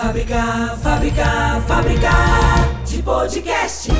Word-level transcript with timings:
Fábrica, 0.00 0.78
fábrica, 0.82 1.62
fábrica 1.68 2.10
de 2.86 3.02
podcast. 3.02 3.90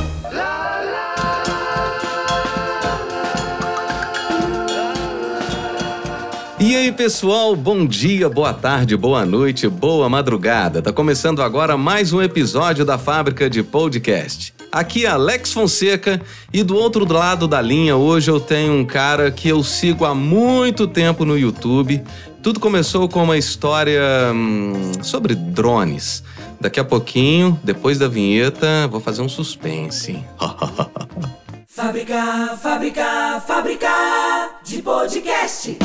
E 6.59 6.75
aí, 6.75 6.91
pessoal, 6.91 7.55
bom 7.55 7.85
dia, 7.85 8.31
boa 8.31 8.55
tarde, 8.55 8.97
boa 8.97 9.27
noite, 9.27 9.69
boa 9.69 10.09
madrugada. 10.09 10.81
Tá 10.81 10.91
começando 10.91 11.43
agora 11.43 11.77
mais 11.77 12.15
um 12.15 12.23
episódio 12.23 12.83
da 12.83 12.97
Fábrica 12.97 13.51
de 13.51 13.63
Podcast. 13.63 14.55
Aqui 14.73 15.05
é 15.05 15.09
Alex 15.09 15.53
Fonseca 15.53 16.23
e 16.53 16.63
do 16.63 16.77
outro 16.77 17.11
lado 17.13 17.49
da 17.49 17.61
linha 17.61 17.97
hoje 17.97 18.31
eu 18.31 18.39
tenho 18.39 18.73
um 18.73 18.85
cara 18.87 19.31
que 19.31 19.49
eu 19.49 19.63
sigo 19.65 20.05
há 20.05 20.15
muito 20.15 20.87
tempo 20.87 21.25
no 21.25 21.37
YouTube. 21.37 22.03
Tudo 22.43 22.59
começou 22.59 23.07
com 23.07 23.23
uma 23.23 23.37
história 23.37 24.03
hum, 24.35 24.93
sobre 25.03 25.35
drones. 25.35 26.25
Daqui 26.59 26.81
a 26.81 26.85
pouquinho, 26.85 27.61
depois 27.63 27.99
da 27.99 28.09
vinheta, 28.09 28.89
vou 28.89 28.99
fazer 28.99 29.21
um 29.21 29.29
suspense. 29.29 30.25
Fábrica, 31.69 32.59
fábrica, 32.61 33.43
fábrica 33.47 33.89
de 34.65 34.83
podcast. 34.83 35.79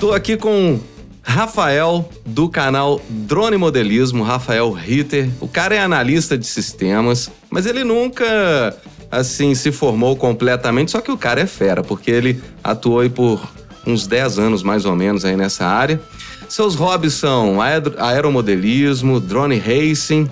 Tô 0.00 0.12
aqui 0.12 0.36
com 0.36 0.80
Rafael 1.22 2.08
do 2.24 2.48
canal 2.48 3.00
Drone 3.08 3.56
Modelismo, 3.56 4.22
Rafael 4.22 4.70
Ritter. 4.72 5.30
O 5.40 5.48
cara 5.48 5.74
é 5.74 5.80
analista 5.80 6.38
de 6.38 6.46
sistemas, 6.46 7.30
mas 7.50 7.66
ele 7.66 7.84
nunca 7.84 8.76
assim 9.16 9.54
se 9.54 9.70
formou 9.72 10.16
completamente, 10.16 10.90
só 10.90 11.00
que 11.00 11.10
o 11.10 11.16
cara 11.18 11.40
é 11.40 11.46
fera, 11.46 11.82
porque 11.82 12.10
ele 12.10 12.42
atuou 12.62 13.00
aí 13.00 13.08
por 13.08 13.40
uns 13.86 14.06
10 14.06 14.38
anos 14.38 14.62
mais 14.62 14.84
ou 14.84 14.94
menos 14.96 15.24
aí 15.24 15.36
nessa 15.36 15.66
área. 15.66 16.00
Seus 16.48 16.74
hobbies 16.74 17.14
são 17.14 17.60
aer- 17.60 17.94
aeromodelismo, 17.98 19.20
drone 19.20 19.56
racing 19.58 20.28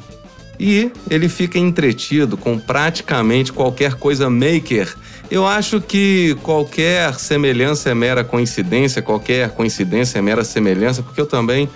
e 0.58 0.90
ele 1.10 1.28
fica 1.28 1.58
entretido 1.58 2.36
com 2.36 2.58
praticamente 2.58 3.52
qualquer 3.52 3.94
coisa 3.94 4.28
maker. 4.30 4.94
Eu 5.30 5.46
acho 5.46 5.80
que 5.80 6.36
qualquer 6.42 7.14
semelhança 7.14 7.90
é 7.90 7.94
mera 7.94 8.22
coincidência, 8.22 9.00
qualquer 9.00 9.50
coincidência 9.50 10.18
é 10.18 10.22
mera 10.22 10.44
semelhança, 10.44 11.02
porque 11.02 11.20
eu 11.20 11.26
também 11.26 11.68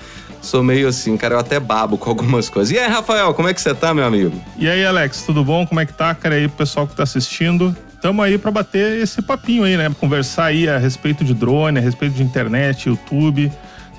sou 0.46 0.62
meio 0.62 0.88
assim, 0.88 1.16
cara, 1.16 1.34
eu 1.34 1.38
até 1.38 1.60
babo 1.60 1.98
com 1.98 2.08
algumas 2.08 2.48
coisas. 2.48 2.74
E 2.74 2.78
aí, 2.78 2.88
Rafael, 2.88 3.34
como 3.34 3.48
é 3.48 3.54
que 3.54 3.60
você 3.60 3.74
tá, 3.74 3.92
meu 3.92 4.04
amigo? 4.04 4.40
E 4.56 4.68
aí, 4.68 4.84
Alex, 4.84 5.22
tudo 5.22 5.44
bom? 5.44 5.66
Como 5.66 5.80
é 5.80 5.86
que 5.86 5.92
tá, 5.92 6.14
cara? 6.14 6.36
E 6.36 6.42
aí, 6.42 6.48
pessoal 6.48 6.86
que 6.86 6.94
tá 6.94 7.02
assistindo. 7.02 7.76
Tamo 8.00 8.22
aí 8.22 8.38
pra 8.38 8.50
bater 8.50 9.00
esse 9.02 9.20
papinho 9.20 9.64
aí, 9.64 9.76
né? 9.76 9.92
Conversar 9.98 10.46
aí 10.46 10.68
a 10.68 10.78
respeito 10.78 11.24
de 11.24 11.34
drone, 11.34 11.78
a 11.78 11.82
respeito 11.82 12.14
de 12.14 12.22
internet, 12.22 12.88
YouTube. 12.88 13.50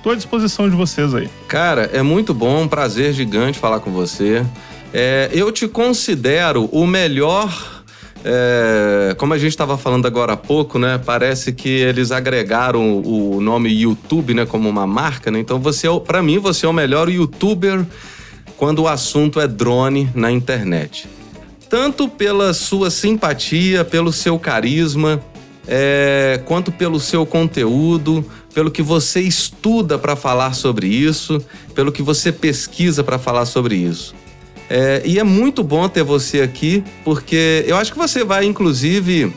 Tô 0.02 0.10
à 0.10 0.14
disposição 0.14 0.70
de 0.70 0.76
vocês 0.76 1.14
aí. 1.14 1.28
Cara, 1.48 1.90
é 1.92 2.00
muito 2.02 2.32
bom, 2.32 2.62
um 2.62 2.68
prazer 2.68 3.12
gigante 3.12 3.58
falar 3.58 3.80
com 3.80 3.90
você. 3.90 4.44
É, 4.94 5.28
eu 5.32 5.52
te 5.52 5.68
considero 5.68 6.64
o 6.72 6.86
melhor. 6.86 7.77
É, 8.30 9.14
como 9.14 9.32
a 9.32 9.38
gente 9.38 9.52
estava 9.52 9.78
falando 9.78 10.04
agora 10.04 10.34
há 10.34 10.36
pouco, 10.36 10.78
né? 10.78 11.00
Parece 11.02 11.50
que 11.50 11.66
eles 11.66 12.12
agregaram 12.12 13.00
o 13.00 13.40
nome 13.40 13.70
YouTube, 13.70 14.34
né, 14.34 14.44
como 14.44 14.68
uma 14.68 14.86
marca, 14.86 15.30
né? 15.30 15.38
Então 15.38 15.58
você, 15.58 15.88
é, 15.88 16.00
para 16.00 16.22
mim, 16.22 16.38
você 16.38 16.66
é 16.66 16.68
o 16.68 16.72
melhor 16.72 17.08
YouTuber 17.08 17.86
quando 18.58 18.80
o 18.80 18.88
assunto 18.88 19.40
é 19.40 19.48
drone 19.48 20.10
na 20.14 20.30
internet. 20.30 21.08
Tanto 21.70 22.06
pela 22.06 22.52
sua 22.52 22.90
simpatia, 22.90 23.82
pelo 23.82 24.12
seu 24.12 24.38
carisma, 24.38 25.22
é, 25.66 26.38
quanto 26.44 26.70
pelo 26.70 27.00
seu 27.00 27.24
conteúdo, 27.24 28.22
pelo 28.52 28.70
que 28.70 28.82
você 28.82 29.20
estuda 29.20 29.98
para 29.98 30.14
falar 30.14 30.52
sobre 30.52 30.86
isso, 30.86 31.42
pelo 31.74 31.90
que 31.90 32.02
você 32.02 32.30
pesquisa 32.30 33.02
para 33.02 33.18
falar 33.18 33.46
sobre 33.46 33.74
isso. 33.74 34.14
É, 34.70 35.02
e 35.04 35.18
é 35.18 35.24
muito 35.24 35.62
bom 35.62 35.88
ter 35.88 36.02
você 36.02 36.42
aqui, 36.42 36.84
porque 37.04 37.64
eu 37.66 37.76
acho 37.76 37.92
que 37.92 37.98
você 37.98 38.22
vai, 38.22 38.44
inclusive, 38.44 39.32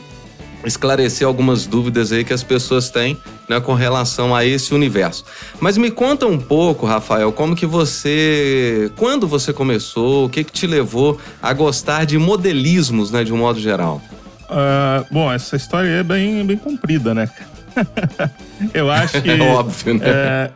esclarecer 0.64 1.26
algumas 1.26 1.66
dúvidas 1.66 2.12
aí 2.12 2.24
que 2.24 2.32
as 2.32 2.42
pessoas 2.42 2.90
têm 2.90 3.16
né, 3.48 3.60
com 3.60 3.74
relação 3.74 4.34
a 4.34 4.44
esse 4.44 4.74
universo. 4.74 5.24
Mas 5.60 5.76
me 5.76 5.90
conta 5.90 6.26
um 6.26 6.38
pouco, 6.38 6.86
Rafael, 6.86 7.32
como 7.32 7.56
que 7.56 7.66
você. 7.66 8.90
Quando 8.96 9.26
você 9.26 9.52
começou, 9.52 10.26
o 10.26 10.28
que, 10.28 10.44
que 10.44 10.52
te 10.52 10.66
levou 10.66 11.18
a 11.42 11.52
gostar 11.52 12.04
de 12.04 12.18
modelismos, 12.18 13.10
né, 13.10 13.24
de 13.24 13.32
um 13.32 13.38
modo 13.38 13.60
geral? 13.60 14.00
Ah, 14.48 15.04
bom, 15.10 15.32
essa 15.32 15.56
história 15.56 15.88
aí 15.88 15.96
é 16.00 16.02
bem, 16.02 16.44
bem 16.44 16.56
comprida, 16.56 17.14
né? 17.14 17.30
Eu 18.74 18.90
acho 18.90 19.20
que. 19.22 19.30
É 19.30 19.40
óbvio, 19.42 19.94
né? 19.94 20.04
é, 20.04 20.50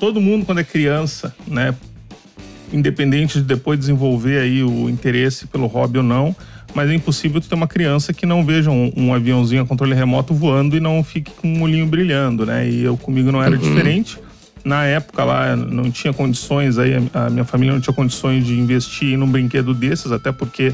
todo 0.00 0.20
mundo, 0.20 0.46
quando 0.46 0.60
é 0.60 0.64
criança, 0.64 1.34
né? 1.46 1.74
Independente 2.74 3.38
de 3.38 3.44
depois 3.44 3.78
desenvolver 3.78 4.40
aí 4.40 4.62
o 4.62 4.88
interesse 4.90 5.46
pelo 5.46 5.66
hobby 5.66 5.98
ou 5.98 6.04
não, 6.04 6.34
mas 6.74 6.90
é 6.90 6.94
impossível 6.94 7.40
ter 7.40 7.54
uma 7.54 7.68
criança 7.68 8.12
que 8.12 8.26
não 8.26 8.44
veja 8.44 8.70
um, 8.70 8.92
um 8.96 9.14
aviãozinho 9.14 9.62
a 9.62 9.66
controle 9.66 9.94
remoto 9.94 10.34
voando 10.34 10.76
e 10.76 10.80
não 10.80 11.02
fique 11.04 11.30
com 11.30 11.46
um 11.48 11.62
olhinho 11.62 11.86
brilhando, 11.86 12.44
né? 12.44 12.68
E 12.68 12.82
eu 12.82 12.96
comigo 12.96 13.30
não 13.30 13.40
era 13.42 13.56
diferente. 13.56 14.18
Na 14.64 14.84
época 14.84 15.22
lá 15.24 15.54
não 15.54 15.90
tinha 15.90 16.12
condições 16.12 16.78
aí, 16.78 16.94
a 17.12 17.30
minha 17.30 17.44
família 17.44 17.74
não 17.74 17.80
tinha 17.80 17.94
condições 17.94 18.44
de 18.46 18.58
investir 18.58 19.16
num 19.16 19.30
brinquedo 19.30 19.72
desses, 19.74 20.10
até 20.10 20.32
porque 20.32 20.72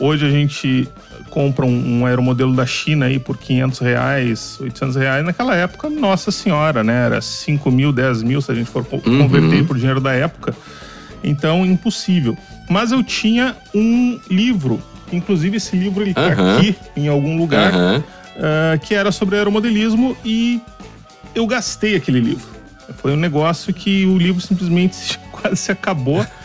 hoje 0.00 0.24
a 0.24 0.30
gente 0.30 0.88
compra 1.30 1.66
um, 1.66 2.00
um 2.00 2.06
aeromodelo 2.06 2.54
da 2.54 2.64
China 2.64 3.06
aí 3.06 3.18
por 3.18 3.36
500 3.36 3.80
reais, 3.80 4.56
800 4.60 4.96
reais. 4.96 5.24
Naquela 5.26 5.54
época, 5.56 5.90
nossa 5.90 6.30
senhora, 6.30 6.82
né? 6.84 7.06
Era 7.06 7.20
5 7.20 7.70
mil, 7.72 7.92
10 7.92 8.22
mil 8.22 8.40
se 8.40 8.50
a 8.52 8.54
gente 8.54 8.70
for 8.70 8.84
co- 8.84 9.00
converter 9.00 9.66
por 9.66 9.76
dinheiro 9.76 10.00
da 10.00 10.12
época. 10.12 10.54
Então, 11.24 11.64
impossível. 11.64 12.36
Mas 12.68 12.92
eu 12.92 13.02
tinha 13.02 13.56
um 13.74 14.18
livro, 14.30 14.80
inclusive 15.12 15.56
esse 15.56 15.74
livro 15.76 16.02
ele 16.02 16.14
tá 16.14 16.26
aqui 16.28 16.76
em 16.96 17.08
algum 17.08 17.36
lugar, 17.36 17.72
ah, 17.74 18.78
que 18.78 18.94
era 18.94 19.10
sobre 19.10 19.36
aeromodelismo 19.36 20.16
e 20.24 20.60
eu 21.34 21.46
gastei 21.46 21.96
aquele 21.96 22.20
livro. 22.20 22.46
Foi 22.98 23.12
um 23.12 23.16
negócio 23.16 23.72
que 23.72 24.04
o 24.06 24.18
livro 24.18 24.40
simplesmente 24.40 25.18
quase 25.32 25.56
se 25.56 25.72
acabou. 25.72 26.24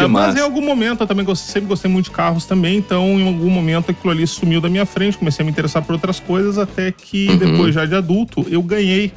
Que 0.00 0.06
mas 0.06 0.36
em 0.36 0.40
algum 0.40 0.64
momento 0.64 1.00
eu 1.02 1.06
também 1.08 1.24
gost- 1.24 1.46
sempre 1.50 1.68
gostei 1.68 1.90
muito 1.90 2.04
de 2.04 2.12
carros 2.12 2.44
também, 2.44 2.76
então 2.78 3.18
em 3.18 3.26
algum 3.26 3.50
momento 3.50 3.90
aquilo 3.90 4.12
ali 4.12 4.24
sumiu 4.28 4.60
da 4.60 4.68
minha 4.68 4.86
frente, 4.86 5.18
comecei 5.18 5.42
a 5.42 5.44
me 5.44 5.50
interessar 5.50 5.82
por 5.82 5.92
outras 5.94 6.20
coisas, 6.20 6.56
até 6.56 6.92
que 6.92 7.28
Uhum. 7.30 7.36
depois 7.36 7.74
já 7.74 7.84
de 7.84 7.96
adulto 7.96 8.46
eu 8.48 8.62
ganhei 8.62 9.12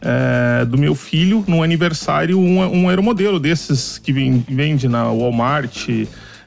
é, 0.00 0.64
do 0.64 0.76
meu 0.78 0.94
filho 0.94 1.44
no 1.46 1.62
aniversário 1.62 2.38
um, 2.38 2.58
um 2.60 2.88
aeromodelo 2.88 3.38
desses 3.40 3.98
que 3.98 4.12
vem- 4.12 4.44
vende 4.48 4.88
na 4.88 5.04
Walmart, 5.04 5.88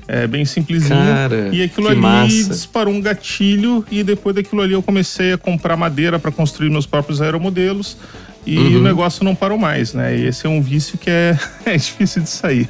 é, 0.08 0.26
bem 0.28 0.44
simplesinho. 0.46 0.96
Cara, 1.00 1.50
e 1.52 1.62
aquilo 1.62 1.88
ali 1.88 2.00
massa. 2.00 2.50
disparou 2.50 2.94
um 2.94 3.02
gatilho 3.02 3.86
e 3.92 4.04
depois 4.04 4.36
daquilo 4.36 4.62
ali 4.62 4.74
eu 4.74 4.82
comecei 4.82 5.34
a 5.34 5.38
comprar 5.38 5.76
madeira 5.78 6.18
para 6.20 6.32
construir 6.32 6.70
meus 6.70 6.86
próprios 6.86 7.22
aeromodelos. 7.22 7.98
E 8.46 8.58
Uhum. 8.58 8.78
o 8.78 8.82
negócio 8.82 9.24
não 9.24 9.36
parou 9.36 9.58
mais, 9.58 9.94
né? 9.94 10.18
E 10.18 10.26
esse 10.26 10.48
é 10.48 10.50
um 10.50 10.62
vício 10.62 10.98
que 10.98 11.10
é, 11.10 11.38
é 11.66 11.76
difícil 11.78 12.24
de 12.24 12.30
sair. 12.30 12.68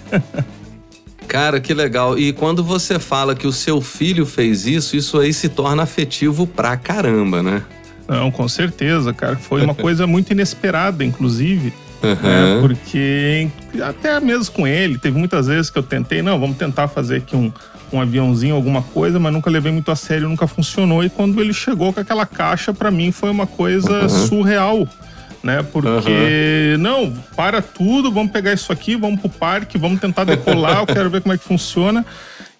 Cara, 1.27 1.59
que 1.59 1.73
legal. 1.73 2.17
E 2.17 2.33
quando 2.33 2.63
você 2.63 2.97
fala 2.97 3.35
que 3.35 3.45
o 3.45 3.51
seu 3.53 3.79
filho 3.79 4.25
fez 4.25 4.65
isso, 4.65 4.97
isso 4.97 5.19
aí 5.19 5.31
se 5.31 5.47
torna 5.47 5.83
afetivo 5.83 6.47
pra 6.47 6.75
caramba, 6.75 7.43
né? 7.43 7.61
Não, 8.09 8.31
com 8.31 8.47
certeza, 8.47 9.13
cara. 9.13 9.35
Foi 9.37 9.61
uma 9.63 9.75
coisa 9.75 10.07
muito 10.07 10.31
inesperada, 10.31 11.03
inclusive. 11.05 11.71
né? 12.01 12.11
Aham. 12.11 12.61
Porque 12.61 13.47
até 13.83 14.19
mesmo 14.19 14.53
com 14.53 14.65
ele, 14.67 14.97
teve 14.97 15.17
muitas 15.17 15.47
vezes 15.47 15.69
que 15.69 15.77
eu 15.77 15.83
tentei, 15.83 16.21
não, 16.21 16.39
vamos 16.39 16.57
tentar 16.57 16.87
fazer 16.87 17.17
aqui 17.17 17.35
um, 17.35 17.51
um 17.93 18.01
aviãozinho, 18.01 18.55
alguma 18.55 18.81
coisa, 18.81 19.19
mas 19.19 19.31
nunca 19.33 19.49
levei 19.49 19.71
muito 19.71 19.91
a 19.91 19.95
sério, 19.95 20.27
nunca 20.29 20.47
funcionou. 20.47 21.03
E 21.03 21.09
quando 21.09 21.39
ele 21.41 21.53
chegou 21.53 21.91
com 21.93 21.99
aquela 21.99 22.25
caixa, 22.25 22.73
pra 22.73 22.89
mim 22.89 23.11
foi 23.11 23.29
uma 23.29 23.45
coisa 23.45 24.03
Uhum. 24.03 24.09
surreal. 24.09 24.87
Né? 25.41 25.63
Porque, 25.71 26.75
não, 26.79 27.13
para 27.35 27.61
tudo, 27.61 28.11
vamos 28.11 28.31
pegar 28.31 28.51
isso 28.51 28.73
aqui, 28.73 28.95
vamos 28.97 29.21
pro 29.21 29.29
parque, 29.29 29.77
vamos 29.77 30.01
tentar 30.01 30.25
decolar, 30.25 30.79
eu 30.79 30.85
quero 30.85 31.09
ver 31.09 31.21
como 31.21 31.33
é 31.33 31.37
que 31.37 31.45
funciona. 31.45 32.05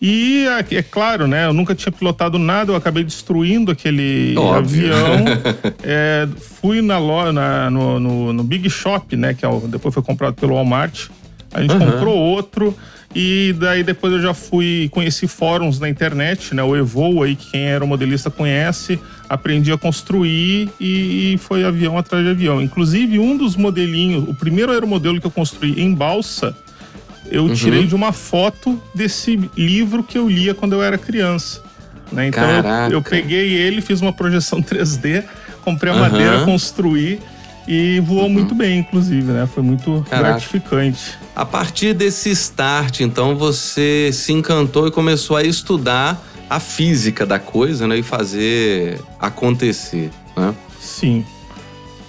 E 0.02 0.46
é, 0.78 0.82
claro, 0.82 1.28
né? 1.28 1.46
Eu 1.46 1.52
nunca 1.52 1.76
tinha 1.76 1.92
pilotado 1.92 2.40
nada, 2.40 2.72
eu 2.72 2.76
acabei 2.78 3.04
destruindo 3.04 3.70
aquele 3.70 4.34
Óbvio. 4.38 4.94
avião. 4.96 5.26
É, 5.84 6.26
fui 6.62 6.82
na 6.82 6.98
na- 7.34 7.70
no, 7.70 8.00
no- 8.00 8.32
no 8.34 8.44
Big 8.44 8.70
Shop, 8.70 9.14
né? 9.18 9.34
Que 9.34 9.44
é 9.44 9.48
o- 9.50 9.60
depois 9.68 9.94
foi 9.94 10.02
comprado 10.04 10.36
pelo 10.36 10.54
Walmart. 10.56 11.08
A 11.54 11.62
gente 11.62 11.74
comprou 11.78 12.16
outro. 12.16 12.74
E 13.16 13.56
daí 13.58 13.84
depois 13.84 14.14
eu 14.14 14.22
já 14.22 14.34
fui, 14.36 14.88
conheci 14.92 15.28
fóruns 15.28 15.80
na 15.80 15.90
internet, 15.90 16.54
né? 16.54 16.62
O 16.62 16.76
Evo 16.76 17.24
aí, 17.24 17.36
que 17.36 17.52
quem 17.52 17.62
era 17.66 17.84
modelista 17.86 18.30
conhece. 18.30 19.00
Aprendi 19.28 19.72
a 19.72 19.78
construir 19.78 20.70
e, 20.80 21.34
e 21.34 21.38
foi 21.40 21.64
avião 21.64 21.98
atrás 21.98 22.24
de 22.24 22.32
avião. 22.32 22.62
Inclusive, 22.62 23.18
um 23.20 23.36
dos 23.36 23.56
modelinhos, 23.56 24.28
o 24.28 24.34
primeiro 24.34 24.72
aeromodelo 24.72 25.20
que 25.20 25.26
eu 25.26 25.32
construí 25.32 25.82
em 25.82 25.94
balsa, 25.94 26.56
eu 27.32 27.54
tirei 27.54 27.86
de 27.88 27.96
uma 27.96 28.12
foto 28.12 28.80
desse 28.94 29.40
livro 29.58 30.04
que 30.04 30.18
eu 30.18 30.28
lia 30.30 30.54
quando 30.54 30.74
eu 30.74 30.84
era 30.84 30.98
criança. 30.98 31.62
né? 32.12 32.28
Então 32.28 32.44
eu, 32.88 32.92
eu 32.94 33.02
peguei 33.02 33.54
ele, 33.54 33.82
fiz 33.82 34.02
uma 34.02 34.14
projeção 34.14 34.62
3D, 34.64 35.24
comprei 35.64 35.92
a 35.92 35.96
Aham. 35.96 36.10
madeira, 36.10 36.46
construí 36.46 37.20
E 37.72 38.00
voou 38.00 38.28
muito 38.28 38.56
bem, 38.56 38.80
inclusive, 38.80 39.32
né? 39.32 39.46
Foi 39.46 39.62
muito 39.62 40.04
Caraca. 40.10 40.30
gratificante. 40.30 41.20
A 41.36 41.46
partir 41.46 41.94
desse 41.94 42.32
start, 42.32 43.02
então, 43.02 43.36
você 43.36 44.10
se 44.12 44.34
encantou 44.34 44.88
e 44.88 44.92
começou 44.92 45.38
a 45.38 45.44
estudar 45.44 46.20
a 46.50 46.60
física 46.60 47.28
da 47.28 47.38
coisa, 47.38 47.88
né? 47.88 48.00
E 48.00 48.02
fazer 48.02 49.00
acontecer, 49.20 50.10
né? 50.36 50.56
Sim. 50.82 51.24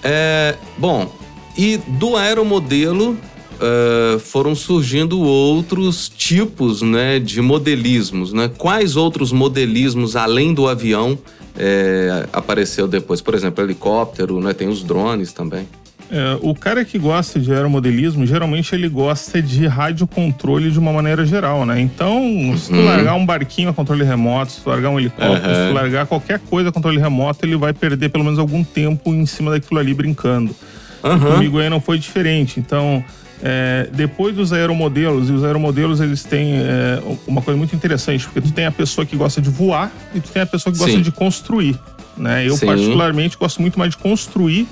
É, 0.03 0.55
bom, 0.79 1.13
e 1.55 1.77
do 1.77 2.15
aeromodelo 2.15 3.15
eh, 3.61 4.19
foram 4.19 4.55
surgindo 4.55 5.19
outros 5.21 6.09
tipos 6.09 6.81
né, 6.81 7.19
de 7.19 7.41
modelismos. 7.41 8.33
Né? 8.33 8.49
Quais 8.57 8.95
outros 8.95 9.31
modelismos, 9.31 10.15
além 10.15 10.53
do 10.53 10.67
avião, 10.67 11.17
eh, 11.57 12.25
apareceu 12.33 12.87
depois? 12.87 13.21
Por 13.21 13.33
exemplo, 13.35 13.63
helicóptero, 13.63 14.39
né? 14.41 14.53
tem 14.53 14.67
os 14.67 14.83
drones 14.83 15.31
também. 15.31 15.67
É, 16.13 16.37
o 16.41 16.53
cara 16.53 16.83
que 16.83 16.99
gosta 16.99 17.39
de 17.39 17.53
aeromodelismo, 17.53 18.25
geralmente 18.27 18.75
ele 18.75 18.89
gosta 18.89 19.41
de 19.41 19.65
radiocontrole 19.65 20.69
de 20.69 20.77
uma 20.77 20.91
maneira 20.91 21.25
geral, 21.25 21.65
né? 21.65 21.79
Então, 21.79 22.53
se 22.57 22.67
tu 22.67 22.75
Uhum. 22.75 22.83
largar 22.83 23.13
um 23.15 23.25
barquinho 23.25 23.69
a 23.69 23.73
controle 23.73 24.03
remoto, 24.03 24.51
se 24.51 24.59
tu 24.59 24.69
largar 24.69 24.89
um 24.89 24.99
helicóptero, 24.99 25.37
se 25.55 25.61
tu 25.61 25.67
Uhum. 25.69 25.73
largar 25.73 26.05
qualquer 26.07 26.39
coisa 26.39 26.67
a 26.67 26.71
controle 26.73 26.99
remoto, 26.99 27.45
ele 27.45 27.55
vai 27.55 27.71
perder 27.71 28.09
pelo 28.09 28.25
menos 28.25 28.39
algum 28.39 28.61
tempo 28.61 29.13
em 29.13 29.25
cima 29.25 29.51
daquilo 29.51 29.79
ali 29.79 29.93
brincando. 29.93 30.53
Aham. 31.01 31.35
Comigo 31.35 31.59
aí 31.59 31.69
não 31.69 31.79
foi 31.79 31.97
diferente. 31.97 32.59
Então, 32.59 33.01
é, 33.43 33.89
depois 33.91 34.35
dos 34.35 34.53
aeromodelos, 34.53 35.29
e 35.29 35.33
os 35.33 35.43
aeromodelos 35.43 35.99
eles 35.99 36.23
têm 36.23 36.57
é, 36.57 37.01
uma 37.27 37.41
coisa 37.41 37.57
muito 37.57 37.75
interessante, 37.75 38.25
porque 38.25 38.41
tu 38.41 38.51
tem 38.51 38.65
a 38.65 38.71
pessoa 38.71 39.05
que 39.05 39.15
gosta 39.15 39.41
de 39.41 39.49
voar 39.49 39.91
e 40.13 40.19
tu 40.19 40.29
tem 40.29 40.41
a 40.41 40.45
pessoa 40.45 40.71
que 40.71 40.79
gosta 40.79 40.95
Sim. 40.95 41.01
de 41.01 41.11
construir. 41.11 41.77
Né? 42.17 42.47
Eu, 42.47 42.55
Sim. 42.57 42.65
particularmente, 42.65 43.37
gosto 43.37 43.61
muito 43.61 43.79
mais 43.79 43.91
de 43.91 43.97
construir 43.97 44.67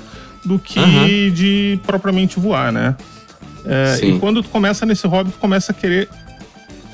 do 0.46 0.60
que 0.60 0.80
Aham. 0.80 1.08
de 1.34 1.80
propriamente 1.86 2.40
voar, 2.40 2.72
né? 2.72 2.96
É, 3.66 4.06
e 4.06 4.20
quando 4.20 4.42
tu 4.42 4.50
começa 4.50 4.86
nesse 4.86 5.06
hobby, 5.06 5.32
tu 5.32 5.38
começa 5.38 5.72
a 5.72 5.76
querer 5.76 6.08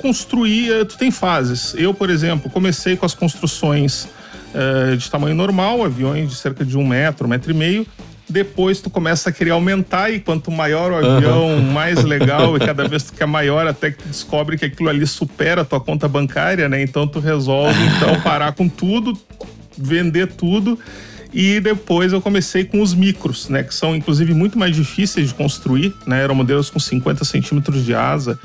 construir, 0.00 0.72
eh, 0.72 0.84
tu 0.84 0.96
tem 0.96 1.10
fases. 1.10 1.74
Eu, 1.76 1.94
por 1.94 2.10
exemplo, 2.10 2.50
comecei 2.50 2.96
com 2.96 3.06
as 3.06 3.14
construções 3.14 4.08
eh, 4.54 4.96
de 4.96 5.10
tamanho 5.10 5.34
normal, 5.34 5.84
aviões 5.84 6.30
de 6.30 6.36
cerca 6.36 6.64
de 6.64 6.76
um 6.76 6.86
metro, 6.86 7.26
um 7.26 7.30
metro 7.30 7.50
e 7.50 7.54
meio. 7.54 7.86
Depois 8.28 8.80
tu 8.80 8.90
começa 8.90 9.30
a 9.30 9.32
querer 9.32 9.50
aumentar 9.50 10.10
e 10.10 10.18
quanto 10.18 10.50
maior 10.50 10.90
o 10.90 10.96
avião, 10.96 11.60
mais 11.60 12.02
legal. 12.02 12.56
E 12.56 12.60
cada 12.60 12.88
vez 12.88 13.04
tu 13.04 13.12
quer 13.12 13.26
maior, 13.26 13.66
até 13.66 13.92
que 13.92 13.98
tu 13.98 14.08
descobre 14.08 14.58
que 14.58 14.64
aquilo 14.64 14.88
ali 14.88 15.06
supera 15.06 15.62
a 15.62 15.64
tua 15.64 15.80
conta 15.80 16.08
bancária, 16.08 16.68
né? 16.68 16.82
Então 16.82 17.06
tu 17.06 17.20
resolve 17.20 17.78
então 17.96 18.20
parar 18.22 18.52
com 18.52 18.68
tudo, 18.68 19.16
vender 19.78 20.26
tudo. 20.32 20.78
E 21.32 21.60
depois 21.60 22.12
eu 22.12 22.20
comecei 22.20 22.64
com 22.64 22.80
os 22.82 22.94
micros, 22.94 23.48
né? 23.48 23.62
Que 23.62 23.74
são 23.74 23.94
inclusive 23.94 24.34
muito 24.34 24.58
mais 24.58 24.74
difíceis 24.74 25.28
de 25.28 25.34
construir, 25.34 25.94
né? 26.06 26.22
Eram 26.22 26.34
modelos 26.34 26.68
com 26.68 26.80
50 26.80 27.24
centímetros 27.24 27.84
de 27.84 27.94
asa 27.94 28.38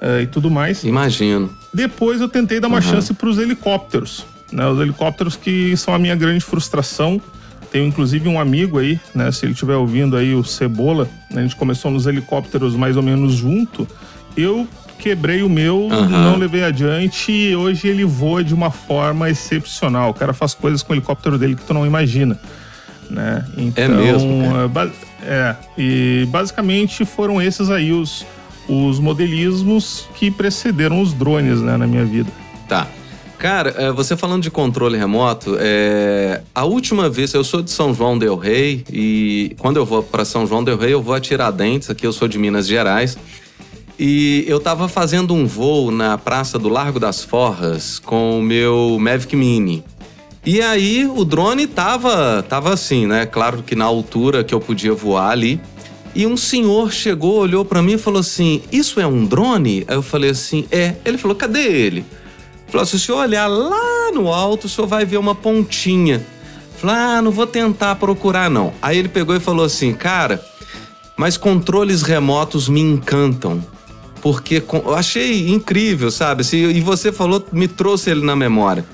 eh, 0.00 0.22
e 0.22 0.26
tudo 0.26 0.50
mais. 0.50 0.82
Imagino. 0.82 1.50
Depois 1.72 2.20
eu 2.20 2.28
tentei 2.28 2.58
dar 2.58 2.68
uma 2.68 2.80
chance 2.80 3.12
para 3.12 3.28
os 3.28 3.38
helicópteros. 3.38 4.24
Né? 4.50 4.66
Os 4.66 4.80
helicópteros 4.80 5.36
que 5.36 5.76
são 5.76 5.94
a 5.94 5.98
minha 5.98 6.16
grande 6.16 6.44
frustração. 6.44 7.20
Tenho 7.70 7.86
inclusive 7.86 8.28
um 8.28 8.40
amigo 8.40 8.78
aí, 8.78 8.98
né? 9.14 9.30
Se 9.30 9.44
ele 9.44 9.52
estiver 9.52 9.76
ouvindo 9.76 10.16
aí, 10.16 10.34
o 10.34 10.42
Cebola, 10.42 11.08
né? 11.30 11.40
a 11.40 11.42
gente 11.42 11.56
começou 11.56 11.90
nos 11.90 12.06
helicópteros 12.06 12.74
mais 12.74 12.96
ou 12.96 13.02
menos 13.02 13.34
junto. 13.34 13.86
Eu 14.36 14.66
quebrei 14.98 15.42
o 15.42 15.48
meu, 15.48 15.88
Aham. 15.90 16.08
não 16.08 16.36
levei 16.36 16.62
adiante 16.62 17.32
e 17.32 17.56
hoje 17.56 17.88
ele 17.88 18.04
voa 18.04 18.44
de 18.44 18.52
uma 18.52 18.70
forma 18.70 19.30
excepcional. 19.30 20.10
O 20.10 20.14
cara 20.14 20.32
faz 20.32 20.52
coisas 20.52 20.82
com 20.82 20.92
o 20.92 20.96
helicóptero 20.96 21.38
dele 21.38 21.56
que 21.56 21.62
tu 21.62 21.72
não 21.72 21.86
imagina. 21.86 22.38
Né? 23.08 23.44
Então, 23.56 23.88
mesmo, 23.88 24.42
cara? 24.72 24.92
é, 25.22 25.26
é, 25.26 25.56
e 25.76 26.28
basicamente 26.28 27.04
foram 27.04 27.42
esses 27.42 27.70
aí 27.70 27.92
os, 27.92 28.24
os 28.68 29.00
modelismos 29.00 30.08
que 30.14 30.30
precederam 30.30 31.00
os 31.00 31.12
drones 31.12 31.60
né, 31.60 31.76
na 31.76 31.86
minha 31.86 32.04
vida. 32.04 32.30
Tá. 32.68 32.86
Cara, 33.40 33.74
é, 33.78 33.90
você 33.90 34.18
falando 34.18 34.42
de 34.42 34.50
controle 34.50 34.98
remoto, 34.98 35.56
é, 35.58 36.42
a 36.54 36.66
última 36.66 37.08
vez, 37.08 37.32
eu 37.32 37.42
sou 37.42 37.62
de 37.62 37.70
São 37.70 37.94
João 37.94 38.18
Del 38.18 38.36
Rei 38.36 38.84
e 38.92 39.56
quando 39.58 39.78
eu 39.78 39.86
vou 39.86 40.02
para 40.02 40.26
São 40.26 40.46
João 40.46 40.62
Del 40.62 40.76
Rei, 40.76 40.92
eu 40.92 41.00
vou 41.00 41.14
a 41.14 41.20
Tiradentes, 41.20 41.88
aqui 41.88 42.06
eu 42.06 42.12
sou 42.12 42.28
de 42.28 42.38
Minas 42.38 42.66
Gerais. 42.66 43.16
E 43.98 44.44
eu 44.46 44.60
tava 44.60 44.88
fazendo 44.88 45.32
um 45.32 45.46
voo 45.46 45.90
na 45.90 46.18
Praça 46.18 46.58
do 46.58 46.68
Largo 46.68 47.00
das 47.00 47.24
Forras 47.24 47.98
com 47.98 48.40
o 48.40 48.42
meu 48.42 48.98
Mavic 49.00 49.34
Mini. 49.34 49.82
E 50.44 50.60
aí 50.60 51.06
o 51.06 51.24
drone 51.24 51.66
tava, 51.66 52.42
tava 52.46 52.74
assim, 52.74 53.06
né? 53.06 53.24
Claro 53.24 53.62
que 53.62 53.74
na 53.74 53.86
altura 53.86 54.44
que 54.44 54.52
eu 54.52 54.60
podia 54.60 54.92
voar 54.92 55.30
ali. 55.30 55.58
E 56.14 56.26
um 56.26 56.36
senhor 56.36 56.92
chegou, 56.92 57.38
olhou 57.38 57.64
pra 57.64 57.80
mim 57.80 57.94
e 57.94 57.98
falou 57.98 58.20
assim: 58.20 58.60
Isso 58.70 59.00
é 59.00 59.06
um 59.06 59.24
drone? 59.24 59.84
Aí 59.88 59.96
eu 59.96 60.02
falei 60.02 60.30
assim: 60.30 60.66
É. 60.70 60.96
Ele 61.06 61.16
falou: 61.16 61.34
Cadê 61.34 61.62
ele? 61.62 62.04
Falou: 62.70 62.86
Se 62.86 62.96
o 62.96 62.98
senhor 62.98 63.18
olhar 63.18 63.46
lá 63.46 64.10
no 64.12 64.32
alto, 64.32 64.66
o 64.66 64.68
senhor 64.68 64.86
vai 64.86 65.04
ver 65.04 65.16
uma 65.16 65.34
pontinha. 65.34 66.24
Falei: 66.76 66.96
Ah, 66.96 67.22
não 67.22 67.30
vou 67.30 67.46
tentar 67.46 67.96
procurar 67.96 68.48
não. 68.50 68.72
Aí 68.80 68.98
ele 68.98 69.08
pegou 69.08 69.34
e 69.34 69.40
falou 69.40 69.64
assim: 69.64 69.92
Cara, 69.92 70.42
mas 71.16 71.36
controles 71.36 72.02
remotos 72.02 72.68
me 72.68 72.80
encantam. 72.80 73.62
Porque 74.22 74.62
eu 74.72 74.94
achei 74.94 75.48
incrível, 75.48 76.10
sabe? 76.10 76.42
Assim, 76.42 76.68
e 76.68 76.80
você 76.80 77.10
falou, 77.10 77.44
me 77.52 77.66
trouxe 77.66 78.10
ele 78.10 78.24
na 78.24 78.36
memória. 78.36 78.84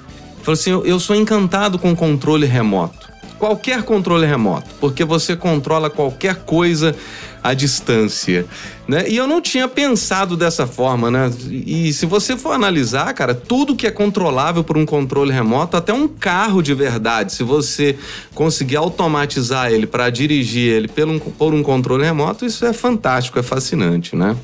Falou 0.42 0.54
assim: 0.54 0.70
eu, 0.70 0.86
eu 0.86 1.00
sou 1.00 1.16
encantado 1.16 1.78
com 1.78 1.94
controle 1.94 2.46
remoto. 2.46 3.08
Qualquer 3.38 3.82
controle 3.82 4.26
remoto, 4.26 4.70
porque 4.80 5.04
você 5.04 5.36
controla 5.36 5.90
qualquer 5.90 6.36
coisa 6.36 6.94
à 7.42 7.52
distância, 7.52 8.46
né? 8.88 9.04
E 9.08 9.16
eu 9.16 9.26
não 9.26 9.42
tinha 9.42 9.68
pensado 9.68 10.36
dessa 10.36 10.66
forma, 10.66 11.10
né? 11.10 11.30
E 11.48 11.92
se 11.92 12.06
você 12.06 12.36
for 12.36 12.52
analisar, 12.52 13.12
cara, 13.12 13.34
tudo 13.34 13.76
que 13.76 13.86
é 13.86 13.90
controlável 13.90 14.64
por 14.64 14.78
um 14.78 14.86
controle 14.86 15.32
remoto, 15.32 15.76
até 15.76 15.92
um 15.92 16.08
carro 16.08 16.62
de 16.62 16.72
verdade, 16.72 17.32
se 17.32 17.42
você 17.42 17.96
conseguir 18.34 18.76
automatizar 18.76 19.70
ele 19.70 19.86
para 19.86 20.08
dirigir 20.08 20.72
ele 20.72 20.90
um, 21.04 21.18
por 21.18 21.52
um 21.52 21.62
controle 21.62 22.04
remoto, 22.04 22.46
isso 22.46 22.64
é 22.64 22.72
fantástico, 22.72 23.38
é 23.38 23.42
fascinante, 23.42 24.16
né? 24.16 24.34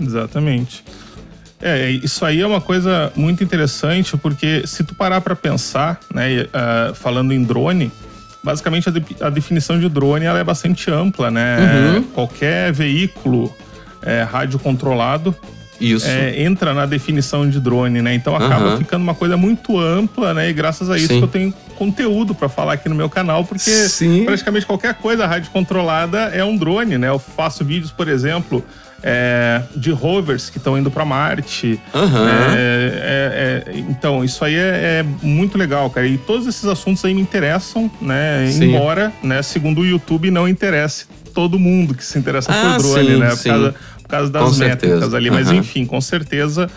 Exatamente. 0.00 0.82
É, 1.60 1.90
isso 1.90 2.24
aí 2.24 2.40
é 2.40 2.46
uma 2.46 2.60
coisa 2.60 3.12
muito 3.16 3.42
interessante, 3.42 4.16
porque 4.16 4.66
se 4.66 4.84
tu 4.84 4.94
parar 4.94 5.20
para 5.20 5.34
pensar, 5.34 5.98
né, 6.14 6.46
ah, 6.52 6.92
falando 6.94 7.32
em 7.32 7.42
drone, 7.42 7.90
basicamente 8.42 8.88
a, 8.88 8.92
de- 8.92 9.16
a 9.20 9.30
definição 9.30 9.78
de 9.78 9.88
drone 9.88 10.24
ela 10.24 10.38
é 10.38 10.44
bastante 10.44 10.90
ampla, 10.90 11.30
né? 11.30 11.56
Uhum. 11.96 12.02
Qualquer 12.04 12.72
veículo 12.72 13.54
é, 14.02 14.22
rádio 14.22 14.58
controlado 14.58 15.34
é, 16.04 16.42
entra 16.42 16.74
na 16.74 16.86
definição 16.86 17.48
de 17.48 17.60
drone, 17.60 18.02
né? 18.02 18.12
Então 18.14 18.34
acaba 18.34 18.64
Aham. 18.70 18.78
ficando 18.78 19.02
uma 19.02 19.14
coisa 19.14 19.36
muito 19.36 19.78
ampla, 19.78 20.34
né? 20.34 20.50
E 20.50 20.52
graças 20.52 20.90
a 20.90 20.96
isso 20.96 21.06
Sim. 21.08 21.18
que 21.18 21.24
eu 21.24 21.28
tenho 21.28 21.54
conteúdo 21.76 22.34
para 22.34 22.48
falar 22.48 22.72
aqui 22.72 22.88
no 22.88 22.94
meu 22.96 23.08
canal, 23.08 23.44
porque 23.44 23.70
Sim. 23.70 24.24
praticamente 24.24 24.66
qualquer 24.66 24.94
coisa 24.94 25.24
rádio 25.26 25.50
controlada 25.52 26.18
é 26.34 26.42
um 26.44 26.56
drone, 26.56 26.98
né? 26.98 27.08
Eu 27.08 27.18
faço 27.20 27.64
vídeos, 27.64 27.92
por 27.92 28.08
exemplo, 28.08 28.64
é, 29.02 29.62
de 29.76 29.90
rovers 29.90 30.50
que 30.50 30.58
estão 30.58 30.76
indo 30.76 30.90
para 30.90 31.04
Marte. 31.04 31.80
Né? 31.94 32.54
É, 32.56 33.64
então, 33.88 34.24
isso 34.24 34.44
aí 34.44 34.54
é, 34.56 35.04
muito 35.22 35.56
legal, 35.56 35.88
cara. 35.90 36.06
E 36.06 36.18
todos 36.18 36.46
esses 36.46 36.64
assuntos 36.64 37.04
aí 37.04 37.14
me 37.14 37.20
interessam, 37.20 37.90
né? 38.00 38.48
Sim. 38.50 38.64
Embora, 38.64 39.12
né, 39.22 39.42
segundo 39.42 39.80
o 39.82 39.86
YouTube, 39.86 40.30
não 40.30 40.48
interesse 40.48 41.06
todo 41.32 41.58
mundo 41.58 41.94
que 41.94 42.04
se 42.04 42.18
interessa 42.18 42.50
Ah, 42.50 42.76
por 42.76 42.82
drone, 42.82 43.08
sim, 43.08 43.16
né? 43.18 43.28
Por 43.28 43.36
sim. 43.36 43.48
causa, 43.50 43.74
por 44.02 44.08
causa 44.08 44.32
das 44.32 44.42
Com 44.42 44.56
métricas 44.56 44.90
certeza. 44.98 45.16
ali. 45.16 45.30
Mas 45.30 45.50
enfim, 45.50 45.86
com 45.86 46.00
certeza 46.00 46.68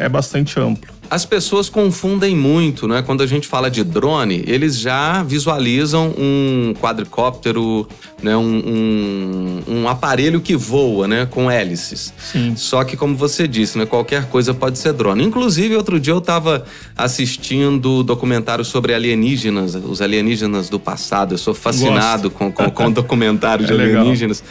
é 0.00 0.08
bastante 0.08 0.58
amplo. 0.60 0.92
As 1.12 1.26
pessoas 1.26 1.68
confundem 1.68 2.34
muito, 2.34 2.88
né? 2.88 3.02
Quando 3.02 3.22
a 3.22 3.26
gente 3.26 3.46
fala 3.46 3.70
de 3.70 3.84
drone, 3.84 4.42
eles 4.46 4.78
já 4.78 5.22
visualizam 5.22 6.14
um 6.16 6.72
quadricóptero, 6.80 7.86
né? 8.22 8.34
Um, 8.34 9.60
um, 9.68 9.74
um 9.74 9.88
aparelho 9.90 10.40
que 10.40 10.56
voa, 10.56 11.06
né? 11.06 11.26
Com 11.30 11.50
hélices. 11.50 12.14
Sim. 12.16 12.54
Só 12.56 12.82
que, 12.82 12.96
como 12.96 13.14
você 13.14 13.46
disse, 13.46 13.76
né? 13.76 13.84
Qualquer 13.84 14.24
coisa 14.30 14.54
pode 14.54 14.78
ser 14.78 14.94
drone. 14.94 15.22
Inclusive, 15.22 15.76
outro 15.76 16.00
dia 16.00 16.14
eu 16.14 16.18
estava 16.18 16.64
assistindo 16.96 18.02
documentário 18.02 18.64
sobre 18.64 18.94
alienígenas, 18.94 19.74
os 19.74 20.00
alienígenas 20.00 20.70
do 20.70 20.80
passado. 20.80 21.34
Eu 21.34 21.38
sou 21.38 21.52
fascinado 21.52 22.30
com, 22.30 22.50
com, 22.50 22.70
com 22.70 22.88
documentário 22.90 23.66
de 23.66 23.72
É 23.74 23.76
legal. 23.76 24.00
alienígenas. 24.00 24.42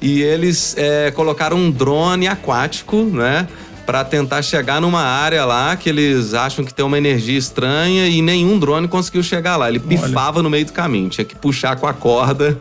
E 0.00 0.22
eles 0.22 0.76
é, 0.78 1.10
colocaram 1.10 1.56
um 1.56 1.72
drone 1.72 2.28
aquático, 2.28 3.02
né? 3.02 3.48
Pra 3.88 4.04
tentar 4.04 4.42
chegar 4.42 4.82
numa 4.82 5.00
área 5.00 5.46
lá 5.46 5.74
que 5.74 5.88
eles 5.88 6.34
acham 6.34 6.62
que 6.62 6.74
tem 6.74 6.84
uma 6.84 6.98
energia 6.98 7.38
estranha 7.38 8.06
e 8.06 8.20
nenhum 8.20 8.58
drone 8.58 8.86
conseguiu 8.86 9.22
chegar 9.22 9.56
lá. 9.56 9.66
Ele 9.66 9.78
pifava 9.78 10.42
no 10.42 10.50
meio 10.50 10.66
do 10.66 10.74
caminho, 10.74 11.08
tinha 11.08 11.24
que 11.24 11.34
puxar 11.34 11.74
com 11.74 11.86
a 11.86 11.94
corda. 11.94 12.58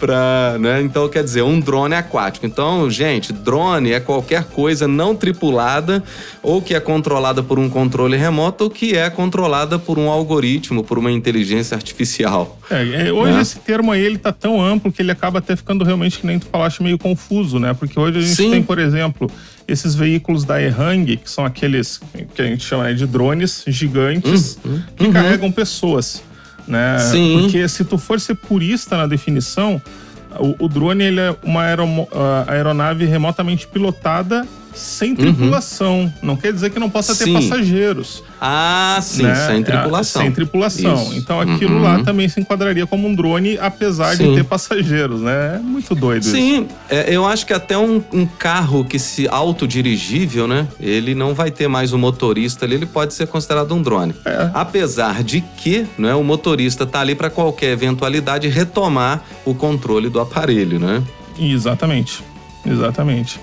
Pra, 0.00 0.56
né? 0.58 0.80
Então, 0.80 1.06
quer 1.10 1.22
dizer, 1.22 1.42
um 1.42 1.60
drone 1.60 1.94
aquático. 1.94 2.46
Então, 2.46 2.90
gente, 2.90 3.34
drone 3.34 3.92
é 3.92 4.00
qualquer 4.00 4.44
coisa 4.44 4.88
não 4.88 5.14
tripulada 5.14 6.02
ou 6.42 6.62
que 6.62 6.74
é 6.74 6.80
controlada 6.80 7.42
por 7.42 7.58
um 7.58 7.68
controle 7.68 8.16
remoto 8.16 8.64
ou 8.64 8.70
que 8.70 8.96
é 8.96 9.10
controlada 9.10 9.78
por 9.78 9.98
um 9.98 10.08
algoritmo, 10.08 10.82
por 10.82 10.98
uma 10.98 11.12
inteligência 11.12 11.74
artificial. 11.74 12.58
É, 12.70 13.08
é, 13.08 13.12
hoje 13.12 13.32
né? 13.34 13.42
esse 13.42 13.58
termo 13.58 13.92
aí 13.92 14.00
ele 14.00 14.16
tá 14.16 14.32
tão 14.32 14.62
amplo 14.62 14.90
que 14.90 15.02
ele 15.02 15.10
acaba 15.12 15.38
até 15.38 15.54
ficando 15.54 15.84
realmente, 15.84 16.18
que 16.18 16.26
nem 16.26 16.38
tu 16.38 16.46
falaste, 16.46 16.82
meio 16.82 16.96
confuso, 16.96 17.58
né? 17.58 17.74
Porque 17.74 18.00
hoje 18.00 18.18
a 18.18 18.22
gente 18.22 18.34
Sim. 18.34 18.50
tem, 18.52 18.62
por 18.62 18.78
exemplo, 18.78 19.30
esses 19.68 19.94
veículos 19.94 20.44
da 20.44 20.62
Ehang, 20.62 21.16
que 21.16 21.30
são 21.30 21.44
aqueles 21.44 22.00
que 22.34 22.40
a 22.40 22.46
gente 22.46 22.64
chama 22.64 22.84
né, 22.84 22.94
de 22.94 23.06
drones 23.06 23.64
gigantes 23.66 24.58
uhum. 24.64 24.82
que 24.96 25.04
uhum. 25.04 25.12
carregam 25.12 25.52
pessoas. 25.52 26.22
Né? 26.66 26.98
Sim. 26.98 27.40
Porque 27.40 27.68
se 27.68 27.84
tu 27.84 27.98
for 27.98 28.20
ser 28.20 28.34
purista 28.34 28.96
na 28.96 29.06
definição, 29.06 29.80
o, 30.38 30.64
o 30.64 30.68
drone 30.68 31.04
ele 31.04 31.20
é 31.20 31.34
uma 31.42 31.64
aeronave 32.46 33.04
remotamente 33.04 33.66
pilotada 33.66 34.46
sem 34.74 35.14
tripulação. 35.14 36.00
Uhum. 36.00 36.12
Não 36.22 36.36
quer 36.36 36.52
dizer 36.52 36.70
que 36.70 36.78
não 36.78 36.90
possa 36.90 37.14
ter 37.14 37.32
passageiros. 37.32 38.22
Ah, 38.40 38.98
sim, 39.02 39.24
né? 39.24 39.34
sem 39.46 39.62
tripulação. 39.62 40.22
É, 40.22 40.24
sem 40.24 40.32
tripulação. 40.32 41.02
Isso. 41.02 41.16
Então 41.16 41.40
aquilo 41.40 41.76
uhum. 41.76 41.82
lá 41.82 42.02
também 42.02 42.28
se 42.28 42.40
enquadraria 42.40 42.86
como 42.86 43.06
um 43.06 43.14
drone, 43.14 43.58
apesar 43.58 44.16
sim. 44.16 44.30
de 44.30 44.36
ter 44.36 44.44
passageiros, 44.44 45.20
né? 45.20 45.56
É 45.56 45.58
muito 45.58 45.94
doido 45.94 46.30
sim, 46.30 46.68
é, 46.88 47.14
eu 47.14 47.26
acho 47.26 47.46
que 47.46 47.52
até 47.52 47.76
um, 47.76 48.02
um, 48.12 48.26
carro 48.26 48.84
que 48.84 48.98
se 48.98 49.28
autodirigível, 49.28 50.46
né? 50.46 50.66
Ele 50.80 51.14
não 51.14 51.34
vai 51.34 51.50
ter 51.50 51.68
mais 51.68 51.92
o 51.92 51.96
um 51.96 51.98
motorista 51.98 52.64
ali, 52.64 52.74
ele 52.74 52.86
pode 52.86 53.14
ser 53.14 53.26
considerado 53.26 53.74
um 53.74 53.82
drone. 53.82 54.14
É. 54.24 54.50
Apesar 54.54 55.22
de 55.22 55.40
que 55.40 55.86
né, 55.98 56.14
o 56.14 56.22
motorista 56.22 56.86
tá 56.86 57.00
ali 57.00 57.14
para 57.14 57.28
qualquer 57.28 57.72
eventualidade 57.72 58.48
retomar 58.48 59.22
o 59.44 59.54
controle 59.54 60.08
do 60.08 60.20
aparelho, 60.20 60.78
né? 60.78 61.02
Exatamente. 61.38 62.22
Exatamente. 62.64 63.40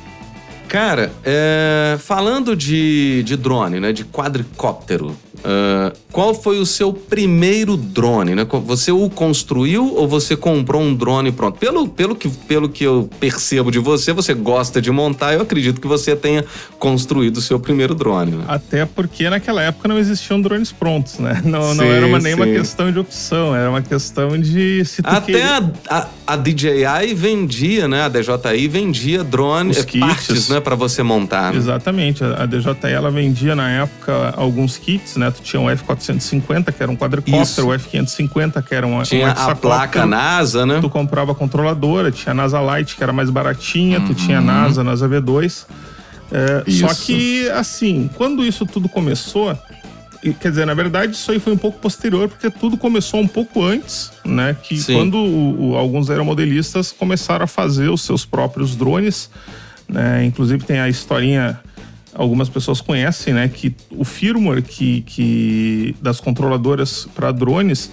Cara, 0.67 1.11
é, 1.23 1.97
falando 1.99 2.55
de, 2.55 3.23
de 3.23 3.37
drone, 3.37 3.79
né? 3.79 3.93
De 3.93 4.03
quadricóptero, 4.03 5.15
Uh, 5.37 5.95
qual 6.11 6.33
foi 6.33 6.59
o 6.59 6.65
seu 6.65 6.91
primeiro 6.91 7.77
drone? 7.77 8.33
Né? 8.33 8.45
Você 8.65 8.91
o 8.91 9.09
construiu 9.09 9.95
ou 9.95 10.07
você 10.07 10.35
comprou 10.35 10.81
um 10.81 10.93
drone 10.93 11.31
pronto? 11.31 11.59
Pelo, 11.59 11.87
pelo, 11.87 12.15
que, 12.15 12.27
pelo 12.27 12.67
que 12.67 12.83
eu 12.83 13.09
percebo 13.19 13.71
de 13.71 13.79
você, 13.79 14.13
você 14.13 14.33
gosta 14.33 14.81
de 14.81 14.91
montar, 14.91 15.33
eu 15.33 15.41
acredito 15.41 15.79
que 15.79 15.87
você 15.87 16.15
tenha 16.15 16.43
construído 16.79 17.37
o 17.37 17.41
seu 17.41 17.59
primeiro 17.59 17.93
drone. 17.93 18.31
Né? 18.31 18.45
Até 18.47 18.85
porque 18.85 19.29
naquela 19.29 19.61
época 19.61 19.87
não 19.87 19.99
existiam 19.99 20.41
drones 20.41 20.71
prontos, 20.71 21.19
né? 21.19 21.41
Não, 21.47 21.71
sim, 21.71 21.77
não 21.77 21.85
era 21.85 22.05
uma, 22.05 22.19
nem 22.19 22.33
uma 22.33 22.45
questão 22.45 22.91
de 22.91 22.99
opção, 22.99 23.55
era 23.55 23.69
uma 23.69 23.81
questão 23.81 24.37
de 24.37 24.83
se 24.83 25.01
Até 25.03 25.21
queria... 25.21 25.57
a, 25.89 25.97
a, 25.97 26.07
a, 26.27 26.35
DJI 26.35 27.13
vendia, 27.15 27.87
né? 27.87 28.03
A 28.03 28.09
DJI 28.09 28.67
vendia 28.67 29.23
drones, 29.23 29.85
partes, 29.85 30.49
né? 30.49 30.59
Para 30.59 30.75
você 30.75 31.03
montar. 31.03 31.53
Né? 31.53 31.57
Exatamente. 31.57 32.23
A, 32.23 32.43
a 32.43 32.45
DJI 32.45 32.91
ela 32.91 33.09
vendia 33.09 33.55
na 33.55 33.69
época 33.69 34.33
alguns 34.35 34.77
kits, 34.77 35.15
né? 35.15 35.26
Tu 35.31 35.41
tinha 35.41 35.59
um 35.59 35.69
F-450, 35.69 36.71
que 36.71 36.81
era 36.81 36.91
um 36.91 36.95
quadricóptero, 36.95 37.67
o 37.67 37.73
F-550, 37.73 38.63
que 38.63 38.75
era 38.75 38.85
um 38.85 39.01
Tinha 39.03 39.27
um 39.27 39.31
a 39.31 39.55
placa 39.55 40.05
NASA, 40.05 40.65
né? 40.65 40.79
Tu 40.81 40.89
comprava 40.89 41.31
a 41.31 41.35
controladora, 41.35 42.11
tinha 42.11 42.31
a 42.31 42.35
NASA 42.35 42.59
Lite, 42.59 42.95
que 42.95 43.03
era 43.03 43.13
mais 43.13 43.29
baratinha, 43.29 43.99
uhum. 43.99 44.07
tu 44.07 44.15
tinha 44.15 44.37
a 44.37 44.41
uhum. 44.41 44.47
NASA, 44.47 44.83
NASA 44.83 45.07
V2. 45.07 45.65
É, 46.31 46.69
só 46.71 46.93
que, 46.93 47.49
assim, 47.51 48.09
quando 48.15 48.43
isso 48.43 48.65
tudo 48.65 48.89
começou, 48.89 49.57
quer 50.39 50.49
dizer, 50.49 50.65
na 50.65 50.73
verdade, 50.73 51.13
isso 51.13 51.31
aí 51.31 51.39
foi 51.39 51.53
um 51.53 51.57
pouco 51.57 51.79
posterior, 51.79 52.27
porque 52.27 52.49
tudo 52.49 52.77
começou 52.77 53.19
um 53.19 53.27
pouco 53.27 53.63
antes, 53.63 54.11
né? 54.25 54.55
Que 54.61 54.77
Sim. 54.77 54.95
quando 54.95 55.17
o, 55.17 55.71
o, 55.71 55.75
alguns 55.77 56.09
aeromodelistas 56.09 56.91
começaram 56.91 57.45
a 57.45 57.47
fazer 57.47 57.89
os 57.89 58.01
seus 58.01 58.25
próprios 58.25 58.75
drones, 58.75 59.29
né? 59.87 60.25
Inclusive 60.25 60.63
tem 60.63 60.79
a 60.79 60.89
historinha 60.89 61.59
algumas 62.17 62.49
pessoas 62.49 62.81
conhecem, 62.81 63.33
né, 63.33 63.47
que 63.47 63.73
o 63.91 64.03
firmware 64.03 64.63
que, 64.63 65.01
que 65.01 65.95
das 66.01 66.19
controladoras 66.19 67.07
para 67.15 67.31
drones, 67.31 67.91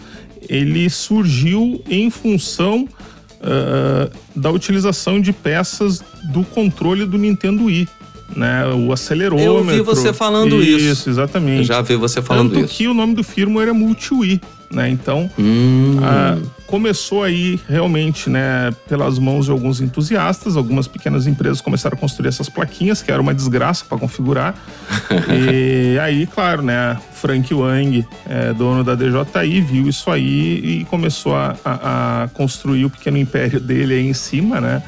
ele 0.48 0.88
surgiu 0.88 1.82
em 1.88 2.08
função 2.08 2.88
uh, 2.88 4.10
da 4.34 4.50
utilização 4.50 5.20
de 5.20 5.32
peças 5.32 6.02
do 6.32 6.42
controle 6.42 7.04
do 7.04 7.18
Nintendo 7.18 7.64
Wii. 7.64 7.86
Né, 8.34 8.66
o 8.66 8.90
acelerômetro. 8.90 9.46
Eu 9.46 9.58
ouvi 9.58 9.80
você 9.80 10.12
falando 10.12 10.60
isso. 10.60 10.86
Isso, 10.86 11.10
exatamente. 11.10 11.58
Eu 11.58 11.64
já 11.64 11.82
vi 11.82 11.94
você 11.94 12.20
falando 12.20 12.52
Tanto 12.52 12.64
isso. 12.64 12.74
que 12.74 12.88
o 12.88 12.94
nome 12.94 13.14
do 13.14 13.22
firmware 13.22 13.68
é 13.68 13.72
Multi-Wii 13.72 14.40
né? 14.74 14.88
Então, 14.88 15.30
hum. 15.38 15.98
a, 16.02 16.38
começou 16.66 17.22
aí 17.22 17.60
realmente, 17.68 18.28
né, 18.28 18.72
pelas 18.88 19.18
mãos 19.18 19.44
de 19.44 19.50
alguns 19.50 19.80
entusiastas, 19.80 20.56
algumas 20.56 20.88
pequenas 20.88 21.26
empresas 21.26 21.60
começaram 21.60 21.96
a 21.96 22.00
construir 22.00 22.28
essas 22.28 22.48
plaquinhas, 22.48 23.00
que 23.02 23.12
era 23.12 23.22
uma 23.22 23.34
desgraça 23.34 23.84
para 23.84 23.98
configurar. 23.98 24.54
e 25.32 25.98
aí, 25.98 26.26
claro, 26.26 26.62
né, 26.62 26.98
Frank 27.12 27.52
Wang, 27.54 28.06
é, 28.28 28.52
dono 28.52 28.82
da 28.82 28.94
DJI, 28.94 29.60
viu 29.60 29.88
isso 29.88 30.10
aí 30.10 30.80
e 30.80 30.84
começou 30.86 31.34
a, 31.34 31.56
a, 31.64 32.22
a 32.24 32.28
construir 32.28 32.84
o 32.84 32.90
pequeno 32.90 33.18
império 33.18 33.60
dele 33.60 33.94
aí 33.94 34.06
em 34.08 34.14
cima, 34.14 34.60
né? 34.60 34.82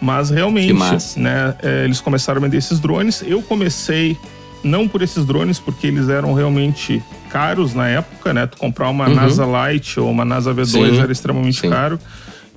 Mas 0.00 0.30
realmente, 0.30 1.18
né, 1.18 1.54
é, 1.62 1.84
eles 1.84 2.00
começaram 2.00 2.38
a 2.38 2.42
vender 2.42 2.58
esses 2.58 2.78
drones. 2.78 3.22
Eu 3.26 3.42
comecei 3.42 4.16
não 4.62 4.88
por 4.88 5.02
esses 5.02 5.24
drones, 5.24 5.58
porque 5.58 5.86
eles 5.86 6.08
eram 6.08 6.34
realmente 6.34 7.02
caros 7.36 7.74
na 7.74 7.86
época, 7.86 8.32
né? 8.32 8.46
Tu 8.46 8.56
comprar 8.56 8.88
uma 8.88 9.06
uhum. 9.06 9.14
NASA 9.14 9.44
Lite 9.44 10.00
ou 10.00 10.10
uma 10.10 10.24
NASA 10.24 10.54
V2 10.54 10.66
sim, 10.66 10.98
era 10.98 11.12
extremamente 11.12 11.60
sim. 11.60 11.68
caro. 11.68 12.00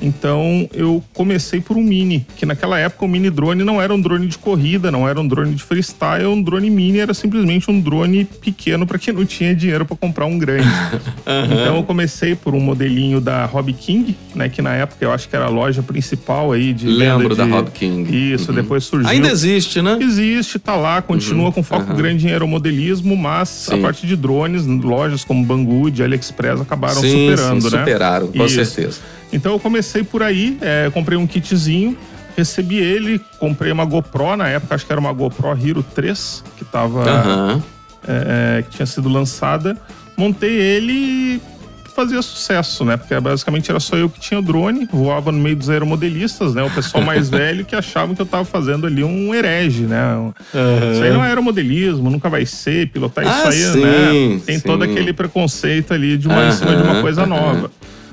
Então 0.01 0.67
eu 0.73 1.03
comecei 1.13 1.59
por 1.59 1.77
um 1.77 1.83
mini, 1.83 2.25
que 2.35 2.45
naquela 2.45 2.79
época 2.79 3.05
o 3.05 3.07
mini 3.07 3.29
drone 3.29 3.63
não 3.63 3.81
era 3.81 3.93
um 3.93 3.99
drone 3.99 4.27
de 4.27 4.37
corrida, 4.37 4.91
não 4.91 5.07
era 5.07 5.19
um 5.19 5.27
drone 5.27 5.53
de 5.53 5.63
freestyle, 5.63 6.25
um 6.25 6.41
drone 6.41 6.69
mini 6.69 6.99
era 6.99 7.13
simplesmente 7.13 7.69
um 7.69 7.79
drone 7.79 8.25
pequeno 8.25 8.87
para 8.87 8.97
quem 8.97 9.13
não 9.13 9.25
tinha 9.25 9.53
dinheiro 9.55 9.85
para 9.85 9.97
comprar 9.97 10.25
um 10.25 10.37
grande. 10.37 10.67
uhum. 11.25 11.45
Então 11.45 11.75
eu 11.77 11.83
comecei 11.83 12.35
por 12.35 12.53
um 12.53 12.59
modelinho 12.59 13.19
da 13.19 13.45
Hobby 13.45 13.73
King, 13.73 14.15
né, 14.33 14.49
que 14.49 14.61
na 14.61 14.73
época 14.73 15.03
eu 15.03 15.11
acho 15.11 15.27
que 15.27 15.35
era 15.35 15.45
a 15.45 15.49
loja 15.49 15.83
principal 15.83 16.51
aí 16.51 16.73
de 16.73 16.87
Lembro 16.87 17.29
de... 17.29 17.35
da 17.35 17.45
Hobby 17.45 17.71
King. 17.71 18.33
Isso, 18.33 18.51
uhum. 18.51 18.55
depois 18.55 18.83
surgiu. 18.83 19.09
Ainda 19.09 19.29
existe, 19.29 19.81
né? 19.81 19.97
Existe, 19.99 20.59
tá 20.59 20.75
lá, 20.75 21.01
continua 21.01 21.45
uhum. 21.45 21.51
com 21.51 21.63
foco 21.63 21.93
grande 21.93 22.27
em 22.27 22.31
aeromodelismo, 22.31 23.15
mas 23.15 23.49
Sim. 23.49 23.75
a 23.75 23.77
parte 23.77 24.07
de 24.07 24.15
drones, 24.15 24.65
lojas 24.65 25.23
como 25.23 25.43
Banggood, 25.45 26.01
AliExpress 26.01 26.61
acabaram 26.61 27.01
sim, 27.01 27.29
superando, 27.31 27.61
sim, 27.61 27.75
né? 27.75 27.79
superaram, 27.79 28.27
com 28.27 28.45
Isso. 28.45 28.55
certeza. 28.55 28.99
Então 29.31 29.53
eu 29.53 29.59
comecei 29.59 30.03
por 30.03 30.23
aí, 30.23 30.57
é, 30.61 30.89
comprei 30.91 31.17
um 31.17 31.27
kitzinho, 31.27 31.97
recebi 32.35 32.77
ele, 32.77 33.21
comprei 33.39 33.71
uma 33.71 33.85
GoPro 33.85 34.35
na 34.35 34.47
época, 34.47 34.75
acho 34.75 34.85
que 34.85 34.91
era 34.91 34.99
uma 34.99 35.13
GoPro 35.13 35.51
Hero 35.51 35.83
3, 35.83 36.43
que 36.57 36.65
tava. 36.65 36.99
Uhum. 36.99 37.61
É, 38.07 38.63
que 38.63 38.77
tinha 38.77 38.85
sido 38.85 39.09
lançada. 39.09 39.77
Montei 40.15 40.49
ele 40.49 40.93
e 40.93 41.41
fazia 41.99 42.21
sucesso, 42.21 42.85
né? 42.85 42.95
Porque 42.95 43.19
basicamente 43.19 43.69
era 43.69 43.79
só 43.79 43.97
eu 43.97 44.09
que 44.09 44.21
tinha 44.21 44.41
drone, 44.41 44.87
voava 44.91 45.33
no 45.33 45.39
meio 45.39 45.57
dos 45.57 45.69
aeromodelistas, 45.69 46.53
né? 46.53 46.63
O 46.63 46.71
pessoal 46.71 47.03
mais 47.03 47.27
velho 47.29 47.65
que 47.65 47.75
achavam 47.75 48.15
que 48.15 48.21
eu 48.21 48.25
tava 48.25 48.45
fazendo 48.45 48.87
ali 48.87 49.03
um 49.03 49.35
herege, 49.35 49.83
né? 49.83 50.15
Uhum. 50.15 50.33
Isso 50.93 51.03
aí 51.03 51.11
não 51.11 51.23
é 51.23 51.27
aeromodelismo, 51.27 52.09
nunca 52.09 52.29
vai 52.29 52.45
ser, 52.45 52.87
pilotar 52.89 53.27
ah, 53.27 53.49
isso 53.49 53.77
aí, 53.77 53.83
né? 53.83 54.11
sim, 54.11 54.29
né? 54.35 54.41
Tem 54.45 54.59
sim. 54.59 54.65
todo 54.65 54.83
aquele 54.83 55.11
preconceito 55.11 55.93
ali 55.93 56.17
de 56.17 56.27
uma 56.27 56.41
uhum. 56.41 56.47
em 56.47 56.51
cima 56.53 56.75
de 56.75 56.83
uma 56.83 57.01
coisa 57.01 57.25
nova. 57.25 57.69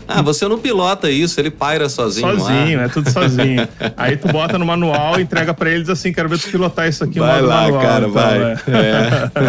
Ah, 0.08 0.22
você 0.22 0.46
não 0.46 0.58
pilota 0.58 1.10
isso, 1.10 1.40
ele 1.40 1.50
paira 1.50 1.88
sozinho. 1.88 2.38
Sozinho, 2.38 2.80
é 2.80 2.88
tudo 2.88 3.10
sozinho. 3.10 3.68
Aí 3.96 4.16
tu 4.16 4.28
bota 4.28 4.58
no 4.58 4.64
manual, 4.64 5.18
entrega 5.20 5.52
para 5.52 5.70
eles 5.70 5.88
assim, 5.88 6.12
quero 6.12 6.28
ver 6.28 6.38
tu 6.38 6.48
pilotar 6.48 6.88
isso 6.88 7.02
aqui 7.04 7.18
vai 7.18 7.40
no 7.40 7.48
lá, 7.48 7.62
manual. 7.62 7.82
cara, 7.82 8.06
então, 8.06 8.12
vai. 8.12 8.38
É. 8.42 8.56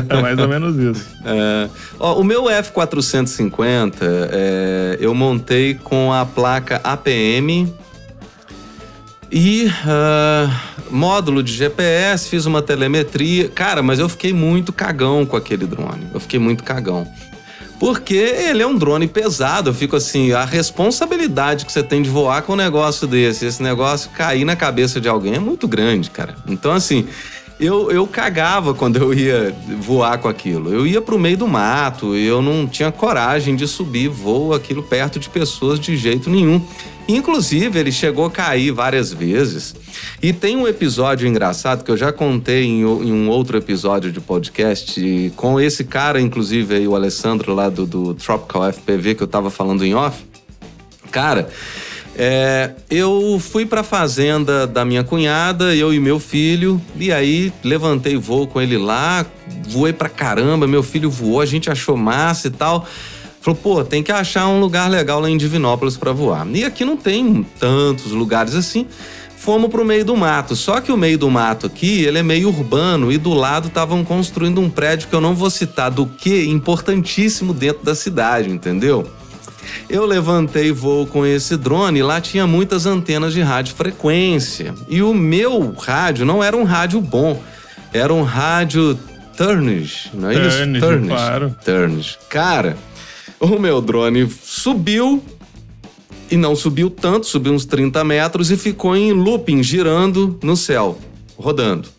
É. 0.17 0.21
Mais 0.21 0.39
ou 0.39 0.47
menos 0.47 0.75
isso. 0.77 1.07
É. 1.25 1.69
Ó, 1.99 2.19
o 2.19 2.23
meu 2.23 2.45
F450, 2.45 3.93
é, 4.01 4.97
eu 4.99 5.13
montei 5.13 5.75
com 5.75 6.11
a 6.11 6.25
placa 6.25 6.81
APM 6.83 7.71
e 9.31 9.65
uh, 9.65 10.53
módulo 10.89 11.43
de 11.43 11.53
GPS, 11.53 12.29
fiz 12.29 12.45
uma 12.45 12.61
telemetria. 12.61 13.49
Cara, 13.49 13.83
mas 13.83 13.99
eu 13.99 14.07
fiquei 14.07 14.33
muito 14.33 14.71
cagão 14.71 15.25
com 15.25 15.35
aquele 15.35 15.65
drone. 15.65 16.07
Eu 16.13 16.19
fiquei 16.19 16.39
muito 16.39 16.63
cagão. 16.63 17.07
Porque 17.79 18.15
ele 18.15 18.63
é 18.63 18.67
um 18.67 18.75
drone 18.75 19.07
pesado. 19.07 19.69
Eu 19.69 19.73
fico 19.73 19.95
assim, 19.95 20.31
a 20.31 20.45
responsabilidade 20.45 21.65
que 21.65 21.71
você 21.71 21.83
tem 21.83 22.01
de 22.01 22.09
voar 22.09 22.41
com 22.41 22.53
um 22.53 22.55
negócio 22.55 23.07
desse, 23.07 23.45
esse 23.45 23.61
negócio 23.61 24.09
cair 24.11 24.45
na 24.45 24.55
cabeça 24.55 24.99
de 24.99 25.07
alguém 25.07 25.35
é 25.35 25.39
muito 25.39 25.67
grande, 25.67 26.09
cara. 26.09 26.35
Então, 26.47 26.71
assim, 26.71 27.07
eu, 27.59 27.91
eu 27.91 28.05
cagava 28.05 28.73
quando 28.73 28.97
eu 28.97 29.13
ia 29.13 29.55
voar 29.79 30.17
com 30.19 30.27
aquilo. 30.27 30.71
Eu 30.71 30.85
ia 30.85 31.01
pro 31.01 31.17
meio 31.17 31.37
do 31.37 31.47
mato, 31.47 32.15
eu 32.15 32.41
não 32.41 32.67
tinha 32.67 32.91
coragem 32.91 33.55
de 33.55 33.67
subir 33.67 34.09
voo 34.09 34.53
aquilo 34.53 34.83
perto 34.83 35.19
de 35.19 35.29
pessoas 35.29 35.79
de 35.79 35.97
jeito 35.97 36.29
nenhum. 36.29 36.61
Inclusive, 37.07 37.79
ele 37.79 37.91
chegou 37.91 38.25
a 38.25 38.31
cair 38.31 38.71
várias 38.71 39.13
vezes. 39.13 39.73
E 40.21 40.33
tem 40.33 40.57
um 40.57 40.67
episódio 40.67 41.27
engraçado 41.27 41.83
que 41.83 41.89
eu 41.89 41.95
já 41.95 42.11
contei 42.11 42.65
em, 42.65 42.81
em 42.81 43.13
um 43.13 43.29
outro 43.29 43.57
episódio 43.57 44.11
de 44.11 44.19
podcast 44.19 45.31
com 45.35 45.59
esse 45.59 45.85
cara, 45.85 46.19
inclusive 46.19 46.75
aí, 46.75 46.87
o 46.87 46.95
Alessandro 46.95 47.55
lá 47.55 47.69
do, 47.69 47.85
do 47.85 48.13
Tropical 48.13 48.71
FPV, 48.73 49.15
que 49.15 49.23
eu 49.23 49.27
tava 49.27 49.49
falando 49.49 49.85
em 49.85 49.95
off. 49.95 50.25
Cara, 51.09 51.49
É, 52.19 52.71
eu 52.89 53.39
fui 53.39 53.63
pra 53.63 53.83
fazenda 53.83 54.65
da 54.65 54.83
minha 54.83 55.03
cunhada, 55.03 55.75
eu 55.75 55.93
e 55.93 55.99
meu 55.99 56.19
filho, 56.19 56.81
e 56.99 57.11
aí 57.11 57.53
levantei 57.63 58.17
voo 58.17 58.47
com 58.47 58.59
ele 58.59 58.75
lá, 58.75 59.23
voei 59.69 59.93
pra 59.93 60.09
caramba, 60.09 60.65
meu 60.65 60.81
filho 60.81 61.11
voou, 61.11 61.39
a 61.39 61.45
gente 61.45 61.69
achou 61.69 61.95
massa 61.95 62.47
e 62.47 62.51
tal. 62.51 62.87
Falou, 63.39 63.59
pô, 63.61 63.85
tem 63.85 64.01
que 64.01 64.11
achar 64.11 64.47
um 64.47 64.59
lugar 64.59 64.89
legal 64.89 65.19
lá 65.19 65.29
em 65.29 65.37
Divinópolis 65.37 65.95
pra 65.95 66.11
voar. 66.11 66.45
E 66.53 66.65
aqui 66.65 66.83
não 66.83 66.97
tem 66.97 67.45
tantos 67.59 68.11
lugares 68.11 68.55
assim. 68.55 68.87
Fomos 69.37 69.69
pro 69.69 69.85
meio 69.85 70.03
do 70.03 70.17
mato. 70.17 70.55
Só 70.55 70.81
que 70.81 70.91
o 70.91 70.97
meio 70.97 71.17
do 71.17 71.29
mato 71.29 71.67
aqui, 71.67 72.03
ele 72.03 72.17
é 72.17 72.23
meio 72.23 72.49
urbano 72.49 73.11
e 73.11 73.17
do 73.17 73.33
lado 73.33 73.67
estavam 73.67 74.03
construindo 74.03 74.59
um 74.59 74.69
prédio 74.69 75.07
que 75.07 75.15
eu 75.15 75.21
não 75.21 75.35
vou 75.35 75.49
citar 75.49 75.91
do 75.91 76.07
que, 76.07 76.45
importantíssimo 76.47 77.53
dentro 77.53 77.85
da 77.85 77.95
cidade, 77.95 78.49
entendeu? 78.49 79.07
Eu 79.89 80.05
levantei 80.05 80.71
voo 80.71 81.05
com 81.05 81.25
esse 81.25 81.57
drone 81.57 81.99
e 81.99 82.03
lá 82.03 82.19
tinha 82.19 82.45
muitas 82.47 82.85
antenas 82.85 83.33
de 83.33 83.41
rádio 83.41 83.75
frequência. 83.75 84.73
E 84.89 85.01
o 85.01 85.13
meu 85.13 85.73
rádio 85.77 86.25
não 86.25 86.43
era 86.43 86.55
um 86.55 86.63
rádio 86.63 87.01
bom, 87.01 87.41
era 87.93 88.13
um 88.13 88.23
rádio 88.23 88.97
Turnish, 89.37 90.09
não 90.13 90.29
é 90.29 90.47
isso? 90.47 90.57
Turnish, 90.57 90.81
Turnish. 90.81 91.09
claro. 91.09 91.55
Turnish. 91.63 92.19
Cara, 92.29 92.77
o 93.39 93.59
meu 93.59 93.79
drone 93.79 94.29
subiu 94.43 95.23
e 96.29 96.35
não 96.35 96.55
subiu 96.55 96.89
tanto, 96.89 97.27
subiu 97.27 97.53
uns 97.53 97.65
30 97.65 98.03
metros 98.03 98.51
e 98.51 98.57
ficou 98.57 98.95
em 98.95 99.11
looping, 99.13 99.63
girando 99.63 100.37
no 100.43 100.57
céu, 100.57 100.97
rodando. 101.37 101.96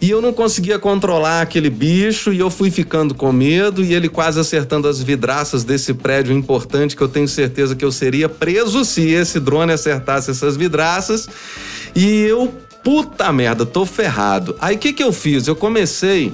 E 0.00 0.08
eu 0.08 0.22
não 0.22 0.32
conseguia 0.32 0.78
controlar 0.78 1.42
aquele 1.42 1.68
bicho 1.68 2.32
e 2.32 2.38
eu 2.38 2.50
fui 2.50 2.70
ficando 2.70 3.14
com 3.14 3.30
medo 3.30 3.84
e 3.84 3.92
ele 3.92 4.08
quase 4.08 4.40
acertando 4.40 4.88
as 4.88 5.02
vidraças 5.02 5.62
desse 5.62 5.92
prédio 5.92 6.34
importante 6.34 6.96
que 6.96 7.02
eu 7.02 7.08
tenho 7.08 7.28
certeza 7.28 7.76
que 7.76 7.84
eu 7.84 7.92
seria 7.92 8.26
preso 8.26 8.82
se 8.82 9.10
esse 9.10 9.38
drone 9.38 9.72
acertasse 9.72 10.30
essas 10.30 10.56
vidraças. 10.56 11.28
E 11.94 12.22
eu, 12.22 12.54
puta 12.82 13.30
merda, 13.30 13.66
tô 13.66 13.84
ferrado. 13.84 14.56
Aí 14.58 14.76
o 14.76 14.78
que 14.78 14.94
que 14.94 15.02
eu 15.02 15.12
fiz? 15.12 15.46
Eu 15.46 15.54
comecei 15.54 16.32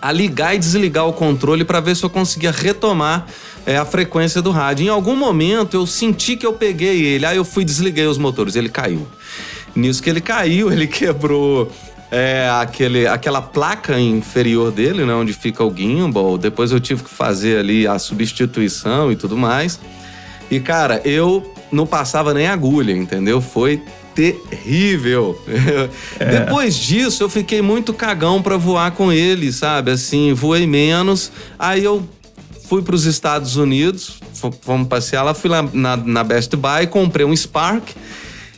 a 0.00 0.12
ligar 0.12 0.54
e 0.54 0.58
desligar 0.58 1.08
o 1.08 1.12
controle 1.12 1.64
para 1.64 1.80
ver 1.80 1.96
se 1.96 2.04
eu 2.04 2.10
conseguia 2.10 2.52
retomar 2.52 3.26
é, 3.66 3.76
a 3.76 3.84
frequência 3.84 4.40
do 4.40 4.52
rádio. 4.52 4.86
Em 4.86 4.88
algum 4.88 5.16
momento 5.16 5.76
eu 5.76 5.88
senti 5.88 6.36
que 6.36 6.46
eu 6.46 6.52
peguei 6.52 7.04
ele, 7.04 7.26
aí 7.26 7.36
eu 7.36 7.44
fui 7.44 7.64
desliguei 7.64 8.06
os 8.06 8.16
motores, 8.16 8.54
ele 8.54 8.68
caiu. 8.68 9.08
Nisso 9.74 10.00
que 10.00 10.08
ele 10.08 10.20
caiu, 10.20 10.70
ele 10.72 10.86
quebrou 10.86 11.72
é, 12.16 12.48
aquele, 12.60 13.06
aquela 13.06 13.42
placa 13.42 13.98
inferior 14.00 14.70
dele, 14.72 15.04
né, 15.04 15.12
onde 15.14 15.32
fica 15.32 15.62
o 15.62 15.74
gimbal. 15.74 16.38
Depois 16.38 16.72
eu 16.72 16.80
tive 16.80 17.02
que 17.04 17.10
fazer 17.10 17.58
ali 17.58 17.86
a 17.86 17.98
substituição 17.98 19.12
e 19.12 19.16
tudo 19.16 19.36
mais. 19.36 19.78
E 20.50 20.58
cara, 20.60 21.00
eu 21.04 21.52
não 21.70 21.86
passava 21.86 22.32
nem 22.32 22.46
agulha, 22.46 22.92
entendeu? 22.92 23.40
Foi 23.40 23.82
terrível. 24.14 25.38
Depois 26.18 26.74
disso, 26.76 27.22
eu 27.22 27.28
fiquei 27.28 27.60
muito 27.60 27.92
cagão 27.92 28.40
pra 28.40 28.56
voar 28.56 28.92
com 28.92 29.12
ele, 29.12 29.52
sabe? 29.52 29.90
Assim, 29.90 30.32
voei 30.32 30.66
menos. 30.66 31.30
Aí 31.58 31.84
eu 31.84 32.02
fui 32.68 32.82
pros 32.82 33.04
Estados 33.04 33.56
Unidos, 33.56 34.18
fo- 34.32 34.54
fomos 34.62 34.88
passear 34.88 35.22
lá, 35.22 35.34
fui 35.34 35.50
lá 35.50 35.62
na, 35.72 35.96
na 35.96 36.24
Best 36.24 36.54
Buy, 36.56 36.86
comprei 36.88 37.26
um 37.26 37.36
Spark 37.36 37.90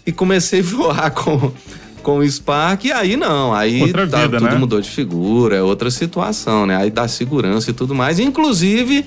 e 0.07 0.13
comecei 0.13 0.61
a 0.61 0.63
voar 0.65 1.11
com, 1.11 1.53
com 2.09 2.21
o 2.21 2.27
Spark. 2.27 2.87
E 2.87 2.93
aí 2.93 3.19
não, 3.19 3.53
aí 3.53 3.83
Outra 3.83 4.07
tá- 4.09 4.23
vida, 4.23 4.39
tudo 4.39 4.51
né? 4.51 4.57
mudou 4.57 4.81
de 4.81 4.89
figura, 4.89 5.57
é 5.57 5.63
outra 5.63 5.91
situação, 5.91 6.65
né? 6.65 6.75
Aí 6.75 6.91
dá 6.91 7.07
segurança 7.07 7.69
e 7.69 7.75
tudo 7.75 7.95
mais. 7.95 8.19
Inclusive, 8.19 9.05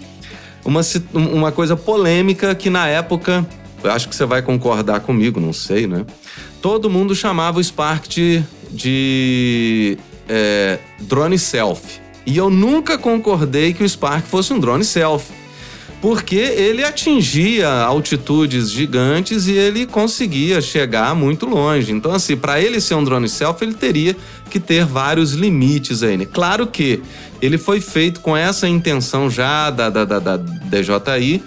uma, 0.64 0.82
uma 1.12 1.52
coisa 1.52 1.76
polêmica 1.76 2.54
que 2.54 2.70
na 2.70 2.88
época, 2.88 3.44
eu 3.84 3.92
acho 3.92 4.08
que 4.08 4.16
você 4.16 4.24
vai 4.24 4.44
concordar 4.44 5.00
comigo, 5.00 5.40
não 5.40 5.52
sei, 5.52 5.88
né? 5.88 6.06
Todo 6.62 6.92
mundo 6.92 7.16
chamava 7.16 7.60
o 7.60 7.64
Spark 7.64 8.08
de, 8.08 8.44
de 8.70 9.98
é, 10.30 10.78
drone 11.00 11.40
selfie. 11.40 12.00
E 12.24 12.38
eu 12.38 12.52
nunca 12.52 13.00
concordei 13.00 13.74
que 13.74 13.84
o 13.84 13.90
Spark 13.90 14.28
fosse 14.28 14.54
um 14.54 14.60
drone 14.60 14.84
selfie. 14.86 15.34
Porque 16.02 16.36
ele 16.36 16.84
atingia 16.84 17.70
altitudes 17.70 18.72
gigantes 18.72 19.48
e 19.48 19.52
ele 19.52 19.86
conseguia 19.86 20.60
chegar 20.60 21.14
muito 21.14 21.46
longe. 21.46 21.92
Então, 21.92 22.12
assim, 22.12 22.36
para 22.36 22.60
ele 22.60 22.82
ser 22.82 22.96
um 22.96 23.04
drone 23.04 23.30
selfie, 23.30 23.66
ele 23.66 23.76
teria 23.76 24.16
que 24.50 24.60
ter 24.60 24.84
vários 24.84 25.34
limites 25.34 26.02
aí? 26.02 26.26
Claro 26.26 26.66
que 26.66 27.02
ele 27.40 27.58
foi 27.58 27.80
feito 27.80 28.20
com 28.20 28.36
essa 28.36 28.68
intenção 28.68 29.30
já 29.30 29.70
da, 29.70 29.90
da, 29.90 30.04
da, 30.04 30.20
da 30.20 30.38
DJI 30.38 31.44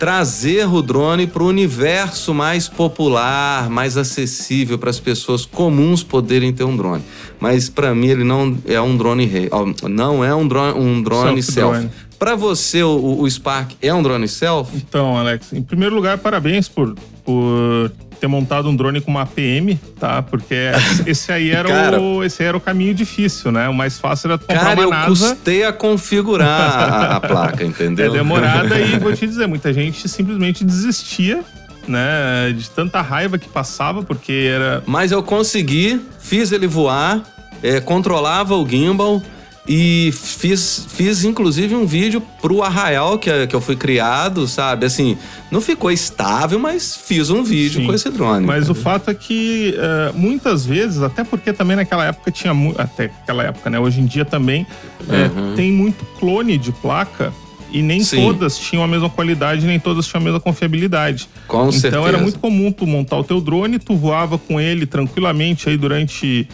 trazer 0.00 0.66
o 0.66 0.80
drone 0.80 1.26
para 1.26 1.42
o 1.42 1.46
universo 1.46 2.32
mais 2.32 2.66
popular, 2.66 3.68
mais 3.68 3.98
acessível 3.98 4.78
para 4.78 4.88
as 4.88 4.98
pessoas 4.98 5.44
comuns 5.44 6.02
poderem 6.02 6.54
ter 6.54 6.64
um 6.64 6.74
drone. 6.74 7.04
Mas 7.38 7.68
para 7.68 7.94
mim 7.94 8.08
ele 8.08 8.24
não 8.24 8.56
é 8.64 8.80
um 8.80 8.96
drone 8.96 9.26
rei, 9.26 9.50
não 9.90 10.24
é 10.24 10.34
um 10.34 10.48
drone, 10.48 10.80
um 10.80 11.02
drone 11.02 11.42
Self-drone. 11.42 11.82
selfie. 11.82 12.09
Para 12.20 12.36
você 12.36 12.82
o, 12.82 13.20
o 13.20 13.30
Spark 13.30 13.72
é 13.80 13.94
um 13.94 14.02
drone 14.02 14.28
selfie? 14.28 14.76
Então, 14.76 15.16
Alex, 15.16 15.54
em 15.54 15.62
primeiro 15.62 15.94
lugar, 15.94 16.18
parabéns 16.18 16.68
por, 16.68 16.94
por 17.24 17.90
ter 18.20 18.26
montado 18.26 18.68
um 18.68 18.76
drone 18.76 19.00
com 19.00 19.10
uma 19.10 19.22
APM, 19.22 19.80
tá? 19.98 20.20
Porque 20.20 20.54
esse 21.06 21.32
aí 21.32 21.48
era, 21.50 21.70
Cara. 21.70 21.98
o, 21.98 22.22
esse 22.22 22.44
era 22.44 22.54
o 22.54 22.60
caminho 22.60 22.92
difícil, 22.92 23.50
né? 23.50 23.70
O 23.70 23.74
mais 23.74 23.98
fácil 23.98 24.28
era 24.28 24.38
comprar 24.38 24.60
Cara, 24.60 24.80
uma 24.80 24.82
eu 24.82 24.90
NASA. 24.90 25.34
custei 25.34 25.64
a 25.64 25.72
configurar 25.72 26.82
a, 26.82 27.16
a 27.16 27.20
placa, 27.22 27.64
entendeu? 27.64 28.12
É 28.12 28.18
demorada 28.18 28.78
e 28.78 28.98
vou 29.00 29.14
te 29.14 29.26
dizer, 29.26 29.46
muita 29.46 29.72
gente 29.72 30.06
simplesmente 30.06 30.62
desistia, 30.62 31.42
né? 31.88 32.52
De 32.54 32.68
tanta 32.68 33.00
raiva 33.00 33.38
que 33.38 33.48
passava, 33.48 34.02
porque 34.02 34.46
era. 34.54 34.82
Mas 34.86 35.10
eu 35.10 35.22
consegui, 35.22 35.98
fiz 36.18 36.52
ele 36.52 36.66
voar, 36.66 37.22
é, 37.62 37.80
controlava 37.80 38.54
o 38.56 38.68
gimbal 38.68 39.22
e 39.68 40.10
fiz, 40.12 40.86
fiz 40.88 41.22
inclusive 41.24 41.74
um 41.74 41.86
vídeo 41.86 42.22
pro 42.40 42.62
Arraial 42.62 43.18
que, 43.18 43.46
que 43.46 43.54
eu 43.54 43.60
fui 43.60 43.76
criado, 43.76 44.46
sabe? 44.48 44.86
Assim, 44.86 45.16
não 45.50 45.60
ficou 45.60 45.90
estável, 45.90 46.58
mas 46.58 46.96
fiz 46.96 47.30
um 47.30 47.42
vídeo 47.44 47.80
Sim. 47.82 47.86
com 47.86 47.92
esse 47.94 48.10
drone. 48.10 48.44
Mas 48.46 48.70
o 48.70 48.74
fato 48.74 49.10
é 49.10 49.14
que 49.14 49.74
eh, 49.76 50.12
muitas 50.14 50.64
vezes, 50.64 51.02
até 51.02 51.22
porque 51.22 51.52
também 51.52 51.76
naquela 51.76 52.06
época 52.06 52.30
tinha 52.30 52.52
até 52.78 53.04
aquela 53.22 53.44
época, 53.44 53.68
né? 53.70 53.78
Hoje 53.78 54.00
em 54.00 54.06
dia 54.06 54.24
também 54.24 54.66
eh, 55.08 55.30
Uhum. 55.34 55.54
tem 55.54 55.70
muito 55.70 56.04
clone 56.18 56.56
de 56.56 56.72
placa 56.72 57.32
e 57.72 57.82
nem 57.82 58.02
Sim. 58.02 58.22
todas 58.22 58.58
tinham 58.58 58.82
a 58.82 58.88
mesma 58.88 59.08
qualidade, 59.08 59.64
nem 59.66 59.78
todas 59.78 60.06
tinham 60.06 60.20
a 60.22 60.24
mesma 60.24 60.40
confiabilidade. 60.40 61.28
Com 61.46 61.58
então 61.68 61.72
certeza. 61.72 62.08
era 62.08 62.18
muito 62.18 62.38
comum 62.38 62.72
tu 62.72 62.86
montar 62.86 63.18
o 63.18 63.22
teu 63.24 63.40
drone, 63.40 63.78
tu 63.78 63.94
voava 63.94 64.36
com 64.38 64.60
ele 64.60 64.86
tranquilamente 64.86 65.68
aí 65.68 65.76
durante 65.76 66.48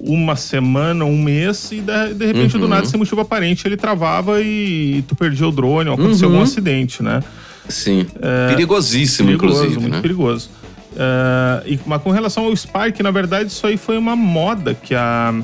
uma 0.00 0.36
semana, 0.36 1.04
um 1.04 1.20
mês, 1.20 1.70
e 1.72 1.80
de, 1.80 2.14
de 2.14 2.26
repente, 2.26 2.56
do 2.56 2.64
Uhum. 2.64 2.68
nada, 2.68 2.86
sem 2.86 2.98
motivo 2.98 3.20
aparente, 3.20 3.66
ele 3.66 3.76
travava 3.76 4.40
e 4.40 5.02
tu 5.08 5.14
perdia 5.16 5.46
o 5.46 5.52
drone, 5.52 5.88
ou 5.90 5.94
acontecia 5.94 6.26
Uhum. 6.26 6.34
algum 6.34 6.44
acidente, 6.44 7.02
né? 7.02 7.22
Sim. 7.68 8.06
Perigosíssimo, 8.48 9.28
perigoso, 9.28 9.54
inclusive, 9.54 9.80
muito 9.80 9.94
né? 9.96 10.00
perigoso. 10.00 10.50
É, 10.96 11.62
e, 11.74 11.78
mas 11.86 12.02
com 12.02 12.10
relação 12.10 12.44
ao 12.44 12.56
Spark, 12.56 12.98
na 13.00 13.10
verdade, 13.10 13.50
isso 13.50 13.66
aí 13.66 13.76
foi 13.76 13.98
uma 13.98 14.16
moda 14.16 14.74
que 14.74 14.94
a, 14.94 15.34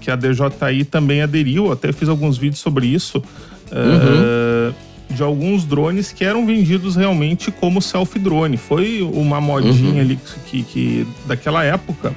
que 0.00 0.10
a 0.10 0.16
DJI 0.16 0.84
também 0.90 1.22
aderiu. 1.22 1.70
Até 1.72 1.92
fiz 1.92 2.08
alguns 2.08 2.36
vídeos 2.36 2.60
sobre 2.60 2.86
isso. 2.86 3.22
é, 3.70 3.76
Uhum. 3.78 4.74
De 5.10 5.22
alguns 5.22 5.64
drones 5.64 6.12
que 6.12 6.22
eram 6.22 6.44
vendidos 6.44 6.94
realmente 6.94 7.50
como 7.50 7.80
selfie-drone. 7.80 8.58
Foi 8.58 9.00
uma 9.00 9.40
modinha 9.40 9.94
Uhum. 9.94 10.00
ali 10.00 10.18
que, 10.50 10.62
que- 10.62 11.06
daquela 11.26 11.64
época. 11.64 12.12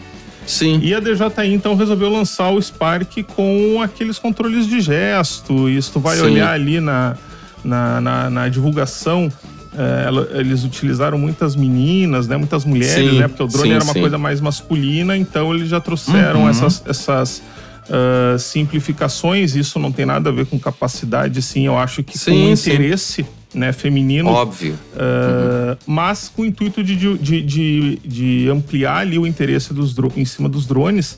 Sim. 0.52 0.80
E 0.84 0.94
a 0.94 1.00
DJI 1.00 1.54
então 1.54 1.76
resolveu 1.76 2.10
lançar 2.10 2.50
o 2.52 2.62
Spark 2.62 3.24
com 3.36 3.82
aqueles 3.82 4.20
controles 4.20 4.68
de 4.68 4.82
gesto. 4.82 5.70
E 5.70 5.78
isso 5.78 5.92
tu 5.94 6.00
vai 6.00 6.18
Sim. 6.18 6.24
olhar 6.24 6.52
ali 6.52 6.80
na, 6.80 7.16
na, 7.64 8.02
na- 8.02 8.30
na 8.30 8.50
divulgação. 8.50 9.32
é, 9.74 10.04
ela- 10.08 10.28
eles 10.34 10.66
utilizaram 10.66 11.18
muitas 11.18 11.56
meninas, 11.56 12.28
né, 12.28 12.36
muitas 12.36 12.66
mulheres, 12.66 13.10
Sim, 13.12 13.20
né, 13.20 13.28
porque 13.30 13.42
o 13.44 13.48
drone 13.48 13.70
sim, 13.70 13.74
era 13.76 13.84
uma 13.86 13.94
sim. 13.94 14.02
coisa 14.02 14.18
mais 14.18 14.42
masculina, 14.42 15.16
então 15.16 15.56
eles 15.56 15.70
já 15.70 15.80
trouxeram 15.80 16.42
Uhum. 16.42 16.50
essas, 16.50 16.84
essas 16.86 17.42
ah, 17.90 18.38
simplificações. 18.38 19.56
Isso 19.56 19.80
não 19.80 19.90
tem 19.92 20.06
nada 20.06 20.30
a 20.30 20.34
ver 20.34 20.46
com 20.46 20.60
capacidade, 20.60 21.42
sim. 21.42 21.66
Eu 21.68 21.78
acho 21.78 22.04
que 22.04 22.20
com 22.20 22.32
interesse 22.32 23.26
né, 23.54 23.74
feminino 23.74 24.30
Óbvio. 24.30 24.78
Uh, 24.94 25.78
mas 25.86 26.32
com 26.34 26.42
o 26.44 26.46
intuito 26.46 26.84
de, 26.84 26.96
de, 26.96 27.42
de, 27.42 28.00
de 28.06 28.50
ampliar 28.50 28.98
ali 28.98 29.18
o 29.20 29.28
interesse 29.28 29.74
dos 29.74 29.94
em 30.16 30.26
cima 30.26 30.48
dos 30.48 30.66
drones. 30.66 31.18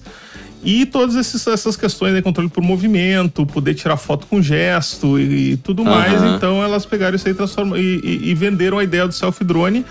E 0.65 0.85
todas 0.85 1.15
esses- 1.17 1.45
essas 1.45 1.75
questões 1.75 2.15
de 2.15 2.21
controle 2.21 2.49
por 2.49 2.63
movimento, 2.63 3.45
poder 3.45 3.73
tirar 3.73 3.97
foto 3.97 4.25
com 4.27 4.41
gesto 4.41 5.19
e, 5.19 5.51
e 5.51 5.57
tudo 5.57 5.83
mais. 5.83 6.13
Aham. 6.13 6.35
Então 6.37 6.63
elas 6.63 6.85
pegaram 6.85 7.15
isso 7.17 7.27
aí 7.27 7.33
transforma, 7.33 7.77
e, 7.77 7.99
e- 8.01 8.29
e 8.29 8.33
venderam 8.33 8.79
a 8.79 8.83
ideia 8.83 9.05
do 9.05 9.13
selfie-drone. 9.13 9.85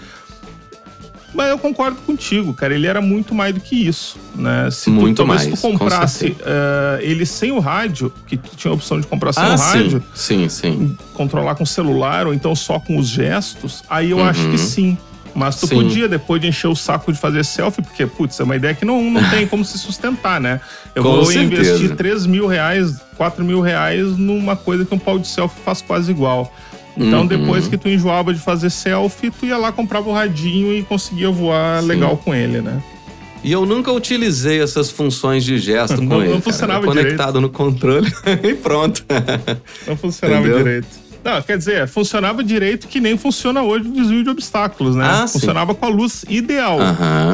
Mas 1.34 1.48
eu 1.48 1.58
concordo 1.58 1.96
contigo, 2.02 2.52
cara. 2.52 2.74
Ele 2.74 2.86
era 2.86 3.00
muito 3.00 3.34
mais 3.34 3.54
do 3.54 3.60
que 3.60 3.74
isso, 3.86 4.16
né? 4.34 4.70
Se 4.70 4.90
Muito 4.90 5.16
tu, 5.16 5.26
talvez 5.26 5.46
mais, 5.48 5.58
tu 5.58 5.62
com 5.62 5.78
comprasse 5.78 6.18
certeza. 6.18 6.48
uh, 6.50 7.00
ele 7.02 7.24
sem 7.24 7.50
o 7.52 7.58
rádio, 7.58 8.12
que 8.26 8.36
tu 8.36 8.54
tinha 8.56 8.70
a 8.70 8.74
opção 8.74 9.00
de 9.00 9.06
comprar 9.06 9.32
sem 9.32 9.42
Ah, 9.42 9.54
o 9.54 9.56
rádio, 9.58 10.02
sim. 10.14 10.48
Sim, 10.48 10.48
sim. 10.48 10.96
controlar 11.14 11.54
com 11.54 11.64
o 11.64 11.66
celular 11.66 12.26
ou 12.26 12.34
então 12.34 12.54
só 12.54 12.78
com 12.78 12.98
os 12.98 13.08
gestos, 13.08 13.82
aí 13.88 14.10
eu 14.10 14.18
Uhum. 14.18 14.24
acho 14.28 14.50
que 14.50 14.58
sim. 14.58 14.96
Mas 15.34 15.56
tu 15.58 15.66
Sim. 15.66 15.76
podia, 15.76 16.06
depois 16.06 16.42
de 16.42 16.48
encher 16.48 16.66
o 16.66 16.76
saco 16.76 17.10
de 17.10 17.18
fazer 17.18 17.42
selfie, 17.42 17.80
porque, 17.80 18.04
putz, 18.06 18.38
é 18.38 18.42
uma 18.44 18.54
ideia 18.54 18.74
que 18.74 18.84
não, 18.84 19.02
não 19.10 19.30
tem 19.30 19.46
como 19.46 19.64
se 19.64 19.78
sustentar, 19.78 20.38
né? 20.38 20.60
Eu 20.94 21.02
Com 21.02 21.12
vou 21.12 21.24
certeza. 21.24 21.70
investir 21.72 21.96
3 21.96 22.26
mil 22.26 22.46
reais, 22.46 22.96
4 23.16 23.42
mil 23.42 23.62
reais 23.62 24.14
numa 24.18 24.56
coisa 24.56 24.84
que 24.84 24.94
um 24.94 24.98
pau 24.98 25.18
de 25.18 25.26
selfie 25.26 25.58
faz 25.64 25.80
quase 25.80 26.10
igual. 26.10 26.54
Então, 26.96 27.20
Uhum. 27.20 27.26
depois 27.26 27.68
que 27.68 27.76
tu 27.78 27.88
enjoava 27.88 28.34
de 28.34 28.40
fazer 28.40 28.68
selfie, 28.70 29.30
tu 29.30 29.46
ia 29.46 29.56
lá, 29.56 29.72
comprava 29.72 30.08
o 30.10 30.12
radinho 30.12 30.72
e 30.72 30.82
conseguia 30.82 31.30
voar 31.30 31.82
legal 31.82 32.16
com 32.18 32.34
ele, 32.34 32.60
né? 32.60 32.82
E 33.44 33.50
eu 33.50 33.66
nunca 33.66 33.90
utilizei 33.90 34.62
essas 34.62 34.90
funções 34.90 35.42
de 35.44 35.58
gesto 35.58 35.96
com 35.98 36.02
Não- 36.04 36.08
não 36.18 36.20
ele. 36.22 36.28
cara. 36.30 36.42
funcionava 36.42 36.78
Era 36.84 36.86
conectado 36.86 37.40
no 37.40 37.48
controle 37.48 38.12
e 38.44 38.54
pronto. 38.54 39.04
Não 39.86 39.96
funcionava 39.96 40.40
Entendeu? 40.42 40.58
direito. 40.58 41.02
Não, 41.24 41.40
quer 41.40 41.56
dizer, 41.56 41.86
funcionava 41.86 42.42
direito 42.42 42.88
que 42.88 43.00
nem 43.00 43.16
funciona 43.16 43.62
hoje 43.62 43.88
o 43.88 43.92
desvio 43.92 44.24
de 44.24 44.30
obstáculos, 44.30 44.96
né? 44.96 45.06
Ah, 45.08 45.26
sim. 45.26 45.34
funcionava 45.38 45.72
com 45.72 45.86
a 45.86 45.88
luz 45.88 46.24
ideal. 46.28 46.78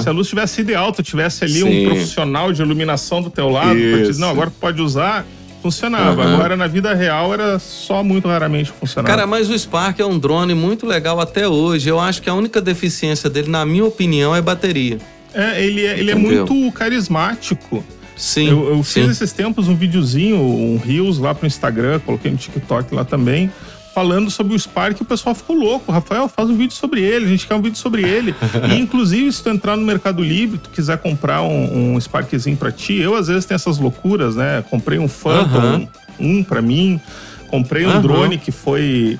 Se 0.02 0.08
a 0.08 0.12
luz 0.12 0.26
estivesse 0.26 0.60
ideal, 0.60 0.92
tu 0.92 1.02
tivesse 1.02 1.42
ali 1.44 1.60
Sim. 1.60 1.86
um 1.86 1.88
profissional 1.88 2.52
de 2.52 2.60
iluminação 2.60 3.22
do 3.22 3.30
teu 3.30 3.48
lado, 3.48 3.70
pra 3.70 3.74
te 3.78 3.96
dizer, 4.00 4.10
Isso. 4.10 4.20
não, 4.20 4.28
agora 4.28 4.50
tu 4.50 4.56
pode 4.60 4.82
usar, 4.82 5.26
funcionava. 5.68 6.22
Aham. 6.22 6.34
Agora, 6.34 6.56
na 6.56 6.66
vida 6.66 6.94
real, 6.94 7.32
era 7.32 7.58
só 7.58 8.02
muito 8.02 8.26
raramente 8.26 8.72
funcionava. 8.72 9.14
Cara, 9.14 9.26
mas 9.26 9.50
o 9.50 9.58
Spark 9.58 10.00
é 10.00 10.04
um 10.04 10.18
drone 10.18 10.54
muito 10.54 10.86
legal 10.86 11.20
até 11.20 11.46
hoje. 11.46 11.88
Eu 11.88 12.00
acho 12.00 12.22
que 12.22 12.30
a 12.30 12.34
única 12.34 12.60
deficiência 12.60 13.28
dele, 13.28 13.50
na 13.50 13.64
minha 13.66 13.84
opinião, 13.84 14.34
é 14.34 14.40
bateria. 14.40 14.98
é, 15.34 15.62
ele 15.62 15.84
é, 15.84 15.98
ele 15.98 16.10
é 16.10 16.14
muito 16.14 16.72
carismático. 16.72 17.84
Sim. 18.16 18.48
Eu, 18.48 18.70
eu 18.70 18.82
sim. 18.82 19.02
fiz 19.02 19.10
esses 19.10 19.32
tempos 19.32 19.68
um 19.68 19.76
videozinho, 19.76 20.38
um 20.38 20.76
Reels 20.76 21.18
lá 21.18 21.34
pro 21.34 21.46
Instagram, 21.46 22.00
coloquei 22.00 22.30
no 22.30 22.36
TikTok 22.36 22.92
lá 22.92 23.04
também, 23.04 23.52
falando 23.98 24.30
sobre 24.30 24.54
o 24.54 24.58
Spark 24.58 25.00
o 25.00 25.04
pessoal 25.04 25.34
ficou 25.34 25.56
louco. 25.56 25.90
Rafael, 25.90 26.28
faz 26.28 26.48
um 26.48 26.56
vídeo 26.56 26.72
sobre 26.72 27.00
ele, 27.02 27.24
a 27.24 27.28
gente 27.28 27.48
quer 27.48 27.56
um 27.56 27.60
vídeo 27.60 27.76
sobre 27.76 28.02
ele. 28.02 28.32
e 28.70 28.74
inclusive, 28.78 29.32
se 29.32 29.42
tu 29.42 29.50
entrar 29.50 29.76
no 29.76 29.84
Mercado 29.84 30.22
Livre, 30.22 30.56
tu 30.56 30.70
quiser 30.70 30.98
comprar 30.98 31.42
um, 31.42 31.94
um 31.94 32.00
Sparkzinho 32.00 32.56
pra 32.56 32.70
ti, 32.70 32.94
eu 32.94 33.16
às 33.16 33.26
vezes 33.26 33.44
tenho 33.44 33.56
essas 33.56 33.76
loucuras, 33.78 34.36
né? 34.36 34.62
Comprei 34.70 35.00
um 35.00 35.08
Phantom, 35.08 35.58
Aham. 35.58 35.88
um 36.20 36.44
pra 36.44 36.62
mim, 36.62 37.00
comprei 37.48 37.86
um 37.86 38.00
drone 38.00 38.38
que 38.38 38.52
foi. 38.52 39.18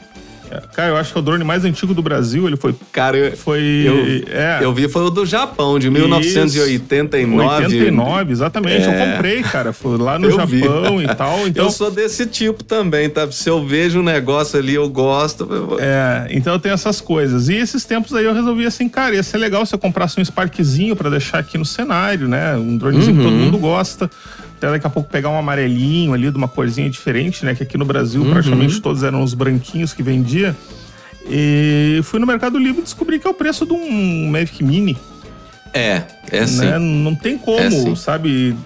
Cara, 0.75 0.91
eu 0.91 0.97
acho 0.97 1.13
que 1.13 1.19
é 1.19 1.21
o 1.21 1.25
drone 1.25 1.45
mais 1.45 1.65
antigo 1.65 1.93
do 1.95 2.03
Brasil. 2.03 2.47
Ele 2.47 2.57
foi. 2.57 2.75
Cara, 2.93 3.17
eu, 3.17 3.37
foi 3.37 3.61
eu, 3.87 4.33
é, 4.35 4.59
eu 4.63 4.73
vi 4.73 4.89
foi 4.89 5.03
o 5.03 5.11
do 5.11 5.25
Japão, 5.27 5.79
de 5.79 5.89
Isso. 5.89 5.93
1989. 5.93 7.65
89, 7.65 8.33
exatamente. 8.33 8.85
Eu 8.87 8.93
É. 8.93 9.13
comprei, 9.15 9.43
cara. 9.43 9.73
Fui 9.73 9.97
lá 9.99 10.19
no 10.19 10.29
Eu 10.31 10.47
vi. 10.47 10.61
Japão 10.61 11.03
e 11.03 11.07
tal. 11.15 11.47
Então, 11.49 11.65
Eu 11.67 11.71
sou 11.71 11.91
desse 11.91 12.27
tipo 12.27 12.63
também, 12.65 13.09
tá? 13.09 13.31
Se 13.31 13.49
eu 13.49 13.65
vejo 13.67 14.01
um 14.01 14.03
negócio 14.03 14.59
ali, 14.59 14.75
eu 14.75 14.89
gosto. 14.89 15.47
eu 15.51 15.79
É, 15.81 16.29
então 16.31 16.53
eu 16.53 16.59
tenho 16.59 16.75
essas 16.75 17.01
coisas. 17.01 17.49
E 17.49 17.55
esses 17.55 17.85
tempos 17.85 18.15
aí 18.15 18.25
eu 18.25 18.35
resolvi 18.35 18.67
assim, 18.67 18.89
cara, 18.89 19.15
ia 19.15 19.23
ser 19.23 19.39
legal 19.39 19.65
se 19.67 19.75
eu 19.75 19.79
comprasse 19.79 20.21
um 20.21 20.25
Sparkzinho 20.25 20.95
pra 20.97 21.11
deixar 21.11 21.39
aqui 21.39 21.59
no 21.59 21.65
cenário, 21.65 22.29
né? 22.29 22.57
Um 22.57 22.77
dronezinho 22.77 23.17
que 23.17 23.23
todo 23.23 23.33
Uhum. 23.33 23.39
mundo 23.45 23.59
gosta. 23.59 24.11
Até 24.59 24.71
daqui 24.73 24.87
a 24.87 24.91
pouco 24.91 25.09
pegar 25.09 25.31
um 25.31 25.39
amarelinho 25.39 26.13
ali 26.13 26.31
de 26.31 26.37
uma 26.37 26.49
corzinha 26.49 26.91
diferente, 26.91 27.45
né? 27.45 27.55
Que 27.55 27.63
aqui 27.63 27.79
no 27.79 27.85
Brasil 27.85 28.23
Uhum. 28.23 28.31
praticamente 28.31 28.81
todos 28.81 29.03
eram 29.05 29.23
os 29.23 29.33
branquinhos 29.33 29.95
que 29.95 30.03
vendia. 30.03 30.55
E 31.31 32.01
fui 32.05 32.19
no 32.19 32.27
Mercado 32.27 32.59
Livre 32.59 32.81
e 32.81 32.83
descobri 32.85 33.19
que 33.19 33.27
é 33.27 33.31
o 33.31 33.35
preço 33.35 33.65
de 33.65 33.73
um 33.73 34.29
Mavic 34.31 34.65
Mini. 34.65 34.97
É, 35.73 36.03
é 36.31 36.47
sim. 36.47 36.61
né? 36.65 36.79
Não 36.79 37.15
tem 37.15 37.39
como, 37.39 37.93
É 37.93 37.95
sabe? 37.95 38.57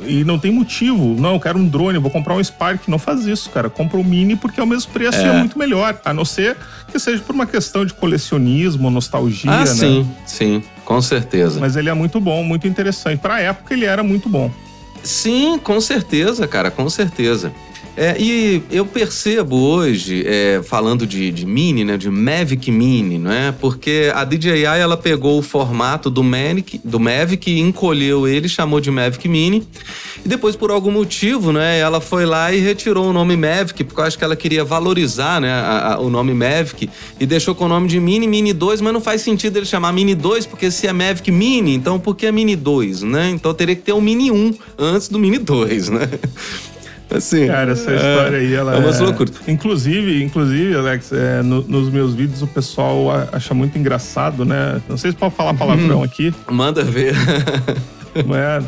E 0.00 0.24
não 0.24 0.38
tem 0.38 0.50
motivo. 0.50 1.14
Não, 1.20 1.34
eu 1.34 1.40
quero 1.40 1.58
um 1.58 1.68
drone, 1.68 1.98
vou 1.98 2.10
comprar 2.10 2.34
um 2.34 2.42
Spark. 2.42 2.88
Não 2.88 2.98
faz 2.98 3.26
isso, 3.26 3.50
cara. 3.50 3.68
Compra 3.68 3.98
o 3.98 4.04
Mini 4.04 4.34
porque 4.34 4.58
é 4.58 4.62
o 4.62 4.66
mesmo 4.66 4.90
preço 4.92 5.18
e 5.18 5.24
é 5.24 5.28
É. 5.28 5.38
muito 5.38 5.58
melhor. 5.58 6.00
A 6.04 6.14
não 6.14 6.24
ser 6.24 6.56
que 6.90 6.98
seja 6.98 7.22
por 7.22 7.34
uma 7.34 7.46
questão 7.46 7.84
de 7.84 7.92
colecionismo, 7.92 8.90
nostalgia, 8.90 9.50
Ah, 9.52 9.58
né? 9.60 9.66
sim, 9.66 10.10
sim, 10.26 10.62
com 10.86 11.00
certeza. 11.02 11.60
Mas 11.60 11.76
ele 11.76 11.90
é 11.90 11.94
muito 11.94 12.18
bom, 12.18 12.42
muito 12.42 12.66
interessante. 12.66 13.18
Pra 13.20 13.40
época, 13.40 13.74
ele 13.74 13.84
era 13.84 14.02
muito 14.02 14.26
bom. 14.28 14.50
Sim, 15.02 15.58
com 15.58 15.80
certeza, 15.80 16.46
cara, 16.46 16.70
com 16.70 16.88
certeza. 16.88 17.52
É, 18.00 18.16
e 18.16 18.62
eu 18.70 18.86
percebo 18.86 19.56
hoje, 19.56 20.22
é, 20.24 20.60
falando 20.62 21.04
de, 21.04 21.32
de 21.32 21.44
Mini, 21.44 21.84
né, 21.84 21.96
de 21.96 22.08
Mavic 22.08 22.70
Mini, 22.70 23.18
não 23.18 23.32
é? 23.32 23.50
Porque 23.50 24.12
a 24.14 24.22
DJI 24.24 24.62
ela 24.62 24.96
pegou 24.96 25.36
o 25.36 25.42
formato 25.42 26.08
do 26.08 26.22
Mavic, 26.22 26.80
do 26.84 27.00
Mavic, 27.00 27.50
encolheu 27.58 28.28
ele, 28.28 28.48
chamou 28.48 28.78
de 28.80 28.88
Mavic 28.88 29.28
Mini, 29.28 29.66
e 30.24 30.28
depois 30.28 30.54
por 30.54 30.70
algum 30.70 30.92
motivo, 30.92 31.50
né, 31.52 31.80
ela 31.80 32.00
foi 32.00 32.24
lá 32.24 32.52
e 32.52 32.60
retirou 32.60 33.06
o 33.08 33.12
nome 33.12 33.36
Mavic, 33.36 33.82
porque 33.82 34.00
eu 34.00 34.04
acho 34.04 34.16
que 34.16 34.22
ela 34.22 34.36
queria 34.36 34.62
valorizar, 34.64 35.40
né, 35.40 35.50
a- 35.50 35.94
a- 35.94 35.98
o 36.00 36.08
nome 36.08 36.32
Mavic 36.32 36.88
e 37.18 37.26
deixou 37.26 37.52
com 37.52 37.64
o 37.64 37.68
nome 37.68 37.88
de 37.88 37.98
Mini, 37.98 38.28
Mini 38.28 38.52
2, 38.52 38.80
mas 38.80 38.92
não 38.92 39.00
faz 39.00 39.22
sentido 39.22 39.56
ele 39.56 39.66
chamar 39.66 39.92
Mini 39.92 40.14
2, 40.14 40.46
porque 40.46 40.70
se 40.70 40.86
é 40.86 40.92
Mavic 40.92 41.32
Mini, 41.32 41.74
então 41.74 41.98
por 41.98 42.14
que 42.14 42.26
é 42.26 42.30
Mini 42.30 42.54
2, 42.54 43.02
né? 43.02 43.28
Então 43.30 43.52
teria 43.52 43.74
que 43.74 43.82
ter 43.82 43.92
o 43.92 44.00
Mini 44.00 44.30
1 44.30 44.54
antes 44.78 45.08
do 45.08 45.18
Mini 45.18 45.38
2, 45.38 45.88
né? 45.88 46.08
Assim, 47.10 47.46
Cara, 47.46 47.72
essa 47.72 47.90
é- 47.90 47.96
história 47.96 48.38
aí, 48.38 48.52
ela 48.54 48.76
é 48.76 48.78
umas 48.78 49.00
loucuras. 49.00 49.34
Inclusive, 49.48 50.22
inclusive, 50.22 50.74
Alex, 50.76 51.10
é, 51.12 51.42
no- 51.42 51.62
nos 51.62 51.90
meus 51.90 52.14
vídeos 52.14 52.42
o 52.42 52.46
pessoal 52.46 53.06
acha 53.32 53.54
muito 53.54 53.78
engraçado, 53.78 54.44
né? 54.44 54.80
Não 54.88 54.96
sei 54.98 55.12
se 55.12 55.16
pode 55.16 55.34
falar 55.34 55.52
Uhum. 55.52 55.56
palavrão 55.56 56.02
aqui, 56.02 56.34
Manda 56.50 56.84
ver. 56.84 57.14
É, 58.16 58.62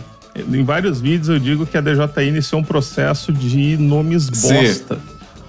em 0.56 0.62
vários 0.62 1.00
vídeos 1.00 1.28
eu 1.28 1.38
digo 1.38 1.66
que 1.66 1.76
a 1.76 1.80
DJI 1.80 2.28
iniciou 2.28 2.60
um 2.60 2.64
processo 2.64 3.32
de 3.32 3.76
nomes 3.76 4.30
Sim. 4.32 4.54
bosta. 4.54 4.98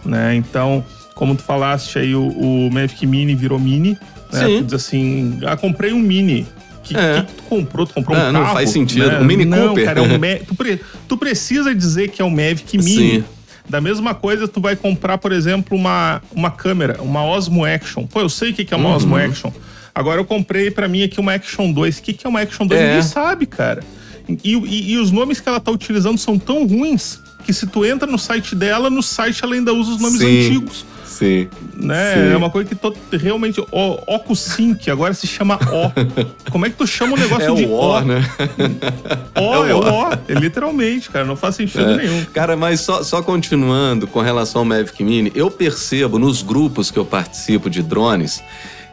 Né? 0.04 0.34
Então, 0.36 0.84
como 1.14 1.36
tu 1.36 1.44
falaste 1.44 2.00
aí, 2.00 2.16
o, 2.16 2.28
o 2.28 2.70
Mavic 2.72 3.06
Mini 3.06 3.36
virou 3.36 3.60
Mini. 3.60 3.96
Né? 4.34 4.46
Sim. 4.46 4.58
Tu 4.60 4.64
diz 4.64 4.74
assim, 4.74 5.40
ah, 5.46 5.56
comprei 5.56 5.94
um 5.94 6.00
Mini. 6.00 6.48
O 6.82 6.84
que, 6.84 6.98
É. 6.98 7.22
que 7.22 7.34
tu 7.34 7.44
comprou? 7.44 7.86
Tu 7.86 7.94
comprou 7.94 8.18
um 8.18 8.22
É, 8.22 8.32
não 8.32 8.42
carro? 8.42 8.54
faz 8.56 8.70
sentido. 8.72 9.08
né? 9.08 9.20
Um 9.20 9.24
Mini 9.24 9.46
não, 9.46 9.70
Cooper. 9.70 9.86
cara, 9.86 10.00
é 10.00 10.02
um 10.02 10.08
Ma- 10.18 10.46
tu, 10.48 10.56
pre- 10.56 10.80
tu 11.08 11.16
precisa 11.18 11.74
dizer 11.76 12.10
que 12.10 12.22
é 12.22 12.26
um 12.26 12.30
Mavic 12.30 12.78
Mini. 12.78 12.90
Sim. 13.22 13.24
Da 13.70 13.80
mesma 13.80 14.14
coisa, 14.16 14.48
tu 14.48 14.60
vai 14.60 14.76
comprar, 14.76 15.18
por 15.20 15.32
exemplo, 15.32 15.78
uma, 15.78 16.22
uma 16.36 16.50
câmera, 16.52 17.02
uma 17.02 17.24
Osmo 17.24 17.64
Action. 17.64 18.06
Pô, 18.08 18.20
eu 18.20 18.28
sei 18.30 18.50
o 18.52 18.54
que 18.54 18.74
é 18.74 18.78
uma 18.78 18.90
Uhum. 18.90 18.96
Osmo 18.96 19.16
Action. 19.16 19.52
Agora 19.94 20.20
eu 20.20 20.26
comprei 20.26 20.72
pra 20.72 20.88
mim 20.88 21.04
aqui 21.04 21.20
uma 21.20 21.34
Action 21.34 21.72
2. 21.72 22.00
O 22.00 22.02
que, 22.02 22.14
que 22.14 22.26
é 22.26 22.30
uma 22.30 22.42
Action 22.42 22.66
2? 22.66 22.80
É. 22.82 22.88
Ninguém 22.88 23.02
sabe, 23.04 23.46
cara. 23.46 23.84
E, 24.44 24.56
e- 24.56 24.92
e 24.94 24.98
os 24.98 25.12
nomes 25.12 25.40
que 25.40 25.48
ela 25.48 25.60
tá 25.60 25.72
utilizando 25.72 26.18
são 26.18 26.40
tão 26.40 26.66
ruins 26.66 27.20
que 27.46 27.54
se 27.54 27.68
tu 27.68 27.86
entra 27.86 28.10
no 28.10 28.18
site 28.18 28.56
dela, 28.56 28.90
no 28.90 29.02
site 29.04 29.44
ela 29.44 29.54
ainda 29.56 29.74
usa 29.74 29.92
os 29.92 30.02
nomes 30.02 30.20
Sim. 30.20 30.46
antigos. 30.48 30.86
Sim. 31.22 31.48
Né? 31.76 32.16
Sim. 32.16 32.34
É 32.34 32.36
uma 32.38 32.50
coisa 32.50 32.68
que 32.68 32.74
tô, 32.74 32.92
realmente. 33.12 33.62
O, 33.62 34.16
OcuSync 34.16 34.90
agora 34.90 35.14
se 35.14 35.28
chama 35.28 35.56
O. 35.56 35.92
Como 36.50 36.66
é 36.66 36.70
que 36.72 36.76
tu 36.76 36.88
chama 36.88 37.14
um 37.14 37.18
negócio 37.18 37.52
É 37.52 37.54
de 37.54 37.66
o 37.66 37.72
O, 37.72 38.02
né? 38.02 38.28
O, 39.38 39.66
É 39.66 39.70
é 39.70 39.76
o 39.76 39.78
o 39.78 39.84
O. 39.84 40.10
O. 40.10 40.14
É 40.28 40.34
literalmente, 40.34 41.12
cara. 41.12 41.24
Não 41.26 41.36
faz 41.36 41.56
sentido 41.56 41.92
É. 41.92 41.98
nenhum. 41.98 42.26
Cara, 42.34 42.58
mas 42.58 42.80
só, 42.80 43.04
só 43.04 43.22
continuando 43.22 44.08
com 44.08 44.20
relação 44.20 44.62
ao 44.62 44.66
Mavic 44.66 45.04
Mini, 45.04 45.32
eu 45.36 45.52
percebo 45.52 46.18
nos 46.18 46.42
grupos 46.42 46.90
que 46.90 46.98
eu 46.98 47.06
participo 47.06 47.70
de 47.70 47.84
drones 47.84 48.42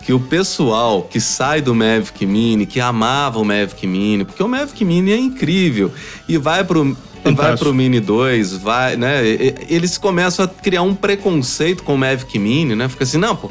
que 0.04 0.12
o 0.14 0.20
pessoal 0.20 1.02
que 1.02 1.20
sai 1.20 1.60
do 1.60 1.74
Mavic 1.74 2.24
Mini, 2.24 2.64
que 2.64 2.80
amava 2.80 3.38
o 3.38 3.44
Mavic 3.44 3.86
Mini, 3.86 4.24
porque 4.24 4.42
o 4.42 4.48
Mavic 4.48 4.82
Mini 4.82 5.12
é 5.12 5.18
incrível, 5.18 5.92
e 6.26 6.38
vai 6.38 6.64
pro. 6.64 6.96
E 7.24 7.24
Vai 7.24 7.34
Fantástico. 7.34 7.64
pro 7.64 7.74
Mini 7.74 8.00
2, 8.00 8.56
vai, 8.58 8.96
né? 8.96 9.26
Eles 9.68 9.98
começam 9.98 10.44
a 10.44 10.48
criar 10.48 10.82
um 10.82 10.94
preconceito 10.94 11.82
com 11.82 11.94
o 11.94 11.98
Mavic 11.98 12.38
Mini, 12.38 12.74
né? 12.74 12.88
Fica 12.88 13.04
assim, 13.04 13.18
não, 13.18 13.36
pô, 13.36 13.50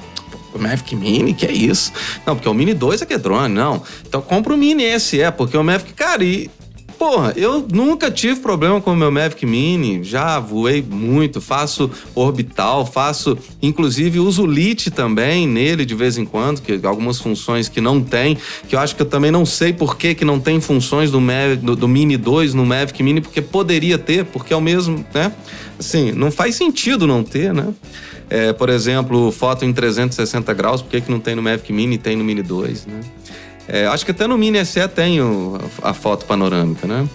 o 0.53 0.59
Mavic 0.59 0.95
Mini, 0.95 1.33
que 1.33 1.45
é 1.45 1.51
isso? 1.51 1.91
Não, 2.25 2.35
porque 2.35 2.49
o 2.49 2.53
Mini 2.53 2.73
2 2.73 3.01
é 3.01 3.05
que 3.05 3.13
é 3.13 3.17
drone, 3.17 3.53
não. 3.53 3.81
Então 4.07 4.21
compra 4.21 4.53
o 4.53 4.57
Mini 4.57 4.99
SE, 4.99 5.19
porque 5.37 5.55
o 5.57 5.63
Mavic, 5.63 5.93
cara, 5.93 6.23
e 6.23 6.49
Porra, 6.97 7.31
eu 7.35 7.63
nunca 7.71 8.09
tive 8.09 8.39
problema 8.39 8.81
com 8.81 8.91
o 8.91 8.95
meu 8.95 9.11
Mavic 9.11 9.45
Mini, 9.45 10.03
já 10.03 10.39
voei 10.39 10.81
muito, 10.81 11.39
faço 11.39 11.91
orbital, 12.15 12.87
faço, 12.87 13.37
inclusive 13.61 14.19
uso 14.19 14.47
LIT 14.47 14.89
também 14.89 15.47
nele 15.47 15.85
de 15.85 15.93
vez 15.93 16.17
em 16.17 16.25
quando, 16.25 16.59
que 16.59 16.79
algumas 16.83 17.19
funções 17.19 17.69
que 17.69 17.79
não 17.79 18.01
tem, 18.01 18.35
que 18.67 18.75
eu 18.75 18.79
acho 18.79 18.95
que 18.95 19.03
eu 19.03 19.05
também 19.05 19.29
não 19.29 19.45
sei 19.45 19.71
por 19.71 19.95
que, 19.95 20.15
que 20.15 20.25
não 20.25 20.39
tem 20.39 20.59
funções 20.59 21.11
do, 21.11 21.21
Mavic, 21.21 21.63
do, 21.63 21.75
do 21.75 21.87
Mini 21.87 22.17
2 22.17 22.55
no 22.55 22.65
Mavic 22.65 23.03
Mini, 23.03 23.21
porque 23.21 23.43
poderia 23.43 23.99
ter, 23.99 24.25
porque 24.25 24.51
é 24.51 24.57
o 24.57 24.61
mesmo, 24.61 25.05
né? 25.13 25.31
Assim, 25.77 26.11
não 26.11 26.31
faz 26.31 26.55
sentido 26.55 27.05
não 27.05 27.23
ter, 27.23 27.53
né? 27.53 27.75
É, 28.27 28.51
por 28.51 28.69
exemplo, 28.69 29.31
foto 29.31 29.63
em 29.63 29.71
360 29.71 30.51
graus, 30.55 30.81
por 30.81 30.89
que, 30.89 31.01
que 31.01 31.11
não 31.11 31.19
tem 31.19 31.35
no 31.35 31.43
Mavic 31.43 31.71
Mini 31.71 31.95
e 31.95 31.97
tem 31.99 32.15
no 32.15 32.23
Mini 32.23 32.41
2, 32.41 32.87
né? 32.87 32.99
É, 33.67 33.85
acho 33.87 34.05
que 34.05 34.11
até 34.11 34.25
no 34.27 34.37
Mini 34.37 34.63
SE 34.65 34.87
tem 34.87 35.21
o- 35.21 35.57
a 35.81 35.93
foto 35.93 36.25
panorâmica, 36.25 36.87
né? 36.87 37.07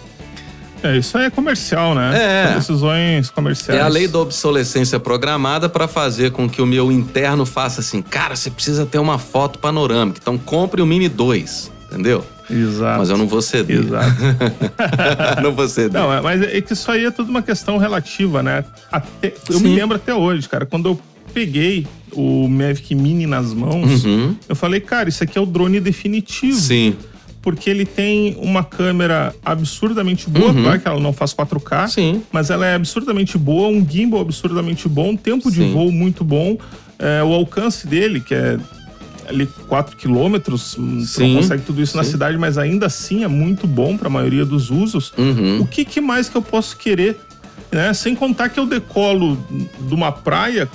É, 0.83 0.97
isso 0.97 1.17
aí 1.17 1.27
é 1.27 1.31
comercial, 1.31 1.95
né? 1.95 2.51
É. 2.51 2.55
Decisões 2.57 3.31
comerciais. 3.31 3.81
É 3.81 3.83
a 3.83 3.89
lei 3.89 4.09
da 4.09 4.19
obsolescência 4.19 4.99
programada 4.99 5.69
para 5.69 5.87
fazer 5.87 6.33
com 6.33 6.49
que 6.51 6.61
o 6.61 6.67
meu 6.67 6.91
interno 6.91 7.47
faça 7.47 7.81
assim, 7.81 8.03
cara, 8.03 8.35
você 8.35 8.51
precisa 8.51 8.85
ter 8.85 8.99
uma 8.99 9.17
foto 9.17 9.61
panorâmica, 9.61 10.19
então 10.21 10.37
compre 10.37 10.83
o 10.83 10.87
Mini 10.87 11.09
2, 11.09 11.71
entendeu? 11.87 12.25
Exato. 12.51 12.99
Mas 12.99 13.09
eu 13.11 13.17
não 13.17 13.29
vou 13.29 13.41
ceder. 13.41 13.79
Exato. 13.79 14.13
não 15.41 15.55
vou 15.55 15.69
ceder. 15.69 15.93
Não, 16.01 16.13
é- 16.13 16.21
mas 16.21 16.43
é 16.43 16.61
que 16.61 16.73
isso 16.73 16.91
aí 16.91 17.05
é 17.07 17.11
tudo 17.13 17.31
uma 17.31 17.43
questão 17.43 17.79
relativa, 17.79 18.43
né? 18.43 18.65
Até- 18.91 19.33
eu 19.49 19.59
Sim. 19.59 19.63
me 19.69 19.77
lembro 19.77 19.97
até 19.97 20.13
hoje, 20.13 20.49
cara, 20.49 20.67
quando 20.67 20.89
eu 20.91 21.01
peguei 21.33 21.87
o 22.13 22.47
Mavic 22.49 22.95
Mini 22.95 23.27
nas 23.27 23.53
mãos, 23.55 24.05
Uhum. 24.05 24.37
eu 24.49 24.55
falei, 24.55 24.81
cara, 24.81 25.09
isso 25.09 25.23
aqui 25.25 25.39
é 25.39 25.41
o 25.41 25.47
drone 25.47 25.81
definitivo. 25.81 26.59
Sim, 26.59 26.95
Porque 27.41 27.69
ele 27.69 27.85
tem 27.85 28.37
uma 28.39 28.63
câmera 28.63 29.35
absurdamente 29.45 30.31
boa, 30.31 30.53
Uhum. 30.53 30.63
claro 30.63 30.79
que 30.81 30.87
ela 30.87 31.01
não 31.01 31.13
faz 31.13 31.33
4K, 31.35 31.89
sim. 31.89 32.23
mas 32.31 32.51
ela 32.51 32.65
é 32.65 32.75
absurdamente 32.77 33.37
boa, 33.37 33.67
um 33.69 33.85
gimbal 33.85 34.21
absurdamente 34.21 34.89
bom, 34.89 35.11
um 35.11 35.17
tempo 35.17 35.51
de 35.51 35.57
Sim. 35.57 35.73
voo 35.73 35.91
muito 35.91 36.23
bom, 36.23 36.57
é, 37.01 37.21
o 37.25 37.33
alcance 37.33 37.85
dele, 37.87 38.21
que 38.21 38.33
é 38.35 38.57
ali 39.29 39.47
4 39.67 39.97
quilômetros, 39.97 40.77
hum, 40.79 41.05
não 41.19 41.35
consegue 41.37 41.63
tudo 41.65 41.81
isso 41.83 41.97
na 41.97 42.05
sim. 42.05 42.13
cidade, 42.13 42.37
mas 42.39 42.59
ainda 42.59 42.87
assim 42.87 43.25
é 43.25 43.29
muito 43.29 43.67
bom 43.67 43.97
para 43.97 44.07
a 44.09 44.11
maioria 44.11 44.45
dos 44.45 44.71
usos. 44.71 45.13
Uhum. 45.19 45.61
O 45.63 45.67
que, 45.67 45.85
que 45.85 46.01
mais 46.01 46.29
que 46.29 46.37
eu 46.37 46.43
posso 46.43 46.77
querer? 46.77 47.17
Né? 47.73 47.93
Sem 47.95 48.15
contar 48.15 48.51
que 48.51 48.61
eu 48.61 48.67
decolo 48.67 49.37
de 49.89 49.95
uma 49.95 50.13
praia, 50.13 50.69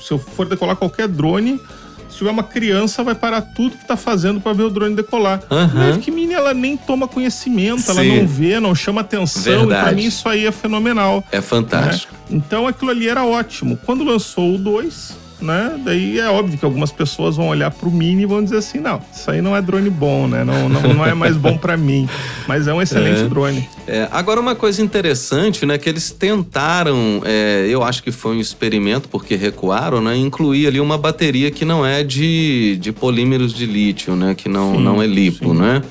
se 0.00 0.12
eu 0.12 0.18
for 0.18 0.46
decolar 0.46 0.76
qualquer 0.76 1.08
drone, 1.08 1.60
se 2.08 2.18
tiver 2.18 2.30
uma 2.30 2.42
criança, 2.42 3.02
vai 3.02 3.14
parar 3.14 3.40
tudo 3.40 3.76
que 3.76 3.86
tá 3.86 3.96
fazendo 3.96 4.40
para 4.40 4.52
ver 4.52 4.64
o 4.64 4.70
drone 4.70 4.94
decolar. 4.94 5.40
A 5.48 5.66
Mavic 5.66 6.10
Mini, 6.10 6.34
ela 6.34 6.52
nem 6.52 6.76
toma 6.76 7.08
conhecimento, 7.08 7.90
ela 7.90 8.02
Sim. 8.02 8.18
não 8.18 8.26
vê, 8.26 8.60
não 8.60 8.74
chama 8.74 9.00
atenção. 9.00 9.64
E 9.64 9.66
para 9.66 9.76
Verdade. 9.76 9.96
mim 9.96 10.04
isso 10.04 10.28
aí 10.28 10.46
é 10.46 10.52
fenomenal. 10.52 11.24
É 11.32 11.40
fantástico. 11.40 12.12
né? 12.12 12.36
Então 12.36 12.66
aquilo 12.66 12.90
ali 12.90 13.08
era 13.08 13.24
ótimo. 13.24 13.78
Quando 13.86 14.04
lançou 14.04 14.54
o 14.54 14.58
2, 14.58 15.16
né? 15.42 15.80
Daí 15.84 16.18
é 16.18 16.28
óbvio 16.28 16.56
que 16.58 16.64
algumas 16.64 16.92
pessoas 16.92 17.36
vão 17.36 17.48
olhar 17.48 17.70
pro 17.70 17.90
Mini 17.90 18.22
e 18.22 18.26
vão 18.26 18.42
dizer 18.42 18.58
assim: 18.58 18.78
não, 18.78 19.00
isso 19.14 19.30
aí 19.30 19.42
não 19.42 19.56
é 19.56 19.60
drone 19.60 19.90
bom, 19.90 20.26
né? 20.28 20.44
Não, 20.44 20.68
não, 20.68 20.80
não 20.94 21.06
é 21.06 21.14
mais 21.14 21.36
bom 21.36 21.56
para 21.58 21.76
mim. 21.76 22.08
Mas 22.46 22.66
é 22.68 22.72
um 22.74 22.80
excelente 22.80 23.22
É. 23.22 23.28
drone. 23.28 23.68
É, 23.86 24.08
agora, 24.12 24.40
uma 24.40 24.54
coisa 24.54 24.80
interessante, 24.80 25.66
né, 25.66 25.76
que 25.76 25.88
eles 25.88 26.10
tentaram, 26.10 27.20
é, 27.24 27.66
eu 27.68 27.82
acho 27.82 28.02
que 28.02 28.12
foi 28.12 28.36
um 28.36 28.40
experimento, 28.40 29.08
porque 29.08 29.34
recuaram, 29.34 30.00
né, 30.00 30.16
incluir 30.16 30.66
ali 30.66 30.78
uma 30.80 30.96
bateria 30.96 31.50
que 31.50 31.64
não 31.64 31.84
é 31.84 32.02
de, 32.04 32.76
de 32.80 32.92
polímeros 32.92 33.52
de 33.52 33.66
lítio, 33.66 34.14
né, 34.14 34.34
que 34.34 34.48
não, 34.48 34.76
Sim, 34.76 34.82
não 34.82 35.02
é 35.02 35.06
lipo, 35.06 35.52
sim. 35.52 35.58
né? 35.60 35.82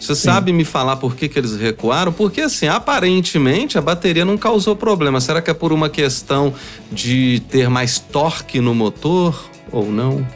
Você 0.00 0.14
sabe 0.14 0.52
me 0.52 0.64
falar 0.64 0.96
por 0.96 1.14
que, 1.14 1.28
que 1.28 1.38
eles 1.38 1.56
recuaram? 1.56 2.10
Porque, 2.12 2.40
assim, 2.40 2.66
aparentemente 2.66 3.76
a 3.76 3.80
bateria 3.82 4.24
não 4.24 4.36
causou 4.38 4.74
problema. 4.74 5.20
Será 5.20 5.42
que 5.42 5.50
é 5.50 5.54
por 5.54 5.72
uma 5.72 5.88
questão 5.90 6.54
de 6.90 7.42
ter 7.50 7.68
mais 7.68 7.98
torque 7.98 8.60
no 8.60 8.74
motor 8.74 9.48
ou 9.70 9.92
não? 9.92 10.26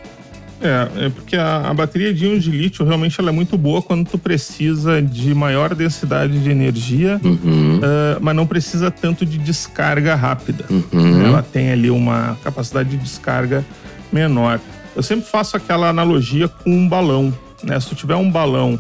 É, 0.61 1.07
é 1.07 1.09
porque 1.11 1.37
a, 1.37 1.69
a 1.69 1.75
bateria 1.75 2.15
de 2.15 2.25
íon 2.25 2.39
de 2.39 2.51
lítio 2.51 2.85
realmente 2.85 3.19
ela 3.21 3.29
é 3.31 3.33
muito 3.33 3.59
boa 3.59 3.83
quando 3.83 4.09
tu 4.09 4.17
precisa 4.17 5.03
de 5.03 5.35
maior 5.35 5.75
densidade 5.75 6.39
de 6.43 6.51
energia, 6.51 7.21
Uhum, 7.23 7.81
ah, 7.83 8.19
mas 8.21 8.35
não 8.37 8.47
precisa 8.47 8.91
tanto 8.91 9.27
de 9.27 9.37
descarga 9.37 10.15
rápida. 10.15 10.65
uhum. 10.71 11.27
Ela 11.27 11.43
tem 11.43 11.71
ali 11.71 11.91
uma 11.91 12.39
capacidade 12.43 12.91
de 12.91 12.97
descarga 12.97 13.65
menor. 14.13 14.61
Eu 14.97 15.03
sempre 15.03 15.27
faço 15.29 15.57
aquela 15.57 15.89
analogia 15.89 16.49
com 16.49 16.71
um 16.71 16.89
balão. 16.89 17.33
Né? 17.63 17.79
Se 17.81 17.89
tu 17.89 17.95
tiver 17.95 18.15
um 18.17 18.31
balão 18.31 18.79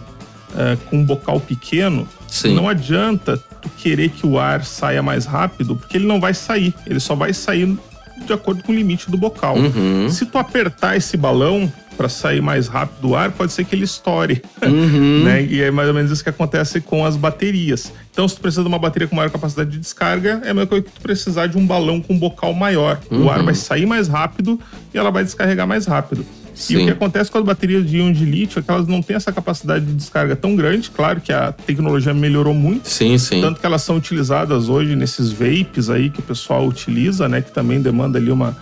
eh, 0.56 0.76
com 0.88 0.98
um 0.98 1.04
bocal 1.04 1.40
pequeno, 1.40 2.08
Sim. 2.28 2.54
não 2.54 2.68
adianta 2.68 3.36
tu 3.60 3.68
querer 3.70 4.10
que 4.10 4.26
o 4.26 4.38
ar 4.38 4.64
saia 4.64 5.02
mais 5.02 5.24
rápido, 5.24 5.76
porque 5.76 5.96
ele 5.96 6.06
não 6.06 6.20
vai 6.20 6.34
sair. 6.34 6.74
Ele 6.86 7.00
só 7.00 7.14
vai 7.14 7.32
sair 7.32 7.76
de 8.24 8.32
acordo 8.32 8.62
com 8.62 8.72
o 8.72 8.74
limite 8.74 9.10
do 9.10 9.16
bocal. 9.16 9.56
Uhum. 9.56 10.08
Se 10.08 10.26
tu 10.26 10.38
apertar 10.38 10.96
esse 10.96 11.16
balão 11.16 11.70
para 11.96 12.08
sair 12.08 12.40
mais 12.40 12.66
rápido 12.66 13.10
o 13.10 13.16
ar, 13.16 13.30
pode 13.30 13.52
ser 13.52 13.64
que 13.64 13.74
ele 13.74 13.84
estoure. 13.84 14.42
Uhum. 14.62 15.22
né? 15.26 15.42
E 15.42 15.62
é 15.62 15.70
mais 15.70 15.88
ou 15.88 15.94
menos 15.94 16.10
isso 16.10 16.22
que 16.22 16.30
acontece 16.30 16.80
com 16.80 17.04
as 17.04 17.16
baterias. 17.16 17.92
Então, 18.10 18.28
se 18.28 18.36
tu 18.36 18.40
precisa 18.40 18.62
de 18.62 18.68
uma 18.68 18.78
bateria 18.78 19.08
com 19.08 19.16
maior 19.16 19.30
capacidade 19.30 19.70
de 19.70 19.78
descarga, 19.78 20.40
é 20.44 20.50
a 20.50 20.54
mesma 20.54 20.66
coisa 20.66 20.84
que 20.84 20.90
tu 20.90 21.00
precisar 21.00 21.46
de 21.46 21.56
um 21.56 21.66
balão 21.66 22.00
com 22.00 22.14
um 22.14 22.18
bocal 22.18 22.52
maior. 22.52 23.00
O 23.10 23.28
ar 23.28 23.42
vai 23.42 23.54
sair 23.54 23.86
mais 23.86 24.08
rápido 24.08 24.60
e 24.92 24.98
ela 24.98 25.10
vai 25.10 25.24
descarregar 25.24 25.66
mais 25.66 25.86
rápido. 25.86 26.24
E 26.54 26.58
Sim. 26.58 26.76
o 26.76 26.84
que 26.86 26.90
acontece 26.92 27.30
com 27.30 27.38
as 27.38 27.44
baterias 27.44 27.84
de 27.88 27.96
íon 27.98 28.12
de 28.12 28.24
lítio 28.24 28.60
é 28.60 28.62
que 28.62 28.70
elas 28.70 28.86
não 28.86 29.02
têm 29.02 29.16
essa 29.16 29.32
capacidade 29.32 29.84
de 29.84 29.92
descarga 29.92 30.36
tão 30.36 30.54
grande. 30.54 30.88
Claro 30.88 31.20
que 31.20 31.32
a 31.32 31.50
tecnologia 31.50 32.14
melhorou 32.14 32.54
muito. 32.54 32.88
Sim, 32.88 33.18
sim. 33.18 33.40
Tanto 33.40 33.58
que 33.60 33.66
elas 33.66 33.82
são 33.82 33.96
utilizadas 33.96 34.68
hoje 34.68 34.94
nesses 34.94 35.32
vapes 35.32 35.90
aí 35.90 36.10
que 36.10 36.20
o 36.20 36.22
pessoal 36.22 36.66
utiliza, 36.66 37.28
né? 37.28 37.40
Que 37.42 37.50
também 37.50 37.82
demanda 37.82 38.18
ali 38.18 38.30
uma, 38.30 38.56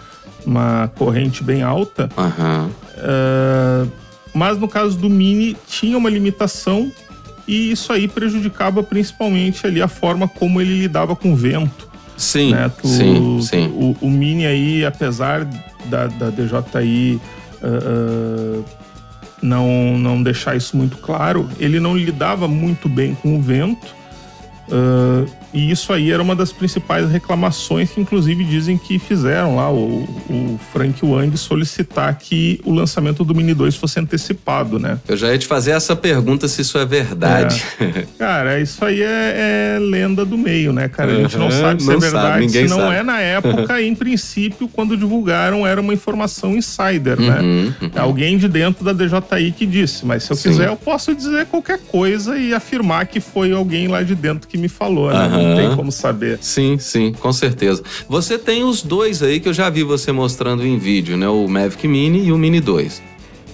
uma 0.47 0.91
corrente 0.97 1.45
bem 1.45 1.63
alta. 1.63 2.09
Aham. 2.17 2.71
Uh, 2.97 3.91
mas 4.33 4.59
no 4.59 4.67
caso 4.67 4.97
do 4.97 5.11
Mini 5.11 5.55
tinha 5.69 5.99
uma 5.99 6.09
limitação 6.09 6.91
e 7.47 7.71
isso 7.73 7.93
aí 7.93 8.09
prejudicava 8.09 8.83
principalmente 8.83 9.67
ali 9.67 9.83
a 9.83 9.89
forma 9.89 10.27
como 10.27 10.61
ele 10.61 10.79
lidava 10.79 11.15
com 11.15 11.33
o 11.33 11.37
vento. 11.37 11.91
Sim, 12.17 12.53
né? 12.53 12.71
Tu- 12.81 12.89
sim, 12.89 13.41
sim. 13.43 13.67
O, 13.69 13.97
o 14.01 14.11
Mini 14.11 14.47
aí, 14.47 14.85
apesar 14.85 15.45
da, 15.87 16.07
da 16.07 16.31
DJI 16.31 17.21
uh, 17.62 18.64
não, 19.42 19.98
não 19.98 20.22
deixar 20.22 20.57
isso 20.57 20.77
muito 20.77 20.96
claro, 20.98 21.48
ele 21.59 21.81
não 21.81 21.96
lidava 21.96 22.46
muito 22.46 22.88
bem 22.88 23.14
com 23.14 23.37
o 23.37 23.40
vento. 23.40 23.94
uh, 24.68 25.42
e 25.53 25.71
isso 25.71 25.93
aí 25.93 26.11
era 26.11 26.23
uma 26.23 26.35
das 26.35 26.53
principais 26.53 27.11
reclamações 27.11 27.91
que, 27.91 28.01
inclusive, 28.01 28.43
dizem 28.45 28.79
que 28.79 28.99
fizeram 28.99 29.57
lá 29.57 29.71
o, 29.71 30.05
o 30.31 30.61
Frank 30.73 31.05
Wang 31.05 31.37
solicitar 31.37 32.17
que 32.19 32.61
o 32.65 32.73
lançamento 32.73 33.25
do 33.25 33.35
Mini 33.35 33.55
2 33.55 33.77
fosse 33.77 34.01
antecipado, 34.01 34.79
né? 34.79 34.99
Eu 35.07 35.17
já 35.17 35.31
ia 35.31 35.38
te 35.38 35.47
fazer 35.47 35.73
essa 35.73 35.95
pergunta 35.95 36.49
se 36.49 36.62
isso 36.62 36.79
é 36.79 36.87
verdade. 36.87 37.62
Cara, 38.19 38.61
isso 38.61 38.85
aí 38.85 39.03
é, 39.03 39.77
é 39.77 39.79
lenda 39.79 40.25
do 40.25 40.38
meio, 40.38 40.73
né, 40.73 40.88
cara? 40.88 41.12
A 41.12 41.15
gente 41.17 41.37
não 41.37 41.51
sabe 41.51 41.83
se 41.83 41.88
não 41.88 41.97
é 41.97 42.01
sabe, 42.01 42.12
verdade. 42.12 42.47
ninguém 42.47 42.69
se 42.69 42.71
não 42.71 42.81
sabe. 42.81 42.97
é 42.97 43.03
na 43.03 43.21
época, 43.21 43.81
em 43.83 43.95
princípio, 43.95 44.69
quando 44.69 44.97
divulgaram, 44.97 45.67
era 45.67 45.81
uma 45.81 45.93
informação 45.93 46.57
insider, 46.57 47.21
né? 47.21 47.41
Uhum, 47.41 47.75
uhum. 47.83 47.91
Alguém 47.97 48.38
de 48.38 48.49
dentro 48.49 48.85
da 48.85 48.93
DJI 48.93 49.53
que 49.53 49.67
disse. 49.67 50.07
Mas 50.07 50.25
se 50.25 50.33
eu 50.33 50.37
Sim. 50.37 50.51
quiser, 50.51 50.69
eu 50.69 50.77
posso 50.77 51.15
dizer 51.15 51.47
qualquer 51.47 51.79
coisa 51.79 52.38
e 52.38 52.55
afirmar 52.55 53.07
que 53.07 53.21
foi 53.21 53.53
alguém 53.53 53.88
lá 53.88 54.03
de 54.03 54.15
dentro 54.15 54.49
que 54.49 54.57
me 54.57 54.69
falou, 54.69 55.12
né? 55.12 55.42
Não 55.43 55.57
tem 55.57 55.77
como 55.77 55.91
saber. 55.93 56.39
Sim, 56.41 56.79
sim, 56.79 57.13
com 57.13 57.33
certeza. 57.33 57.83
Você 58.09 58.39
tem 58.39 58.65
os 58.65 58.83
dois 58.83 59.23
aí 59.23 59.41
que 59.41 59.49
eu 59.49 59.53
já 59.53 59.69
vi 59.71 59.83
você 59.83 60.13
mostrando 60.13 60.65
em 60.67 60.79
vídeo, 60.79 61.17
né? 61.17 61.29
O 61.29 61.47
Mavic 61.49 61.87
Mini 61.89 62.27
e 62.27 62.33
o 62.33 62.39
Mini 62.39 62.61
2. 62.61 63.03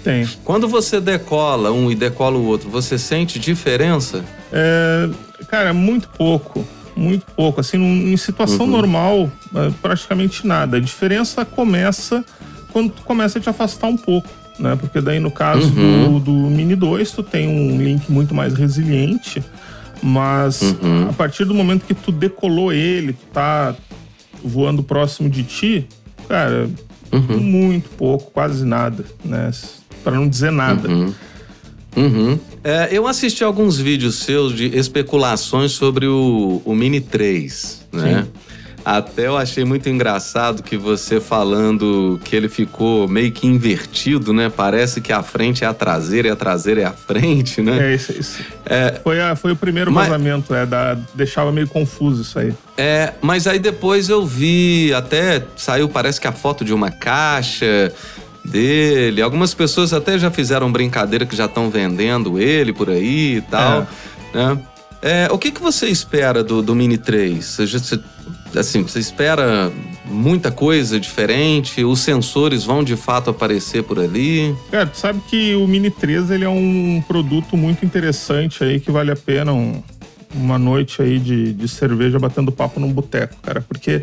Tem. 0.04 0.28
Quando 0.44 0.68
você 0.68 1.00
decola 1.00 1.72
um 1.72 1.90
e 1.90 1.94
decola 1.94 2.36
o 2.38 2.44
outro, 2.46 2.70
você 2.70 2.96
sente 2.98 3.38
diferença? 3.38 4.24
É, 4.52 5.08
cara, 5.48 5.72
muito 5.74 6.08
pouco. 6.16 6.64
Muito 6.96 7.26
pouco. 7.36 7.60
Assim, 7.60 7.78
em 7.78 8.16
situação 8.16 8.66
Uhum. 8.66 8.72
normal, 8.72 9.32
é, 9.54 9.70
praticamente 9.82 10.46
nada. 10.46 10.76
A 10.76 10.80
diferença 10.80 11.44
começa 11.44 12.24
quando 12.72 12.90
tu 12.90 13.02
começa 13.02 13.38
a 13.38 13.42
te 13.42 13.48
afastar 13.48 13.86
um 13.88 13.96
pouco. 13.96 14.28
Né? 14.58 14.76
Porque 14.80 15.00
daí, 15.00 15.20
no 15.20 15.30
caso 15.30 15.72
Uhum. 15.76 16.18
do, 16.18 16.20
do 16.20 16.32
Mini 16.32 16.74
2, 16.74 17.12
tu 17.12 17.22
tem 17.22 17.46
um 17.48 17.80
link 17.80 18.10
muito 18.10 18.34
mais 18.34 18.54
resiliente. 18.54 19.42
Mas 20.02 20.60
Uhum. 20.62 21.08
a 21.08 21.12
partir 21.12 21.44
do 21.44 21.54
momento 21.54 21.84
que 21.84 21.94
tu 21.94 22.12
decolou 22.12 22.72
ele, 22.72 23.12
tu 23.12 23.26
tá 23.32 23.74
voando 24.44 24.82
próximo 24.82 25.28
de 25.28 25.42
ti, 25.42 25.86
cara, 26.28 26.68
Uhum. 27.12 27.38
muito 27.38 27.88
pouco, 27.90 28.30
quase 28.30 28.64
nada, 28.64 29.04
né? 29.24 29.50
Para 30.04 30.16
não 30.16 30.28
dizer 30.28 30.52
nada. 30.52 30.88
Uhum. 30.88 31.12
Uhum. 31.96 32.38
É, 32.62 32.88
eu 32.92 33.06
assisti 33.06 33.42
alguns 33.42 33.78
vídeos 33.78 34.16
seus 34.20 34.54
de 34.54 34.66
especulações 34.76 35.72
sobre 35.72 36.06
o, 36.06 36.60
o 36.64 36.74
Mini 36.74 37.00
3, 37.00 37.86
né? 37.92 38.22
Sim. 38.24 38.30
Até 38.90 39.26
eu 39.26 39.36
achei 39.36 39.66
muito 39.66 39.86
engraçado 39.90 40.62
que 40.62 40.74
você 40.74 41.20
falando 41.20 42.18
que 42.24 42.34
ele 42.34 42.48
ficou 42.48 43.06
meio 43.06 43.30
que 43.30 43.46
invertido, 43.46 44.32
né? 44.32 44.48
Parece 44.48 45.02
que 45.02 45.12
a 45.12 45.22
frente 45.22 45.62
é 45.62 45.66
a 45.66 45.74
traseira 45.74 46.28
e 46.28 46.30
a 46.30 46.36
traseira 46.36 46.80
é 46.80 46.84
a 46.86 46.92
frente, 46.92 47.60
né? 47.60 47.90
É, 47.90 47.94
isso, 47.94 48.12
isso. 48.18 48.38
É, 48.64 48.98
Foi, 49.04 49.20
a- 49.20 49.36
foi 49.36 49.52
o 49.52 49.56
primeiro 49.56 49.92
Mas- 49.92 50.08
é, 50.54 50.64
da, 50.64 50.96
deixava 51.14 51.52
meio 51.52 51.68
confuso 51.68 52.22
isso 52.22 52.38
aí. 52.38 52.54
É, 52.78 53.12
mas 53.20 53.46
aí 53.46 53.58
depois 53.58 54.08
eu 54.08 54.24
vi, 54.24 54.90
até 54.94 55.44
saiu, 55.54 55.86
parece 55.90 56.18
que 56.18 56.26
a 56.26 56.32
foto 56.32 56.64
de 56.64 56.72
uma 56.72 56.90
caixa 56.90 57.92
dele. 58.42 59.20
Algumas 59.20 59.52
pessoas 59.52 59.92
até 59.92 60.18
já 60.18 60.30
fizeram 60.30 60.72
brincadeira 60.72 61.26
que 61.26 61.36
já 61.36 61.44
estão 61.44 61.68
vendendo 61.68 62.38
ele 62.40 62.72
por 62.72 62.88
aí 62.88 63.36
e 63.36 63.40
tal, 63.42 63.86
né? 64.32 64.58
É, 65.02 65.28
o 65.30 65.38
que, 65.38 65.50
que 65.52 65.60
você 65.60 65.86
espera 65.88 66.42
do, 66.42 66.60
do 66.62 66.74
Mini 66.74 66.96
3? 66.98 67.44
Você, 67.44 67.66
você- 67.66 68.00
assim, 68.56 68.82
você 68.82 68.98
espera 68.98 69.70
muita 70.06 70.50
coisa 70.50 70.98
diferente? 70.98 71.84
Os 71.84 72.00
sensores 72.00 72.64
vão 72.64 72.82
de 72.82 72.96
fato 72.96 73.30
aparecer 73.30 73.82
por 73.82 73.98
ali? 73.98 74.54
Cara, 74.70 74.86
tu 74.86 74.96
sabe 74.98 75.20
que 75.28 75.54
o 75.54 75.66
Mini 75.66 75.90
3 75.90 76.30
ele 76.30 76.44
é 76.44 76.48
um 76.48 77.02
produto 77.06 77.56
muito 77.56 77.84
interessante 77.84 78.64
aí 78.64 78.80
que 78.80 78.90
vale 78.90 79.10
a 79.10 79.16
pena 79.16 79.52
um- 79.52 79.82
uma 80.34 80.58
noite 80.58 81.00
aí 81.02 81.18
de, 81.18 81.52
de 81.54 81.68
cerveja 81.68 82.18
batendo 82.18 82.52
papo 82.52 82.78
num 82.80 82.92
boteco, 82.92 83.34
cara, 83.42 83.60
porque 83.66 84.02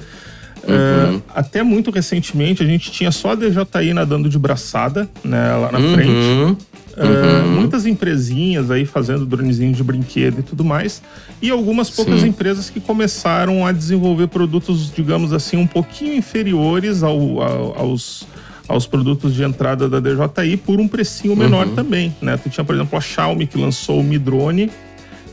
Uhum. 0.68 0.74
é, 0.76 1.22
até 1.36 1.62
muito 1.62 1.92
recentemente 1.92 2.64
a 2.64 2.66
gente 2.66 2.90
tinha 2.92 3.12
só 3.12 3.32
a 3.34 3.36
DJI 3.36 3.94
nadando 3.94 4.28
de 4.28 4.40
braçada, 4.40 5.08
né, 5.24 5.56
lá 5.56 5.72
na 5.72 5.78
Uhum. 5.80 5.94
frente. 5.94 6.58
Uh, 6.98 7.46
muitas 7.50 7.86
empresinhas 7.86 8.72
aí 8.72 8.86
fazendo 8.86 9.26
dronezinho 9.26 9.74
de 9.74 9.84
brinquedo 9.84 10.40
e 10.40 10.44
tudo 10.44 10.64
mais. 10.64 11.02
E 11.42 11.50
algumas 11.50 11.90
poucas 11.90 12.22
Sim. 12.22 12.28
empresas 12.30 12.70
que 12.70 12.80
começaram 12.80 13.66
a 13.66 13.72
desenvolver 13.74 14.28
produtos, 14.28 14.92
digamos 14.96 15.34
assim, 15.34 15.58
um 15.58 15.68
pouquinho 15.68 16.16
inferiores 16.16 17.04
ao- 17.04 17.42
ao- 17.42 17.78
aos, 17.80 18.26
aos 18.68 18.88
produtos 18.88 19.34
de 19.36 19.44
entrada 19.44 19.90
da 19.90 20.00
DJI 20.00 20.56
por 20.58 20.80
um 20.80 20.88
precinho 20.88 21.36
menor 21.36 21.68
também. 21.76 22.16
Né? 22.22 22.38
Tu 22.38 22.50
tinha, 22.50 22.64
por 22.64 22.74
exemplo, 22.76 22.98
a 22.98 23.02
Xiaomi 23.02 23.46
que 23.46 23.58
lançou 23.58 24.00
o 24.00 24.04
Mi 24.04 24.18
Drone, 24.18 24.72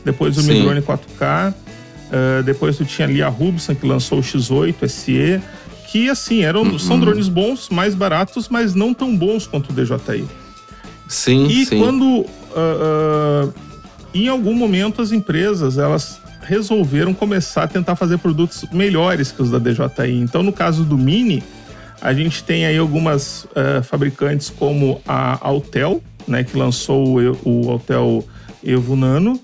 depois 0.03 0.37
o 0.37 0.43
Mi 0.43 0.53
Sim. 0.55 0.63
Drone 0.63 0.81
4K. 0.81 1.53
Uh, 2.09 2.43
depois 2.43 2.77
tu 2.77 2.85
tinha 2.85 3.07
ali 3.07 3.23
a 3.23 3.29
Rubsan 3.29 3.73
que 3.73 3.87
lançou 3.87 4.19
o 4.19 4.21
X8 4.21 4.87
SE, 4.87 5.41
que 5.91 6.09
assim, 6.09 6.43
eram, 6.43 6.77
são 6.77 6.99
drones 6.99 7.27
bons, 7.27 7.69
mais 7.69 7.95
baratos, 7.95 8.49
mas 8.49 8.75
não 8.75 8.93
tão 8.93 9.17
bons 9.17 9.47
quanto 9.47 9.71
o 9.71 9.73
DJI. 9.73 10.25
Sim, 11.13 11.45
E 11.47 11.65
sim. 11.65 11.77
quando, 11.79 12.25
ah, 12.55 13.47
ah, 13.47 13.49
em 14.13 14.27
algum 14.27 14.53
momento, 14.55 15.01
as 15.01 15.11
empresas 15.11 15.77
elas 15.77 16.19
resolveram 16.41 17.13
começar 17.13 17.63
a 17.63 17.67
tentar 17.67 17.95
fazer 17.95 18.17
produtos 18.17 18.65
melhores 18.71 19.31
que 19.31 19.41
os 19.41 19.49
da 19.51 19.59
DJI. 19.59 20.19
Então, 20.21 20.41
no 20.43 20.51
caso 20.51 20.83
do 20.83 20.97
Mini, 20.97 21.43
a 22.01 22.13
gente 22.13 22.43
tem 22.43 22.65
aí 22.65 22.77
algumas 22.77 23.45
ah, 23.55 23.81
fabricantes 23.83 24.49
como 24.49 24.99
a 25.07 25.37
Autel, 25.47 26.01
né, 26.27 26.43
que 26.43 26.57
lançou 26.57 27.13
o, 27.15 27.21
E- 27.21 27.37
o 27.45 27.69
Autel 27.71 28.25
Evo 28.63 28.95
Nano, 28.95 29.39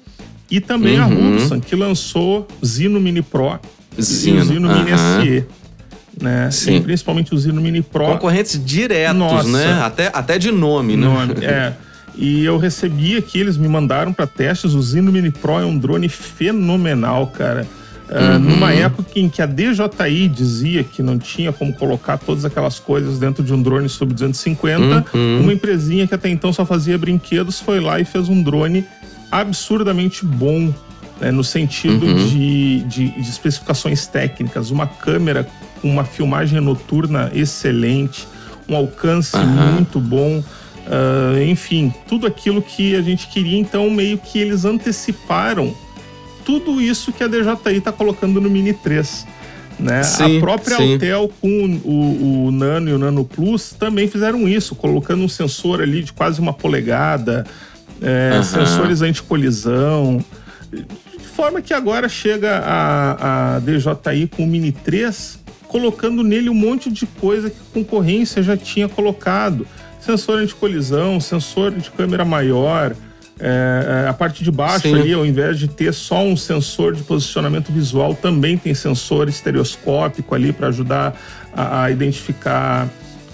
e 0.49 0.59
também 0.59 0.97
a 0.97 1.05
Uhum. 1.05 1.35
Hudson, 1.35 1.59
que 1.59 1.75
lançou 1.75 2.47
Zino 2.65 2.99
Mini 2.99 3.21
Pro 3.21 3.59
e 3.97 4.01
Zino, 4.01 4.41
o 4.41 4.45
Zino 4.45 4.67
Mini 4.67 4.91
aham. 4.91 5.21
SE. 5.23 5.45
Né? 6.21 6.49
Sim. 6.51 6.77
E 6.77 6.81
principalmente 6.81 7.33
o 7.33 7.37
Zino 7.37 7.61
Mini 7.61 7.81
Pro. 7.81 8.05
Concorrentes 8.05 8.63
diretos, 8.63 9.17
Nossa. 9.17 9.47
né? 9.49 9.81
Até, 9.81 10.11
até 10.13 10.37
de 10.37 10.51
nome, 10.51 10.95
né? 10.97 11.05
nome. 11.07 11.45
É. 11.45 11.73
E 12.15 12.43
eu 12.43 12.57
recebi 12.57 13.15
aqui, 13.15 13.39
eles 13.39 13.55
me 13.57 13.67
mandaram 13.67 14.11
para 14.11 14.27
testes. 14.27 14.73
O 14.73 14.81
Zino 14.81 15.11
Mini 15.11 15.31
Pro 15.31 15.59
é 15.59 15.65
um 15.65 15.77
drone 15.77 16.09
fenomenal, 16.09 17.27
cara. 17.27 17.65
Ah, 18.11 18.33
Uhum. 18.33 18.39
numa 18.39 18.73
época 18.73 19.11
em 19.15 19.29
que 19.29 19.39
a 19.39 19.45
DJI 19.45 20.27
dizia 20.27 20.83
que 20.83 21.03
não 21.03 21.19
tinha 21.19 21.53
como 21.53 21.71
colocar 21.73 22.17
todas 22.17 22.43
aquelas 22.43 22.79
coisas 22.79 23.19
dentro 23.19 23.43
de 23.43 23.53
um 23.53 23.61
drone 23.61 23.87
sub 23.87 24.11
250, 24.13 25.05
Uhum. 25.15 25.41
uma 25.43 25.53
empresinha 25.53 26.07
que 26.07 26.15
até 26.15 26.27
então 26.27 26.51
só 26.51 26.65
fazia 26.65 26.97
brinquedos 26.97 27.59
foi 27.59 27.79
lá 27.79 27.99
e 27.99 28.05
fez 28.05 28.27
um 28.27 28.41
drone 28.41 28.83
absurdamente 29.31 30.25
bom, 30.25 30.73
né, 31.21 31.29
no 31.31 31.43
sentido 31.43 32.03
Uhum. 32.05 32.27
de, 32.27 32.79
de- 32.87 33.09
de 33.21 33.29
especificações 33.29 34.07
técnicas. 34.07 34.71
Uma 34.71 34.87
câmera 34.87 35.47
uma 35.83 36.03
filmagem 36.03 36.59
noturna 36.59 37.31
excelente, 37.33 38.27
um 38.67 38.75
alcance 38.75 39.35
Aham. 39.35 39.73
muito 39.73 39.99
bom. 39.99 40.43
ah, 40.87 41.43
enfim, 41.43 41.93
tudo 42.07 42.25
aquilo 42.27 42.61
que 42.61 42.95
a 42.95 43.01
gente 43.01 43.27
queria, 43.27 43.57
então 43.59 43.89
meio 43.89 44.17
que 44.17 44.39
eles 44.39 44.65
anteciparam 44.65 45.73
tudo 46.43 46.81
isso 46.81 47.11
que 47.13 47.23
a 47.23 47.27
DJI 47.27 47.77
está 47.77 47.91
colocando 47.91 48.41
no 48.41 48.49
Mini 48.49 48.73
3. 48.73 49.27
Né? 49.79 50.03
Sim, 50.03 50.37
a 50.37 50.39
própria 50.41 50.75
sim. 50.75 50.93
Autel 50.93 51.31
com 51.39 51.79
o, 51.85 52.47
o 52.47 52.51
Nano 52.51 52.89
e 52.89 52.93
o 52.93 52.97
Nano 52.97 53.23
Plus 53.23 53.71
também 53.71 54.07
fizeram 54.07 54.47
isso, 54.47 54.75
colocando 54.75 55.23
um 55.23 55.29
sensor 55.29 55.79
ali 55.79 56.03
de 56.03 56.11
quase 56.11 56.41
uma 56.41 56.51
polegada, 56.51 57.45
é, 58.01 58.31
Aham. 58.33 58.43
sensores 58.43 59.01
anticolisão. 59.01 60.23
De 60.71 61.25
forma 61.25 61.61
que 61.61 61.73
agora 61.73 62.09
chega 62.09 62.59
a, 62.59 63.55
a 63.55 63.59
DJI 63.59 64.27
com 64.27 64.43
o 64.43 64.47
Mini 64.47 64.71
3, 64.71 65.38
colocando 65.69 66.23
nele 66.23 66.49
um 66.49 66.53
monte 66.53 66.91
de 66.91 67.05
coisa 67.05 67.49
que 67.49 67.55
a 67.57 67.73
concorrência 67.73 68.43
já 68.43 68.57
tinha 68.57 68.89
colocado. 68.89 69.65
Sensor 69.99 70.39
anticolisão, 70.39 71.19
sensor 71.21 71.71
de 71.71 71.91
câmera 71.91 72.25
maior, 72.25 72.95
é, 73.39 74.03
é, 74.05 74.09
a 74.09 74.13
parte 74.13 74.43
de 74.43 74.51
baixo 74.51 74.89
Sim. 74.89 74.95
ali, 74.95 75.13
ao 75.13 75.25
invés 75.25 75.59
de 75.59 75.67
ter 75.67 75.93
só 75.93 76.23
um 76.23 76.35
sensor 76.35 76.95
de 76.95 77.03
posicionamento 77.03 77.71
visual, 77.71 78.15
também 78.15 78.57
tem 78.57 78.73
sensor 78.73 79.29
estereoscópico 79.29 80.33
ali 80.33 80.51
para 80.51 80.67
ajudar 80.67 81.15
a, 81.53 81.83
a 81.83 81.91
identificar 81.91 82.89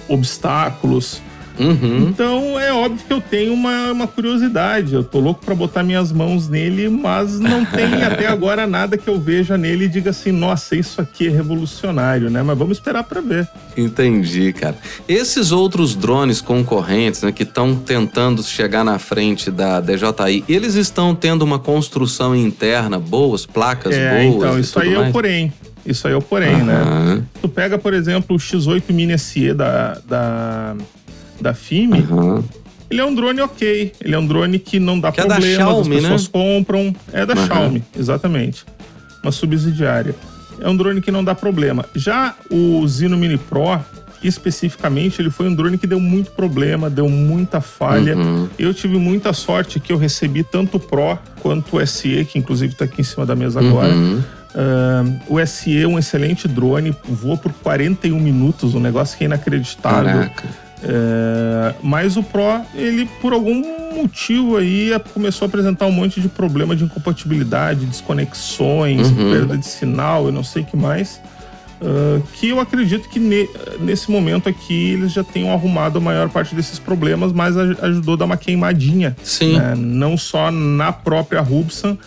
obstáculos. 0.08 1.22
Uhum. 1.60 2.08
Então 2.10 2.60
é 2.60 2.74
óbvio 2.74 3.06
que 3.06 3.14
eu 3.14 3.22
tenho 3.22 3.54
uma, 3.54 3.92
uma 3.92 4.08
curiosidade. 4.08 4.94
Eu 4.94 5.04
tô 5.04 5.20
louco 5.20 5.44
para 5.46 5.56
botar 5.56 5.84
minhas 5.84 6.12
mãos 6.12 6.48
nele, 6.50 6.90
mas 6.90 7.40
não 7.40 7.64
tem 7.66 7.94
até 8.04 8.28
agora 8.28 8.68
nada 8.68 8.98
que 8.98 9.08
eu 9.08 9.20
veja 9.20 9.58
nele 9.58 9.86
e 9.86 9.88
diga 9.88 10.10
assim, 10.10 10.32
nossa, 10.32 10.76
isso 10.76 11.00
aqui 11.02 11.28
é 11.28 11.32
revolucionário, 11.32 12.30
né? 12.30 12.44
Mas 12.44 12.58
vamos 12.58 12.78
esperar 12.78 13.04
para 13.04 13.22
ver. 13.22 13.48
Entendi, 13.78 14.52
cara. 14.54 14.76
Esses 15.08 15.52
outros 15.52 15.96
drones 15.96 16.42
concorrentes, 16.42 17.22
né, 17.22 17.32
que 17.32 17.44
estão 17.44 17.76
tentando 17.76 18.44
chegar 18.44 18.84
na 18.84 19.00
frente 19.00 19.50
da 19.52 19.80
DJI, 19.80 20.44
eles 20.48 20.76
estão 20.76 21.14
tendo 21.16 21.42
uma 21.44 21.60
construção 21.60 22.36
interna, 22.36 23.00
boas 23.00 23.46
placas 23.46 23.94
É, 23.96 24.24
boas. 24.26 24.36
então 24.36 24.60
isso 24.60 24.80
aí 24.80 24.94
é 24.94 24.98
o 24.98 25.02
mais? 25.02 25.12
porém. 25.12 25.54
Isso 25.86 26.08
aí 26.08 26.14
é 26.14 26.18
o 26.18 26.22
porém, 26.22 26.64
né? 26.64 26.74
Aham, 26.74 27.24
Tu 27.42 27.48
pega, 27.48 27.78
por 27.78 27.94
exemplo, 27.94 28.36
o 28.36 28.40
X8 28.40 28.84
Mini 28.90 29.18
SE 29.20 29.54
da, 29.54 30.00
da, 30.08 30.76
da 31.42 31.54
FIME, 31.54 32.00
aham. 32.00 32.44
ele 32.90 33.02
é 33.02 33.06
um 33.06 33.14
drone 33.14 33.42
ok. 33.42 33.94
Ele 34.02 34.16
é 34.16 34.20
um 34.20 34.26
drone 34.26 34.60
que 34.60 34.80
não 34.80 35.00
dá 35.00 35.12
Que 35.12 35.22
é 35.22 35.26
da 35.26 35.36
problema, 35.36 35.64
Xiaomi, 35.64 35.96
as 35.96 36.02
pessoas 36.02 36.24
né? 36.24 36.30
compram. 36.32 36.96
É 37.12 37.26
da 37.26 37.34
Aham. 37.34 37.46
Xiaomi, 37.48 37.84
exatamente. 37.98 38.66
Uma 39.24 39.32
subsidiária. 39.32 40.16
É 40.60 40.70
um 40.70 40.76
drone 40.78 41.02
que 41.02 41.12
não 41.12 41.24
dá 41.24 41.36
problema. 41.36 41.86
Já 41.96 42.36
o 42.50 42.88
Zino 42.88 43.18
Mini 43.18 43.38
Pro, 43.38 43.80
especificamente, 44.24 45.22
ele 45.22 45.30
foi 45.30 45.48
um 45.48 45.54
drone 45.54 45.78
que 45.78 45.86
deu 45.86 46.00
muito 46.00 46.32
problema, 46.32 46.90
deu 46.90 47.10
muita 47.10 47.60
falha. 47.60 48.16
Uhum. 48.16 48.48
Eu 48.58 48.74
tive 48.74 48.98
muita 48.98 49.34
sorte 49.34 49.80
que 49.80 49.92
eu 49.92 49.98
recebi 49.98 50.44
tanto 50.44 50.78
o 50.78 50.80
Pro 50.80 51.18
quanto 51.42 51.78
o 51.78 51.86
SE, 51.86 52.26
que 52.26 52.40
inclusive 52.40 52.74
está 52.74 52.86
aqui 52.86 53.02
em 53.02 53.04
cima 53.04 53.26
da 53.26 53.36
mesa 53.36 53.60
agora. 53.60 53.94
Uhum. 53.94 54.22
Ah, 54.56 55.04
o 55.28 55.46
SE 55.46 55.82
é 55.82 55.88
um 55.88 56.00
excelente 56.00 56.48
drone, 56.48 56.96
voa 57.10 57.36
por 57.36 57.52
41 57.52 58.18
minutos, 58.20 58.74
um 58.74 58.80
negócio 58.80 59.18
que 59.18 59.26
é 59.26 59.28
inacreditável. 59.28 60.14
Caraca. 60.14 60.65
É, 60.88 61.74
mas 61.82 62.16
o 62.16 62.22
Pro, 62.24 62.62
ele 62.76 63.10
por 63.22 63.34
algum 63.34 63.64
motivo 63.96 64.58
aí 64.58 64.92
começou 65.14 65.46
a 65.46 65.50
apresentar 65.50 65.88
um 65.88 65.92
monte 65.92 66.22
de 66.22 66.28
problema 66.30 66.76
de 66.76 66.84
incompatibilidade, 66.84 67.86
desconexões, 67.86 69.08
Uhum. 69.10 69.32
perda 69.32 69.58
de 69.58 69.66
sinal, 69.66 70.26
eu 70.28 70.32
não 70.32 70.44
sei 70.44 70.62
o 70.62 70.66
que 70.66 70.78
mais. 70.78 71.20
ah, 71.82 72.22
que 72.34 72.50
eu 72.50 72.60
acredito 72.60 73.10
que 73.10 73.20
ne- 73.20 73.50
nesse 73.82 74.10
momento 74.10 74.48
aqui 74.48 74.92
eles 74.94 75.12
já 75.12 75.24
tenham 75.26 75.52
arrumado 75.52 75.98
a 75.98 76.02
maior 76.02 76.30
parte 76.30 76.56
desses 76.56 76.80
problemas, 76.80 77.34
mas 77.34 77.58
aj- 77.58 77.78
ajudou 77.82 78.14
a 78.14 78.18
dar 78.18 78.26
uma 78.26 78.38
queimadinha. 78.38 79.16
Sim. 79.24 79.58
né? 79.60 79.74
Não 79.76 80.16
só 80.18 80.50
na 80.52 80.94
própria 80.94 81.42
Rubsan, 81.42 81.98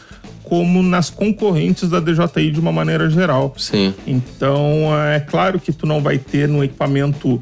como 0.42 0.82
nas 0.82 1.10
concorrentes 1.10 1.90
da 1.90 2.00
DJI 2.00 2.50
de 2.50 2.58
uma 2.60 2.72
maneira 2.72 3.10
geral. 3.10 3.54
Sim. 3.58 3.92
Então, 4.06 4.88
é 5.14 5.20
claro 5.20 5.60
que 5.60 5.70
tu 5.70 5.86
não 5.86 6.00
vai 6.00 6.16
ter 6.16 6.48
no 6.48 6.64
equipamento, 6.64 7.38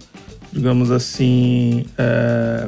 digamos 0.57 0.91
assim, 0.91 1.85
é, 1.99 2.67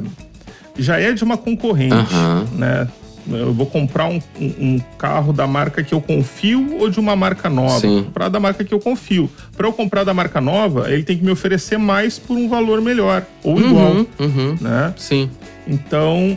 já 0.77 0.99
é 0.99 1.11
de 1.11 1.23
uma 1.23 1.35
concorrente, 1.37 1.93
Aham. 1.95 2.45
né? 2.55 2.87
Eu 3.31 3.53
vou 3.53 3.65
comprar 3.67 4.05
um, 4.07 4.19
um- 4.39 4.53
um 4.59 4.79
carro 4.97 5.31
da 5.33 5.45
marca 5.45 5.83
que 5.83 5.93
eu 5.93 6.01
confio 6.01 6.77
ou 6.79 6.89
de 6.89 6.99
uma 6.99 7.15
marca 7.15 7.47
nova? 7.49 7.79
Sim. 7.79 7.95
Vou 7.95 8.03
comprar 8.05 8.29
da 8.29 8.39
marca 8.39 8.63
que 8.63 8.73
eu 8.73 8.79
confio. 8.79 9.29
Para 9.55 9.67
eu 9.67 9.73
comprar 9.73 10.03
da 10.03 10.13
marca 10.15 10.39
nova, 10.41 10.91
ele 10.91 11.03
tem 11.03 11.17
que 11.17 11.23
me 11.23 11.31
oferecer 11.31 11.77
mais 11.77 12.17
por 12.17 12.35
um 12.37 12.47
valor 12.49 12.81
melhor 12.81 13.23
ou 13.43 13.59
igual, 13.59 13.91
Uhum, 13.91 14.07
uhum. 14.19 14.57
né? 14.61 14.93
Sim. 14.97 15.29
Então, 15.67 16.35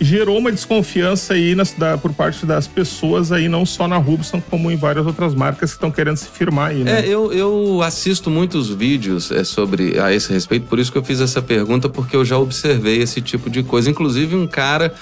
gerou 0.00 0.38
uma 0.38 0.50
desconfiança 0.50 1.34
aí 1.34 1.54
da- 1.78 1.96
por 1.96 2.12
parte 2.12 2.44
das 2.44 2.66
pessoas 2.66 3.30
aí, 3.32 3.48
não 3.48 3.64
só 3.64 3.86
na 3.88 3.96
Rubson, 3.96 4.42
como 4.50 4.70
em 4.70 4.76
várias 4.76 5.06
outras 5.06 5.34
marcas 5.34 5.70
que 5.70 5.76
estão 5.76 5.90
querendo 5.90 6.16
se 6.16 6.28
firmar 6.28 6.70
aí, 6.70 6.82
né? 6.84 7.00
É, 7.00 7.08
eu, 7.08 7.32
eu 7.32 7.82
assisto 7.82 8.30
muitos 8.30 8.68
vídeos 8.70 9.30
é, 9.30 9.44
sobre 9.44 9.98
a 9.98 10.12
esse 10.12 10.32
respeito, 10.32 10.66
por 10.66 10.78
isso 10.78 10.90
que 10.92 10.98
eu 10.98 11.04
fiz 11.04 11.20
essa 11.20 11.40
pergunta, 11.40 11.88
porque 11.88 12.16
eu 12.16 12.24
já 12.24 12.38
observei 12.38 12.98
esse 13.02 13.20
tipo 13.20 13.48
de 13.48 13.62
coisa. 13.62 13.88
Inclusive, 13.90 14.34
um 14.34 14.46
cara 14.46 14.92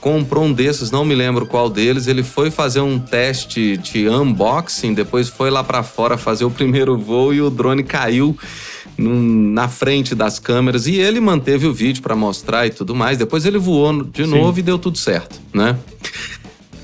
comprou 0.00 0.44
um 0.44 0.52
desses, 0.52 0.90
não 0.90 1.04
me 1.04 1.14
lembro 1.14 1.44
qual 1.44 1.68
deles, 1.68 2.06
ele 2.06 2.22
foi 2.22 2.50
fazer 2.50 2.80
um 2.80 2.98
teste 2.98 3.76
de 3.76 4.08
unboxing, 4.08 4.94
depois 4.94 5.28
foi 5.28 5.50
lá 5.50 5.62
pra 5.62 5.82
fora 5.82 6.16
fazer 6.16 6.44
o 6.46 6.50
primeiro 6.50 6.96
voo 6.96 7.34
e 7.34 7.42
o 7.42 7.50
drone 7.50 7.82
caiu 7.82 8.34
na 9.00 9.68
frente 9.68 10.14
das 10.14 10.38
câmeras 10.38 10.86
e 10.86 10.96
ele 10.96 11.20
manteve 11.20 11.66
o 11.66 11.72
vídeo 11.72 12.02
pra 12.02 12.14
mostrar 12.14 12.66
e 12.66 12.70
tudo 12.70 12.94
mais. 12.94 13.16
Depois 13.16 13.46
ele 13.46 13.58
voou 13.58 14.04
de 14.04 14.24
Sim. 14.24 14.30
novo 14.30 14.58
e 14.58 14.62
deu 14.62 14.78
tudo 14.78 14.98
certo, 14.98 15.40
né? 15.52 15.76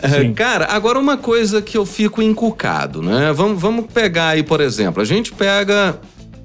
É, 0.02 0.20
Sim. 0.20 0.34
cara, 0.34 0.66
agora 0.70 0.98
uma 0.98 1.16
coisa 1.16 1.60
que 1.62 1.76
eu 1.76 1.86
fico 1.86 2.22
encucado, 2.22 3.02
né? 3.02 3.32
Vamos, 3.32 3.60
vamos 3.60 3.86
pegar 3.92 4.28
aí, 4.28 4.42
por 4.42 4.60
exemplo, 4.60 5.02
a 5.02 5.04
gente 5.04 5.32
pega 5.32 5.98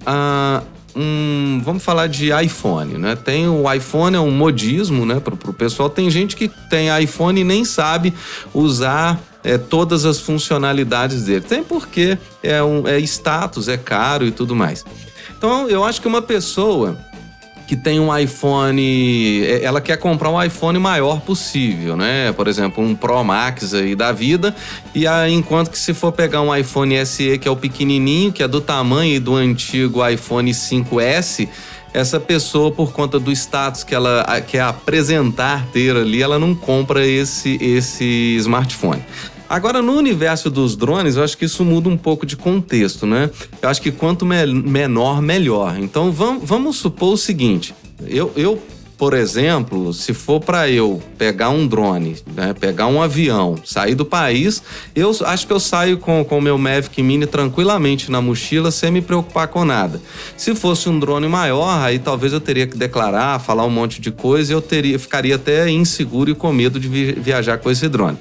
ah, 0.06 0.64
um, 0.96 1.62
vamos 1.64 1.84
falar 1.84 2.08
de 2.08 2.30
iPhone, 2.32 2.98
né? 2.98 3.16
Tem 3.16 3.48
o 3.48 3.72
iPhone 3.72 4.16
é 4.16 4.20
um 4.20 4.32
modismo, 4.32 5.06
né? 5.06 5.20
Pro, 5.20 5.36
pro 5.38 5.54
pessoal 5.54 5.90
tem 5.90 6.10
gente 6.10 6.36
que 6.36 6.50
tem 6.70 6.88
iPhone 7.02 7.40
e 7.40 7.44
nem 7.44 7.64
sabe 7.66 8.14
usar 8.54 9.22
é, 9.44 9.58
todas 9.58 10.06
as 10.06 10.20
funcionalidades 10.20 11.24
dele. 11.24 11.42
Tem 11.42 11.64
porque 11.64 12.18
é 12.44 12.62
um 12.64 12.88
é 12.88 13.00
status, 13.00 13.68
é 13.68 13.78
caro 13.78 14.26
e 14.26 14.32
tudo 14.32 14.56
mais. 14.56 14.86
Então 15.42 15.68
eu 15.68 15.84
acho 15.84 16.00
que 16.00 16.08
uma 16.08 16.22
pessoa 16.22 16.96
que 17.66 17.76
tem 17.76 18.00
um 18.00 18.16
iPhone, 18.16 19.44
é, 19.44 19.64
ela 19.64 19.82
quer 19.82 19.98
comprar 19.98 20.30
um 20.30 20.40
iPhone 20.40 20.78
maior 20.78 21.20
possível, 21.22 21.98
né? 21.98 22.32
Por 22.34 22.48
exemplo, 22.48 22.84
um 22.84 22.94
Pro 22.94 23.24
Max 23.24 23.74
aí 23.74 23.96
da 23.96 24.12
vida, 24.12 24.56
e 24.94 25.08
aí, 25.08 25.34
enquanto 25.34 25.72
que 25.72 25.80
se 25.80 25.96
for 25.96 26.12
pegar 26.12 26.44
um 26.44 26.56
iPhone 26.56 27.04
SE 27.08 27.40
que 27.40 27.48
é 27.48 27.52
o 27.52 27.56
pequenininho, 27.56 28.32
que 28.32 28.44
é 28.44 28.48
do 28.48 28.62
tamanho 28.62 29.20
do 29.20 29.36
antigo 29.36 30.08
iPhone 30.08 30.52
5S, 30.52 31.50
essa 31.92 32.20
pessoa, 32.20 32.72
por 32.72 32.94
conta 32.94 33.20
do 33.20 33.32
status 33.32 33.84
que 33.84 33.96
ela 33.96 34.24
quer 34.46 34.62
apresentar 34.62 35.66
ter 35.74 35.96
ali, 35.96 36.22
ela 36.22 36.38
não 36.38 36.54
compra 36.54 37.04
esse, 37.06 37.58
esse 37.60 38.36
smartphone. 38.38 39.04
Agora, 39.52 39.82
no 39.82 39.92
universo 39.98 40.50
dos 40.50 40.78
drones, 40.78 41.18
eu 41.18 41.24
acho 41.26 41.38
que 41.38 41.44
isso 41.44 41.66
muda 41.66 41.90
um 41.90 41.98
pouco 41.98 42.26
de 42.26 42.38
contexto, 42.38 43.06
né? 43.06 43.30
Eu 43.62 43.68
acho 43.68 43.82
que 43.82 43.92
quanto 43.92 44.26
me 44.26 44.46
menor, 44.46 45.22
melhor. 45.22 45.78
Então, 45.78 46.10
vamos, 46.10 46.48
vamos 46.48 46.78
supor 46.78 47.16
o 47.16 47.18
seguinte: 47.18 47.76
eu, 48.08 48.32
eu 48.38 48.58
por 48.98 49.14
exemplo, 49.14 49.92
se 49.94 50.14
for 50.14 50.40
para 50.40 50.70
eu 50.70 51.04
pegar 51.18 51.50
um 51.50 51.68
drone, 51.68 52.16
né, 52.34 52.54
pegar 52.54 52.88
um 52.88 53.02
avião, 53.02 53.58
sair 53.66 53.94
do 53.94 54.06
país, 54.06 54.64
eu 54.96 55.12
acho 55.26 55.46
que 55.46 55.52
eu 55.52 55.60
saio 55.60 55.98
com 55.98 56.22
o 56.22 56.42
meu 56.42 56.58
Mavic 56.58 57.04
Mini 57.04 57.26
tranquilamente 57.26 58.10
na 58.10 58.22
mochila, 58.22 58.72
sem 58.72 58.90
me 58.90 59.02
preocupar 59.02 59.50
com 59.50 59.66
nada. 59.66 60.00
Se 60.38 60.56
fosse 60.56 60.88
um 60.88 60.98
drone 60.98 61.28
maior, 61.28 61.84
aí 61.84 62.00
talvez 62.00 62.32
eu 62.32 62.40
teria 62.40 62.68
que 62.68 62.78
declarar, 62.78 63.38
falar 63.40 63.66
um 63.66 63.70
monte 63.70 64.00
de 64.00 64.12
coisa 64.12 64.54
e 64.54 64.56
eu 64.56 64.62
teria, 64.62 64.98
ficaria 64.98 65.36
até 65.36 65.70
inseguro 65.70 66.32
e 66.32 66.36
com 66.36 66.54
medo 66.54 66.80
de 66.80 66.88
viajar 66.88 67.58
com 67.58 67.70
esse 67.70 67.90
drone. 67.90 68.18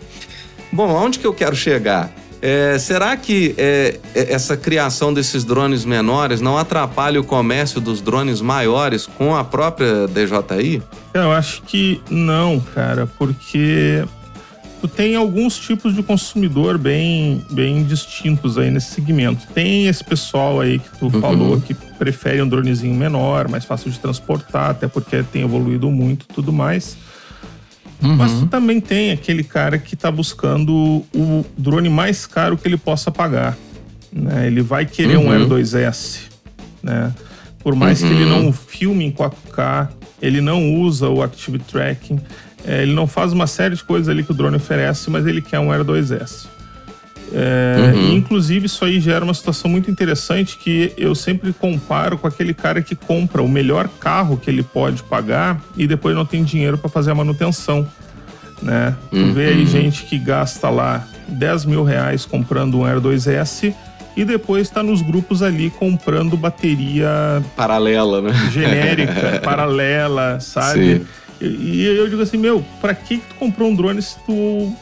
Bom, 0.73 0.97
aonde 0.97 1.19
que 1.19 1.27
eu 1.27 1.35
quero 1.35 1.57
chegar? 1.57 2.13
É, 2.43 2.79
será 2.79 3.17
que 3.17 3.55
é, 3.59 3.99
é, 4.15 4.33
essa 4.33 4.57
criação 4.57 5.13
desses 5.13 5.45
drones 5.45 5.85
menores 5.85 6.41
não 6.41 6.57
atrapalha 6.57 7.21
o 7.21 7.25
comércio 7.25 7.81
dos 7.81 8.01
drones 8.01 8.41
maiores 8.41 9.07
com 9.07 9.37
a 9.37 9.45
própria 9.45 10.07
DJI? 10.07 10.83
Eu 11.13 11.33
acho 11.33 11.63
que 11.63 12.01
não, 12.09 12.59
cara, 12.59 13.07
porque 13.19 14.03
tu 14.81 14.89
tem 14.89 15.17
alguns 15.17 15.59
tipos 15.59 15.95
de 15.95 16.03
consumidor 16.03 16.79
bem, 16.79 17.45
bem 17.51 17.85
distintos 17.85 18.57
aí 18.57 18.71
nesse 18.71 18.93
segmento. 18.93 19.47
Tem 19.53 19.87
esse 19.87 20.03
pessoal 20.03 20.61
aí 20.61 20.79
que 20.79 20.99
tu 20.99 21.07
uhum. 21.07 21.21
falou 21.21 21.61
que 21.61 21.75
prefere 21.75 22.41
um 22.41 22.49
dronezinho 22.49 22.95
menor, 22.95 23.49
mais 23.49 23.67
fácil 23.67 23.91
de 23.91 23.99
transportar, 23.99 24.71
até 24.71 24.89
porque 24.89 25.23
tem 25.25 25.43
evoluído 25.43 25.91
muito 25.91 26.25
e 26.31 26.35
tudo 26.35 26.51
mais. 26.51 26.97
Uhum. 28.03 28.17
Mas 28.17 28.33
tu 28.33 28.47
também 28.47 28.81
tem 28.81 29.11
aquele 29.11 29.45
cara 29.45 29.79
que 29.79 29.95
está 29.95 30.11
buscando 30.11 31.05
o 31.15 31.45
drone 31.57 31.89
mais 31.89 32.27
caro 32.27 32.57
que 32.57 32.67
ele 32.67 32.77
possa 32.77 33.11
pagar. 33.11 33.57
Né? 34.13 34.47
Ele 34.47 34.63
vai 34.63 34.87
querer 34.87 35.17
uhum. 35.17 35.27
um 35.27 35.33
Air 35.33 35.47
2S. 35.47 36.21
Né? 36.83 37.13
Por 37.63 37.75
mais 37.75 38.03
uhum. 38.03 38.09
que 38.09 38.15
ele 38.15 38.25
uhum. 38.25 38.43
não 38.45 38.53
filme 38.53 39.05
em 39.05 39.11
4K, 39.11 39.89
ele 40.21 40.41
não 40.41 40.75
usa 40.77 41.09
o 41.09 41.23
Active 41.23 41.59
Tracking, 41.59 42.19
é, 42.65 42.83
ele 42.83 42.93
não 42.93 43.07
faz 43.07 43.33
uma 43.33 43.47
série 43.47 43.75
de 43.75 43.85
coisas 43.85 44.09
ali 44.09 44.23
que 44.23 44.31
o 44.31 44.35
drone 44.35 44.57
oferece, 44.57 45.11
mas 45.11 45.27
ele 45.27 45.41
quer 45.41 45.59
um 45.59 45.71
Air 45.71 45.85
2S. 45.85 46.47
É, 47.33 47.93
uhum. 47.95 48.13
Inclusive, 48.15 48.67
isso 48.67 48.85
aí 48.85 49.01
gera 49.01 49.25
uma 49.25 49.35
situação 49.35 49.71
muito 49.71 49.91
interessante 49.91 50.57
que 50.57 50.93
eu 50.97 51.15
sempre 51.15 51.53
comparo 51.53 52.19
com 52.19 52.27
aquele 52.27 52.53
cara 52.53 52.83
que 52.83 52.95
compra 52.95 53.43
o 53.43 53.49
melhor 53.49 53.89
carro 54.01 54.37
que 54.37 54.51
ele 54.51 54.63
pode 54.63 55.03
pagar 55.03 55.61
e 55.77 55.87
depois 55.87 56.15
não 56.15 56.25
tem 56.25 56.43
dinheiro 56.43 56.77
para 56.77 56.91
fazer 56.91 57.11
a 57.11 57.15
manutenção. 57.15 57.87
Né? 58.61 58.95
Uhum. 59.13 59.29
Tu 59.29 59.33
vê 59.35 59.47
aí 59.47 59.67
gente 59.67 60.05
que 60.05 60.19
gasta 60.19 60.69
lá 60.69 61.07
10 61.29 61.65
mil 61.65 61.85
reais 61.85 62.27
comprando 62.27 62.79
um 62.79 62.85
Air 62.85 63.01
2S 63.01 63.73
e 64.17 64.25
depois 64.25 64.63
está 64.63 64.83
nos 64.83 65.01
grupos 65.01 65.43
ali 65.43 65.71
comprando 65.71 66.37
bateria 66.37 67.09
paralela, 67.57 68.21
né? 68.21 68.33
Genérica, 68.53 69.41
paralela, 69.43 70.41
sabe? 70.41 71.07
E, 71.41 71.47
e, 71.47 71.85
eu 71.85 72.09
digo 72.09 72.21
assim, 72.21 72.37
meu, 72.37 72.63
para 72.81 72.95
que, 72.95 73.19
que 73.19 73.29
tu 73.29 73.35
comprou 73.37 73.71
um 73.71 73.75
drone 73.75 74.03
se 74.03 74.17
tu 74.27 74.77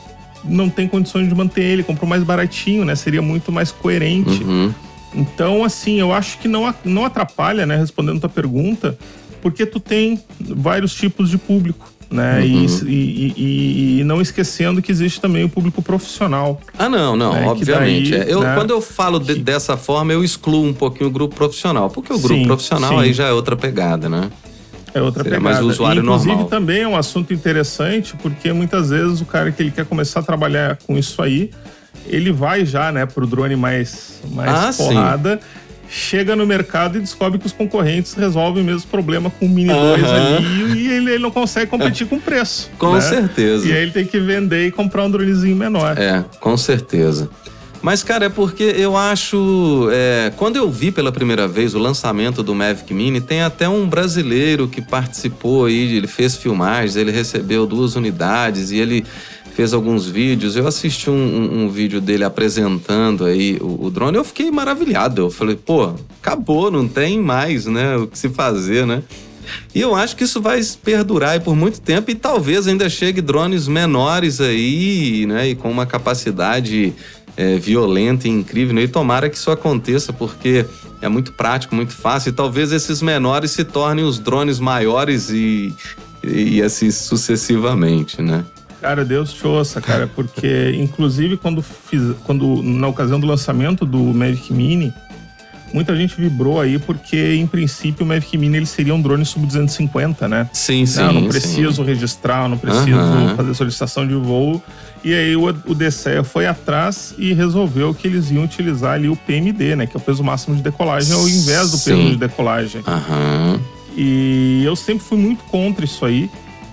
não 0.45 0.69
tem 0.69 0.87
condições 0.89 1.29
de 1.29 1.35
manter 1.35 1.63
ele, 1.63 1.83
comprou 1.83 2.09
mais 2.09 2.23
baratinho, 2.23 2.85
né? 2.85 2.95
Seria 2.95 3.23
muito 3.23 3.51
mais 3.53 3.71
coerente. 3.71 4.43
Uhum. 4.43 4.73
Então, 5.15 5.65
assim, 5.65 5.99
eu 5.99 6.13
acho 6.13 6.39
que 6.39 6.49
não, 6.49 6.73
não 6.85 7.05
atrapalha, 7.05 7.67
né? 7.67 7.77
Respondendo 7.77 8.19
a 8.19 8.21
tua 8.21 8.29
pergunta, 8.29 8.99
porque 9.41 9.65
tu 9.65 9.81
tem 9.81 10.23
vários 10.41 10.95
tipos 10.95 11.31
de 11.31 11.39
público. 11.39 11.91
Né? 12.11 12.41
Uhum. 12.41 12.47
E, 12.47 12.67
e, 12.87 13.35
e, 13.37 14.01
e, 14.01 14.05
não 14.05 14.19
esquecendo 14.19 14.81
que 14.81 14.91
existe 14.91 15.21
também 15.21 15.45
o 15.45 15.49
público 15.49 15.83
profissional. 15.83 16.59
Ah, 16.79 16.89
não, 16.89 17.15
não, 17.15 17.35
né? 17.35 17.47
obviamente. 17.47 18.17
Daí, 18.17 18.31
eu, 18.31 18.41
né? 18.41 18.55
Quando 18.55 18.71
eu 18.71 18.81
falo 18.81 19.19
de, 19.19 19.35
dessa 19.35 19.77
forma, 19.77 20.11
eu 20.11 20.25
excluo 20.25 20.65
um 20.65 20.73
pouquinho 20.73 21.11
o 21.11 21.13
grupo 21.13 21.35
profissional, 21.35 21.91
porque 21.91 22.11
o 22.11 22.19
grupo 22.19 22.35
sim, 22.35 22.47
profissional 22.47 22.93
sim. 22.93 23.01
aí 23.01 23.13
já 23.13 23.27
é 23.27 23.33
outra 23.33 23.55
pegada, 23.57 24.09
né? 24.09 24.31
É 24.95 25.01
outra 25.01 25.23
Seria 25.23 25.39
pegada. 25.39 25.61
Mais 25.61 25.75
usuário 25.75 26.03
Inclusive, 26.03 26.29
normal. 26.31 26.49
também 26.49 26.83
é 26.83 26.89
um 26.89 26.97
assunto 26.97 27.33
interessante, 27.33 28.15
porque 28.23 28.53
muitas 28.53 28.91
vezes 28.91 29.21
o 29.21 29.25
cara 29.25 29.53
que 29.53 29.63
ele 29.63 29.71
quer 29.71 29.85
começar 29.85 30.21
a 30.21 30.23
trabalhar 30.23 30.79
com 30.87 30.97
isso 30.97 31.21
aí, 31.23 31.51
ele 32.07 32.33
vai 32.33 32.65
já, 32.65 32.91
né, 32.91 33.07
pro 33.07 33.27
drone 33.27 33.57
mais, 33.57 34.21
mais 34.33 34.51
ah, 34.51 34.73
porrada. 34.77 35.37
Sim. 35.37 35.69
Chega 35.91 36.37
no 36.37 36.47
mercado 36.47 36.99
e 36.99 37.01
descobre 37.01 37.39
que 37.39 37.47
os 37.47 37.53
concorrentes 37.53 38.13
resolvem 38.13 38.63
o 38.63 38.67
mesmo 38.67 38.87
problema 38.91 39.31
com 39.31 39.47
o 39.47 39.49
Mini 39.49 39.73
2 39.73 40.05
ali 40.05 40.77
e 40.77 40.93
ele, 40.93 41.13
ele, 41.13 41.19
não 41.19 41.31
consegue 41.31 41.71
competir 41.71 42.07
com 42.07 42.21
preço. 42.21 42.71
Com 42.79 42.93
né? 42.93 43.01
certeza. 43.01 43.67
E 43.67 43.73
aí 43.73 43.85
ele 43.85 43.93
tem 43.93 44.05
que 44.05 44.21
vender 44.21 44.67
e 44.67 44.71
comprar 44.71 45.05
um 45.05 45.11
dronezinho 45.11 45.57
menor. 45.57 45.97
É, 45.97 46.23
com 46.41 46.55
certeza. 46.59 47.31
Mas, 47.81 48.03
cara, 48.03 48.27
é 48.27 48.29
porque 48.29 48.65
eu 48.65 48.97
acho. 48.97 49.89
É, 49.93 50.33
quando 50.37 50.57
eu 50.57 50.71
vi 50.71 50.91
pela 50.91 51.13
primeira 51.13 51.47
vez 51.47 51.75
o 51.75 51.79
lançamento 51.79 52.43
do 52.43 52.55
Mavic 52.55 52.93
Mini, 52.93 53.21
tem 53.21 53.43
até 53.43 53.69
um 53.69 53.89
brasileiro 53.89 54.67
que 54.67 54.83
participou 54.83 55.67
aí, 55.67 55.97
ele 55.97 56.07
fez 56.07 56.37
filmagens, 56.37 56.97
ele 56.97 57.13
recebeu 57.13 57.67
duas 57.67 57.95
unidades 57.95 58.71
e 58.71 58.79
ele 58.79 59.05
fez 59.59 59.73
alguns 59.73 60.07
vídeos. 60.07 60.57
Eu 60.57 60.67
assisti 60.67 61.11
um, 61.11 61.15
um, 61.15 61.65
um 61.65 61.69
vídeo 61.69 62.01
dele 62.01 62.25
apresentando 62.25 63.25
aí 63.25 63.59
o, 63.61 63.87
o, 63.87 63.91
drone, 63.91 64.17
eu 64.17 64.25
fiquei 64.25 64.51
maravilhado. 64.51 65.23
Eu 65.23 65.31
falei, 65.31 65.57
pô, 65.57 65.95
acabou, 66.21 66.71
não 66.71 66.87
tem 66.87 67.21
mais, 67.21 67.67
né? 67.67 67.97
O 67.97 68.07
que 68.07 68.19
se 68.19 68.29
fazer, 68.29 68.87
né? 68.87 69.03
E 69.75 69.81
eu 69.81 69.95
acho 69.95 70.15
que 70.15 70.25
isso 70.25 70.41
vai 70.41 70.61
perdurar 70.83 71.41
por 71.41 71.57
muito 71.57 71.81
tempo 71.81 72.11
e 72.11 72.15
talvez 72.15 72.69
ainda 72.69 72.89
chegue 72.89 73.21
drones 73.21 73.67
menores 73.67 74.41
aí, 74.41 75.27
né? 75.27 75.49
E 75.49 75.55
com 75.55 75.71
uma 75.71 75.87
capacidade 75.87 76.95
é, 77.39 77.57
violenta 77.57 78.27
e 78.27 78.31
incrível. 78.31 78.75
Né? 78.75 78.83
E 78.83 78.89
tomara 78.89 79.31
que 79.31 79.37
isso 79.37 79.51
aconteça, 79.53 80.13
porque 80.13 80.67
é 81.01 81.09
muito 81.09 81.33
prático, 81.33 81.75
muito 81.75 81.93
fácil. 81.95 82.31
E 82.31 82.33
talvez 82.33 82.73
esses 82.73 83.01
menores 83.01 83.53
se 83.53 83.63
tornem 83.63 84.05
os 84.05 84.19
drones 84.19 84.59
maiores 84.59 85.31
e, 85.31 85.73
e 86.23 86.61
assim 86.61 86.91
sucessivamente, 86.91 88.21
né? 88.21 88.45
Cara, 88.81 89.05
Deus 89.05 89.33
te 89.33 89.47
ouça, 89.47 89.81
cara, 89.81 90.07
porque 90.07 90.73
inclusive 90.77 91.37
quando 91.37 91.63
fiz, 91.63 92.15
quando 92.25 92.63
na 92.63 92.87
ocasião 92.87 93.19
do 93.19 93.27
lançamento 93.27 93.85
do 93.85 93.99
Mavic 93.99 94.53
Mini, 94.53 94.93
muita 95.73 95.95
gente 95.97 96.21
vibrou 96.21 96.61
aí 96.61 96.79
porque, 96.79 97.35
em 97.35 97.47
princípio, 97.47 98.05
o 98.05 98.09
Mavic 98.09 98.37
Mini 98.37 98.57
ele 98.57 98.67
seria 98.67 98.95
um 98.95 99.01
drone 99.01 99.25
sub-250, 99.25 100.29
né? 100.29 100.49
Sim, 100.53 100.87
sim. 100.87 101.01
Não, 101.01 101.13
não 101.13 101.29
preciso 101.29 101.83
sim. 101.83 101.85
registrar, 101.85 102.49
não 102.49 102.59
preciso 102.59 102.97
uhum. 102.97 103.37
fazer 103.37 103.55
solicitação 103.55 104.07
de 104.07 104.15
voo. 104.15 104.63
E 105.05 105.15
aí 105.15 105.37
o, 105.37 105.45
o 105.45 105.75
DCE 105.75 106.25
foi 106.25 106.47
atrás 106.47 107.15
e 107.19 107.33
resolveu 107.33 107.95
que 107.95 108.07
eles 108.09 108.31
iam 108.31 108.45
utilizar 108.45 108.95
ali 108.95 109.09
o 109.09 109.17
PMD, 109.17 109.77
né? 109.77 109.87
Que 109.87 109.97
é 109.97 109.99
o 109.99 110.03
peso 110.03 110.25
máximo 110.25 110.57
de 110.57 110.63
decolagem, 110.63 111.15
ao 111.15 111.29
invés 111.29 111.71
do 111.71 111.79
peso 111.79 112.11
de 112.11 112.17
decolagem. 112.17 112.83
Uhum. 112.87 113.61
E 113.97 114.63
eu 114.65 114.75
sempre 114.77 115.05
fui 115.05 115.19
muito 115.19 115.43
contra 115.45 115.85
isso 115.85 116.05
aí, 116.05 116.31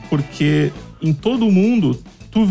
porque 0.10 0.72
em 1.02 1.14
todo 1.14 1.50
mundo, 1.52 2.00
tu 2.32 2.50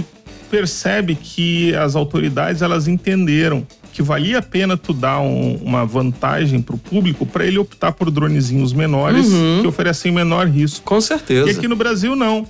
percebe 0.50 1.16
que 1.16 1.74
as 1.74 1.96
autoridades 1.96 2.62
elas 2.62 2.86
entenderam 2.86 3.66
que 3.94 4.02
valia 4.02 4.40
a 4.40 4.42
pena 4.42 4.76
tu 4.76 4.92
dar 4.92 5.20
um, 5.20 5.54
uma 5.62 5.86
vantagem 5.86 6.60
para 6.60 6.74
o 6.74 6.78
público 6.78 7.24
para 7.24 7.46
ele 7.46 7.58
optar 7.58 7.92
por 7.92 8.10
dronezinhos 8.10 8.72
menores 8.72 9.28
uhum. 9.28 9.60
que 9.62 9.68
oferecem 9.68 10.10
menor 10.10 10.48
risco. 10.48 10.84
Com 10.84 11.00
certeza. 11.00 11.48
E 11.48 11.52
aqui 11.52 11.68
no 11.68 11.76
Brasil 11.76 12.16
não. 12.16 12.44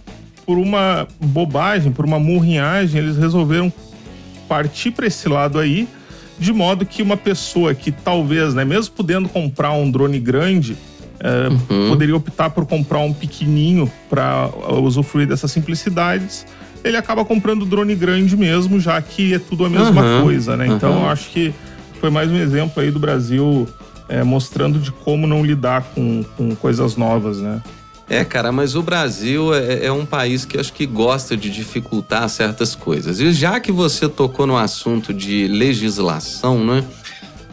Por 0.47 0.57
uma 0.57 1.07
bobagem, 1.21 1.93
por 1.93 2.07
uma 2.07 2.19
murrinhagem, 2.19 2.99
eles 2.99 3.19
resolveram 3.19 3.71
partir 4.49 4.91
para 4.91 5.07
esse 5.07 5.29
lado 5.29 5.59
aí, 5.59 5.87
de 6.39 6.51
modo 6.51 6.87
que 6.87 7.03
uma 7.03 7.17
pessoa 7.17 7.75
que 7.75 7.93
talvez, 7.93 8.55
né, 8.55 8.65
mesmo 8.65 8.95
podendo 8.95 9.29
comprar 9.29 9.73
um 9.73 9.91
drone 9.91 10.19
grande, 10.19 10.79
é, 11.21 11.49
uhum. 11.49 11.91
poderia 11.91 12.17
optar 12.17 12.51
por 12.51 12.65
comprar 12.65 13.01
um 13.01 13.13
pequenininho 13.13 13.91
para 14.09 14.49
usufruir 14.83 15.29
dessas 15.29 15.53
simplicidades 15.53 16.47
ele 16.85 16.97
acaba 16.97 17.25
comprando 17.25 17.65
drone 17.65 17.95
grande 17.95 18.37
mesmo, 18.37 18.79
já 18.79 19.01
que 19.01 19.35
é 19.35 19.39
tudo 19.39 19.65
a 19.65 19.71
mesma 19.71 20.03
uhum, 20.03 20.23
coisa, 20.23 20.57
né? 20.57 20.67
Então, 20.67 21.03
eu 21.03 21.09
acho 21.09 21.31
que 21.31 21.53
foi 21.99 22.11
mais 22.11 22.31
um 22.31 22.37
exemplo 22.37 22.83
aí 22.83 22.91
do 22.91 22.99
Brasil 22.99 23.67
é, 24.09 24.23
mostrando 24.23 24.79
de 24.79 24.93
como 24.93 25.27
não 25.27 25.45
lidar 25.45 25.83
com, 25.95 26.23
com 26.37 26.55
coisas 26.55 26.97
novas, 26.97 27.39
né? 27.39 27.63
É, 28.09 28.23
cara, 28.23 28.53
mas 28.53 28.77
o 28.77 28.83
Brasil 28.83 29.55
é, 29.55 29.87
é, 29.87 29.93
um 29.93 30.05
país 30.05 30.45
que 30.45 30.61
acho 30.61 30.75
que 30.75 30.85
gosta 30.85 31.35
de 31.35 31.49
dificultar 31.49 32.29
certas 32.29 32.75
coisas. 32.75 33.19
E 33.19 33.33
já 33.33 33.59
que 33.59 33.73
você 33.73 34.07
tocou 34.07 34.47
no 34.47 34.59
assunto 34.59 35.15
de 35.15 35.49
legislação, 35.49 36.63
né? 36.63 36.85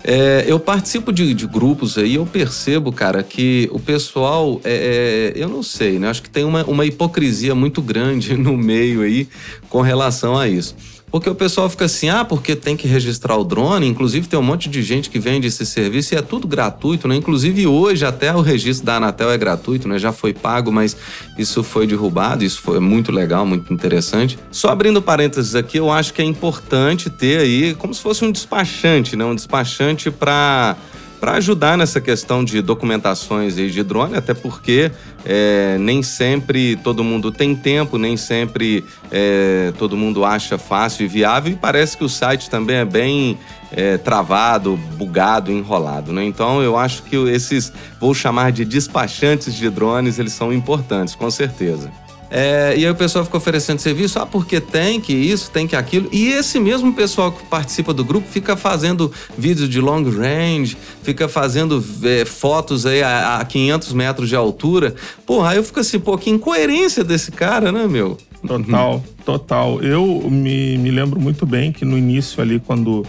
É, 0.04 0.46
eu 0.48 0.60
participo 0.60 1.12
de, 1.12 1.34
de, 1.34 1.46
grupos 1.46 1.98
aí, 1.98 2.16
eu 2.16 2.26
percebo, 2.26 2.92
cara, 2.92 3.22
que 3.22 3.70
o 3.72 3.80
pessoal, 3.80 4.60
é, 4.64 5.34
é, 5.36 5.44
eu 5.44 5.48
não 5.48 5.62
sei, 5.62 6.00
né? 6.00 6.10
Acho 6.10 6.24
que 6.24 6.30
tem 6.30 6.44
uma, 6.44 6.64
uma 6.66 6.86
hipocrisia 6.86 7.54
muito 7.54 7.82
grande 7.82 8.36
no 8.38 8.58
meio 8.58 9.02
aí 9.02 9.28
com 9.70 9.82
relação 9.82 10.38
a 10.38 10.48
isso. 10.48 10.76
Porque 11.12 11.30
o 11.30 11.36
pessoal 11.36 11.70
fica 11.70 11.86
assim, 11.86 12.10
ah, 12.10 12.24
porque 12.24 12.56
tem 12.56 12.78
que 12.78 12.88
registrar 12.88 13.36
o 13.36 13.44
drone. 13.44 13.86
Inclusive, 13.86 14.28
tem 14.28 14.40
um 14.40 14.44
monte 14.44 14.70
de 14.70 14.82
gente 14.82 15.10
que 15.10 15.20
vende 15.20 15.48
esse 15.48 15.66
serviço 15.66 16.14
e 16.14 16.18
é 16.18 16.22
tudo 16.22 16.48
gratuito, 16.48 17.08
né? 17.08 17.16
Inclusive, 17.16 17.68
hoje 17.68 18.06
até 18.06 18.34
o 18.34 18.40
registro 18.40 18.86
da 18.86 18.96
Anatel 18.96 19.30
é 19.30 19.38
gratuito, 19.38 19.88
né? 19.88 20.00
Já 20.00 20.14
foi 20.14 20.34
pago, 20.34 20.72
mas 20.72 20.96
isso 21.38 21.64
foi 21.64 21.86
derrubado. 21.86 22.44
Isso 22.46 22.62
foi 22.62 22.80
muito 22.80 23.12
legal, 23.12 23.46
muito 23.46 23.74
interessante. 23.74 24.40
Só 24.50 24.70
abrindo 24.70 25.02
parênteses 25.02 25.54
aqui, 25.54 25.78
eu 25.78 25.92
acho 25.92 26.14
que 26.14 26.22
é 26.22 26.26
importante 26.26 27.10
ter 27.10 27.40
aí 27.40 27.76
como 27.76 27.94
se 27.94 28.02
fosse 28.02 28.24
um 28.24 28.32
despachante, 28.32 29.18
né? 29.18 29.26
Um 29.26 29.36
despachante 29.36 30.10
para 30.10 30.78
para 31.22 31.34
ajudar 31.34 31.78
nessa 31.78 32.02
questão 32.02 32.44
de 32.44 32.64
documentações 32.64 33.56
de 33.56 33.84
drone, 33.84 34.18
até 34.18 34.34
porque 34.34 34.92
é, 35.24 35.78
nem 35.80 36.02
sempre 36.02 36.76
todo 36.78 37.04
mundo 37.04 37.32
tem 37.32 37.56
tempo, 37.56 38.00
nem 38.00 38.18
sempre 38.18 38.84
é, 39.12 39.72
todo 39.78 39.96
mundo 39.96 40.26
acha 40.26 40.58
fácil 40.58 41.06
e 41.06 41.08
viável, 41.08 41.54
e 41.54 41.56
parece 41.56 41.96
que 41.96 42.04
o 42.04 42.10
site 42.10 42.50
também 42.50 42.78
é 42.78 42.86
bem 42.86 43.38
é, 43.72 44.00
travado, 44.00 44.76
bugado, 44.98 45.52
enrolado. 45.52 46.12
Né? 46.12 46.26
Então 46.26 46.60
eu 46.64 46.76
acho 46.76 47.04
que 47.04 47.16
esses, 47.30 47.72
vou 48.00 48.16
chamar 48.16 48.52
de 48.52 48.66
despachantes 48.66 49.54
de 49.54 49.70
drones, 49.70 50.18
eles 50.18 50.34
são 50.34 50.52
importantes, 50.52 51.14
com 51.14 51.30
certeza. 51.30 51.92
É, 52.34 52.74
e 52.78 52.86
aí 52.86 52.90
o 52.90 52.96
pessoal 52.96 53.26
fica 53.26 53.36
oferecendo 53.36 53.80
serviço, 53.80 54.18
ah, 54.18 54.26
porque 54.26 54.62
tem 54.62 55.02
que 55.02 55.12
isso, 55.12 55.52
tem 55.52 55.68
que 55.68 55.76
aquilo. 55.76 56.08
E 56.14 56.30
esse 56.30 56.62
mesmo 56.62 56.94
pessoal 56.94 57.30
que 57.30 57.44
participa 57.44 57.94
do 57.94 58.06
grupo 58.06 58.26
fica 58.26 58.56
fazendo 58.56 59.12
vídeos 59.38 59.68
de 59.68 59.82
long 59.82 60.02
range, 60.10 60.78
fica 61.04 61.28
fazendo 61.28 61.84
é, 62.04 62.24
fotos 62.24 62.86
aí 62.86 63.04
a, 63.04 63.40
a 63.40 63.46
500 63.46 63.92
metros 63.92 64.30
de 64.30 64.36
altura. 64.38 64.96
Porra, 65.26 65.50
aí 65.50 65.58
eu 65.58 65.64
fico 65.64 65.82
assim, 65.82 66.00
pô, 66.00 66.18
que 66.18 66.30
incoerência 66.30 67.04
desse 67.04 67.34
cara, 67.34 67.70
né, 67.70 67.86
meu? 67.86 68.18
Total, 68.48 69.04
total. 69.26 69.82
Eu 69.82 70.30
me, 70.32 70.78
me 70.78 70.90
lembro 70.90 71.20
muito 71.20 71.46
bem 71.46 71.74
que 71.74 71.84
no 71.84 71.98
início 71.98 72.42
ali, 72.42 72.62
quando 72.62 73.06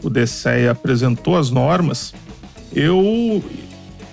o 0.00 0.08
DCE 0.08 0.68
apresentou 0.70 1.36
as 1.36 1.50
normas, 1.50 2.14
eu 2.72 3.42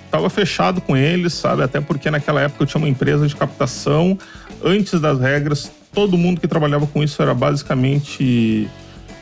estava 0.06 0.30
fechado 0.30 0.82
com 0.82 0.98
eles, 0.98 1.34
sabe? 1.34 1.62
Até 1.62 1.80
porque 1.80 2.10
naquela 2.10 2.42
época 2.42 2.64
eu 2.64 2.68
tinha 2.68 2.80
uma 2.80 2.90
empresa 2.90 3.28
de 3.28 3.36
captação 3.36 4.18
antes 4.64 5.00
das 5.00 5.20
regras, 5.20 5.72
todo 5.94 6.18
mundo 6.18 6.40
que 6.40 6.48
trabalhava 6.48 6.86
com 6.88 7.04
isso 7.04 7.22
era 7.22 7.34
basicamente 7.34 8.68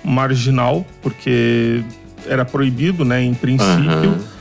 marginal, 0.03 0.85
porque 1.01 1.83
era 2.27 2.45
proibido, 2.45 3.05
né, 3.05 3.23
em 3.23 3.33
princípio. 3.33 4.09
Uhum. 4.09 4.35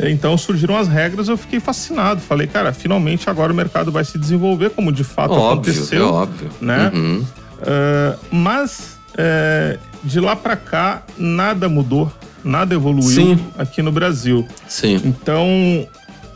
Então 0.00 0.36
surgiram 0.36 0.76
as 0.76 0.86
regras, 0.86 1.28
eu 1.28 1.36
fiquei 1.36 1.58
fascinado. 1.58 2.20
Falei, 2.20 2.46
cara, 2.46 2.72
finalmente 2.72 3.28
agora 3.28 3.52
o 3.52 3.56
mercado 3.56 3.90
vai 3.90 4.04
se 4.04 4.18
desenvolver 4.18 4.70
como 4.70 4.92
de 4.92 5.02
fato 5.02 5.32
óbvio, 5.32 5.72
aconteceu, 5.72 6.06
é 6.06 6.10
óbvio. 6.10 6.50
né? 6.60 6.90
Uhum. 6.94 7.24
Uh, 7.58 8.18
mas 8.30 8.98
uh, 9.14 9.78
de 10.04 10.20
lá 10.20 10.36
para 10.36 10.56
cá 10.56 11.02
nada 11.16 11.68
mudou, 11.68 12.12
nada 12.44 12.74
evoluiu 12.74 13.10
Sim. 13.10 13.46
aqui 13.58 13.82
no 13.82 13.90
Brasil. 13.90 14.46
Sim. 14.68 15.00
Então, 15.04 15.46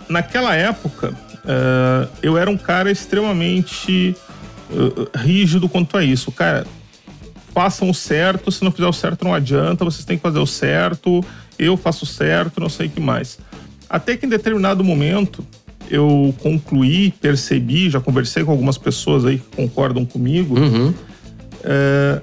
naquela 0.09 0.55
época, 0.55 1.15
uh, 1.45 2.09
eu 2.23 2.37
era 2.37 2.51
um 2.51 2.57
cara 2.57 2.91
extremamente 2.91 4.17
uh, 4.71 5.19
rígido 5.19 5.69
quanto 5.69 5.97
a 5.97 6.05
isso. 6.05 6.31
Cara, 6.33 6.67
façam 7.55 7.91
o 7.91 7.95
certo, 7.95 8.51
se 8.51 8.65
não 8.65 8.73
fizer 8.73 8.87
o 8.87 8.93
certo 8.93 9.25
não 9.25 9.35
adianta, 9.35 9.85
vocês 9.85 10.05
têm 10.05 10.17
que 10.17 10.23
fazer 10.23 10.39
o 10.39 10.47
certo, 10.47 11.25
eu 11.59 11.77
faço 11.77 12.05
o 12.05 12.07
certo, 12.07 12.61
não 12.61 12.69
sei 12.69 12.87
o 12.87 12.91
que 12.91 13.01
mais. 13.01 13.39
Até 13.89 14.17
que 14.17 14.27
em 14.27 14.29
determinado 14.29 14.83
momento 14.83 15.47
eu 15.91 16.35
concluí, 16.41 17.13
percebi, 17.21 17.91
já 17.91 18.01
conversei 18.01 18.45
com 18.45 18.51
algumas 18.51 18.79
pessoas 18.79 19.25
aí 19.27 19.39
que 19.39 19.57
concordam 19.57 20.05
comigo, 20.07 20.59
uhum. 20.59 20.89
uh, 20.89 22.23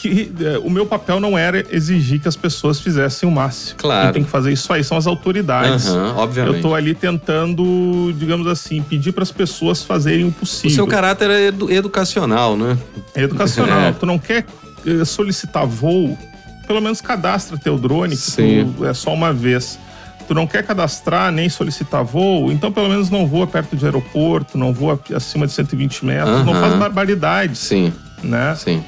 que 0.00 0.32
é, 0.40 0.58
o 0.58 0.70
meu 0.70 0.86
papel 0.86 1.20
não 1.20 1.36
era 1.36 1.64
exigir 1.70 2.20
que 2.20 2.26
as 2.26 2.34
pessoas 2.34 2.80
fizessem 2.80 3.28
o 3.28 3.32
máximo. 3.32 3.76
Claro. 3.76 4.04
Quem 4.06 4.12
tem 4.14 4.24
que 4.24 4.30
fazer 4.30 4.50
isso 4.50 4.72
aí 4.72 4.82
são 4.82 4.96
as 4.96 5.06
autoridades. 5.06 5.88
Uhum, 5.88 6.16
obviamente. 6.16 6.56
Eu 6.56 6.62
tô 6.62 6.74
ali 6.74 6.94
tentando, 6.94 8.10
digamos 8.16 8.46
assim, 8.46 8.80
pedir 8.82 9.12
para 9.12 9.22
as 9.22 9.30
pessoas 9.30 9.82
fazerem 9.82 10.26
o 10.26 10.32
possível. 10.32 10.70
O 10.70 10.74
seu 10.74 10.86
caráter 10.86 11.30
é 11.30 11.46
edu 11.48 11.70
educacional, 11.70 12.56
né? 12.56 12.78
É 13.14 13.22
educacional. 13.22 13.80
É. 13.80 13.92
Tu 13.92 14.04
não 14.04 14.18
quer 14.18 14.44
eh, 14.84 15.04
solicitar 15.04 15.66
voo, 15.66 16.18
pelo 16.66 16.80
menos 16.80 17.00
cadastra 17.00 17.56
teu 17.56 17.78
drone, 17.78 18.16
que 18.16 18.22
Sim. 18.22 18.74
É 18.84 18.92
só 18.92 19.14
uma 19.14 19.32
vez. 19.32 19.78
Tu 20.26 20.34
não 20.34 20.46
quer 20.46 20.64
cadastrar 20.64 21.32
nem 21.32 21.48
solicitar 21.48 22.04
voo, 22.04 22.52
então 22.52 22.70
pelo 22.70 22.88
menos 22.88 23.10
não 23.10 23.26
voa 23.26 23.46
perto 23.46 23.76
de 23.76 23.84
aeroporto, 23.84 24.58
não 24.58 24.72
voa 24.72 25.00
acima 25.14 25.46
de 25.46 25.52
120 25.52 26.04
metros, 26.04 26.40
uhum. 26.40 26.44
não 26.44 26.54
faz 26.54 26.74
barbaridade. 26.74 27.56
Sim. 27.56 27.92
Né? 28.22 28.54
Sim. 28.56 28.82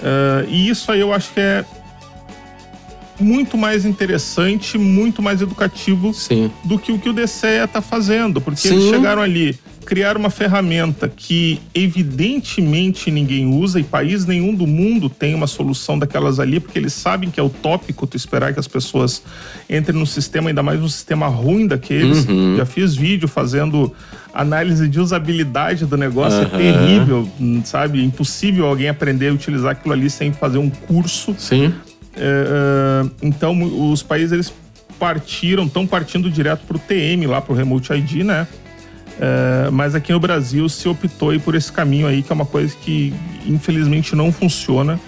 Uh, 0.00 0.48
e 0.48 0.68
isso 0.68 0.90
aí 0.90 1.00
eu 1.00 1.12
acho 1.12 1.32
que 1.32 1.40
é 1.40 1.64
muito 3.18 3.56
mais 3.56 3.84
interessante, 3.84 4.76
muito 4.76 5.22
mais 5.22 5.40
educativo 5.40 6.12
Sim. 6.12 6.50
do 6.64 6.78
que 6.78 6.92
o 6.92 6.98
que 6.98 7.08
o 7.08 7.12
DCE 7.12 7.64
está 7.64 7.80
fazendo. 7.80 8.40
Porque 8.40 8.68
Sim. 8.68 8.74
eles 8.74 8.90
chegaram 8.90 9.22
ali, 9.22 9.58
criaram 9.84 10.18
uma 10.20 10.30
ferramenta 10.30 11.08
que 11.08 11.60
evidentemente 11.74 13.10
ninguém 13.10 13.46
usa 13.46 13.78
e 13.78 13.84
país 13.84 14.26
nenhum 14.26 14.54
do 14.54 14.66
mundo 14.66 15.08
tem 15.08 15.34
uma 15.34 15.46
solução 15.46 15.98
daquelas 15.98 16.40
ali, 16.40 16.58
porque 16.58 16.78
eles 16.78 16.92
sabem 16.92 17.30
que 17.30 17.38
é 17.38 17.42
utópico 17.42 18.06
tu 18.06 18.16
esperar 18.16 18.52
que 18.52 18.60
as 18.60 18.68
pessoas 18.68 19.22
entrem 19.70 19.98
no 19.98 20.06
sistema, 20.06 20.50
ainda 20.50 20.62
mais 20.62 20.80
um 20.80 20.88
sistema 20.88 21.28
ruim 21.28 21.66
daqueles. 21.66 22.26
Uhum. 22.26 22.56
Já 22.56 22.66
fiz 22.66 22.94
vídeo 22.94 23.28
fazendo 23.28 23.92
análise 24.34 24.88
de 24.88 24.98
usabilidade 24.98 25.86
do 25.86 25.96
negócio 25.96 26.40
uhum. 26.40 26.44
é 26.44 26.48
terrível, 26.48 27.28
sabe? 27.64 28.02
Impossível 28.04 28.66
alguém 28.66 28.88
aprender 28.88 29.28
a 29.28 29.32
utilizar 29.32 29.70
aquilo 29.70 29.94
ali 29.94 30.10
sem 30.10 30.32
fazer 30.32 30.58
um 30.58 30.68
curso. 30.68 31.34
Sim. 31.38 31.72
É, 32.16 32.20
é, 32.20 33.10
então, 33.22 33.90
os 33.90 34.02
países 34.02 34.32
eles 34.32 34.52
partiram, 34.98 35.64
estão 35.64 35.86
partindo 35.86 36.28
direto 36.28 36.66
para 36.66 36.76
o 36.76 36.80
TM, 36.80 37.26
lá 37.26 37.40
para 37.40 37.52
o 37.52 37.56
Remote 37.56 37.92
ID, 37.92 38.24
né? 38.24 38.46
É, 39.20 39.70
mas 39.70 39.94
aqui 39.94 40.12
no 40.12 40.18
Brasil 40.18 40.68
se 40.68 40.88
optou 40.88 41.38
por 41.40 41.54
esse 41.54 41.70
caminho 41.70 42.08
aí, 42.08 42.22
que 42.22 42.32
é 42.32 42.34
uma 42.34 42.46
coisa 42.46 42.74
que 42.82 43.14
infelizmente 43.46 44.16
não 44.16 44.32
funciona. 44.32 44.98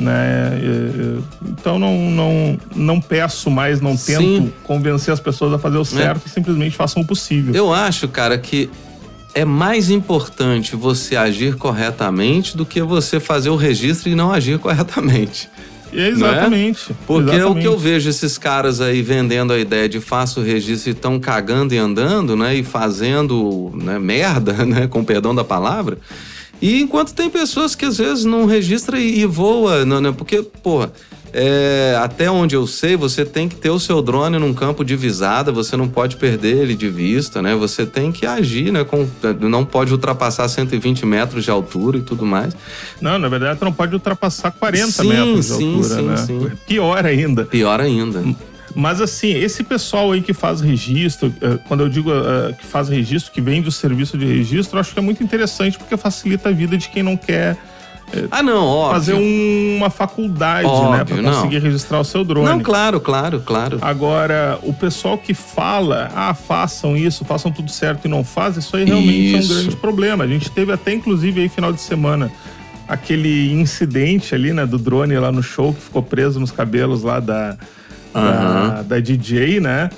Né? 0.00 0.12
É, 0.12 0.66
é, 0.66 1.50
então 1.50 1.78
não, 1.78 2.10
não, 2.10 2.58
não 2.74 3.00
peço 3.00 3.50
mais, 3.50 3.80
não 3.80 3.96
tento 3.96 4.22
Sim. 4.22 4.52
convencer 4.64 5.12
as 5.12 5.20
pessoas 5.20 5.52
a 5.52 5.58
fazer 5.58 5.76
o 5.76 5.84
certo, 5.84 6.22
é. 6.26 6.28
simplesmente 6.28 6.74
façam 6.74 7.02
o 7.02 7.06
possível. 7.06 7.54
Eu 7.54 7.72
acho, 7.72 8.08
cara, 8.08 8.38
que 8.38 8.70
é 9.34 9.44
mais 9.44 9.90
importante 9.90 10.74
você 10.74 11.16
agir 11.16 11.56
corretamente 11.56 12.56
do 12.56 12.64
que 12.64 12.80
você 12.80 13.20
fazer 13.20 13.50
o 13.50 13.56
registro 13.56 14.08
e 14.08 14.14
não 14.14 14.32
agir 14.32 14.58
corretamente. 14.58 15.50
Exatamente. 15.92 16.90
Né? 16.90 16.96
Porque 17.06 17.30
exatamente. 17.30 17.56
é 17.56 17.60
o 17.60 17.60
que 17.60 17.66
eu 17.66 17.78
vejo 17.78 18.08
esses 18.08 18.38
caras 18.38 18.80
aí 18.80 19.02
vendendo 19.02 19.52
a 19.52 19.58
ideia 19.58 19.88
de 19.88 20.00
faço 20.00 20.40
o 20.40 20.42
registro 20.42 20.90
e 20.90 20.92
estão 20.92 21.18
cagando 21.18 21.74
e 21.74 21.78
andando, 21.78 22.36
né? 22.36 22.54
E 22.54 22.62
fazendo 22.62 23.72
né, 23.74 23.98
merda, 23.98 24.52
né? 24.64 24.86
Com 24.86 25.04
perdão 25.04 25.34
da 25.34 25.44
palavra. 25.44 25.98
E 26.60 26.82
enquanto 26.82 27.14
tem 27.14 27.30
pessoas 27.30 27.74
que 27.74 27.84
às 27.84 27.98
vezes 27.98 28.24
não 28.24 28.46
registra 28.46 28.98
e, 28.98 29.20
e 29.20 29.26
voa, 29.26 29.84
não, 29.84 30.00
né? 30.00 30.12
Porque, 30.12 30.42
porra, 30.42 30.92
é, 31.32 31.96
até 32.02 32.30
onde 32.30 32.56
eu 32.56 32.66
sei, 32.66 32.96
você 32.96 33.24
tem 33.24 33.48
que 33.48 33.54
ter 33.54 33.70
o 33.70 33.78
seu 33.78 34.02
drone 34.02 34.38
num 34.38 34.52
campo 34.52 34.84
de 34.84 34.96
visada, 34.96 35.52
você 35.52 35.76
não 35.76 35.88
pode 35.88 36.16
perder 36.16 36.56
ele 36.58 36.74
de 36.74 36.88
vista, 36.88 37.40
né? 37.40 37.54
Você 37.54 37.86
tem 37.86 38.10
que 38.10 38.26
agir, 38.26 38.72
né? 38.72 38.84
Com, 38.84 39.08
não 39.40 39.64
pode 39.64 39.92
ultrapassar 39.92 40.48
120 40.48 41.06
metros 41.06 41.44
de 41.44 41.50
altura 41.50 41.98
e 41.98 42.02
tudo 42.02 42.26
mais. 42.26 42.54
Não, 43.00 43.18
na 43.18 43.28
verdade, 43.28 43.58
tu 43.58 43.64
não 43.64 43.72
pode 43.72 43.94
ultrapassar 43.94 44.50
40 44.50 44.90
sim, 44.90 45.08
metros 45.08 45.46
de 45.46 45.52
sim, 45.54 45.74
altura, 45.74 45.94
sim, 45.94 46.02
né? 46.02 46.16
Sim. 46.16 46.50
Pior 46.66 47.06
ainda. 47.06 47.44
Pior 47.44 47.80
ainda. 47.80 48.24
Mas 48.74 49.00
assim, 49.00 49.32
esse 49.32 49.62
pessoal 49.62 50.12
aí 50.12 50.20
que 50.20 50.32
faz 50.32 50.60
registro, 50.60 51.32
eh, 51.40 51.58
quando 51.66 51.80
eu 51.80 51.88
digo 51.88 52.10
uh, 52.10 52.54
que 52.56 52.64
faz 52.64 52.88
registro, 52.88 53.32
que 53.32 53.40
vende 53.40 53.68
o 53.68 53.72
serviço 53.72 54.16
de 54.16 54.24
registro, 54.24 54.76
eu 54.76 54.80
acho 54.80 54.92
que 54.92 54.98
é 54.98 55.02
muito 55.02 55.22
interessante 55.22 55.78
porque 55.78 55.96
facilita 55.96 56.48
a 56.48 56.52
vida 56.52 56.76
de 56.76 56.88
quem 56.88 57.02
não 57.02 57.16
quer 57.16 57.54
uh, 57.54 58.28
ah, 58.30 58.42
não, 58.42 58.64
óbvio. 58.64 58.92
fazer 58.92 59.14
um, 59.14 59.76
uma 59.76 59.90
faculdade, 59.90 60.68
né, 60.68 60.72
óbvio, 60.72 61.16
né, 61.16 61.22
para 61.22 61.32
conseguir 61.32 61.56
não. 61.56 61.62
registrar 61.62 62.00
o 62.00 62.04
seu 62.04 62.24
drone. 62.24 62.48
Não, 62.48 62.60
claro, 62.60 63.00
claro, 63.00 63.40
claro. 63.40 63.78
Agora, 63.80 64.58
o 64.62 64.72
pessoal 64.72 65.18
que 65.18 65.34
fala, 65.34 66.10
ah, 66.14 66.34
façam 66.34 66.96
isso, 66.96 67.24
façam 67.24 67.50
tudo 67.50 67.70
certo 67.70 68.04
e 68.04 68.08
não 68.08 68.22
faz, 68.22 68.56
isso 68.56 68.76
aí 68.76 68.84
realmente 68.84 69.38
isso. 69.38 69.52
é 69.52 69.54
um 69.54 69.58
grande 69.58 69.76
problema. 69.76 70.24
A 70.24 70.28
gente 70.28 70.50
teve 70.50 70.72
até, 70.72 70.92
inclusive, 70.92 71.40
aí 71.40 71.48
final 71.48 71.72
de 71.72 71.80
semana 71.80 72.30
aquele 72.90 73.52
incidente 73.52 74.34
ali, 74.34 74.52
né, 74.52 74.66
do 74.66 74.76
drone 74.76 75.16
lá 75.16 75.30
no 75.30 75.44
show 75.44 75.72
que 75.72 75.80
ficou 75.80 76.02
preso 76.02 76.40
nos 76.40 76.50
cabelos 76.50 77.04
lá 77.04 77.20
da 77.20 77.56
da, 78.12 78.82
da 78.82 79.00
DJ, 79.00 79.60
né? 79.60 79.90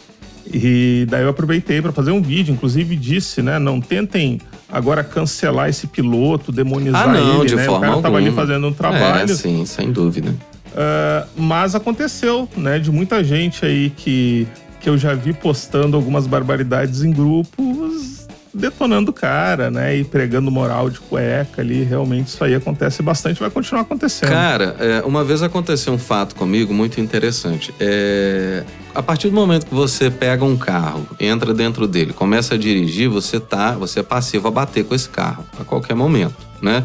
E 0.53 1.07
daí 1.09 1.23
eu 1.23 1.29
aproveitei 1.29 1.81
para 1.81 1.93
fazer 1.93 2.11
um 2.11 2.21
vídeo, 2.21 2.53
inclusive 2.53 2.97
disse, 2.97 3.43
né? 3.43 3.59
Não 3.59 3.81
tentem 3.81 4.41
agora 4.71 5.05
cancelar 5.05 5.69
esse 5.69 5.87
piloto, 5.87 6.51
demonizar 6.51 7.09
ah, 7.09 7.13
não, 7.13 7.41
ele, 7.41 7.49
de 7.49 7.57
né? 7.57 7.65
Forma 7.65 7.79
o 7.79 7.81
cara 7.81 7.93
alguma. 7.93 8.03
tava 8.03 8.17
ali 8.19 8.31
fazendo 8.33 8.67
um 8.67 8.73
trabalho. 8.73 9.31
É, 9.31 9.35
sim, 9.35 9.65
sem 9.65 9.93
dúvida. 9.93 10.31
Uh, 10.31 11.29
mas 11.37 11.75
aconteceu, 11.75 12.49
né? 12.57 12.79
De 12.79 12.91
muita 12.91 13.23
gente 13.23 13.65
aí 13.65 13.91
que, 13.91 14.47
que 14.81 14.89
eu 14.89 14.99
já 14.99 15.15
vi 15.15 15.33
postando 15.33 15.97
algumas 15.97 16.27
barbaridades 16.27 17.03
em 17.03 17.13
grupos 17.13 18.22
detonando 18.55 19.11
o 19.11 19.15
cara, 19.15 19.71
né? 19.71 19.97
E 19.97 20.05
pregando 20.05 20.51
moral 20.51 20.91
de 20.91 21.01
cueca 21.01 21.63
ali. 21.63 21.83
Realmente 21.83 22.29
isso 22.29 22.45
aí 22.45 22.55
acontece 22.55 23.03
bastante 23.03 23.41
vai 23.41 23.51
continuar 23.51 23.83
acontecendo. 23.83 24.29
Cara, 24.29 24.77
é, 24.79 25.03
uma 25.07 25.25
vez 25.25 25.43
aconteceu 25.43 25.93
um 25.93 25.99
fato 25.99 26.35
comigo 26.35 26.73
muito 26.75 27.01
interessante. 27.01 27.75
É, 27.81 28.65
a 28.95 29.03
partir 29.03 29.29
do 29.29 29.35
momento 29.35 29.67
que 29.67 29.75
você 29.75 30.11
pega 30.11 30.45
um 30.45 30.57
carro, 30.57 31.07
entra 31.19 31.55
dentro 31.55 31.87
dele, 31.87 32.13
começa 32.13 32.55
a 32.55 32.59
dirigir, 32.59 33.09
você 33.09 33.41
tá, 33.41 33.73
você 33.73 34.01
é 34.01 34.03
passivo 34.03 34.49
a 34.49 34.51
bater 34.51 34.85
com 34.85 34.95
esse 34.95 35.09
carro 35.09 35.45
a 35.59 35.65
qualquer 35.65 35.95
momento, 35.95 36.37
né? 36.61 36.85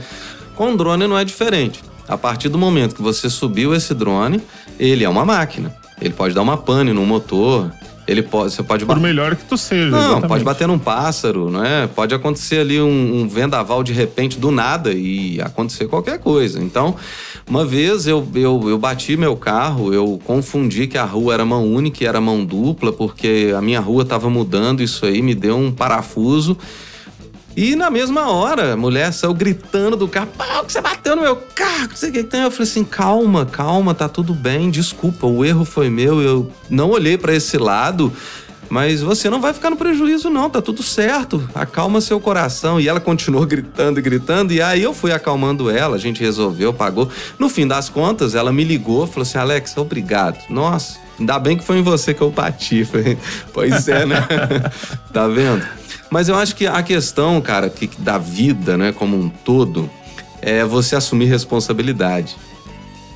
Com 0.55 0.75
drone 0.75 1.05
não 1.05 1.17
é 1.17 1.25
diferente. 1.25 1.83
A 2.07 2.17
partir 2.17 2.47
do 2.47 2.57
momento 2.57 2.95
que 2.95 3.01
você 3.01 3.29
subiu 3.29 3.75
esse 3.75 3.93
drone, 3.93 4.41
ele 4.79 5.03
é 5.03 5.09
uma 5.09 5.25
máquina. 5.25 5.75
Ele 6.01 6.13
pode 6.13 6.33
dar 6.33 6.41
uma 6.41 6.55
pane 6.57 6.93
no 6.93 7.05
motor, 7.05 7.71
ele 8.07 8.23
pode, 8.23 8.53
você 8.53 8.63
pode 8.63 8.85
Por 8.85 8.99
melhor 8.99 9.35
que 9.35 9.43
tu 9.43 9.57
seja. 9.57 9.89
Não, 9.89 9.99
exatamente. 9.99 10.27
pode 10.29 10.43
bater 10.43 10.67
num 10.67 10.79
pássaro, 10.79 11.49
não 11.49 11.63
é? 11.63 11.87
Pode 11.87 12.15
acontecer 12.15 12.59
ali 12.59 12.79
um, 12.79 13.21
um, 13.21 13.27
vendaval 13.27 13.83
de 13.83 13.91
repente 13.91 14.39
do 14.39 14.49
nada 14.49 14.93
e 14.93 15.41
acontecer 15.41 15.87
qualquer 15.87 16.17
coisa. 16.17 16.63
Então, 16.63 16.95
uma 17.45 17.65
vez 17.65 18.07
eu, 18.07 18.25
eu, 18.33 18.69
eu 18.69 18.77
bati 18.77 19.17
meu 19.17 19.35
carro, 19.35 19.93
eu 19.93 20.19
confundi 20.23 20.87
que 20.87 20.97
a 20.97 21.03
rua 21.03 21.33
era 21.33 21.43
mão 21.43 21.65
única 21.69 22.01
e 22.01 22.07
era 22.07 22.21
mão 22.21 22.45
dupla, 22.45 22.93
porque 22.93 23.53
a 23.55 23.61
minha 23.61 23.81
rua 23.81 24.03
estava 24.03 24.29
mudando, 24.29 24.81
isso 24.81 25.05
aí 25.05 25.21
me 25.21 25.35
deu 25.35 25.57
um 25.57 25.71
parafuso. 25.71 26.57
E 27.57 27.75
na 27.75 27.89
mesma 27.89 28.29
hora, 28.29 28.73
a 28.73 28.77
mulher 28.77 29.11
saiu 29.11 29.33
gritando 29.33 29.97
do 29.97 30.07
carro: 30.07 30.29
pau, 30.37 30.63
que 30.63 30.71
você 30.71 30.79
bateu 30.79 31.15
no 31.15 31.23
meu 31.23 31.35
carro, 31.55 31.89
que 31.89 31.97
você 31.97 32.11
que 32.11 32.21
tem. 32.21 32.43
Eu 32.43 32.51
falei 32.51 32.69
assim: 32.69 32.83
calma, 32.83 33.47
calma, 33.47 33.95
tá 33.95 34.07
tudo 34.07 34.31
bem, 34.31 34.69
desculpa, 34.69 35.25
o 35.25 35.43
erro 35.43 35.65
foi 35.65 35.89
meu, 35.89 36.21
eu 36.21 36.51
não 36.69 36.91
olhei 36.91 37.17
para 37.17 37.33
esse 37.33 37.57
lado. 37.57 38.13
Mas 38.69 39.01
você 39.01 39.29
não 39.29 39.39
vai 39.39 39.53
ficar 39.53 39.69
no 39.69 39.77
prejuízo, 39.77 40.29
não, 40.29 40.49
tá 40.49 40.61
tudo 40.61 40.83
certo. 40.83 41.49
Acalma 41.55 42.01
seu 42.01 42.19
coração. 42.19 42.81
E 42.81 42.87
ela 42.87 42.99
continuou 42.99 43.45
gritando 43.47 43.97
e 43.97 44.03
gritando. 44.03 44.53
E 44.53 44.61
aí 44.61 44.83
eu 44.83 44.93
fui 44.93 45.11
acalmando 45.11 45.69
ela, 45.69 45.95
a 45.95 45.99
gente 45.99 46.21
resolveu, 46.21 46.73
pagou. 46.73 47.09
No 47.39 47.49
fim 47.49 47.65
das 47.65 47.89
contas, 47.89 48.35
ela 48.35 48.51
me 48.51 48.63
ligou, 48.63 49.07
falou 49.07 49.23
assim: 49.23 49.39
Alex, 49.39 49.75
obrigado. 49.77 50.37
Nossa, 50.49 50.99
ainda 51.19 51.39
bem 51.39 51.57
que 51.57 51.63
foi 51.63 51.79
em 51.79 51.83
você 51.83 52.13
que 52.13 52.21
eu 52.21 52.31
bati. 52.31 52.85
Falei, 52.85 53.17
pois 53.53 53.87
é, 53.87 54.05
né? 54.05 54.25
tá 55.13 55.27
vendo? 55.27 55.65
Mas 56.09 56.29
eu 56.29 56.35
acho 56.35 56.55
que 56.55 56.65
a 56.65 56.81
questão, 56.81 57.39
cara, 57.41 57.69
que 57.69 57.89
da 57.99 58.17
vida, 58.17 58.77
né, 58.77 58.91
como 58.91 59.17
um 59.17 59.29
todo, 59.29 59.89
é 60.41 60.63
você 60.63 60.95
assumir 60.95 61.25
responsabilidade. 61.25 62.35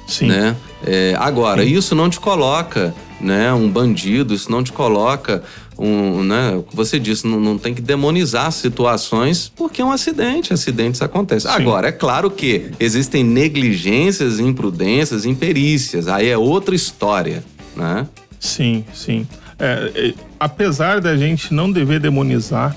Sim. 0.07 0.27
Né? 0.27 0.55
É, 0.85 1.15
agora, 1.17 1.63
Sim. 1.63 1.73
isso 1.73 1.95
não 1.95 2.09
te 2.09 2.19
coloca, 2.19 2.93
né, 3.19 3.53
um 3.53 3.69
bandido, 3.69 4.33
isso 4.33 4.51
não 4.51 4.63
te 4.63 4.73
coloca 4.73 5.41
um, 5.81 6.23
né, 6.23 6.63
você 6.71 6.99
disse, 6.99 7.25
não, 7.25 7.39
não, 7.39 7.57
tem 7.57 7.73
que 7.73 7.81
demonizar 7.81 8.51
situações 8.51 9.51
porque 9.55 9.81
é 9.81 9.85
um 9.85 9.91
acidente, 9.91 10.53
acidentes 10.53 11.01
acontecem. 11.01 11.49
Sim. 11.49 11.57
Agora, 11.57 11.87
é 11.87 11.91
claro 11.91 12.29
que 12.29 12.71
existem 12.79 13.23
negligências, 13.23 14.39
imprudências, 14.39 15.25
imperícias, 15.25 16.07
aí 16.07 16.29
é 16.29 16.37
outra 16.37 16.75
história, 16.75 17.43
né? 17.75 18.07
Sim, 18.39 18.83
sim. 18.93 19.27
É, 19.59 19.91
é, 19.95 20.13
apesar 20.39 20.99
da 20.99 21.15
gente 21.15 21.53
não 21.53 21.71
dever 21.71 21.99
demonizar, 21.99 22.75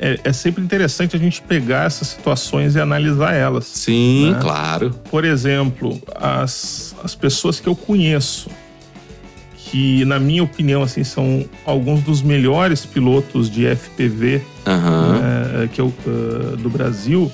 é, 0.00 0.20
é, 0.22 0.32
sempre 0.32 0.62
interessante 0.62 1.16
a 1.16 1.18
gente 1.18 1.42
pegar 1.42 1.86
essas 1.86 2.08
situações 2.08 2.76
e 2.76 2.80
analisar 2.80 3.34
elas. 3.34 3.64
Sim, 3.64 4.32
né? 4.32 4.38
claro. 4.40 4.90
Por 5.10 5.24
exemplo, 5.24 6.00
as, 6.14 6.94
as 7.02 7.14
pessoas 7.14 7.58
que 7.58 7.68
eu 7.68 7.74
conheço, 7.74 8.50
que 9.56 10.04
na 10.04 10.18
minha 10.18 10.42
opinião 10.42 10.82
assim 10.82 11.02
são 11.02 11.44
alguns 11.64 12.02
dos 12.02 12.22
melhores 12.22 12.86
pilotos 12.86 13.50
de 13.50 13.66
FPV 13.66 14.42
uhum. 14.66 15.12
né, 15.18 15.70
que 15.72 15.80
eu, 15.80 15.92
uh, 16.06 16.56
do 16.56 16.70
Brasil, 16.70 17.30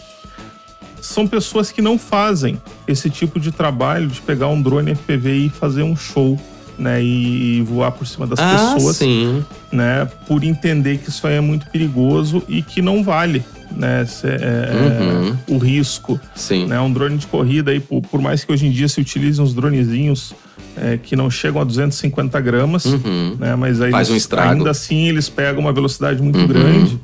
são 1.02 1.28
pessoas 1.28 1.70
que 1.70 1.82
não 1.82 1.98
fazem 1.98 2.60
esse 2.88 3.10
tipo 3.10 3.38
de 3.38 3.52
trabalho 3.52 4.06
de 4.06 4.20
pegar 4.22 4.48
um 4.48 4.60
drone 4.60 4.94
FPV 4.94 5.32
e 5.32 5.48
fazer 5.50 5.82
um 5.82 5.94
show 5.94 6.40
né, 6.78 7.02
e 7.02 7.62
voar 7.62 7.92
por 7.92 8.06
cima 8.06 8.26
das 8.26 8.38
ah, 8.38 8.74
pessoas, 8.74 8.96
sim. 8.96 9.44
né, 9.70 10.08
por 10.26 10.42
entender 10.42 10.98
que 10.98 11.08
isso 11.08 11.26
aí 11.26 11.34
é 11.34 11.40
muito 11.40 11.66
perigoso 11.66 12.42
e 12.48 12.62
que 12.62 12.82
não 12.82 13.02
vale, 13.02 13.44
né, 13.70 14.04
é, 14.24 15.12
uhum. 15.50 15.56
o 15.56 15.58
risco, 15.58 16.20
sim. 16.34 16.66
né, 16.66 16.80
um 16.80 16.92
drone 16.92 17.16
de 17.16 17.26
corrida 17.26 17.70
aí, 17.70 17.80
por, 17.80 18.02
por, 18.02 18.20
mais 18.20 18.44
que 18.44 18.52
hoje 18.52 18.66
em 18.66 18.70
dia 18.70 18.88
se 18.88 19.00
utilizem 19.00 19.44
uns 19.44 19.54
dronezinhos 19.54 20.34
é, 20.76 20.98
que 20.98 21.14
não 21.14 21.30
chegam 21.30 21.60
a 21.60 21.64
250 21.64 22.40
gramas, 22.40 22.84
uhum. 22.84 23.36
né, 23.38 23.54
mas 23.56 23.80
aí 23.80 23.90
Faz 23.90 24.10
um 24.10 24.38
ainda 24.38 24.70
assim 24.70 25.08
eles 25.08 25.28
pegam 25.28 25.60
uma 25.60 25.72
velocidade 25.72 26.20
muito 26.22 26.38
uhum. 26.38 26.46
grande, 26.46 27.00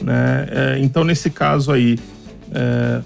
né, 0.00 0.46
é, 0.50 0.78
então 0.80 1.04
nesse 1.04 1.30
caso 1.30 1.70
aí 1.70 1.98
é, 2.52 3.00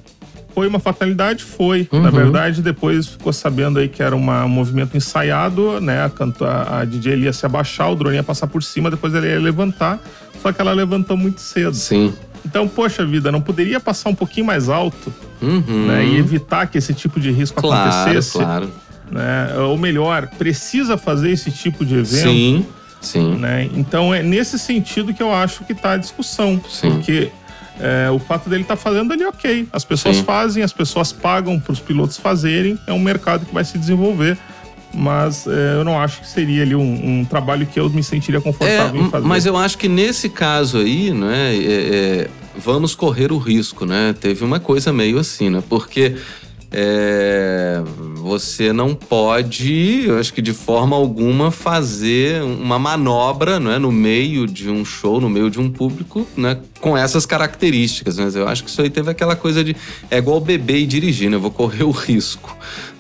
foi 0.61 0.69
uma 0.69 0.79
fatalidade? 0.79 1.43
Foi. 1.43 1.89
Uhum. 1.91 2.03
Na 2.03 2.11
verdade, 2.11 2.61
depois 2.61 3.07
ficou 3.07 3.33
sabendo 3.33 3.79
aí 3.79 3.89
que 3.89 4.03
era 4.03 4.15
uma, 4.15 4.45
um 4.45 4.49
movimento 4.49 4.95
ensaiado, 4.95 5.81
né? 5.81 6.01
A, 6.01 6.11
a, 6.45 6.81
a 6.81 6.85
DJ 6.85 7.17
ia 7.17 7.33
se 7.33 7.47
abaixar, 7.47 7.91
o 7.91 7.97
drone 7.97 8.17
ia 8.17 8.23
passar 8.23 8.47
por 8.47 8.63
cima, 8.63 8.91
depois 8.91 9.15
ele 9.15 9.27
ia 9.27 9.41
levantar, 9.41 9.99
só 10.43 10.53
que 10.53 10.61
ela 10.61 10.75
levantou 10.75 11.17
muito 11.17 11.41
cedo. 11.41 11.75
Sim. 11.75 12.13
Então, 12.45 12.69
poxa 12.69 13.07
vida, 13.07 13.33
não 13.33 13.41
poderia 13.41 13.81
passar 13.81 14.11
um 14.11 14.15
pouquinho 14.15 14.47
mais 14.47 14.69
alto 14.69 15.11
uhum. 15.41 15.87
né, 15.87 16.05
e 16.05 16.19
evitar 16.19 16.67
que 16.67 16.77
esse 16.77 16.93
tipo 16.93 17.19
de 17.19 17.31
risco 17.31 17.59
claro, 17.59 17.91
acontecesse? 17.91 18.33
Claro. 18.33 18.71
Né? 19.11 19.57
Ou 19.61 19.79
melhor, 19.79 20.27
precisa 20.37 20.99
fazer 20.99 21.31
esse 21.31 21.51
tipo 21.51 21.87
de 21.87 21.95
evento? 21.95 22.29
Sim, 22.29 22.67
sim. 23.01 23.35
Né? 23.37 23.71
Então 23.75 24.13
é 24.15 24.23
nesse 24.23 24.59
sentido 24.59 25.15
que 25.15 25.23
eu 25.23 25.33
acho 25.33 25.65
que 25.65 25.73
está 25.73 25.93
a 25.93 25.97
discussão. 25.97 26.61
Sim. 26.69 26.91
Porque 26.91 27.33
é, 27.81 28.11
o 28.11 28.19
fato 28.19 28.49
dele 28.49 28.63
estar 28.63 28.77
tá 28.77 28.83
fazendo 28.83 29.13
ali, 29.13 29.25
ok. 29.25 29.69
As 29.73 29.85
pessoas 29.85 30.17
Sim. 30.17 30.25
fazem, 30.25 30.63
as 30.63 30.73
pessoas 30.73 31.13
pagam 31.13 31.59
para 31.59 31.73
os 31.73 31.81
pilotos 31.81 32.17
fazerem, 32.17 32.79
é 32.87 32.93
um 32.93 32.99
mercado 32.99 33.47
que 33.47 33.55
vai 33.55 33.65
se 33.65 33.79
desenvolver. 33.79 34.37
Mas 34.93 35.47
é, 35.47 35.75
eu 35.75 35.85
não 35.85 36.01
acho 36.01 36.21
que 36.21 36.29
seria 36.29 36.63
ali 36.63 36.75
um, 36.75 37.21
um, 37.21 37.25
trabalho 37.25 37.65
que 37.65 37.79
eu 37.79 37.89
me 37.89 38.03
sentiria 38.03 38.41
confortável 38.41 39.01
é, 39.01 39.05
em 39.05 39.09
fazer. 39.09 39.27
Mas 39.27 39.47
eu 39.47 39.57
acho 39.57 39.79
que 39.79 39.89
nesse 39.89 40.29
caso 40.29 40.79
aí, 40.79 41.13
né, 41.13 41.55
é, 41.55 42.27
é, 42.27 42.31
vamos 42.57 42.95
correr 42.97 43.31
o 43.31 43.39
risco, 43.39 43.87
né? 43.87 44.13
Teve 44.21 44.45
uma 44.45 44.59
coisa 44.59 44.93
meio 44.93 45.19
assim, 45.19 45.49
né? 45.49 45.63
Porque 45.69 46.17
é, 46.73 47.83
você 48.17 48.73
não 48.73 48.95
pode, 48.95 50.05
eu 50.07 50.19
acho 50.19 50.33
que 50.33 50.41
de 50.41 50.53
forma 50.53 50.95
alguma, 50.95 51.51
fazer 51.51 52.43
uma 52.43 52.79
manobra 52.79 53.59
né, 53.59 53.79
no 53.79 53.91
meio 53.91 54.47
de 54.47 54.71
um 54.71 54.85
show, 54.85 55.21
no 55.21 55.29
meio 55.29 55.51
de 55.51 55.59
um 55.59 55.69
público, 55.69 56.27
né, 56.37 56.59
com 56.81 56.97
essas 56.97 57.27
características. 57.27 58.19
Mas 58.19 58.37
eu 58.37 58.47
acho 58.47 58.63
que 58.63 58.71
isso 58.71 58.81
aí 58.81 58.91
teve 58.91 59.11
aquela 59.11 59.35
coisa 59.35 59.65
de. 59.65 59.75
É 60.11 60.19
igual 60.19 60.41
beber 60.41 60.79
e 60.79 60.87
dirigir, 60.87 61.29
né? 61.29 61.37
Eu 61.37 61.41
vou 61.41 61.51
correr 61.51 61.85
o 61.85 61.91
risco. 61.91 62.57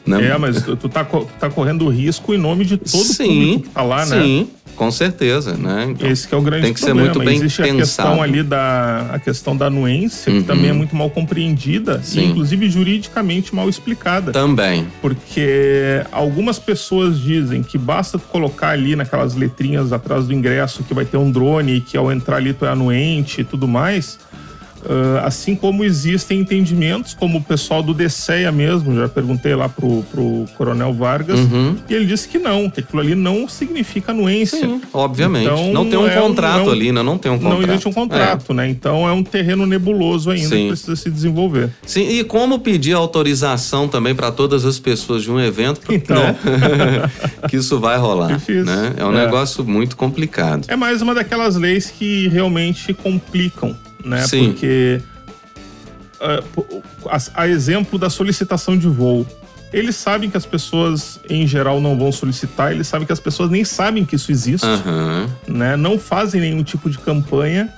Né? 0.06 0.28
É, 0.28 0.38
mas 0.38 0.62
tu, 0.62 0.88
tá, 0.88 1.04
tá 1.04 1.50
correndo 1.50 1.84
o 1.84 1.88
risco 1.88 2.34
em 2.34 2.38
nome 2.38 2.64
de 2.64 2.76
todo 2.76 3.04
sim, 3.04 3.22
o 3.22 3.26
público 3.26 3.62
que 3.62 3.68
tá 3.68 3.82
lá, 3.82 4.06
sim. 4.06 4.14
né? 4.14 4.22
Sim. 4.22 4.50
Com 4.80 4.90
certeza, 4.90 5.58
né? 5.58 5.88
Então, 5.90 6.08
Esse 6.08 6.26
que 6.26 6.34
é 6.34 6.38
o 6.38 6.40
grande 6.40 6.62
tem 6.64 6.72
que 6.72 6.80
problema. 6.80 7.00
ser 7.12 7.12
muito 7.18 7.26
bem 7.28 7.36
Existe 7.36 7.60
pensado. 7.60 7.76
a 7.76 7.80
questão 7.82 8.22
ali 8.22 8.42
da 8.42 9.10
a 9.12 9.18
questão 9.18 9.54
da 9.54 9.66
anuência, 9.66 10.32
Uhum. 10.32 10.40
que 10.40 10.46
também 10.46 10.70
é 10.70 10.72
muito 10.72 10.96
mal 10.96 11.10
compreendida 11.10 12.00
Sim. 12.02 12.20
e 12.20 12.24
inclusive 12.30 12.70
juridicamente 12.70 13.54
mal 13.54 13.68
explicada. 13.68 14.32
Também. 14.32 14.86
Porque 15.02 16.02
algumas 16.10 16.58
pessoas 16.58 17.20
dizem 17.20 17.62
que 17.62 17.76
basta 17.76 18.18
tu 18.18 18.24
colocar 18.28 18.70
ali 18.70 18.96
naquelas 18.96 19.34
letrinhas 19.34 19.92
atrás 19.92 20.26
do 20.26 20.32
ingresso 20.32 20.82
que 20.82 20.94
vai 20.94 21.04
ter 21.04 21.18
um 21.18 21.30
drone 21.30 21.74
e 21.76 21.80
que 21.82 21.98
ao 21.98 22.10
entrar 22.10 22.36
ali 22.36 22.54
tu 22.54 22.64
é 22.64 22.70
anuente 22.70 23.42
e 23.42 23.44
tudo 23.44 23.68
mais. 23.68 24.18
Ah, 24.88 25.26
assim 25.26 25.54
como 25.54 25.84
existem 25.84 26.40
entendimentos, 26.40 27.14
como 27.14 27.38
o 27.38 27.42
pessoal 27.42 27.82
do 27.82 27.92
DCEA 27.94 28.50
mesmo, 28.50 28.94
já 28.96 29.08
perguntei 29.08 29.54
lá 29.54 29.68
pro, 29.68 30.02
pro 30.10 30.46
Coronel 30.56 30.92
Vargas, 30.94 31.38
Uhum. 31.40 31.76
e 31.88 31.94
ele 31.94 32.06
disse 32.06 32.28
que 32.28 32.38
não, 32.38 32.68
que 32.70 32.80
aquilo 32.80 33.00
ali 33.00 33.14
não 33.14 33.48
significa 33.48 34.12
anuência. 34.12 34.58
Sim, 34.58 34.80
obviamente. 34.92 35.44
Então, 35.44 35.72
não 35.72 35.84
tem 35.88 35.98
um 35.98 36.06
é 36.06 36.14
contrato 36.20 36.60
é 36.60 36.62
um- 36.64 36.70
ali, 36.70 36.92
né? 36.92 37.02
Não 37.02 37.18
tem 37.18 37.30
um 37.30 37.38
contrato. 37.38 37.60
Não 37.60 37.68
existe 37.68 37.88
um 37.88 37.92
contrato, 37.92 38.54
né? 38.54 38.68
Então 38.68 39.08
é 39.08 39.12
um 39.12 39.22
terreno 39.22 39.66
nebuloso 39.66 40.30
ainda 40.30 40.48
Sim. 40.48 40.62
que 40.62 40.68
precisa 40.68 40.96
se 40.96 41.10
desenvolver. 41.10 41.64
É. 41.66 41.70
Sim, 41.86 42.08
e 42.08 42.24
como 42.24 42.58
pedir 42.58 42.94
autorização 42.94 43.86
também 43.88 44.14
para 44.14 44.30
todas 44.32 44.64
as 44.64 44.78
pessoas 44.78 45.22
de 45.22 45.30
um 45.30 45.38
evento, 45.40 45.92
Então. 45.92 46.16
né? 46.22 46.36
que 47.48 47.56
isso 47.56 47.78
vai 47.78 47.98
rolar, 47.98 48.34
Difícil. 48.38 48.64
né? 48.64 48.94
É 48.96 49.04
um 49.04 49.12
É. 49.16 49.24
negócio 49.24 49.64
muito 49.64 49.96
complicado. 49.96 50.64
É 50.68 50.76
mais 50.76 51.02
uma 51.02 51.14
daquelas 51.14 51.56
leis 51.56 51.90
que 51.96 52.28
realmente 52.28 52.92
complicam, 52.94 53.76
né? 54.04 54.26
Sim. 54.26 54.52
Porque 54.52 55.00
ah, 56.20 56.42
a, 57.06 57.42
a 57.42 57.48
exemplo 57.48 57.98
da 57.98 58.10
solicitação 58.10 58.76
de 58.76 58.86
voo. 58.88 59.26
Eles 59.72 59.94
sabem 59.94 60.28
que 60.28 60.36
as 60.36 60.44
pessoas, 60.44 61.20
em 61.28 61.46
geral, 61.46 61.80
não 61.80 61.96
vão 61.96 62.10
solicitar, 62.10 62.72
eles 62.72 62.88
sabem 62.88 63.06
que 63.06 63.12
as 63.12 63.20
pessoas 63.20 63.48
nem 63.50 63.64
sabem 63.64 64.04
que 64.04 64.16
isso 64.16 64.32
existe, 64.32 64.66
Aham. 64.66 65.30
né? 65.46 65.76
Não 65.76 65.96
fazem 65.96 66.40
nenhum 66.40 66.64
tipo 66.64 66.90
de 66.90 66.98
campanha, 66.98 67.72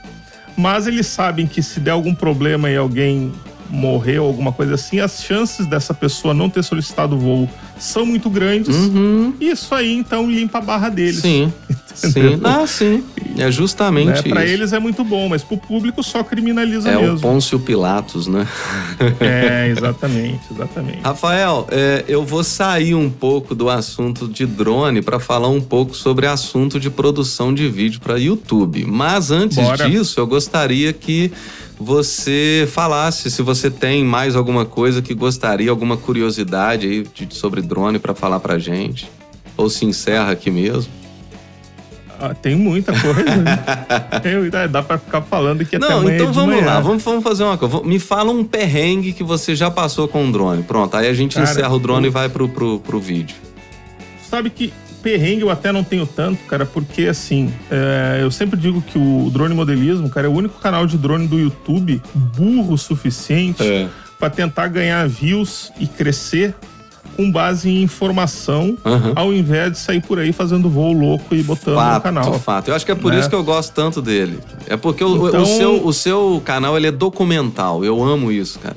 mas 0.57 0.87
eles 0.87 1.07
sabem 1.07 1.47
que 1.47 1.63
se 1.63 1.79
der 1.81 1.91
algum 1.91 2.15
problema 2.15 2.71
e 2.71 2.77
alguém 2.77 3.31
morrer 3.73 4.19
ou 4.19 4.27
alguma 4.29 4.53
coisa 4.53 4.75
assim, 4.75 5.01
as 5.01 5.23
chances 5.25 5.67
dessa 5.67 5.95
pessoa 5.95 6.35
não 6.35 6.51
ter 6.51 6.63
solicitado 6.63 7.17
o 7.17 7.19
voo 7.19 7.51
são 7.79 8.05
muito 8.05 8.29
grandes. 8.29 8.77
Uhum. 8.77 9.33
E 9.41 9.51
isso 9.51 9.75
aí, 9.75 9.93
então, 9.93 10.31
limpa 10.31 10.59
a 10.59 10.61
barra 10.61 10.89
deles. 10.91 11.21
Sim. 11.21 11.53
Sim. 11.95 12.41
Ah, 12.43 12.67
sim. 12.67 13.05
É 13.37 13.51
justamente 13.51 14.07
Né? 14.07 14.15
isso. 14.15 14.29
Para 14.31 14.47
eles 14.47 14.73
é 14.73 14.79
muito 14.79 15.05
bom, 15.05 15.29
mas 15.29 15.43
pro 15.45 15.59
público 15.59 16.03
só 16.03 16.25
criminaliza 16.25 16.89
É 16.89 16.97
o 16.97 17.03
mesmo. 17.03 17.21
Pôncio 17.21 17.61
Pilatos, 17.61 18.27
né? 18.27 18.49
É, 19.21 19.69
exatamente, 19.69 20.41
exatamente. 20.51 21.01
Rafael, 21.03 21.67
é, 21.71 22.03
eu 22.09 22.25
vou 22.25 22.43
sair 22.43 22.95
um 22.95 23.11
pouco 23.11 23.55
do 23.55 23.69
assunto 23.69 24.27
de 24.27 24.47
drone 24.47 25.03
para 25.03 25.21
falar 25.21 25.49
um 25.49 25.61
pouco 25.61 25.95
sobre 25.95 26.27
assunto 26.27 26.81
de 26.81 26.89
produção 26.89 27.53
de 27.53 27.69
vídeo 27.69 28.01
para 28.01 28.19
YouTube. 28.19 28.87
Mas 28.87 29.31
antes 29.31 29.59
Bora. 29.59 29.89
disso, 29.89 30.19
eu 30.19 30.27
gostaria 30.27 30.95
que 30.95 31.31
você 31.79 32.69
falasse 32.71 33.31
se 33.31 33.43
você 33.43 33.71
tem 33.71 34.05
mais 34.05 34.37
alguma 34.37 34.65
coisa 34.65 35.03
que 35.03 35.15
gostaria, 35.15 35.71
alguma 35.71 35.97
curiosidade 35.97 36.87
aí 36.87 37.03
de- 37.27 37.35
sobre 37.35 37.61
drone 37.63 37.99
para 37.99 38.15
falar 38.15 38.41
pra 38.41 38.59
gente. 38.59 39.11
Ou 39.57 39.69
se 39.69 39.85
encerra 39.85 40.31
aqui 40.33 40.51
mesmo. 40.51 40.91
Ah, 42.21 42.33
tem 42.35 42.55
muita 42.55 42.93
coisa. 42.93 43.37
né? 43.37 43.59
Tem- 44.23 44.49
dá- 44.49 44.67
dá 44.69 44.81
pra 44.83 44.97
ficar 44.97 45.23
falando 45.23 45.65
que 45.65 45.75
até 45.75 45.89
Não, 45.89 45.99
amanhã 45.99 46.15
então 46.17 46.33
vamos 46.33 46.55
manhã. 46.55 46.67
lá, 46.67 46.81
vamos, 46.81 47.03
vamos 47.03 47.25
fazer 47.25 47.43
uma 47.43 47.59
coisa. 47.59 47.83
Me 47.83 47.99
fala 47.99 48.31
um 48.31 48.45
perrengue 48.45 49.13
que 49.13 49.25
você 49.25 49.57
já 49.57 49.71
passou 49.73 50.07
com 50.07 50.29
o 50.29 50.31
drone. 50.33 50.63
Pronto, 50.63 50.97
aí 50.97 51.09
a 51.09 51.13
gente 51.15 51.35
Cara, 51.35 51.51
encerra 51.51 51.75
o 51.75 51.81
drone 51.81 52.05
eu- 52.07 52.11
e 52.11 52.13
vai 52.13 52.29
pro, 52.29 52.49
pro, 52.49 52.79
pro 52.79 53.01
vídeo. 53.01 53.35
Sabe 54.31 54.51
que 54.51 54.73
perrengue 55.03 55.43
eu 55.43 55.51
até 55.51 55.73
não 55.73 55.83
tenho 55.85 56.07
tanto, 56.07 56.45
cara, 56.45 56.65
porque 56.65 57.03
assim, 57.07 57.53
é, 57.71 58.21
eu 58.23 58.31
sempre 58.31 58.59
digo 58.59 58.81
que 58.81 58.97
o 58.99 59.29
drone 59.33 59.55
modelismo, 59.55 60.09
cara, 60.09 60.27
é 60.27 60.31
o 60.31 60.33
único 60.35 60.59
canal 60.61 60.87
de 60.87 60.97
drone 60.97 61.27
do 61.27 61.39
YouTube 61.39 62.01
burro 62.15 62.75
o 62.75 62.79
suficiente 62.79 63.63
É. 63.63 63.89
pra 64.19 64.31
tentar 64.31 64.69
ganhar 64.69 65.07
views 65.09 65.73
e 65.81 65.87
crescer 65.87 66.55
com 67.17 67.31
base 67.31 67.69
em 67.69 67.83
informação, 67.83 68.79
Aham. 68.87 69.13
ao 69.15 69.35
invés 69.35 69.73
de 69.73 69.79
sair 69.79 70.01
por 70.01 70.19
aí 70.19 70.33
fazendo 70.33 70.71
voo 70.71 70.93
louco 70.95 71.35
e 71.35 71.43
botando 71.43 71.75
no 71.75 71.81
Fato, 71.81 72.03
canal. 72.05 72.33
fato. 72.41 72.69
Eu 72.69 72.75
acho 72.75 72.87
que 72.87 72.93
é 72.93 72.95
por 72.95 73.13
Né? 73.13 73.21
isso 73.21 73.29
que 73.29 73.35
eu 73.35 73.45
gosto 73.45 73.71
tanto 73.75 74.01
dele. 74.01 74.39
É 74.67 74.79
porque 74.79 75.05
o, 75.05 75.21
o 75.21 75.29
Então- 75.29 75.45
seu, 75.45 75.87
o 75.87 75.93
seu 75.93 76.41
canal 76.43 76.75
ele 76.77 76.87
é 76.87 76.91
documental. 76.93 77.85
Eu 77.85 78.03
amo 78.03 78.33
isso, 78.33 78.59
cara. 78.59 78.77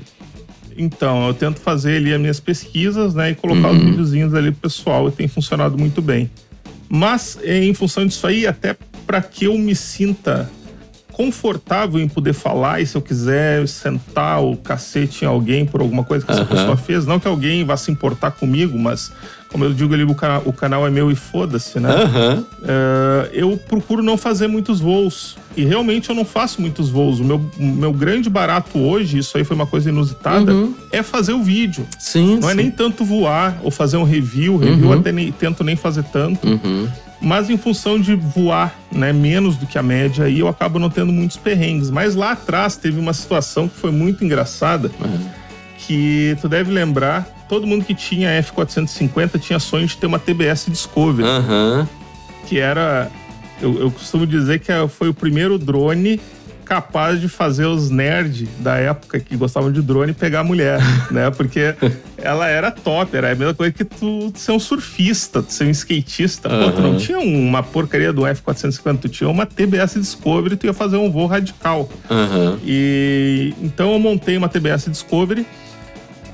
Então, 0.77 1.27
eu 1.27 1.33
tento 1.33 1.59
fazer 1.59 1.97
ali 1.97 2.13
as 2.13 2.19
minhas 2.19 2.39
pesquisas, 2.39 3.13
né, 3.13 3.31
e 3.31 3.35
colocar 3.35 3.71
os 3.71 3.77
videozinhos 3.77 4.33
ali 4.33 4.51
pro 4.51 4.61
pessoal 4.69 5.07
e 5.07 5.11
tem 5.11 5.27
funcionado 5.27 5.77
muito 5.77 6.01
bem. 6.01 6.29
Mas, 6.89 7.37
eh, 7.41 7.63
em 7.63 7.73
função 7.73 8.05
disso 8.05 8.27
aí, 8.27 8.45
até 8.45 8.75
para 9.07 9.21
que 9.21 9.45
eu 9.45 9.57
me 9.57 9.75
sinta 9.75 10.49
confortável 11.11 11.97
em 12.01 12.09
poder 12.09 12.33
falar 12.33 12.81
e 12.81 12.85
se 12.85 12.97
eu 12.97 13.01
quiser 13.01 13.65
sentar 13.69 14.43
o 14.43 14.57
cacete 14.57 15.23
em 15.23 15.27
alguém 15.27 15.65
por 15.65 15.79
alguma 15.79 16.03
coisa 16.03 16.25
que 16.25 16.31
essa 16.31 16.41
Aham. 16.41 16.49
pessoa 16.49 16.75
fez, 16.75 17.05
não 17.05 17.21
que 17.21 17.27
alguém 17.27 17.63
vá 17.63 17.77
se 17.77 17.89
importar 17.89 18.31
comigo, 18.31 18.77
mas 18.77 19.13
como 19.55 19.63
eu 19.63 19.73
digo 19.73 19.93
ali, 19.93 20.03
o 20.03 20.13
canal, 20.13 20.41
o 20.45 20.51
canal 20.51 20.85
é 20.85 20.89
meu 20.89 21.09
e 21.09 21.15
foda-se, 21.15 21.79
né? 21.79 21.89
É, 22.61 23.29
eu 23.31 23.55
procuro 23.55 24.03
não 24.03 24.17
fazer 24.17 24.47
muitos 24.47 24.81
voos. 24.81 25.37
E 25.55 25.63
realmente 25.63 26.09
eu 26.09 26.15
não 26.15 26.25
faço 26.25 26.59
muitos 26.59 26.89
voos. 26.89 27.21
O 27.21 27.23
meu, 27.23 27.39
meu 27.57 27.93
grande 27.93 28.29
barato 28.29 28.77
hoje, 28.77 29.17
isso 29.17 29.37
aí 29.37 29.45
foi 29.45 29.55
uma 29.55 29.65
coisa 29.65 29.87
inusitada, 29.87 30.51
é 30.91 31.01
fazer 31.01 31.31
o 31.31 31.41
vídeo. 31.41 31.87
Sim, 31.97 32.37
Não 32.41 32.49
é 32.49 32.51
sim. 32.51 32.57
nem 32.57 32.69
tanto 32.69 33.05
voar 33.05 33.57
ou 33.63 33.71
fazer 33.71 33.95
um 33.95 34.03
review. 34.03 34.57
Review 34.57 34.87
Uhum. 34.87 34.99
até 34.99 35.13
nem, 35.13 35.31
tento 35.31 35.63
nem 35.63 35.77
fazer 35.77 36.03
tanto. 36.03 36.45
Uhum. 36.45 36.89
Mas 37.21 37.49
em 37.49 37.55
função 37.55 37.97
de 37.97 38.13
voar 38.13 38.77
né, 38.91 39.13
menos 39.13 39.55
do 39.55 39.65
que 39.65 39.77
a 39.77 39.83
média, 39.83 40.25
aí 40.25 40.39
eu 40.39 40.49
acabo 40.49 40.79
não 40.79 40.89
tendo 40.89 41.13
muitos 41.13 41.37
perrengues. 41.37 41.89
Mas 41.89 42.13
lá 42.13 42.33
atrás 42.33 42.75
teve 42.75 42.99
uma 42.99 43.13
situação 43.13 43.69
que 43.69 43.77
foi 43.77 43.91
muito 43.91 44.25
engraçada. 44.25 44.91
Que 45.87 46.35
tu 46.41 46.49
deve 46.49 46.71
lembrar, 46.71 47.25
todo 47.47 47.65
mundo 47.67 47.85
que 47.85 47.93
tinha 47.93 48.29
F450 48.41 49.39
tinha 49.39 49.59
sonho 49.59 49.87
de 49.87 49.97
ter 49.97 50.07
uma 50.07 50.19
TBS 50.19 50.65
Discovery 50.67 51.27
Aham. 51.27 51.87
que 52.47 52.59
era. 52.59 53.11
Eu, 53.61 53.79
eu 53.79 53.91
costumo 53.91 54.27
dizer 54.27 54.59
que 54.59 54.71
foi 54.89 55.09
o 55.09 55.13
primeiro 55.13 55.57
drone 55.57 56.19
capaz 56.65 57.21
de 57.21 57.29
fazer 57.29 57.65
os 57.65 57.91
nerds 57.91 58.49
da 58.59 58.75
época 58.75 59.19
que 59.19 59.37
gostavam 59.37 59.71
de 59.71 59.81
drone 59.81 60.13
pegar 60.13 60.39
a 60.39 60.43
mulher, 60.43 60.79
né? 61.11 61.29
Porque 61.29 61.75
ela 62.17 62.47
era 62.47 62.71
top, 62.71 63.15
era 63.15 63.31
a 63.31 63.35
mesma 63.35 63.53
coisa 63.53 63.71
que 63.71 63.85
tu 63.85 64.33
ser 64.35 64.51
um 64.51 64.59
surfista, 64.59 65.43
tu 65.43 65.53
ser 65.53 65.65
um 65.65 65.69
skatista. 65.69 66.49
Pô, 66.49 66.71
tu 66.71 66.81
não 66.81 66.97
tinha 66.97 67.19
uma 67.19 67.61
porcaria 67.61 68.11
do 68.11 68.23
F450, 68.23 68.97
tu 68.99 69.07
tinha 69.09 69.29
uma 69.29 69.45
TBS 69.45 69.93
Discovery, 69.93 70.57
tu 70.57 70.65
ia 70.65 70.73
fazer 70.73 70.97
um 70.97 71.09
voo 71.11 71.27
radical. 71.27 71.87
Aham. 72.09 72.57
E 72.65 73.53
então 73.61 73.93
eu 73.93 73.99
montei 73.99 74.35
uma 74.35 74.49
TBS 74.49 74.89
Discovery, 74.89 75.45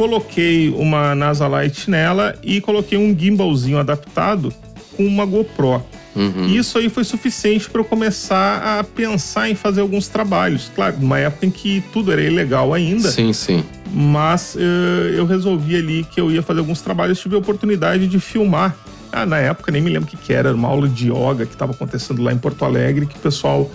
coloquei 0.02 0.74
uma 0.76 1.14
NASA 1.14 1.48
Lite 1.48 1.88
nela 1.88 2.36
e 2.42 2.60
coloquei 2.60 2.98
um 2.98 3.16
gimbalzinho 3.16 3.78
adaptado 3.78 4.52
com 4.98 5.06
uma 5.06 5.24
GoPro. 5.28 5.84
Uhum. 6.16 6.48
E 6.48 6.58
isso 6.58 6.80
aí 6.80 6.90
foi 6.90 7.04
suficiente 7.04 7.70
para 7.70 7.82
eu 7.82 7.86
começar 7.86 8.80
a 8.80 8.84
pensar 8.84 9.48
em 9.48 9.54
fazer 9.54 9.82
alguns 9.82 10.08
trabalhos. 10.08 10.72
Claro, 10.74 10.96
numa 11.00 11.20
época 11.20 11.46
em 11.46 11.52
que 11.52 11.84
tudo 11.94 12.12
era 12.12 12.20
ilegal 12.20 12.74
ainda, 12.74 13.12
Sim, 13.12 13.32
sim. 13.32 13.64
mas 13.94 14.58
eh, 14.58 15.14
eu 15.16 15.28
resolvi 15.28 15.76
ali 15.76 16.04
que 16.04 16.20
eu 16.20 16.32
ia 16.32 16.42
fazer 16.42 16.62
alguns 16.62 16.82
trabalhos, 16.82 17.20
tive 17.20 17.36
a 17.36 17.38
oportunidade 17.38 18.08
de 18.08 18.20
filmar. 18.20 18.76
Ah, 19.12 19.28
na 19.28 19.38
época 19.38 19.72
nem 19.72 19.84
me 19.84 19.92
lembro 19.92 20.08
o 20.08 20.12
que, 20.12 20.18
que 20.18 20.34
era, 20.34 20.50
era 20.50 20.58
uma 20.58 20.68
aula 20.68 20.90
de 20.90 21.12
yoga 21.12 21.46
que 21.46 21.54
estava 21.54 21.74
acontecendo 21.74 22.24
lá 22.24 22.34
em 22.34 22.40
Porto 22.40 22.66
Alegre, 22.66 23.06
que 23.06 23.18
o 23.18 23.20
pessoal 23.20 23.70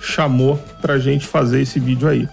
chamou 0.00 0.62
pra 0.80 0.96
gente 1.00 1.26
fazer 1.26 1.60
esse 1.60 1.80
vídeo 1.80 2.06
aí. 2.06 2.28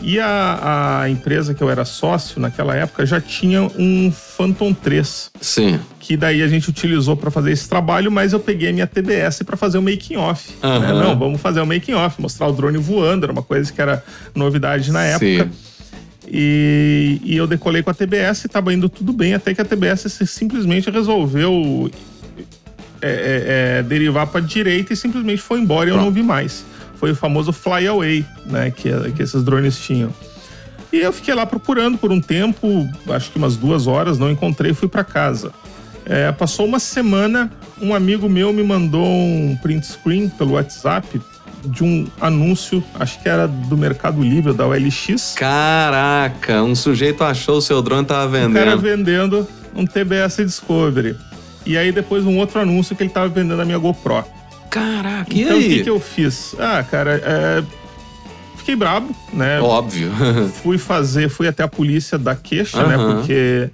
E 0.00 0.18
a, 0.20 1.00
a 1.02 1.10
empresa 1.10 1.54
que 1.54 1.62
eu 1.62 1.70
era 1.70 1.84
sócio 1.84 2.40
naquela 2.40 2.74
época 2.74 3.06
já 3.06 3.20
tinha 3.20 3.62
um 3.62 4.12
Phantom 4.12 4.72
3 4.74 5.30
Sim. 5.40 5.80
que 5.98 6.16
daí 6.16 6.42
a 6.42 6.48
gente 6.48 6.68
utilizou 6.68 7.16
para 7.16 7.30
fazer 7.30 7.52
esse 7.52 7.68
trabalho, 7.68 8.10
mas 8.10 8.32
eu 8.32 8.40
peguei 8.40 8.70
a 8.70 8.72
minha 8.72 8.86
TBS 8.86 9.42
para 9.44 9.56
fazer 9.56 9.78
o 9.78 9.82
making 9.82 10.16
off. 10.16 10.52
Aham. 10.62 10.80
né? 10.80 10.92
Não, 10.92 11.18
vamos 11.18 11.40
fazer 11.40 11.60
o 11.60 11.66
making 11.66 11.94
off, 11.94 12.20
mostrar 12.20 12.48
o 12.48 12.52
drone 12.52 12.78
voando, 12.78 13.24
era 13.24 13.32
uma 13.32 13.42
coisa 13.42 13.72
que 13.72 13.80
era 13.80 14.04
novidade 14.34 14.90
na 14.92 15.04
época. 15.04 15.44
Sim. 15.44 15.50
E, 16.26 17.20
e 17.22 17.36
eu 17.36 17.46
decolei 17.46 17.82
com 17.82 17.90
a 17.90 17.94
TBS 17.94 18.44
e 18.44 18.48
tava 18.48 18.72
indo 18.72 18.88
tudo 18.88 19.12
bem, 19.12 19.34
até 19.34 19.54
que 19.54 19.60
a 19.60 19.64
TBS 19.64 20.06
simplesmente 20.26 20.90
resolveu 20.90 21.90
é, 23.00 23.08
é, 23.08 23.78
é, 23.78 23.82
derivar 23.82 24.26
para 24.26 24.40
direita 24.40 24.92
e 24.92 24.96
simplesmente 24.96 25.42
foi 25.42 25.60
embora 25.60 25.90
e 25.90 25.92
eu 25.92 25.96
não 25.96 26.10
vi 26.10 26.22
mais. 26.22 26.64
Foi 27.04 27.10
o 27.10 27.14
famoso 27.14 27.52
fly 27.52 27.86
away, 27.86 28.24
né, 28.46 28.70
que, 28.70 28.88
que 29.12 29.22
esses 29.22 29.44
drones 29.44 29.78
tinham. 29.78 30.08
E 30.90 31.00
eu 31.00 31.12
fiquei 31.12 31.34
lá 31.34 31.44
procurando 31.44 31.98
por 31.98 32.10
um 32.10 32.18
tempo, 32.18 32.88
acho 33.10 33.30
que 33.30 33.36
umas 33.36 33.58
duas 33.58 33.86
horas, 33.86 34.18
não 34.18 34.30
encontrei, 34.30 34.72
fui 34.72 34.88
para 34.88 35.04
casa. 35.04 35.52
É, 36.06 36.32
passou 36.32 36.64
uma 36.64 36.78
semana, 36.78 37.52
um 37.78 37.94
amigo 37.94 38.26
meu 38.26 38.54
me 38.54 38.62
mandou 38.62 39.06
um 39.06 39.54
print 39.62 39.86
screen 39.86 40.30
pelo 40.30 40.52
WhatsApp 40.52 41.20
de 41.66 41.84
um 41.84 42.06
anúncio, 42.18 42.82
acho 42.98 43.22
que 43.22 43.28
era 43.28 43.46
do 43.46 43.76
Mercado 43.76 44.22
Livre, 44.22 44.54
da 44.54 44.66
OLX. 44.66 45.34
Caraca, 45.36 46.62
um 46.62 46.74
sujeito 46.74 47.22
achou 47.22 47.58
o 47.58 47.60
seu 47.60 47.82
drone 47.82 48.04
e 48.04 48.06
tava 48.06 48.28
O 48.28 48.50
cara 48.50 48.76
vendendo. 48.78 48.80
vendendo 48.80 49.48
um 49.76 49.84
TBS 49.84 50.36
Discovery. 50.38 51.14
E 51.66 51.76
aí 51.76 51.92
depois 51.92 52.24
um 52.24 52.38
outro 52.38 52.58
anúncio 52.62 52.96
que 52.96 53.02
ele 53.02 53.10
tava 53.10 53.28
vendendo 53.28 53.60
a 53.60 53.64
minha 53.66 53.76
GoPro. 53.76 54.24
Caraca, 54.74 55.32
e 55.32 55.42
então 55.42 55.56
o 55.56 55.60
aí? 55.60 55.68
que, 55.68 55.82
que 55.84 55.90
eu 55.90 56.00
fiz? 56.00 56.54
Ah, 56.58 56.82
cara, 56.88 57.20
é, 57.24 57.62
fiquei 58.56 58.74
brabo, 58.76 59.14
né? 59.32 59.60
Óbvio. 59.60 60.10
Fui 60.62 60.78
fazer, 60.78 61.28
fui 61.28 61.46
até 61.46 61.62
a 61.62 61.68
polícia 61.68 62.18
dar 62.18 62.36
queixa, 62.36 62.82
né? 62.86 62.96
Aham. 62.96 63.16
Porque, 63.18 63.70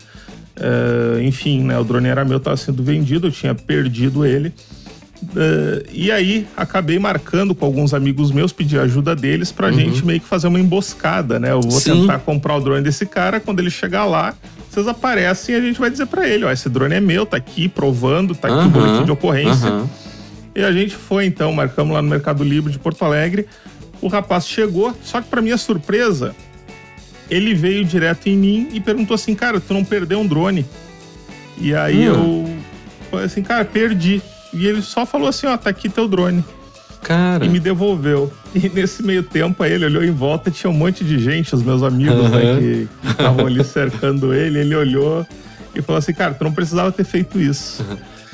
é, 0.57 1.23
enfim, 1.23 1.63
né? 1.65 1.79
O 1.79 1.85
drone 1.85 2.09
era 2.09 2.25
meu, 2.25 2.39
tava 2.41 2.57
sendo 2.57 2.83
vendido, 2.83 3.29
eu 3.29 3.31
tinha 3.33 3.55
perdido 3.55 4.25
ele. 4.27 4.53
É, 5.37 5.85
e 5.93 6.11
aí 6.11 6.47
acabei 6.57 6.99
marcando 6.99 7.55
com 7.55 7.65
alguns 7.67 7.93
amigos 7.93 8.31
meus, 8.33 8.53
pedi 8.53 8.79
ajuda 8.79 9.15
deles 9.15 9.53
pra 9.53 9.71
gente 9.71 10.05
meio 10.05 10.19
que 10.21 10.27
fazer 10.27 10.49
uma 10.49 10.59
emboscada, 10.59 11.39
né? 11.39 11.53
Eu 11.53 11.61
vou 11.61 11.73
Uhum. 11.75 11.81
Sim. 11.81 12.01
tentar 12.03 12.19
comprar 12.21 12.57
o 12.57 12.61
drone 12.61 12.83
desse 12.83 13.05
cara, 13.07 13.39
quando 13.39 13.61
ele 13.61 13.71
chegar 13.71 14.05
lá, 14.07 14.35
vocês 14.71 14.89
aparecem 14.89 15.55
e 15.55 15.59
a 15.59 15.61
gente 15.61 15.79
vai 15.79 15.91
dizer 15.91 16.07
pra 16.07 16.27
ele, 16.29 16.45
ó, 16.45 16.51
esse 16.51 16.69
drone 16.69 16.95
é 16.95 17.01
meu, 17.01 17.27
tá 17.27 17.37
aqui 17.37 17.69
provando, 17.69 18.35
tá 18.35 18.49
aqui 18.49 18.57
o 18.57 18.61
Aham, 18.61 18.69
boletim 18.71 19.05
de 19.05 19.11
ocorrência. 19.13 19.69
aham. 19.69 19.89
E 20.55 20.63
a 20.63 20.73
gente 20.73 20.95
foi 20.97 21.27
então, 21.27 21.53
marcamos 21.53 21.95
lá 21.95 22.03
no 22.03 22.09
Mercado 22.09 22.43
Livre 22.43 22.73
de 22.73 22.79
Porto 22.79 23.05
Alegre. 23.05 23.47
O 24.03 24.09
rapaz 24.09 24.47
chegou, 24.49 24.97
só 25.05 25.21
que 25.21 25.29
para 25.29 25.41
minha 25.43 25.57
surpresa, 25.59 26.35
ele 27.31 27.55
veio 27.55 27.85
direto 27.85 28.29
em 28.29 28.37
mim 28.37 28.69
e 28.73 28.81
perguntou 28.81 29.15
assim: 29.15 29.35
"Cara, 29.35 29.61
tu 29.61 29.73
não 29.75 29.85
perdeu 29.85 30.19
um 30.21 30.27
drone?" 30.27 30.65
E 31.59 31.75
aí 31.75 32.09
Hum. 32.09 32.47
eu 32.47 32.57
falei 33.11 33.27
assim: 33.27 33.43
"Cara, 33.43 33.65
perdi". 33.65 34.23
E 34.53 34.67
ele 34.67 34.83
só 34.83 35.05
falou 35.07 35.29
assim: 35.29 35.47
"Ó, 35.47 35.57
tá 35.57 35.71
aqui 35.71 35.89
teu 35.89 36.09
drone". 36.09 36.45
Cara. 37.03 37.45
E 37.45 37.49
me 37.49 37.61
devolveu. 37.61 38.33
E 38.53 38.69
nesse 38.69 39.01
meio 39.05 39.23
tempo 39.23 39.63
aí 39.63 39.71
ele 39.73 39.85
olhou 39.85 40.03
em 40.03 40.11
volta, 40.11 40.51
tinha 40.51 40.69
um 40.69 40.75
monte 40.75 41.05
de 41.05 41.21
gente, 41.21 41.55
os 41.55 41.63
meus 41.63 41.85
amigos 41.85 42.29
né, 42.33 42.43
Aham. 42.43 42.59
que 42.59 42.89
que 43.03 43.09
estavam 43.13 43.47
ali 43.47 43.63
cercando 43.63 44.35
ele, 44.35 44.59
ele 44.59 44.75
olhou 44.75 45.25
e 45.75 45.81
falou 45.81 45.99
assim: 46.01 46.13
"Cara, 46.13 46.35
tu 46.35 46.43
não 46.43 46.53
precisava 46.53 46.91
ter 46.91 47.05
feito 47.05 47.39
isso". 47.41 47.85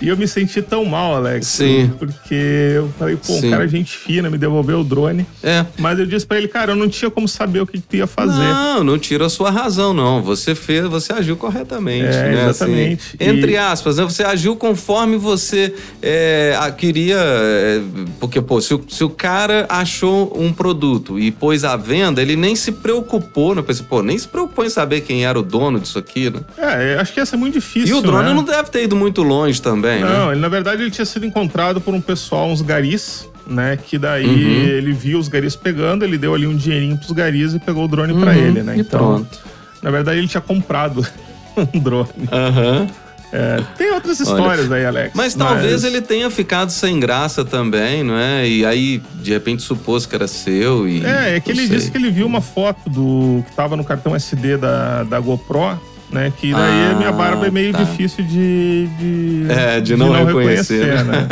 E 0.01 0.09
eu 0.09 0.17
me 0.17 0.29
senti 0.29 0.61
tão 0.61 0.85
mal, 0.85 1.15
Alex. 1.17 1.47
Sim. 1.47 1.91
Porque 1.99 2.35
eu 2.75 2.93
falei, 2.99 3.17
pô, 3.17 3.33
Sim. 3.33 3.47
um 3.49 3.51
cara 3.51 3.65
é 3.65 3.69
gente 3.69 3.97
fina, 3.97 4.29
me 4.29 4.37
devolveu 4.37 4.81
o 4.81 4.85
drone. 4.85 5.27
É. 5.43 5.65
Mas 5.79 5.99
eu 5.99 6.05
disse 6.07 6.27
pra 6.27 6.37
ele, 6.37 6.49
cara, 6.49 6.73
eu 6.73 6.77
não 6.77 6.89
tinha 6.89 7.11
como 7.11 7.27
saber 7.27 7.61
o 7.61 7.67
que, 7.67 7.79
que 7.79 7.87
tu 7.87 7.97
ia 7.97 8.07
fazer. 8.07 8.43
Não, 8.43 8.85
não 8.85 8.99
tira 8.99 9.27
a 9.27 9.29
sua 9.31 9.51
razão, 9.51 9.95
não. 9.95 10.23
Você 10.23 10.55
fez, 10.55 10.85
você 10.87 11.13
agiu 11.13 11.37
corretamente, 11.37 12.15
É, 12.15 12.31
né? 12.35 12.45
exatamente. 12.49 13.17
Assim, 13.21 13.31
entre 13.31 13.53
E- 13.53 13.57
aspas, 13.57 13.97
né? 13.97 14.05
Você 14.05 14.23
agiu 14.23 14.55
conforme 14.57 15.17
você 15.17 15.75
é, 16.03 16.55
queria. 16.77 17.17
é, 17.19 17.81
porque, 18.21 18.41
pô, 18.41 18.61
se 18.61 18.75
o, 18.75 18.85
se 18.89 19.03
o 19.03 19.09
cara 19.11 19.67
achou 19.69 20.33
um 20.39 20.53
produto 20.53 21.19
e 21.19 21.31
pôs 21.31 21.65
à 21.65 21.77
venda, 21.77 22.21
ele 22.21 22.37
nem 22.37 22.55
se 22.55 22.71
preocupou, 22.73 23.55
né? 23.55 23.63
Pensei, 23.63 23.85
pô, 23.89 24.03
nem 24.03 24.19
se 24.19 24.29
preocupou 24.29 24.65
em 24.65 24.69
saber 24.71 25.01
quem 25.01 25.25
era 25.25 25.39
o 25.39 25.43
dono 25.43 25.81
disso 25.81 25.99
aqui, 25.99 26.29
né? 26.31 26.41
É, 26.59 26.99
acho 27.01 27.13
que 27.13 27.21
ia 27.21 27.27
ser 27.27 27.37
muito 27.37 27.55
difícil. 27.55 27.97
E 27.97 27.99
o 27.99 28.03
drone 28.03 28.29
né? 28.29 28.35
não 28.35 28.43
deve 28.45 28.71
ter 28.71 28.83
ido 28.85 28.95
muito 28.97 29.23
longe 29.23 29.61
também, 29.63 29.86
né? 29.95 30.01
Não, 30.01 30.33
ele, 30.33 30.41
na 30.41 30.49
verdade 30.49 30.83
ele 30.83 30.91
tinha 30.91 31.05
sido 31.05 31.25
encontrado 31.27 31.81
por 31.81 31.95
um 31.95 32.01
pessoal, 32.01 32.49
uns 32.49 32.61
garis, 32.63 33.29
né? 33.47 33.77
Que 33.77 33.97
daí 33.99 34.27
Uhum. 34.27 34.69
ele 34.77 34.93
viu 34.93 35.19
os 35.19 35.29
garis 35.29 35.55
pegando, 35.57 36.05
ele 36.05 36.19
deu 36.19 36.35
ali 36.35 36.47
um 36.47 36.57
dinheirinho 36.57 36.97
pros 36.97 37.13
garis 37.13 37.55
e 37.55 37.59
pegou 37.59 37.85
o 37.85 37.89
drone 37.89 38.15
pra 38.21 38.33
Uhum, 38.33 38.39
ele, 38.39 38.63
né? 38.63 38.75
Então, 38.77 38.99
pronto. 38.99 39.39
na 39.83 39.91
verdade 39.91 40.19
ele 40.19 40.29
tinha 40.29 40.41
comprado 40.41 41.07
um 41.75 41.79
drone. 41.79 42.09
Aham. 42.33 42.87
É, 43.33 43.61
tem 43.77 43.93
outras 43.93 44.21
histórias 44.21 44.71
aí, 44.71 44.87
Alex. 44.87 45.11
Mas 45.15 45.35
talvez 45.35 45.83
ele 45.83 46.01
tenha 46.01 46.31
ficado 46.31 46.71
sem 46.71 46.99
graça 47.01 47.45
também, 47.45 48.03
não 48.05 48.17
é? 48.17 48.49
E 48.49 48.65
aí, 48.65 49.03
de 49.17 49.33
repente, 49.33 49.63
supôs 49.65 50.07
que 50.07 50.15
era 50.15 50.29
seu 50.29 50.89
e. 50.89 51.05
É, 51.05 51.35
é 51.37 51.41
que 51.41 51.51
ele 51.51 51.67
sei. 51.67 51.77
disse 51.77 51.91
que 51.91 51.99
ele 51.99 52.09
viu 52.11 52.25
uma 52.25 52.41
foto 52.41 52.89
do 52.89 53.43
que 53.47 53.55
tava 53.55 53.77
no 53.77 53.83
cartão 53.85 54.15
SD 54.15 54.57
da, 54.59 55.03
da 55.03 55.19
GoPro, 55.19 55.79
né? 56.11 56.33
Que 56.39 56.53
daí 56.53 56.61
Ah, 56.61 56.91
a 56.93 56.95
minha 56.95 57.13
barba 57.13 57.47
é 57.47 57.51
meio 57.51 57.73
tá. 57.73 57.83
difícil 57.83 58.25
de, 58.25 58.87
de, 58.99 59.47
É, 59.51 59.81
de 59.81 59.97
não 59.97 60.13
reconhecer, 60.13 61.05
né? 61.05 61.27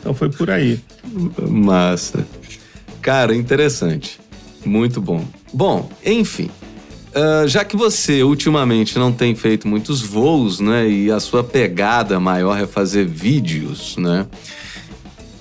Então 0.00 0.14
foi 0.14 0.28
por 0.30 0.50
aí. 0.50 0.80
Massa. 1.48 2.26
Cara, 3.00 3.34
interessante. 3.34 4.18
Muito 4.64 5.00
bom. 5.00 5.24
Bom, 5.52 5.90
enfim. 6.06 6.48
ah, 7.14 7.44
já 7.46 7.64
que 7.64 7.76
você 7.76 8.22
ultimamente 8.22 8.98
não 8.98 9.12
tem 9.12 9.34
feito 9.34 9.66
muitos 9.66 10.00
voos, 10.02 10.60
né? 10.60 10.88
E 10.88 11.10
a 11.10 11.18
sua 11.20 11.42
pegada 11.42 12.18
maior 12.20 12.58
é 12.60 12.66
fazer 12.66 13.04
vídeos, 13.04 13.96
né? 13.96 14.26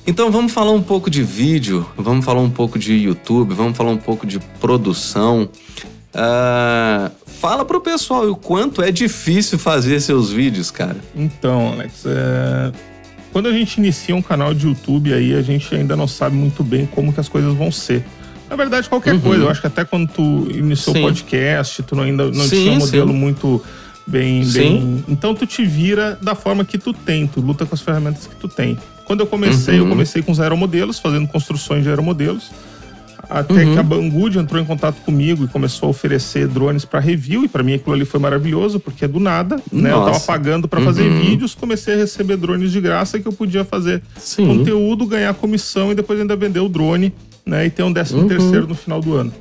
Então 0.08 0.32
vamos 0.32 0.52
falar 0.52 0.72
um 0.72 0.82
pouco 0.82 1.10
de 1.12 1.22
vídeo, 1.22 1.86
vamos 1.96 2.26
falar 2.26 2.42
um 2.42 2.50
pouco 2.50 2.80
de 2.80 2.92
YouTube, 2.94 3.54
vamos 3.54 3.78
falar 3.78 3.92
um 3.92 3.98
pouco 3.98 4.26
de 4.26 4.40
produção. 4.60 5.48
Ah, 6.14 7.12
fala 7.42 7.66
pro 7.66 7.82
pessoal 7.82 8.30
o 8.30 8.36
quanto 8.36 8.82
é 8.84 8.92
difícil 8.92 9.58
fazer 9.58 10.00
seus 10.00 10.32
vídeos, 10.32 10.70
cara. 10.70 10.98
Então, 11.16 11.74
Alex, 11.74 12.04
é, 12.06 12.72
quando 13.34 13.48
a 13.50 13.52
gente 13.52 13.78
inicia 13.80 14.16
um 14.16 14.22
canal 14.22 14.54
de 14.54 14.68
YouTube 14.68 15.12
aí, 15.12 15.34
a 15.34 15.42
gente 15.42 15.74
ainda 15.74 15.96
não 15.96 16.08
sabe 16.08 16.36
muito 16.36 16.64
bem 16.64 16.86
como 16.86 17.12
que 17.12 17.20
as 17.20 17.28
coisas 17.28 17.52
vão 17.56 17.72
ser. 17.72 18.06
Na 18.48 18.56
verdade, 18.56 18.88
qualquer 18.88 19.16
Uhum. 19.16 19.22
coisa. 19.22 19.44
Eu 19.46 19.50
acho 19.50 19.60
que 19.62 19.68
até 19.68 19.84
quando 19.84 20.08
tu 20.10 20.48
iniciou 20.52 20.96
o 20.96 21.02
podcast, 21.02 21.82
tu 21.84 21.96
não- 21.96 22.04
ainda 22.04 22.26
não 22.26 22.44
Sim, 22.44 22.50
tinha 22.50 22.72
um 22.74 22.78
modelo 22.80 23.08
sim. 23.12 23.18
muito 23.18 23.64
bem, 24.06 24.44
Sim. 24.44 24.60
bem. 24.60 25.06
Então 25.08 25.34
tu 25.34 25.48
te 25.48 25.66
vira 25.66 26.20
da 26.22 26.36
forma 26.36 26.64
que 26.64 26.78
tu 26.78 26.94
tem, 26.94 27.26
tu 27.26 27.42
luta 27.42 27.66
com 27.66 27.74
as 27.74 27.82
ferramentas 27.82 28.28
que 28.28 28.36
tu 28.36 28.48
tem. 28.48 28.78
Quando 29.06 29.22
eu 29.22 29.26
comecei, 29.28 29.80
eu 29.80 29.84
Uhum. 29.84 29.89
comecei 29.89 30.22
com 30.22 30.32
os 30.32 30.39
aeromodelos, 30.39 31.00
fazendo 31.00 31.28
construções 31.28 31.82
de 31.84 31.89
aeromodelos. 31.89 32.52
Até 33.34 33.54
Uhum. 33.64 33.74
que 33.74 33.80
a 33.80 33.84
Banggood 33.84 34.38
entrou 34.40 34.62
em 34.62 34.66
contato 34.66 35.02
comigo 35.04 35.46
e 35.46 35.48
começou 35.48 35.88
a 35.88 35.90
oferecer 35.90 36.48
drones 36.50 36.84
para 36.84 37.00
review. 37.00 37.46
E 37.46 37.48
para 37.48 37.64
mim 37.64 37.74
aquilo 37.76 37.94
ali 37.96 38.04
foi 38.04 38.20
maravilhoso, 38.20 38.78
porque 38.80 39.08
do 39.08 39.20
nada, 39.22 39.56
né? 39.72 39.90
Eu 39.92 40.00
tava 40.00 40.08
Nossa. 40.12 40.28
pagando 40.28 40.68
para 40.68 40.82
fazer 40.82 41.04
Uhum. 41.04 41.22
vídeos, 41.22 41.56
comecei 41.56 41.94
a 41.94 41.98
receber 41.98 42.36
drones 42.36 42.72
de 42.74 42.82
graça 42.82 43.20
que 43.20 43.28
eu 43.28 43.32
podia 43.32 43.64
fazer 43.64 44.02
Sim. 44.18 44.46
conteúdo, 44.48 45.06
ganhar 45.06 45.34
comissão 45.34 45.92
e 45.92 45.96
depois 45.96 46.20
ainda 46.20 46.36
vender 46.36 46.60
o 46.60 46.68
drone, 46.68 47.14
né? 47.46 47.66
E 47.66 47.70
ter 47.70 47.84
um 47.84 47.94
décimo 47.94 48.22
Uhum. 48.24 48.28
terceiro 48.28 48.68
no 48.68 48.76
final 48.76 49.00
do 49.00 49.14
ano. 49.16 49.32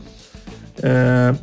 É, 0.83 1.35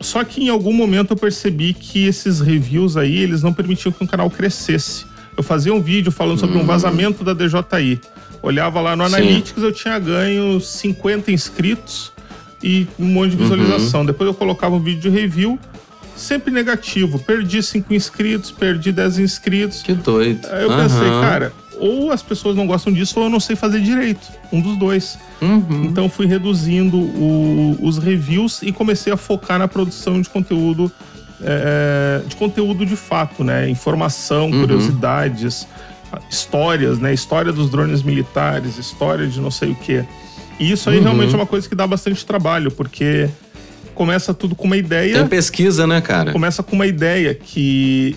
Só 0.00 0.24
que 0.24 0.42
em 0.42 0.48
algum 0.48 0.72
momento 0.72 1.12
eu 1.12 1.16
percebi 1.16 1.72
que 1.72 2.04
esses 2.06 2.40
reviews 2.40 2.96
aí, 2.96 3.18
eles 3.18 3.40
não 3.40 3.52
permitiam 3.52 3.92
que 3.92 4.02
um 4.02 4.06
canal 4.08 4.28
crescesse. 4.28 5.04
Eu 5.36 5.44
fazia 5.44 5.72
um 5.72 5.80
vídeo 5.80 6.10
falando 6.10 6.38
sobre 6.40 6.58
um 6.58 6.64
vazamento 6.66 7.22
da 7.22 7.32
DJI. 7.32 8.00
Olhava 8.42 8.80
lá 8.80 8.96
no 8.96 9.04
Hum. 9.04 9.08
Sim. 9.08 9.14
Analytics, 9.14 9.62
eu 9.62 9.72
tinha 9.72 9.98
ganho 9.98 10.60
50 10.60 11.30
inscritos 11.30 12.12
e 12.62 12.86
um 12.98 13.06
monte 13.06 13.30
de 13.30 13.36
visualização. 13.36 14.00
Uhum. 14.00 14.06
Depois 14.06 14.26
eu 14.28 14.34
colocava 14.34 14.74
um 14.74 14.80
vídeo 14.80 15.02
de 15.02 15.08
review, 15.10 15.58
sempre 16.16 16.52
negativo. 16.52 17.18
Perdi 17.18 17.62
5 17.62 17.94
inscritos, 17.94 18.50
perdi 18.50 18.90
10 18.92 19.18
inscritos. 19.20 19.82
Que 19.82 19.94
doido. 19.94 20.46
Aí 20.50 20.62
eu 20.64 20.70
pensei, 20.76 21.08
Aham. 21.08 21.20
cara, 21.20 21.52
ou 21.78 22.10
as 22.12 22.22
pessoas 22.22 22.54
não 22.56 22.66
gostam 22.66 22.92
disso 22.92 23.18
ou 23.18 23.26
eu 23.26 23.30
não 23.30 23.40
sei 23.40 23.54
fazer 23.56 23.80
direito. 23.80 24.26
Um 24.52 24.60
dos 24.60 24.76
dois. 24.76 25.18
Uhum. 25.40 25.84
Então 25.84 26.08
fui 26.08 26.26
reduzindo 26.26 26.96
o- 26.96 27.76
os 27.80 27.98
reviews 27.98 28.60
e 28.62 28.70
comecei 28.72 29.12
a 29.12 29.16
focar 29.16 29.58
na 29.58 29.66
produção 29.68 30.20
de 30.20 30.28
conteúdo 30.28 30.90
é, 31.44 32.22
de 32.24 32.36
conteúdo 32.36 32.86
de 32.86 32.94
fato, 32.94 33.42
né? 33.42 33.68
Informação, 33.68 34.44
Uhum. 34.48 34.60
curiosidades, 34.60 35.66
histórias, 36.30 36.98
né? 36.98 37.12
História 37.12 37.52
dos 37.52 37.70
drones 37.70 38.02
militares, 38.02 38.78
história 38.78 39.26
de 39.26 39.40
não 39.40 39.50
sei 39.50 39.70
o 39.70 39.74
quê. 39.74 40.04
E 40.58 40.70
isso 40.70 40.88
aí 40.90 40.98
Uhum. 40.98 41.02
realmente 41.04 41.32
é 41.34 41.36
uma 41.36 41.46
coisa 41.46 41.68
que 41.68 41.74
dá 41.74 41.86
bastante 41.86 42.24
trabalho, 42.24 42.70
porque 42.70 43.28
começa 43.94 44.32
tudo 44.32 44.54
com 44.54 44.66
uma 44.66 44.76
ideia 44.76 45.14
Tem 45.18 45.26
pesquisa, 45.26 45.86
né, 45.86 46.00
cara? 46.00 46.32
começa 46.32 46.62
com 46.62 46.74
uma 46.76 46.86
ideia 46.86 47.34
que 47.34 48.16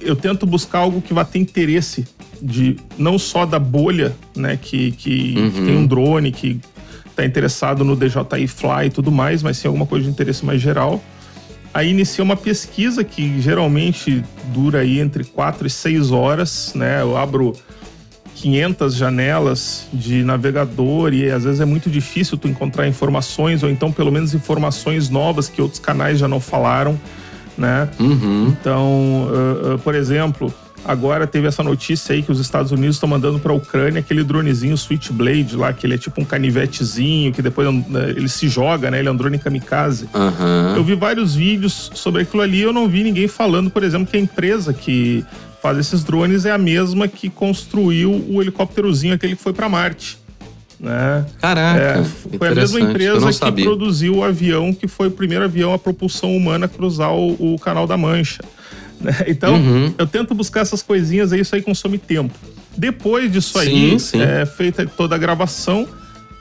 eu 0.00 0.16
tento 0.16 0.46
buscar 0.46 0.78
algo 0.78 1.00
que 1.02 1.12
vá 1.12 1.24
ter 1.24 1.38
interesse 1.38 2.06
de 2.40 2.76
não 2.96 3.18
só 3.18 3.44
da 3.44 3.58
bolha, 3.58 4.14
né, 4.34 4.58
que, 4.60 4.92
que, 4.92 5.34
Uhum. 5.36 5.50
que 5.50 5.60
tem 5.62 5.76
um 5.76 5.86
drone 5.86 6.32
que 6.32 6.58
está 7.06 7.24
interessado 7.24 7.84
no 7.84 7.94
DJI 7.94 8.46
Fly 8.48 8.86
e 8.86 8.90
tudo 8.90 9.10
mais, 9.12 9.42
mas 9.42 9.58
sim 9.58 9.66
alguma 9.68 9.84
coisa 9.84 10.04
de 10.06 10.10
interesse 10.10 10.44
mais 10.44 10.60
geral. 10.60 11.02
Aí 11.72 11.90
inicia 11.90 12.24
uma 12.24 12.36
pesquisa 12.36 13.04
que 13.04 13.40
geralmente 13.40 14.24
dura 14.52 14.80
aí 14.80 14.98
entre 14.98 15.22
4 15.24 15.66
e 15.66 15.70
6 15.70 16.10
horas, 16.10 16.72
né? 16.74 17.00
Eu 17.00 17.16
abro 17.16 17.54
500 18.34 18.94
janelas 18.94 19.86
de 19.92 20.24
navegador 20.24 21.12
e 21.12 21.30
às 21.30 21.44
vezes 21.44 21.60
é 21.60 21.64
muito 21.64 21.88
difícil 21.90 22.38
tu 22.38 22.48
encontrar 22.48 22.88
informações 22.88 23.62
ou 23.62 23.70
então 23.70 23.92
pelo 23.92 24.10
menos 24.10 24.34
informações 24.34 25.10
novas 25.10 25.48
que 25.48 25.60
outros 25.60 25.78
canais 25.78 26.18
já 26.18 26.26
não 26.26 26.40
falaram, 26.40 26.98
né? 27.56 27.88
Uhum. 28.00 28.48
Então, 28.48 29.28
uh, 29.28 29.74
uh, 29.74 29.78
por 29.78 29.94
exemplo, 29.94 30.52
agora 30.84 31.26
teve 31.26 31.46
essa 31.46 31.62
notícia 31.62 32.14
aí 32.14 32.22
que 32.22 32.32
os 32.32 32.40
Estados 32.40 32.72
Unidos 32.72 32.96
estão 32.96 33.08
mandando 33.08 33.38
para 33.38 33.52
a 33.52 33.54
Ucrânia 33.54 34.00
aquele 34.00 34.22
dronezinho 34.24 34.76
Switchblade 34.76 35.56
lá, 35.56 35.72
que 35.72 35.86
ele 35.86 35.94
é 35.94 35.98
tipo 35.98 36.20
um 36.20 36.24
canivetezinho, 36.24 37.32
que 37.32 37.42
depois 37.42 37.68
um- 37.68 37.84
ele 38.16 38.28
se 38.28 38.48
joga, 38.48 38.90
né? 38.90 38.98
Ele 38.98 39.08
é 39.08 39.12
um 39.12 39.16
drone 39.16 39.38
kamikaze. 39.38 40.08
Aham. 40.14 40.74
Eu 40.76 40.84
vi 40.84 40.94
vários 40.94 41.34
vídeos 41.34 41.90
sobre 41.94 42.22
aquilo 42.22 42.42
ali, 42.42 42.60
eu 42.60 42.72
não 42.72 42.88
vi 42.88 43.02
ninguém 43.02 43.28
falando, 43.28 43.70
por 43.70 43.82
exemplo, 43.82 44.06
que 44.06 44.16
a 44.16 44.20
empresa 44.20 44.72
que 44.72 45.24
faz 45.62 45.76
esses 45.76 46.02
drones 46.02 46.44
é 46.46 46.50
a 46.52 46.58
mesma 46.58 47.06
que 47.06 47.28
construiu 47.28 48.24
o 48.30 48.40
helicópterozinho 48.40 49.12
aquele 49.14 49.36
que 49.36 49.42
foi 49.42 49.52
para 49.52 49.68
Marte. 49.68 50.18
Né? 50.78 51.26
Caraca, 51.42 51.78
É, 52.00 52.04
foi 52.38 52.48
a 52.48 52.54
mesma 52.54 52.80
empresa 52.80 53.26
que 53.26 53.32
sabia. 53.34 53.64
produziu 53.66 54.16
o 54.16 54.24
avião 54.24 54.72
que 54.72 54.88
foi 54.88 55.08
o 55.08 55.10
primeiro 55.10 55.44
avião 55.44 55.74
a 55.74 55.78
propulsão 55.78 56.34
humana 56.34 56.64
a 56.64 56.68
cruzar 56.70 57.12
o, 57.14 57.54
o 57.54 57.58
Canal 57.58 57.86
da 57.86 57.98
Mancha. 57.98 58.42
Né? 59.00 59.16
Então, 59.26 59.54
Uhum. 59.54 59.94
eu 59.98 60.06
tento 60.06 60.34
buscar 60.34 60.60
essas 60.60 60.82
coisinhas 60.82 61.32
aí, 61.32 61.40
isso 61.40 61.54
aí 61.54 61.62
consome 61.62 61.98
tempo. 61.98 62.34
Depois 62.76 63.30
disso 63.32 63.58
Sim, 63.58 63.92
aí, 63.92 64.00
sim. 64.00 64.22
é 64.22 64.46
feita 64.46 64.86
toda 64.86 65.14
a 65.14 65.18
gravação. 65.18 65.86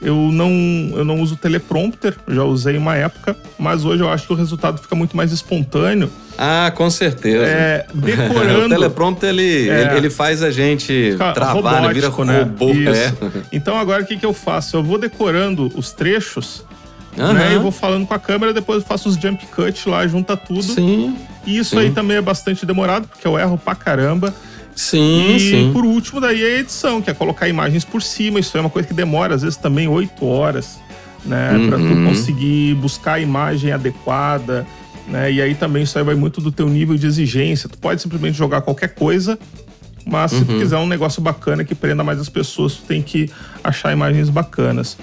Eu 0.01 0.15
não, 0.31 0.49
eu 0.95 1.03
não 1.03 1.19
uso 1.19 1.35
teleprompter, 1.35 2.15
já 2.25 2.41
usei 2.45 2.77
uma 2.77 2.95
época, 2.95 3.35
mas 3.57 3.83
hoje 3.83 4.01
eu 4.01 4.09
acho 4.09 4.27
que 4.27 4.31
o 4.31 4.35
resultado 4.35 4.77
fica 4.81 4.95
muito 4.95 5.17
mais 5.17 5.33
espontâneo. 5.33 6.09
Ah, 6.37 6.71
com 6.73 6.89
certeza. 6.89 7.43
É, 7.43 7.85
o 7.93 7.97
decorando. 7.97 8.69
teleprompter, 8.69 9.27
ele, 9.29 9.67
É. 9.69 9.97
ele, 9.97 10.09
faz 10.09 10.41
a 10.41 10.51
gente 10.51 11.11
Fica 11.11 11.33
travar, 11.33 11.81
né? 11.81 11.93
Vira 11.93 12.07
né? 12.23 12.39
robô. 12.43 12.71
Isso. 12.71 12.89
É. 12.93 13.11
Então 13.51 13.77
agora 13.77 14.03
o 14.03 14.05
que, 14.05 14.15
que 14.15 14.25
eu 14.25 14.31
faço? 14.33 14.77
Eu 14.77 14.83
vou 14.83 14.97
decorando 14.97 15.69
os 15.75 15.91
trechos, 15.91 16.63
Aham. 17.19 17.33
né? 17.33 17.55
Eu 17.55 17.61
vou 17.61 17.71
falando 17.71 18.07
com 18.07 18.13
a 18.13 18.19
câmera, 18.19 18.53
depois 18.53 18.81
eu 18.81 18.87
faço 18.87 19.09
os 19.09 19.15
jump 19.15 19.45
cut 19.47 19.87
lá, 19.89 20.05
junta 20.07 20.37
tudo. 20.37 20.63
Sim, 20.63 21.15
E 21.45 21.57
isso 21.57 21.71
Sim. 21.71 21.79
aí 21.79 21.91
também 21.91 22.17
é 22.17 22.21
bastante 22.21 22.65
demorado, 22.65 23.07
porque 23.07 23.27
eu 23.27 23.37
erro 23.37 23.57
pra 23.57 23.75
caramba. 23.75 24.33
sim, 24.75 25.35
e 25.35 25.39
sim. 25.39 25.69
por 25.73 25.83
último, 25.83 26.21
daí 26.21 26.41
é 26.43 26.55
a 26.55 26.59
edição, 26.59 27.01
que 27.01 27.09
é 27.09 27.13
colocar 27.13 27.47
imagens 27.49 27.83
por 27.83 28.01
cima. 28.01 28.39
Isso 28.39 28.57
é 28.57 28.61
uma 28.61 28.69
coisa 28.69 28.87
que 28.87 28.93
demora, 28.93 29.35
às 29.35 29.41
vezes, 29.41 29.57
também 29.57 29.87
oito 29.87 30.25
horas, 30.25 30.79
né? 31.25 31.59
Pra 31.67 31.77
tu 31.77 31.83
Uhum. 31.83 32.03
conseguir 32.05 32.75
buscar 32.75 33.13
a 33.13 33.19
imagem 33.19 33.71
adequada. 33.71 34.65
Né? 35.07 35.31
E 35.33 35.41
aí 35.41 35.55
também 35.55 35.83
isso 35.83 35.97
aí 35.97 36.03
vai 36.03 36.13
muito 36.15 36.39
do 36.39 36.51
teu 36.51 36.69
nível 36.69 36.95
de 36.95 37.07
exigência. 37.07 37.67
Tu 37.67 37.77
pode 37.79 37.99
simplesmente 38.01 38.37
jogar 38.37 38.61
qualquer 38.61 38.89
coisa, 38.89 39.39
mas 40.05 40.31
se 40.31 40.45
tu 40.45 40.51
Uhum. 40.51 40.59
quiser 40.59 40.77
um 40.77 40.85
negócio 40.87 41.19
bacana 41.21 41.63
que 41.65 41.73
prenda 41.73 42.03
mais 42.03 42.19
as 42.19 42.29
pessoas, 42.29 42.75
tu 42.75 42.83
tem 42.83 43.01
que 43.01 43.29
achar 43.63 43.91
imagens 43.91 44.29
bacanas. 44.29 44.97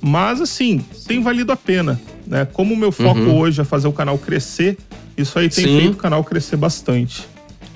Mas 0.00 0.40
assim, 0.40 0.84
tem 1.06 1.20
valido 1.22 1.52
a 1.52 1.56
pena. 1.56 2.00
Né? 2.26 2.46
Como 2.52 2.74
o 2.74 2.76
meu 2.76 2.92
foco 2.92 3.20
Uhum. 3.20 3.38
hoje 3.38 3.60
é 3.60 3.64
fazer 3.64 3.88
o 3.88 3.92
canal 3.92 4.18
crescer, 4.18 4.76
isso 5.16 5.38
aí 5.38 5.48
tem 5.48 5.64
Sim. 5.64 5.78
feito 5.78 5.94
o 5.94 5.96
canal 5.96 6.22
crescer 6.22 6.56
bastante. 6.56 7.26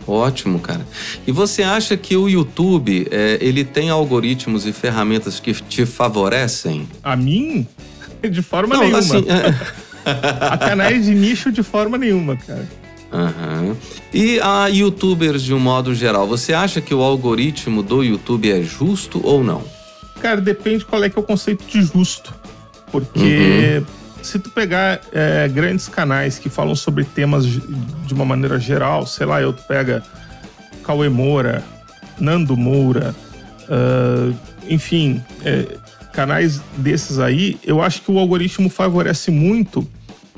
Ótimo, 0.07 0.59
cara. 0.59 0.87
E 1.27 1.33
você 1.33 1.63
acha 1.63 1.97
que 1.97 2.17
o 2.17 2.29
YouTube, 2.29 3.07
é, 3.11 3.39
ele 3.41 3.65
tem 3.65 3.89
algoritmos 3.89 4.67
e 4.67 4.73
ferramentas 4.73 5.39
que 5.41 5.53
te 5.55 5.87
favorecem? 5.87 6.89
A 7.03 7.15
mim, 7.17 7.67
de 8.31 8.43
forma 8.43 8.75
Não, 8.75 8.83
nenhuma. 8.83 8.99
assim, 8.99 9.25
é, 9.29 9.55
A 10.51 10.59
canais 10.59 11.07
de 11.07 11.15
nicho 11.15 11.51
de 11.53 11.63
forma 11.63 11.97
nenhuma, 11.97 12.37
cara. 12.37 12.69
Aham. 13.13 13.77
E 14.13 14.41
a 14.41 14.67
youtubers 14.69 15.43
de 15.43 15.55
um 15.55 15.59
modo 15.61 15.95
geral, 15.95 16.27
você 16.27 16.53
acha 16.53 16.81
que 16.81 16.93
o 16.95 17.01
algoritmo 17.03 17.83
do 17.83 18.03
YouTube 18.03 18.51
é 18.51 18.63
justo 18.63 19.21
ou 19.23 19.45
não? 19.45 19.63
Cara, 20.23 20.41
depende 20.41 20.85
qual 20.85 21.03
é 21.03 21.11
que 21.11 21.19
é 21.19 21.21
o 21.21 21.25
conceito 21.25 21.65
de 21.67 21.83
justo. 21.83 22.33
Porque 22.91 23.83
se 24.23 24.39
tu 24.39 24.51
pegar 24.51 25.01
é, 25.13 25.49
grandes 25.49 25.89
canais 25.89 26.39
que 26.39 26.49
falam 26.49 26.75
sobre 26.75 27.05
temas 27.05 27.45
de 27.45 28.15
uma 28.15 28.25
maneira 28.25 28.59
geral, 28.59 29.07
sei 29.07 29.27
lá, 29.27 29.43
eu 29.43 29.53
tu 29.53 29.63
pega 29.65 30.03
Cauê 30.85 31.09
Moura, 31.09 31.63
Nando 32.21 32.57
Moura, 32.57 33.15
ah, 33.69 34.33
enfim, 34.69 35.23
é, 35.45 35.67
canais 36.13 36.61
desses 36.77 37.19
aí, 37.19 37.59
eu 37.65 37.83
acho 37.83 38.03
que 38.03 38.13
o 38.13 38.19
algoritmo 38.19 38.69
favorece 38.69 39.31
muito 39.31 39.87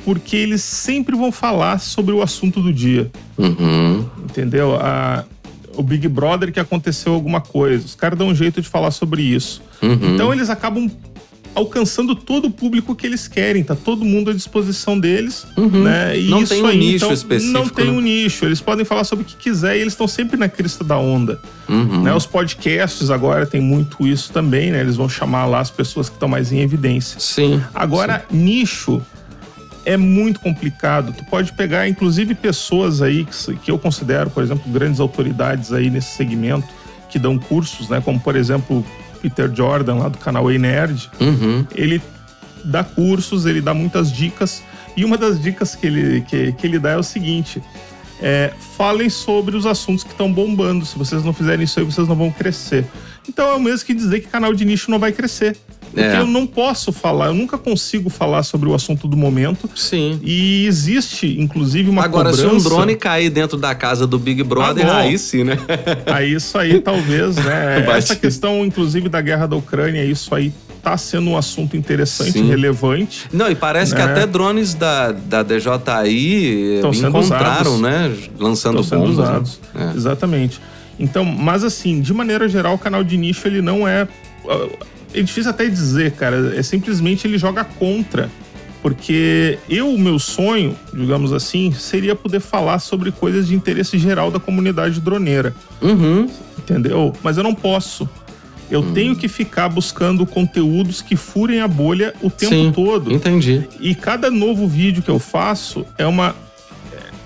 porque 0.04 0.36
eles 0.36 0.62
sempre 0.62 1.16
vão 1.16 1.32
falar 1.32 1.78
sobre 1.80 2.14
o 2.14 2.22
assunto 2.22 2.60
do 2.60 2.72
dia 2.72 3.10
Uhum. 3.38 4.06
entendeu? 4.22 4.76
A, 4.76 5.24
o 5.76 5.82
Big 5.82 6.06
Brother 6.08 6.52
que 6.52 6.60
aconteceu 6.60 7.12
alguma 7.14 7.40
coisa. 7.40 7.84
Os 7.84 7.94
caras 7.94 8.18
dão 8.18 8.28
um 8.28 8.34
jeito 8.34 8.60
de 8.62 8.68
falar 8.68 8.90
sobre 8.90 9.22
isso. 9.22 9.62
Uhum. 9.82 10.14
Então 10.14 10.32
eles 10.32 10.48
acabam 10.50 10.90
alcançando 11.54 12.16
todo 12.16 12.46
o 12.46 12.50
público 12.50 12.96
que 12.96 13.06
eles 13.06 13.28
querem, 13.28 13.62
tá 13.62 13.76
todo 13.76 14.04
mundo 14.04 14.30
à 14.30 14.34
disposição 14.34 14.98
deles, 14.98 15.46
né? 15.56 16.18
E 16.18 16.24
Uhum. 16.24 16.30
Não 16.30 16.42
isso 16.42 16.52
tem 16.52 16.62
um 16.62 16.66
aí, 16.66 16.78
nicho 16.78 16.96
então, 16.96 17.12
específico, 17.12 17.52
Não 17.52 17.68
tem 17.68 17.84
né? 17.86 17.90
um 17.92 18.00
nicho, 18.00 18.44
eles 18.44 18.60
podem 18.60 18.84
falar 18.84 19.04
sobre 19.04 19.22
o 19.24 19.26
que 19.26 19.36
quiser 19.36 19.76
e 19.76 19.80
eles 19.80 19.92
estão 19.92 20.08
sempre 20.08 20.36
na 20.36 20.48
crista 20.48 20.82
da 20.82 20.98
onda, 20.98 21.40
Uhum. 21.68 22.02
né? 22.02 22.12
Os 22.12 22.26
podcasts 22.26 23.08
agora 23.08 23.46
tem 23.46 23.60
muito 23.60 24.04
isso 24.04 24.32
também, 24.32 24.72
né? 24.72 24.80
Eles 24.80 24.96
vão 24.96 25.08
chamar 25.08 25.46
lá 25.46 25.60
as 25.60 25.70
pessoas 25.70 26.08
que 26.08 26.16
estão 26.16 26.28
mais 26.28 26.50
em 26.50 26.58
evidência. 26.58 27.20
Sim. 27.20 27.62
Agora, 27.72 28.24
nicho 28.32 29.00
é 29.84 29.96
muito 29.96 30.40
complicado. 30.40 31.12
Tu 31.12 31.24
pode 31.24 31.52
pegar, 31.52 31.88
inclusive, 31.88 32.34
pessoas 32.34 33.02
aí 33.02 33.24
que, 33.24 33.56
que 33.56 33.70
eu 33.70 33.78
considero, 33.78 34.30
por 34.30 34.42
exemplo, 34.42 34.70
grandes 34.72 35.00
autoridades 35.00 35.72
aí 35.72 35.90
nesse 35.90 36.16
segmento, 36.16 36.66
que 37.08 37.18
dão 37.18 37.38
cursos, 37.38 37.88
né? 37.88 38.00
Como, 38.00 38.18
por 38.18 38.36
exemplo, 38.36 38.84
Peter 39.20 39.50
Jordan, 39.54 39.96
lá 39.96 40.08
do 40.08 40.18
canal 40.18 40.50
Ei 40.50 40.58
Nerd. 40.58 41.10
Uhum. 41.20 41.66
Ele 41.74 42.02
dá 42.64 42.82
cursos, 42.82 43.46
ele 43.46 43.60
dá 43.60 43.72
muitas 43.74 44.12
dicas. 44.12 44.62
E 44.96 45.04
uma 45.04 45.18
das 45.18 45.40
dicas 45.40 45.74
que 45.74 45.86
ele, 45.86 46.20
que, 46.22 46.52
que 46.52 46.66
ele 46.66 46.78
dá 46.78 46.90
é 46.90 46.96
o 46.96 47.02
seguinte: 47.02 47.62
é, 48.20 48.52
falem 48.76 49.08
sobre 49.08 49.56
os 49.56 49.66
assuntos 49.66 50.04
que 50.04 50.10
estão 50.10 50.32
bombando. 50.32 50.84
Se 50.84 50.96
vocês 50.96 51.24
não 51.24 51.32
fizerem 51.32 51.64
isso 51.64 51.78
aí, 51.78 51.84
vocês 51.84 52.08
não 52.08 52.16
vão 52.16 52.30
crescer. 52.30 52.86
Então 53.28 53.48
é 53.48 53.54
o 53.54 53.60
mesmo 53.60 53.86
que 53.86 53.94
dizer 53.94 54.20
que 54.20 54.28
canal 54.28 54.52
de 54.52 54.64
nicho 54.64 54.90
não 54.90 54.98
vai 54.98 55.12
crescer. 55.12 55.56
Porque 55.94 56.16
É. 56.16 56.18
eu 56.20 56.26
não 56.26 56.46
posso 56.46 56.90
falar, 56.92 57.26
eu 57.26 57.34
nunca 57.34 57.56
consigo 57.56 58.10
falar 58.10 58.42
sobre 58.42 58.68
o 58.68 58.74
assunto 58.74 59.06
do 59.06 59.16
momento. 59.16 59.70
Sim. 59.76 60.18
E 60.22 60.66
existe, 60.66 61.40
inclusive, 61.40 61.88
uma 61.88 62.02
Agora, 62.04 62.30
cobrança. 62.30 62.48
se 62.50 62.54
um 62.54 62.58
drone 62.68 62.96
cair 62.96 63.30
dentro 63.30 63.56
da 63.56 63.74
casa 63.74 64.06
do 64.06 64.18
Big 64.18 64.42
Brother, 64.42 64.86
Ah, 64.88 64.98
aí 64.98 65.16
sim, 65.18 65.44
né? 65.44 65.56
Aí 66.06 66.32
isso 66.34 66.58
aí, 66.58 66.80
talvez, 66.80 67.36
né? 67.36 67.80
Bate. 67.86 67.98
Essa 67.98 68.16
questão, 68.16 68.64
inclusive, 68.64 69.08
da 69.08 69.20
guerra 69.20 69.46
da 69.46 69.56
Ucrânia, 69.56 70.04
isso 70.04 70.34
aí 70.34 70.52
tá 70.82 70.96
sendo 70.98 71.30
um 71.30 71.36
assunto 71.38 71.76
interessante, 71.76 72.32
Sim. 72.32 72.46
relevante. 72.48 73.26
Não, 73.32 73.50
e 73.50 73.54
parece 73.54 73.94
que 73.94 74.02
Né? 74.02 74.10
até 74.10 74.26
drones 74.26 74.74
da, 74.74 75.12
da 75.12 75.42
DJI 75.42 76.80
Tão 76.82 76.92
encontraram, 76.92 77.78
né? 77.78 78.12
Lançando 78.38 78.82
sendo 78.84 79.00
bombas. 79.00 79.16
né? 79.16 79.22
usados. 79.24 79.60
É. 79.74 79.96
Exatamente. 79.96 80.60
Então, 80.98 81.24
mas 81.24 81.64
assim, 81.64 82.00
de 82.00 82.12
maneira 82.12 82.48
geral, 82.48 82.74
o 82.74 82.78
canal 82.78 83.02
de 83.02 83.16
nicho, 83.16 83.46
ele 83.48 83.62
não 83.62 83.88
é. 83.88 84.06
É 85.14 85.22
difícil 85.22 85.50
até 85.50 85.66
dizer, 85.68 86.12
cara. 86.12 86.54
É 86.56 86.62
simplesmente 86.62 87.26
ele 87.26 87.38
joga 87.38 87.64
contra. 87.64 88.30
Porque 88.82 89.58
eu, 89.68 89.88
o 89.88 89.98
meu 89.98 90.18
sonho, 90.18 90.76
digamos 90.92 91.32
assim, 91.32 91.72
seria 91.72 92.14
poder 92.14 92.40
falar 92.40 92.78
sobre 92.80 93.10
coisas 93.10 93.48
de 93.48 93.54
interesse 93.54 93.96
geral 93.98 94.30
da 94.30 94.38
comunidade 94.38 95.00
droneira. 95.00 95.54
Uhum. 95.80 96.28
entendeu? 96.58 97.12
Mas 97.22 97.36
eu 97.38 97.42
não 97.42 97.54
posso. 97.54 98.08
Eu 98.70 98.80
Hum. 98.80 98.92
tenho 98.94 99.14
que 99.16 99.28
ficar 99.28 99.68
buscando 99.68 100.24
conteúdos 100.26 101.02
que 101.02 101.14
furem 101.16 101.60
a 101.60 101.68
bolha 101.68 102.14
o 102.22 102.30
tempo 102.30 102.54
Sim. 102.54 102.72
todo. 102.74 103.12
Entendi. 103.12 103.66
E 103.80 103.94
cada 103.94 104.30
novo 104.30 104.66
vídeo 104.66 105.02
que 105.02 105.10
eu 105.10 105.18
faço 105.18 105.84
é 105.98 106.06
uma 106.06 106.34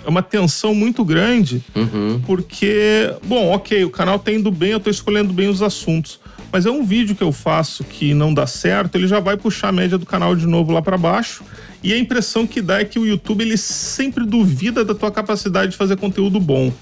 é 0.05 0.09
uma 0.09 0.23
tensão 0.23 0.75
muito 0.75 1.05
grande, 1.05 1.63
Uhum. 1.77 2.21
porque, 2.27 3.13
bom, 3.27 3.51
ok, 3.53 3.85
o 3.85 3.91
canal 3.91 4.19
tá 4.19 4.33
indo 4.33 4.51
bem, 4.51 4.71
eu 4.71 4.81
tô 4.81 4.89
escolhendo 4.89 5.33
bem 5.35 5.49
os 5.49 5.61
assuntos. 5.61 6.19
Mas 6.53 6.67
é 6.67 6.71
um 6.71 6.85
vídeo 6.85 7.15
que 7.15 7.23
eu 7.23 7.33
faço 7.33 7.85
que 7.85 8.15
não 8.15 8.33
dá 8.33 8.47
certo, 8.47 8.95
ele 8.97 9.07
já 9.07 9.21
vai 9.21 9.37
puxar 9.37 9.69
a 9.69 9.73
média 9.73 9.99
do 9.99 10.07
canal 10.07 10.35
de 10.35 10.47
novo 10.47 10.73
lá 10.73 10.81
para 10.81 10.97
baixo. 10.97 11.45
E 11.83 11.93
a 11.93 11.99
impressão 11.99 12.47
que 12.47 12.61
dá 12.61 12.81
é 12.81 12.85
que 12.85 12.99
o 12.99 13.07
YouTube 13.07 13.43
ele 13.43 13.57
sempre 13.57 14.25
duvida 14.25 14.85
da 14.85 14.95
tua 14.95 15.11
capacidade 15.11 15.73
de 15.73 15.77
fazer 15.77 15.97
conteúdo 15.97 16.41
bom. 16.41 16.73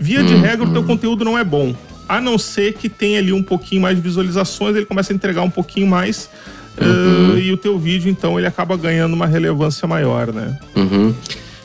Via 0.00 0.22
de 0.24 0.34
regra, 0.34 0.66
o 0.66 0.72
teu 0.72 0.82
conteúdo 0.82 1.24
não 1.24 1.38
é 1.38 1.44
bom. 1.44 1.74
A 2.08 2.20
não 2.20 2.36
ser 2.36 2.72
que 2.74 2.88
tenha 2.88 3.18
ali 3.20 3.32
um 3.32 3.42
pouquinho 3.42 3.82
mais 3.82 3.96
de 3.96 4.02
visualizações, 4.02 4.74
ele 4.74 4.86
começa 4.86 5.12
a 5.12 5.14
entregar 5.14 5.42
um 5.42 5.50
pouquinho 5.50 5.86
mais. 5.86 6.28
eh, 6.76 7.38
e 7.38 7.52
o 7.52 7.56
teu 7.56 7.78
vídeo, 7.78 8.10
então, 8.10 8.38
ele 8.38 8.46
acaba 8.48 8.76
ganhando 8.76 9.12
uma 9.14 9.26
relevância 9.26 9.86
maior, 9.86 10.32
né? 10.32 10.58
Uhum. 10.74 11.14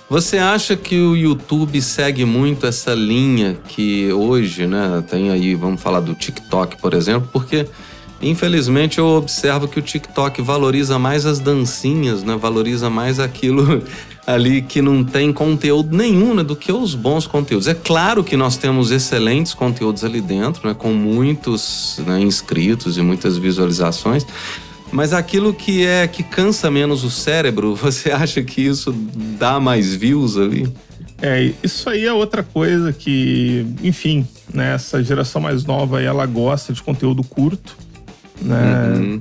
Você 0.10 0.38
acha 0.38 0.78
que 0.78 0.98
o 0.98 1.18
YouTube 1.18 1.82
segue 1.82 2.24
muito 2.24 2.66
essa 2.66 2.94
linha 2.94 3.58
que 3.68 4.10
hoje, 4.14 4.66
né, 4.66 5.04
tem 5.10 5.32
aí, 5.32 5.54
vamos 5.54 5.82
falar 5.82 6.00
do 6.00 6.14
TikTok, 6.14 6.78
por 6.78 6.94
exemplo, 6.94 7.28
porque 7.34 7.68
infelizmente 8.22 9.00
eu 9.00 9.06
observo 9.06 9.68
que 9.68 9.78
o 9.78 9.82
TikTok 9.82 10.42
valoriza 10.42 10.98
mais 10.98 11.26
as 11.26 11.40
dancinhas, 11.40 12.24
né, 12.24 12.38
valoriza 12.38 12.90
mais 12.90 13.20
aquilo 13.20 13.84
ali 14.26 14.62
que 14.62 14.82
não 14.82 15.04
tem 15.04 15.34
conteúdo 15.34 15.94
nenhum, 15.96 16.34
né, 16.34 16.42
do 16.42 16.56
que 16.56 16.72
os 16.72 16.96
bons 16.96 17.28
conteúdos. 17.28 17.68
É 17.68 17.74
claro 17.74 18.24
que 18.24 18.38
nós 18.38 18.56
temos 18.56 18.92
excelentes 18.92 19.54
conteúdos 19.54 20.06
ali 20.06 20.22
dentro, 20.22 20.70
né, 20.70 20.74
com 20.74 20.94
muitos 20.94 22.00
né, 22.08 22.18
inscritos 22.22 22.98
e 22.98 23.02
muitas 23.02 23.38
visualizações, 23.38 24.26
mas 24.92 25.14
aquilo 25.14 25.54
que 25.54 25.86
é 25.86 26.08
que 26.08 26.24
cansa 26.24 26.72
menos 26.72 27.04
o 27.04 27.10
cérebro, 27.10 27.76
você 27.78 28.12
acha 28.12 28.42
que 28.42 28.62
isso 28.62 28.92
dá 29.38 29.60
mais 29.60 29.94
views 29.94 30.38
ali? 30.38 30.72
É, 31.22 31.52
isso 31.64 31.90
aí 31.90 32.06
é 32.06 32.14
outra 32.14 32.44
coisa 32.44 32.94
que, 32.94 33.66
enfim, 33.82 34.28
né, 34.54 34.76
essa 34.76 35.04
geração 35.04 35.42
mais 35.42 35.66
nova 35.66 35.98
aí, 35.98 36.06
ela 36.06 36.26
gosta 36.26 36.72
de 36.72 36.84
conteúdo 36.84 37.24
curto, 37.24 37.76
né? 38.40 38.94
Uhum. 38.96 39.20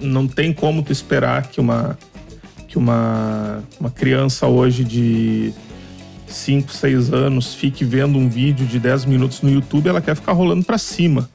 Não 0.00 0.26
tem 0.26 0.52
como 0.52 0.82
tu 0.82 0.92
esperar 0.92 1.46
que 1.46 1.60
uma 1.60 1.96
que 2.68 2.76
uma, 2.76 3.62
uma 3.80 3.90
criança 3.90 4.46
hoje 4.46 4.84
de 4.84 5.54
5, 6.26 6.70
6 6.70 7.12
anos 7.12 7.54
fique 7.54 7.82
vendo 7.82 8.18
um 8.18 8.28
vídeo 8.28 8.66
de 8.66 8.78
10 8.78 9.06
minutos 9.06 9.40
no 9.40 9.50
YouTube, 9.50 9.88
ela 9.88 10.02
quer 10.02 10.14
ficar 10.14 10.32
rolando 10.32 10.64
pra 10.64 10.76
cima, 10.76 11.28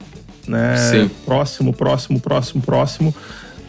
né? 0.46 0.76
Sim. 0.76 1.10
Próximo, 1.24 1.72
próximo, 1.72 2.20
próximo, 2.20 2.62
próximo. 2.62 3.14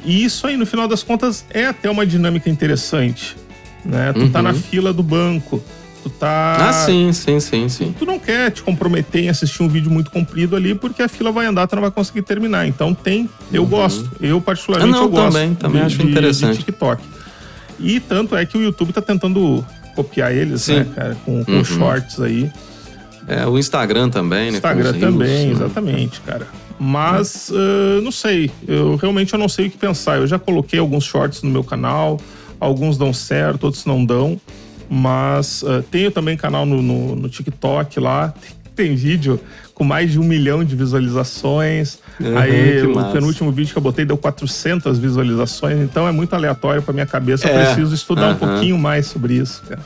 E 0.05 0.23
isso 0.23 0.45
aí, 0.47 0.55
no 0.55 0.65
final 0.65 0.87
das 0.87 1.01
contas, 1.03 1.43
é 1.49 1.65
até 1.65 1.89
uma 1.89 2.05
dinâmica 2.05 2.49
interessante, 2.49 3.35
né? 3.83 4.13
Tu 4.13 4.29
tá 4.29 4.39
Uhum. 4.39 4.43
na 4.43 4.53
fila 4.53 4.93
do 4.93 5.01
banco, 5.01 5.61
tu 6.03 6.09
tá 6.11 6.57
Ah, 6.69 6.73
sim, 6.73 7.11
sim, 7.11 7.39
sim, 7.39 7.67
sim. 7.67 7.95
tu 7.97 8.05
não 8.05 8.19
quer 8.19 8.51
te 8.51 8.61
comprometer 8.61 9.23
em 9.23 9.29
assistir 9.29 9.63
um 9.63 9.67
vídeo 9.67 9.89
muito 9.89 10.11
comprido 10.11 10.55
ali, 10.55 10.75
porque 10.75 11.01
a 11.01 11.07
fila 11.07 11.31
vai 11.31 11.47
andar, 11.47 11.65
tu 11.67 11.75
não 11.75 11.81
vai 11.81 11.89
conseguir 11.91 12.21
terminar. 12.21 12.67
Então 12.67 12.93
tem, 12.93 13.27
eu 13.51 13.65
gosto. 13.65 14.09
Eu 14.21 14.39
particularmente 14.39 14.91
Uhum. 14.91 14.97
Ah, 14.97 15.01
não, 15.01 15.07
eu 15.07 15.11
gosto. 15.11 15.33
também, 15.33 15.55
também 15.55 15.81
de- 15.81 15.87
acho 15.95 16.03
interessante. 16.03 16.57
De 16.59 16.65
TikTok. 16.65 17.03
E 17.79 17.99
tanto 17.99 18.35
é 18.35 18.45
que 18.45 18.57
o 18.57 18.61
YouTube 18.61 18.93
tá 18.93 19.01
tentando 19.01 19.65
copiar 19.95 20.33
eles, 20.35 20.61
Sim. 20.61 20.75
né, 20.75 20.87
cara, 20.95 21.17
com, 21.25 21.43
com 21.43 21.51
Uhum. 21.51 21.63
shorts 21.65 22.19
aí. 22.19 22.51
É, 23.27 23.45
o 23.47 23.57
Instagram 23.57 24.09
também, 24.09 24.51
né? 24.51 24.57
Instagram 24.57 24.93
também, 24.99 25.47
né? 25.47 25.51
exatamente, 25.51 26.21
cara. 26.21 26.45
Mas, 26.79 27.51
ah, 27.53 28.01
não 28.01 28.11
sei. 28.11 28.51
Eu 28.67 28.95
realmente 28.95 29.33
eu 29.33 29.39
não 29.39 29.47
sei 29.49 29.67
o 29.67 29.71
que 29.71 29.77
pensar. 29.77 30.17
Eu 30.17 30.27
já 30.27 30.37
coloquei 30.37 30.79
alguns 30.79 31.03
shorts 31.03 31.41
no 31.41 31.49
meu 31.49 31.63
canal. 31.63 32.19
Alguns 32.59 32.97
dão 32.97 33.13
certo, 33.13 33.65
outros 33.65 33.85
não 33.85 34.03
dão. 34.05 34.39
Mas 34.89 35.63
ah, 35.65 35.83
tenho 35.89 36.11
também 36.11 36.35
canal 36.37 36.65
no, 36.65 36.81
no, 36.81 37.15
no 37.15 37.29
TikTok 37.29 37.99
lá. 37.99 38.33
Tem, 38.75 38.93
vídeo 38.93 39.39
com 39.73 39.83
mais 39.83 40.11
de 40.11 40.19
um 40.19 40.23
milhão 40.23 40.63
de 40.63 40.75
visualizações. 40.75 41.99
Uhum, 42.19 42.37
Aí 42.37 42.81
o 42.85 42.95
massa. 42.95 43.11
penúltimo 43.13 43.51
vídeo 43.51 43.71
que 43.73 43.77
eu 43.77 43.81
botei 43.81 44.05
deu 44.05 44.17
400 44.17 44.97
visualizações. 44.99 45.79
Então 45.79 46.07
é 46.07 46.11
muito 46.11 46.33
aleatório 46.33 46.81
pra 46.81 46.93
minha 46.93 47.05
cabeça. 47.05 47.47
Eu 47.47 47.57
É, 47.57 47.65
preciso 47.65 47.93
estudar 47.95 48.27
um 48.27 48.29
aham. 48.31 48.37
pouquinho 48.37 48.77
mais 48.77 49.05
sobre 49.07 49.33
isso, 49.35 49.63
cara. 49.67 49.81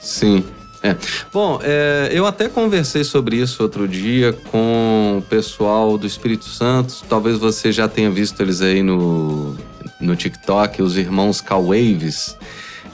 Sim. 0.00 0.44
É. 0.82 0.96
Bom, 1.32 1.60
é, 1.62 2.10
eu 2.12 2.26
até 2.26 2.48
conversei 2.48 3.04
sobre 3.04 3.36
isso 3.36 3.62
outro 3.62 3.86
dia 3.86 4.32
com 4.50 5.18
o 5.18 5.22
pessoal 5.22 5.96
do 5.96 6.06
Espírito 6.06 6.46
Santo. 6.46 7.04
Talvez 7.08 7.38
você 7.38 7.70
já 7.70 7.86
tenha 7.86 8.10
visto 8.10 8.40
eles 8.42 8.60
aí 8.60 8.82
no, 8.82 9.56
no 10.00 10.16
TikTok, 10.16 10.82
os 10.82 10.96
irmãos 10.96 11.40
K-Waves. 11.40 12.36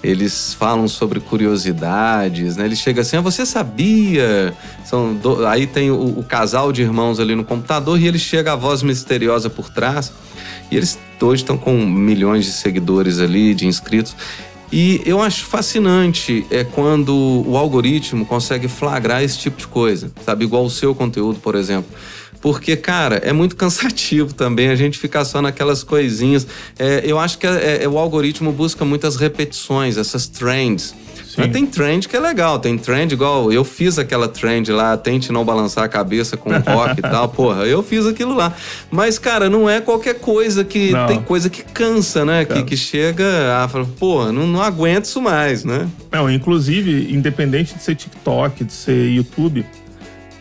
eles 0.03 0.53
falam 0.53 0.86
sobre 0.86 1.18
curiosidades, 1.18 2.57
né? 2.57 2.66
Eles 2.66 2.78
chegam 2.78 3.01
assim, 3.01 3.16
ah, 3.16 3.22
você 3.22 3.47
sabia? 3.47 4.55
São 4.84 5.14
do... 5.14 5.47
Aí 5.47 5.66
tem 5.66 5.91
o, 5.91 6.18
o, 6.18 6.22
casal 6.22 6.70
de 6.70 6.82
irmãos 6.82 7.18
ali 7.18 7.34
no 7.34 7.45
computador 7.45 7.99
e 7.99 8.07
ele 8.07 8.18
chega 8.18 8.53
a 8.53 8.57
voz 8.57 8.82
misteriosa 8.82 9.49
por 9.49 9.70
trás. 9.70 10.12
E 10.70 10.76
eles 10.76 10.99
hoje 11.20 11.43
estão 11.43 11.59
com 11.59 11.74
milhões 11.84 12.45
de 12.45 12.53
seguidores 12.53 13.18
ali, 13.18 13.55
de 13.55 13.66
inscritos. 13.66 14.14
E 14.71 15.01
eu 15.07 15.23
acho 15.23 15.47
fascinante 15.47 16.47
é 16.51 16.62
quando 16.62 17.14
o 17.47 17.57
algoritmo 17.57 18.27
consegue 18.27 18.69
flagrar 18.69 19.23
esse 19.23 19.39
tipo 19.39 19.57
de 19.57 19.66
coisa, 19.66 20.12
sabe? 20.25 20.45
Igual 20.45 20.64
o 20.64 20.71
seu 20.71 20.95
conteúdo, 20.95 21.41
por 21.41 21.55
exemplo. 21.55 21.91
Porque, 22.41 22.76
cara, 22.76 23.16
é 23.16 23.32
muito 23.32 23.57
cansativo 23.57 24.32
também 24.32 24.68
a 24.68 24.76
gente 24.76 24.99
ficar 24.99 25.24
só 25.24 25.43
naquelas 25.43 25.82
coisinhas. 25.82 26.47
É, 26.78 27.03
eu 27.05 27.18
acho 27.18 27.39
que 27.39 27.47
é, 27.47 27.84
é, 27.84 27.89
o 27.89 27.99
algoritmo 27.99 28.53
busca 28.53 28.84
muitas 28.84 29.16
repetições, 29.16 29.97
essas 29.97 30.26
trends. 30.26 30.95
Mas 31.39 31.53
tem 31.53 31.64
trend 31.64 32.09
que 32.09 32.16
é 32.16 32.20
legal, 32.20 32.59
tem 32.59 32.76
trend 32.76 33.12
igual 33.12 33.53
eu 33.53 33.64
fiz 33.64 33.97
aquela 33.97 34.26
trend 34.26 34.72
lá, 34.72 34.97
tente 34.97 35.30
não 35.30 35.45
balançar 35.45 35.84
a 35.84 35.89
cabeça 35.89 36.36
com 36.36 36.51
rock 36.51 36.99
e 36.99 37.03
tal, 37.03 37.28
porra, 37.30 37.64
eu 37.64 37.80
fiz 37.80 38.07
aquilo 38.07 38.34
lá. 38.34 38.53
Mas, 38.91 39.20
cara, 39.20 39.49
não 39.49 39.70
é 39.70 39.80
qualquer 39.80 40.16
coisa 40.16 40.64
que. 40.64 40.91
Não. 40.91 41.07
Tem 41.07 41.20
coisa 41.20 41.49
que 41.49 41.62
cansa, 41.62 42.24
né? 42.24 42.45
Que, 42.45 42.64
que 42.64 42.76
chega 42.76 43.24
a 43.62 43.68
falar, 43.68 43.86
porra, 43.99 44.32
não, 44.32 44.49
não 44.49 44.61
aguento 44.61 45.05
isso 45.05 45.22
mais, 45.22 45.64
né? 45.64 45.89
Não, 46.11 46.28
inclusive, 46.28 47.14
independente 47.14 47.74
de 47.74 47.82
ser 47.84 47.95
TikTok, 47.95 48.64
de 48.64 48.72
ser 48.72 49.09
YouTube, 49.09 49.64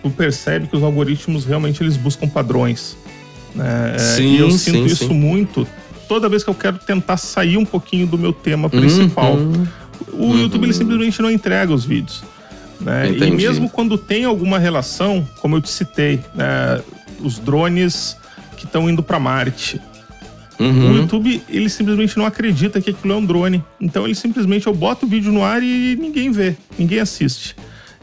tu 0.09 0.15
percebe 0.15 0.67
que 0.67 0.75
os 0.75 0.83
algoritmos 0.83 1.45
realmente 1.45 1.83
eles 1.83 1.97
buscam 1.97 2.27
padrões. 2.27 2.97
Né? 3.53 3.93
É, 3.95 3.99
sim, 3.99 4.35
e 4.35 4.39
eu 4.39 4.51
sinto 4.51 4.77
sim, 4.77 4.85
isso 4.85 5.07
sim. 5.07 5.13
muito 5.13 5.67
toda 6.07 6.29
vez 6.29 6.43
que 6.43 6.49
eu 6.49 6.53
quero 6.53 6.77
tentar 6.77 7.17
sair 7.17 7.57
um 7.57 7.65
pouquinho 7.65 8.07
do 8.07 8.17
meu 8.17 8.31
tema 8.31 8.69
principal. 8.69 9.33
Uhum. 9.33 9.67
O 10.13 10.25
uhum. 10.25 10.39
YouTube 10.39 10.65
ele 10.65 10.73
simplesmente 10.73 11.21
não 11.21 11.29
entrega 11.29 11.73
os 11.73 11.83
vídeos. 11.83 12.23
Né? 12.79 13.11
E 13.11 13.31
mesmo 13.31 13.69
quando 13.69 13.97
tem 13.97 14.23
alguma 14.23 14.57
relação, 14.59 15.27
como 15.41 15.55
eu 15.57 15.61
te 15.61 15.69
citei, 15.69 16.21
né? 16.33 16.81
os 17.19 17.39
drones 17.39 18.15
que 18.55 18.65
estão 18.65 18.89
indo 18.89 19.03
para 19.03 19.19
Marte. 19.19 19.81
Uhum. 20.59 20.91
O 20.91 20.95
YouTube, 20.97 21.43
ele 21.49 21.69
simplesmente 21.69 22.17
não 22.17 22.25
acredita 22.25 22.81
que 22.81 22.91
aquilo 22.91 23.13
é 23.13 23.17
um 23.17 23.25
drone. 23.25 23.63
Então 23.79 24.05
ele 24.05 24.15
simplesmente 24.15 24.67
eu 24.67 24.73
boto 24.73 25.05
o 25.05 25.09
vídeo 25.09 25.31
no 25.31 25.43
ar 25.43 25.61
e 25.61 25.95
ninguém 25.99 26.31
vê, 26.31 26.55
ninguém 26.77 26.99
assiste. 26.99 27.55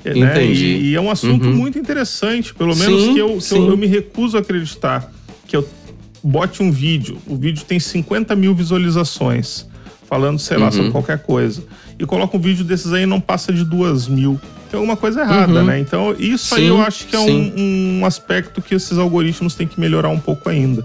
É, 0.05 0.15
né? 0.15 0.45
E, 0.45 0.91
e, 0.91 0.95
é 0.95 1.01
um 1.01 1.11
assunto 1.11 1.47
uhum. 1.47 1.55
muito 1.55 1.79
interessante, 1.79 2.53
pelo 2.55 2.77
menos 2.77 3.03
sim, 3.03 3.15
que, 3.15 3.19
eu, 3.19 3.39
que 3.39 3.55
eu, 3.55 3.71
eu, 3.71 3.77
me 3.77 3.87
recuso 3.87 4.37
a 4.37 4.41
acreditar 4.41 5.11
que 5.47 5.57
eu 5.57 5.67
bote 6.23 6.63
um 6.63 6.71
vídeo, 6.71 7.17
o 7.27 7.37
vídeo 7.37 7.65
tem 7.65 7.81
50 7.81 8.37
mil 8.37 8.55
visualizações, 8.55 9.67
falando, 10.07 10.39
sei 10.39 10.59
lá, 10.59 10.67
uhum. 10.67 10.73
sobre 10.73 10.91
qualquer 10.91 11.19
coisa, 11.23 11.63
e 11.99 12.05
coloca 12.05 12.37
um 12.37 12.41
vídeo 12.41 12.65
desses 12.65 12.93
aí 12.93 13.05
e 13.05 13.07
não 13.07 13.21
passa 13.21 13.53
de 13.53 13.65
duas 13.65 14.07
mil. 14.07 14.39
Tem 14.71 14.79
alguma 14.79 14.97
coisa 14.97 15.23
errada, 15.23 15.61
uhum. 15.61 15.65
né? 15.65 15.79
Então, 15.79 16.15
isso 16.19 16.55
sim, 16.55 16.63
aí 16.63 16.67
eu 16.67 16.83
acho 16.83 17.07
que 17.07 17.17
é 17.17 17.19
um, 17.19 18.01
um 18.01 18.07
aspecto 18.07 18.61
que 18.61 18.75
esses 18.75 18.99
algoritmos 18.99 19.55
têm 19.55 19.67
que 19.67 19.81
melhorar 19.81 20.11
um 20.11 20.21
pouco 20.21 20.51
ainda. 20.51 20.85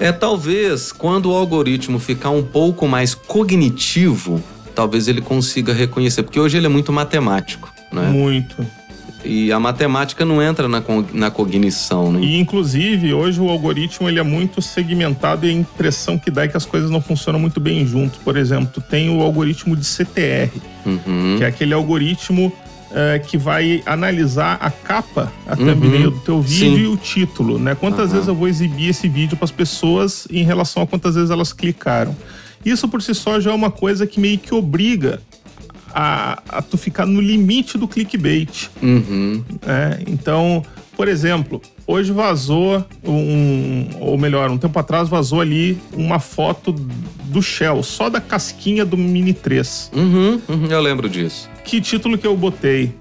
É, 0.00 0.10
talvez 0.10 0.90
quando 0.90 1.30
o 1.30 1.34
algoritmo 1.34 1.98
ficar 1.98 2.30
um 2.30 2.42
pouco 2.42 2.88
mais 2.88 3.14
cognitivo, 3.14 4.42
talvez 4.74 5.06
ele 5.06 5.20
consiga 5.20 5.72
reconhecer, 5.72 6.24
porque 6.24 6.40
hoje 6.40 6.56
ele 6.56 6.66
é 6.66 6.68
muito 6.68 6.92
matemático 6.92 7.75
né? 7.92 8.08
Muito. 8.08 8.66
E 9.24 9.50
a 9.50 9.58
matemática 9.58 10.24
não 10.24 10.40
entra 10.40 10.68
na, 10.68 10.82
na 11.12 11.30
cognição, 11.30 12.12
né? 12.12 12.20
E, 12.20 12.38
inclusive, 12.38 13.12
hoje 13.12 13.40
o 13.40 13.48
algoritmo 13.48 14.08
ele 14.08 14.20
é 14.20 14.22
muito 14.22 14.62
segmentado 14.62 15.46
e 15.46 15.50
a 15.50 15.52
impressão 15.52 16.16
que 16.16 16.30
dá 16.30 16.44
é 16.44 16.48
que 16.48 16.56
as 16.56 16.64
coisas 16.64 16.90
não 16.90 17.00
funcionam 17.00 17.40
muito 17.40 17.58
bem 17.58 17.84
junto. 17.84 18.20
Por 18.20 18.36
exemplo, 18.36 18.82
tem 18.88 19.10
o 19.10 19.20
algoritmo 19.20 19.74
de 19.74 19.84
CTR, 19.84 20.50
uhum. 20.84 21.36
que 21.38 21.44
é 21.44 21.46
aquele 21.46 21.74
algoritmo 21.74 22.52
é, 22.92 23.18
que 23.18 23.36
vai 23.36 23.82
analisar 23.84 24.58
a 24.60 24.70
capa, 24.70 25.32
a 25.46 25.56
thumbnail 25.56 26.10
uhum. 26.10 26.14
do 26.14 26.20
teu 26.20 26.40
vídeo 26.40 26.76
Sim. 26.76 26.82
e 26.82 26.86
o 26.86 26.96
título, 26.96 27.58
né? 27.58 27.74
Quantas 27.74 28.08
uhum. 28.08 28.12
vezes 28.12 28.28
eu 28.28 28.34
vou 28.34 28.46
exibir 28.46 28.90
esse 28.90 29.08
vídeo 29.08 29.36
para 29.36 29.44
as 29.44 29.50
pessoas 29.50 30.28
em 30.30 30.44
relação 30.44 30.84
a 30.84 30.86
quantas 30.86 31.16
vezes 31.16 31.30
elas 31.30 31.52
clicaram. 31.52 32.14
Isso 32.64 32.86
por 32.88 33.02
si 33.02 33.14
só 33.14 33.40
já 33.40 33.50
é 33.50 33.54
uma 33.54 33.70
coisa 33.70 34.06
que 34.06 34.20
meio 34.20 34.38
que 34.38 34.54
obriga 34.54 35.20
a, 35.94 36.42
a 36.48 36.62
tu 36.62 36.76
ficar 36.76 37.06
no 37.06 37.20
limite 37.20 37.78
do 37.78 37.88
clickbait. 37.88 38.68
Uhum. 38.82 39.42
É, 39.66 40.02
então, 40.06 40.62
por 40.96 41.08
exemplo, 41.08 41.60
hoje 41.86 42.12
vazou 42.12 42.84
um. 43.04 43.88
Ou 44.00 44.16
melhor, 44.16 44.50
um 44.50 44.58
tempo 44.58 44.78
atrás 44.78 45.08
vazou 45.08 45.40
ali 45.40 45.78
uma 45.92 46.18
foto 46.18 46.72
do 46.72 47.42
Shell, 47.42 47.82
só 47.82 48.08
da 48.08 48.20
casquinha 48.20 48.84
do 48.84 48.96
Mini 48.96 49.34
3. 49.34 49.90
Uhum, 49.94 50.40
uhum, 50.48 50.66
eu 50.66 50.80
lembro 50.80 51.08
disso. 51.08 51.50
Que 51.64 51.80
título 51.80 52.16
que 52.16 52.26
eu 52.26 52.36
botei? 52.36 52.94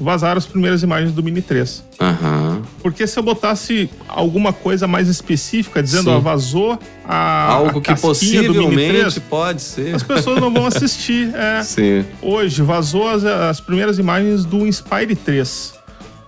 Vazaram 0.00 0.38
as 0.38 0.46
primeiras 0.46 0.82
imagens 0.82 1.12
do 1.12 1.22
Mini 1.22 1.42
3. 1.42 1.84
Uhum. 2.00 2.62
Porque 2.82 3.06
se 3.06 3.18
eu 3.18 3.22
botasse 3.22 3.90
alguma 4.06 4.52
coisa 4.52 4.86
mais 4.86 5.08
específica, 5.08 5.82
dizendo, 5.82 6.10
ó, 6.10 6.20
vazou 6.20 6.78
a. 7.04 7.52
Algo 7.52 7.78
a 7.78 7.82
que 7.82 7.94
possivelmente 7.96 8.98
3, 9.00 9.18
pode 9.20 9.62
ser. 9.62 9.94
As 9.94 10.02
pessoas 10.02 10.40
não 10.40 10.52
vão 10.52 10.66
assistir. 10.66 11.34
É. 11.34 11.62
Sim. 11.64 12.04
Hoje, 12.22 12.62
vazou 12.62 13.08
as, 13.08 13.24
as 13.24 13.60
primeiras 13.60 13.98
imagens 13.98 14.44
do 14.44 14.66
Inspire 14.66 15.14
3. 15.16 15.77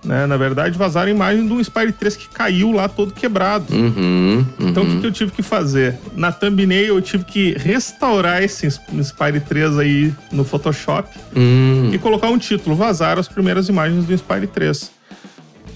Né? 0.03 0.25
Na 0.25 0.35
verdade, 0.35 0.77
vazaram 0.77 1.07
a 1.07 1.11
imagem 1.11 1.45
de 1.45 1.53
um 1.53 1.63
Spire 1.63 1.91
3 1.91 2.15
que 2.15 2.27
caiu 2.29 2.71
lá 2.71 2.89
todo 2.89 3.13
quebrado. 3.13 3.73
Uhum, 3.73 4.45
uhum. 4.59 4.69
Então, 4.69 4.83
o 4.83 4.87
que, 4.87 4.99
que, 4.99 5.05
eu 5.05 5.11
tive 5.11 5.31
que 5.31 5.43
fazer? 5.43 5.97
Na 6.15 6.31
thumbnail, 6.31 6.95
eu 6.95 7.01
tive 7.01 7.23
que 7.23 7.55
restaurar 7.57 8.41
esse 8.41 8.69
Spire 8.69 9.39
3 9.39 9.77
aí 9.77 10.13
no 10.31 10.43
Photoshop 10.43 11.07
uhum. 11.35 11.91
e 11.93 11.99
colocar 11.99 12.29
um 12.29 12.37
título: 12.37 12.75
Vazaram 12.75 13.19
as 13.19 13.27
primeiras 13.27 13.69
imagens 13.69 14.05
do 14.05 14.17
Spire 14.17 14.47
3. 14.47 14.91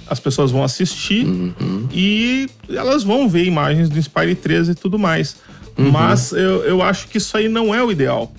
As 0.08 0.20
pessoas 0.20 0.52
vão 0.52 0.64
assistir 0.64 1.26
uhum. 1.26 1.88
e 1.92 2.48
elas 2.70 3.04
vão 3.04 3.28
ver 3.28 3.44
imagens 3.44 3.90
do 3.90 4.02
Spire 4.02 4.36
3 4.36 4.70
e 4.70 4.76
tudo 4.76 4.98
mais. 4.98 5.36
Uhum. 5.78 5.92
Mas 5.92 6.32
eu, 6.32 6.64
eu 6.64 6.82
acho 6.82 7.08
que 7.08 7.18
isso 7.18 7.36
aí 7.38 7.48
não 7.48 7.74
é 7.76 7.84
o 7.84 7.92
ideal. 7.92 8.32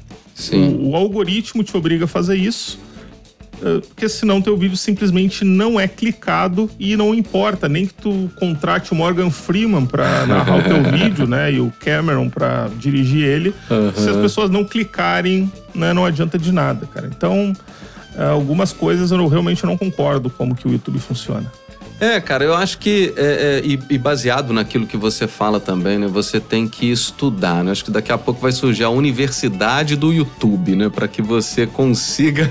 O, 0.52 0.90
o 0.90 0.96
algoritmo 0.96 1.62
te 1.62 1.76
obriga 1.76 2.04
a 2.04 2.08
fazer 2.08 2.36
isso 2.36 2.78
porque 3.88 4.08
senão 4.08 4.42
teu 4.42 4.56
vídeo 4.56 4.76
simplesmente 4.76 5.44
não 5.44 5.78
é 5.78 5.88
clicado 5.88 6.70
e 6.78 6.96
não 6.96 7.14
importa, 7.14 7.68
nem 7.68 7.86
que 7.86 7.94
tu 7.94 8.30
contrate 8.36 8.92
o 8.92 8.94
Morgan 8.94 9.30
Freeman 9.30 9.86
para 9.86 10.24
narrar 10.26 10.58
o 10.58 10.62
teu 10.62 10.82
vídeo, 10.82 11.26
né, 11.26 11.52
e 11.52 11.60
o 11.60 11.72
Cameron 11.80 12.28
para 12.28 12.68
dirigir 12.78 13.24
ele, 13.24 13.54
uhum. 13.70 13.92
se 13.94 14.08
as 14.08 14.16
pessoas 14.16 14.50
não 14.50 14.64
clicarem, 14.64 15.50
né, 15.74 15.92
não 15.92 16.04
adianta 16.04 16.38
de 16.38 16.52
nada, 16.52 16.86
cara. 16.86 17.08
Então, 17.14 17.52
eh, 18.16 18.24
algumas 18.24 18.72
coisas 18.72 19.10
eu 19.10 19.26
realmente 19.28 19.64
não 19.64 19.76
concordo 19.76 20.30
como 20.30 20.54
que 20.54 20.66
o 20.66 20.72
YouTube 20.72 20.98
funciona. 20.98 21.50
É, 21.98 22.20
cara, 22.20 22.44
eu 22.44 22.54
acho 22.54 22.76
que, 22.78 23.14
é, 23.16 23.22
é, 23.24 23.62
e, 23.64 23.78
e, 23.88 23.96
baseado 23.96 24.52
naquilo 24.52 24.86
que 24.86 24.98
você 24.98 25.26
fala 25.26 25.58
também, 25.58 25.98
né, 25.98 26.06
você 26.06 26.38
tem 26.38 26.68
que 26.68 26.90
estudar, 26.90 27.64
né? 27.64 27.70
Acho 27.70 27.86
que 27.86 27.90
daqui 27.90 28.12
a 28.12 28.18
pouco 28.18 28.38
vai 28.38 28.52
surgir 28.52 28.84
a 28.84 28.90
universidade 28.90 29.96
do 29.96 30.12
YouTube, 30.12 30.76
né, 30.76 30.90
para 30.90 31.08
que 31.08 31.22
você 31.22 31.66
consiga 31.66 32.46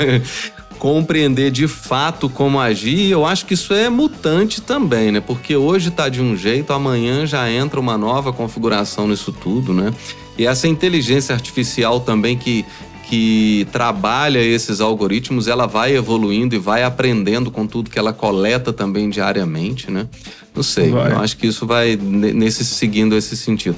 compreender 0.78 1.52
de 1.52 1.68
fato 1.68 2.30
como 2.30 2.60
agir, 2.60 3.10
eu 3.10 3.26
acho 3.26 3.46
que 3.46 3.54
isso 3.54 3.74
é 3.74 3.90
mutante 3.90 4.62
também, 4.62 5.12
né? 5.12 5.20
Porque 5.20 5.56
hoje 5.56 5.92
tá 5.92 6.10
de 6.10 6.22
um 6.22 6.36
jeito, 6.36 6.74
amanhã 6.74 7.26
já 7.26 7.50
entra 7.50 7.80
uma 7.80 7.98
nova 7.98 8.32
configuração 8.32 9.08
nisso 9.08 9.32
tudo, 9.32 9.74
né? 9.74 9.94
E 10.38 10.46
essa 10.46 10.68
inteligência 10.68 11.34
artificial 11.34 12.00
também 12.02 12.38
que, 12.38 12.66
que 13.10 13.68
trabalha 13.72 14.40
esses 14.40 14.82
algoritmos, 14.82 15.48
ela 15.48 15.66
vai 15.66 15.96
evoluindo 15.96 16.56
e 16.56 16.60
vai 16.60 16.84
aprendendo 16.84 17.50
com 17.50 17.66
tudo 17.66 17.90
que 17.90 17.98
ela 17.98 18.12
coleta 18.12 18.74
também 18.74 19.10
diariamente, 19.10 19.90
né? 19.90 20.08
Não 20.54 20.64
sei, 20.64 20.90
vai. 20.90 21.12
eu 21.12 21.20
acho 21.20 21.36
que 21.38 21.48
isso 21.48 21.66
vai 21.66 21.98
nesse 21.98 22.64
seguindo 22.64 23.16
esse 23.16 23.36
sentido. 23.36 23.76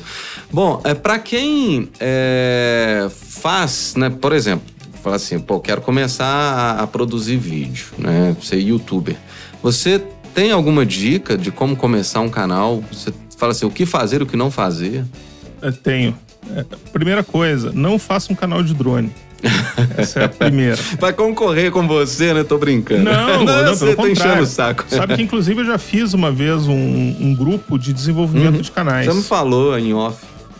Bom, 0.51 0.79
é 0.83 0.93
para 0.93 1.17
quem 1.17 1.89
é, 1.99 3.09
faz, 3.11 3.95
né? 3.95 4.09
Por 4.09 4.31
exemplo, 4.31 4.76
fala 5.07 5.15
assim, 5.15 5.39
pô, 5.39 5.59
quero 5.59 5.81
começar 5.81 6.25
a, 6.25 6.83
a 6.83 6.87
produzir 6.87 7.37
vídeo, 7.37 7.85
né? 7.97 8.35
Ser 8.41 8.57
youtuber. 8.57 9.15
Você 9.63 10.03
tem 10.33 10.51
alguma 10.51 10.85
dica 10.85 11.37
de 11.37 11.49
como 11.49 11.77
começar 11.77 12.19
um 12.19 12.29
canal? 12.29 12.83
Você 12.91 13.13
fala 13.37 13.53
assim, 13.53 13.65
o 13.65 13.71
que 13.71 13.85
fazer, 13.85 14.21
o 14.21 14.25
que 14.25 14.35
não 14.35 14.51
fazer? 14.51 15.05
Eu 15.61 15.71
tenho. 15.71 16.17
É, 16.53 16.65
primeira 16.91 17.23
coisa, 17.23 17.71
não 17.73 17.97
faça 17.97 18.33
um 18.33 18.35
canal 18.35 18.61
de 18.61 18.73
drone. 18.73 19.11
Essa 19.97 20.21
é 20.21 20.25
a 20.25 20.29
primeira. 20.29 20.77
Vai 20.99 21.13
concorrer 21.13 21.71
com 21.71 21.87
você, 21.87 22.33
né? 22.33 22.43
Tô 22.43 22.57
brincando. 22.57 23.03
Não, 23.03 23.45
não, 23.45 23.63
não 23.63 23.75
você 23.75 23.95
tá 23.95 24.09
enchendo 24.09 24.41
o 24.41 24.45
saco. 24.45 24.83
Sabe 24.89 25.15
que, 25.15 25.21
inclusive, 25.21 25.61
eu 25.61 25.65
já 25.65 25.77
fiz 25.77 26.13
uma 26.13 26.31
vez 26.31 26.67
um, 26.67 26.75
um 26.75 27.33
grupo 27.33 27.79
de 27.79 27.93
desenvolvimento 27.93 28.55
uhum. 28.55 28.61
de 28.61 28.71
canais. 28.71 29.05
Você 29.05 29.13
me 29.13 29.23
falou 29.23 29.77
em 29.77 29.93
off. 29.93 30.17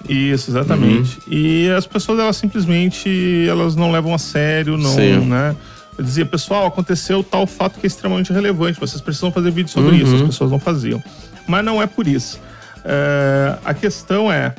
Isso, 0.08 0.52
exatamente. 0.52 1.18
Uhum. 1.28 1.34
E 1.34 1.70
as 1.70 1.86
pessoas, 1.86 2.20
elas 2.20 2.38
simplesmente 2.38 3.48
elas 3.50 3.76
não 3.76 3.92
levam 3.92 4.14
a 4.14 4.18
sério, 4.18 4.78
não, 4.78 4.96
Sim. 4.96 5.20
né? 5.26 5.56
Eu 5.98 6.04
dizia, 6.04 6.26
pessoal, 6.26 6.68
aconteceu 6.68 7.24
tal 7.24 7.48
fato 7.48 7.80
que 7.80 7.86
é 7.86 7.88
extremamente 7.88 8.32
relevante, 8.32 8.80
vocês 8.80 9.02
precisam 9.02 9.32
fazer 9.32 9.52
vídeo 9.52 9.70
sobre 9.70 9.96
uhum. 9.96 10.04
isso. 10.04 10.16
As 10.16 10.22
pessoas 10.22 10.52
não 10.52 10.60
faziam. 10.60 11.02
Mas 11.48 11.66
não 11.66 11.82
é 11.82 11.88
por 11.88 12.08
isso. 12.08 12.40
É, 12.86 13.58
a 13.66 13.74
questão 13.74 14.32
é, 14.32 14.54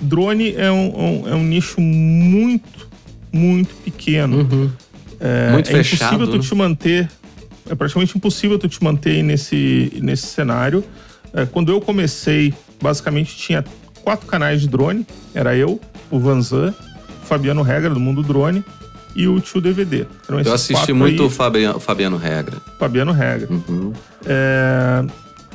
drone 0.00 0.54
é 0.56 0.70
um, 0.70 1.22
um, 1.24 1.28
é 1.28 1.34
um 1.34 1.42
nicho 1.42 1.80
muito 1.80 2.90
muito 3.32 3.74
pequeno. 3.84 4.38
Uhum. 4.38 4.70
É, 5.20 5.52
Muito 5.52 5.68
é 5.68 5.84
fechado, 5.84 6.14
impossível 6.14 6.26
tu 6.26 6.36
né? 6.38 6.48
te 6.48 6.54
manter. 6.54 7.10
É 7.68 7.74
praticamente 7.74 8.16
impossível 8.16 8.58
tu 8.58 8.68
te 8.68 8.82
manter 8.82 9.22
nesse, 9.22 9.92
nesse 10.02 10.26
cenário. 10.26 10.82
É, 11.32 11.44
quando 11.44 11.70
eu 11.70 11.80
comecei, 11.80 12.54
basicamente 12.82 13.36
tinha 13.36 13.62
quatro 14.02 14.26
canais 14.26 14.60
de 14.60 14.68
drone. 14.68 15.06
Era 15.34 15.56
eu, 15.56 15.80
o 16.10 16.18
Vanzan, 16.18 16.74
o 17.22 17.26
Fabiano 17.26 17.62
Regra, 17.62 17.90
do 17.90 18.00
Mundo 18.00 18.22
Drone, 18.22 18.64
e 19.14 19.26
o 19.26 19.40
Tio 19.40 19.60
DVD. 19.60 20.06
Eram 20.28 20.40
Eu 20.40 20.52
assisti 20.52 20.92
muito 20.92 21.22
aí, 21.22 21.26
o 21.26 21.30
Fabiano, 21.30 21.80
Fabiano 21.80 22.16
Regra. 22.16 22.58
Fabiano 22.78 23.12
Regra. 23.12 23.48
Uhum. 23.50 23.92
É, 24.24 25.04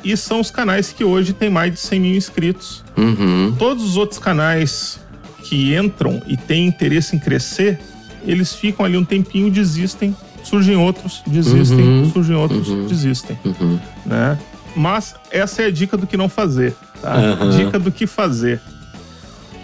e 0.04 0.16
são 0.16 0.40
os 0.40 0.50
canais 0.50 0.92
que 0.92 1.02
hoje 1.04 1.32
tem 1.32 1.48
mais 1.50 1.72
de 1.72 1.80
100 1.80 2.00
mil 2.00 2.16
inscritos. 2.16 2.84
Uhum. 2.96 3.54
Todos 3.58 3.82
os 3.84 3.96
outros 3.96 4.18
canais 4.18 5.00
que 5.42 5.74
entram 5.76 6.22
e 6.26 6.36
têm 6.36 6.66
interesse 6.66 7.16
em 7.16 7.18
crescer, 7.18 7.78
eles 8.24 8.52
ficam 8.54 8.84
ali 8.84 8.96
um 8.96 9.04
tempinho, 9.04 9.50
desistem, 9.50 10.14
surgem 10.44 10.76
outros, 10.76 11.22
desistem, 11.26 11.78
Uhum. 11.80 12.10
surgem 12.12 12.36
outros, 12.36 12.68
Uhum. 12.68 12.86
desistem, 12.86 13.38
Uhum. 13.44 13.78
né? 14.04 14.38
Mas 14.74 15.14
essa 15.30 15.62
é 15.62 15.66
a 15.66 15.70
dica 15.70 15.96
do 15.96 16.06
que 16.06 16.16
não 16.16 16.28
fazer, 16.28 16.74
tá? 17.00 17.14
Aham. 17.14 17.50
Dica 17.50 17.78
do 17.78 17.90
que 17.92 18.06
fazer. 18.06 18.60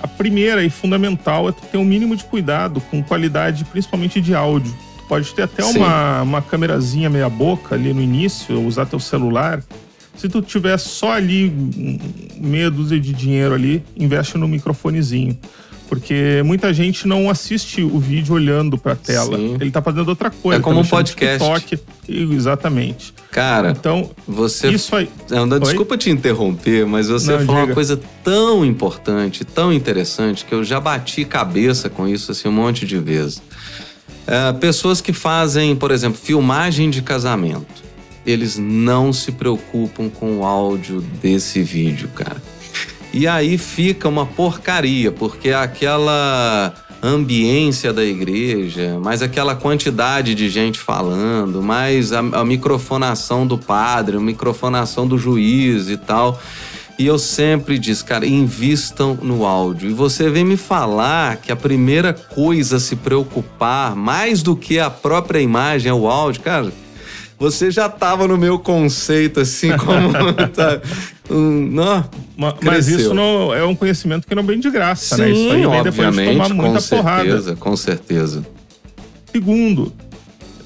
A 0.02 0.08
primeira 0.08 0.64
e 0.64 0.70
fundamental 0.70 1.48
é 1.48 1.52
tu 1.52 1.62
ter 1.62 1.78
um 1.78 1.84
mínimo 1.84 2.16
de 2.16 2.24
cuidado 2.24 2.80
com 2.90 3.02
qualidade, 3.02 3.64
principalmente 3.64 4.20
de 4.20 4.34
áudio. 4.34 4.72
Tu 4.98 5.04
pode 5.08 5.32
ter 5.34 5.42
até 5.42 5.62
Sim. 5.62 5.78
uma, 5.78 6.22
uma 6.22 6.42
câmerazinha 6.42 7.08
meia 7.08 7.28
boca 7.28 7.74
ali 7.74 7.94
no 7.94 8.02
início, 8.02 8.60
usar 8.66 8.86
teu 8.86 8.98
celular. 8.98 9.62
Se 10.16 10.28
tu 10.28 10.42
tiver 10.42 10.78
só 10.78 11.12
ali 11.12 11.52
meia 12.36 12.70
dúzia 12.70 12.98
de 13.00 13.12
dinheiro 13.12 13.54
ali, 13.54 13.82
investe 13.96 14.36
no 14.36 14.46
microfonezinho. 14.48 15.38
Porque 15.92 16.40
muita 16.42 16.72
gente 16.72 17.06
não 17.06 17.28
assiste 17.28 17.82
o 17.82 17.98
vídeo 17.98 18.34
olhando 18.34 18.78
pra 18.78 18.96
tela. 18.96 19.36
Sim. 19.36 19.58
Ele 19.60 19.70
tá 19.70 19.82
fazendo 19.82 20.08
outra 20.08 20.30
coisa. 20.30 20.58
É 20.58 20.62
como 20.62 20.76
tá 20.80 20.86
um 20.86 20.88
podcast. 20.88 21.60
TikTok. 21.60 22.32
Exatamente. 22.32 23.12
Cara, 23.30 23.72
Então, 23.72 24.10
você. 24.26 24.70
isso 24.70 24.96
aí. 24.96 25.06
Não, 25.28 25.44
não, 25.44 25.58
desculpa 25.58 25.98
te 25.98 26.08
interromper, 26.08 26.86
mas 26.86 27.08
você 27.08 27.32
Não, 27.32 27.40
falou 27.40 27.56
uma 27.56 27.62
diga. 27.64 27.74
coisa 27.74 28.00
tão 28.24 28.64
importante, 28.64 29.44
tão 29.44 29.70
interessante, 29.70 30.46
que 30.46 30.54
eu 30.54 30.64
já 30.64 30.80
bati 30.80 31.26
cabeça 31.26 31.90
com 31.90 32.08
isso 32.08 32.32
assim, 32.32 32.48
um 32.48 32.52
monte 32.52 32.86
de 32.86 32.98
vezes. 32.98 33.42
É, 34.26 34.50
pessoas 34.54 35.02
que 35.02 35.12
fazem, 35.12 35.76
por 35.76 35.90
exemplo, 35.90 36.18
filmagem 36.18 36.88
de 36.88 37.02
casamento. 37.02 37.82
Eles 38.24 38.56
não 38.56 39.12
se 39.12 39.30
preocupam 39.30 40.08
com 40.08 40.38
o 40.38 40.44
áudio 40.46 41.02
desse 41.20 41.62
vídeo, 41.62 42.08
cara. 42.14 42.40
E 43.12 43.26
aí 43.26 43.58
fica 43.58 44.08
uma 44.08 44.24
porcaria, 44.24 45.12
porque 45.12 45.50
aquela 45.50 46.72
ambiência 47.02 47.92
da 47.92 48.04
igreja, 48.04 48.98
mais 49.00 49.22
aquela 49.22 49.56
quantidade 49.56 50.34
de 50.34 50.48
gente 50.48 50.78
falando, 50.78 51.60
mais 51.60 52.12
a, 52.12 52.20
a 52.20 52.44
microfonação 52.44 53.46
do 53.46 53.58
padre, 53.58 54.16
a 54.16 54.20
microfonação 54.20 55.06
do 55.06 55.18
juiz 55.18 55.90
e 55.90 55.96
tal. 55.96 56.40
E 56.98 57.06
eu 57.06 57.18
sempre 57.18 57.78
disse, 57.78 58.04
cara, 58.04 58.24
invistam 58.24 59.18
no 59.20 59.44
áudio. 59.44 59.90
E 59.90 59.92
você 59.92 60.30
vem 60.30 60.44
me 60.44 60.56
falar 60.56 61.36
que 61.36 61.50
a 61.50 61.56
primeira 61.56 62.12
coisa 62.12 62.76
a 62.76 62.80
se 62.80 62.94
preocupar, 62.94 63.96
mais 63.96 64.42
do 64.42 64.54
que 64.54 64.78
a 64.78 64.88
própria 64.88 65.40
imagem, 65.40 65.90
é 65.90 65.94
o 65.94 66.06
áudio, 66.06 66.42
cara. 66.42 66.72
Você 67.42 67.70
já 67.72 67.88
tava 67.88 68.28
no 68.28 68.38
meu 68.38 68.56
conceito, 68.58 69.40
assim, 69.40 69.74
como. 69.78 70.12
tá, 70.54 70.80
um, 71.28 71.66
não, 71.70 72.04
Ma- 72.36 72.54
Mas 72.62 72.86
isso 72.88 73.12
não 73.12 73.52
é 73.52 73.64
um 73.64 73.74
conhecimento 73.74 74.26
que 74.28 74.34
não 74.34 74.44
vem 74.44 74.60
de 74.60 74.70
graça, 74.70 75.16
né? 75.16 75.30
Isso 75.30 75.40
Sim, 75.40 75.50
aí 75.50 75.66
vem 75.66 75.82
depois 75.82 75.94
de 75.94 76.00
obviamente, 76.02 76.32
tomar 76.32 76.48
com 76.48 76.54
muita 76.54 76.80
porrada. 76.82 77.24
certeza, 77.24 77.56
com 77.56 77.76
certeza. 77.76 78.46
Segundo, 79.32 79.92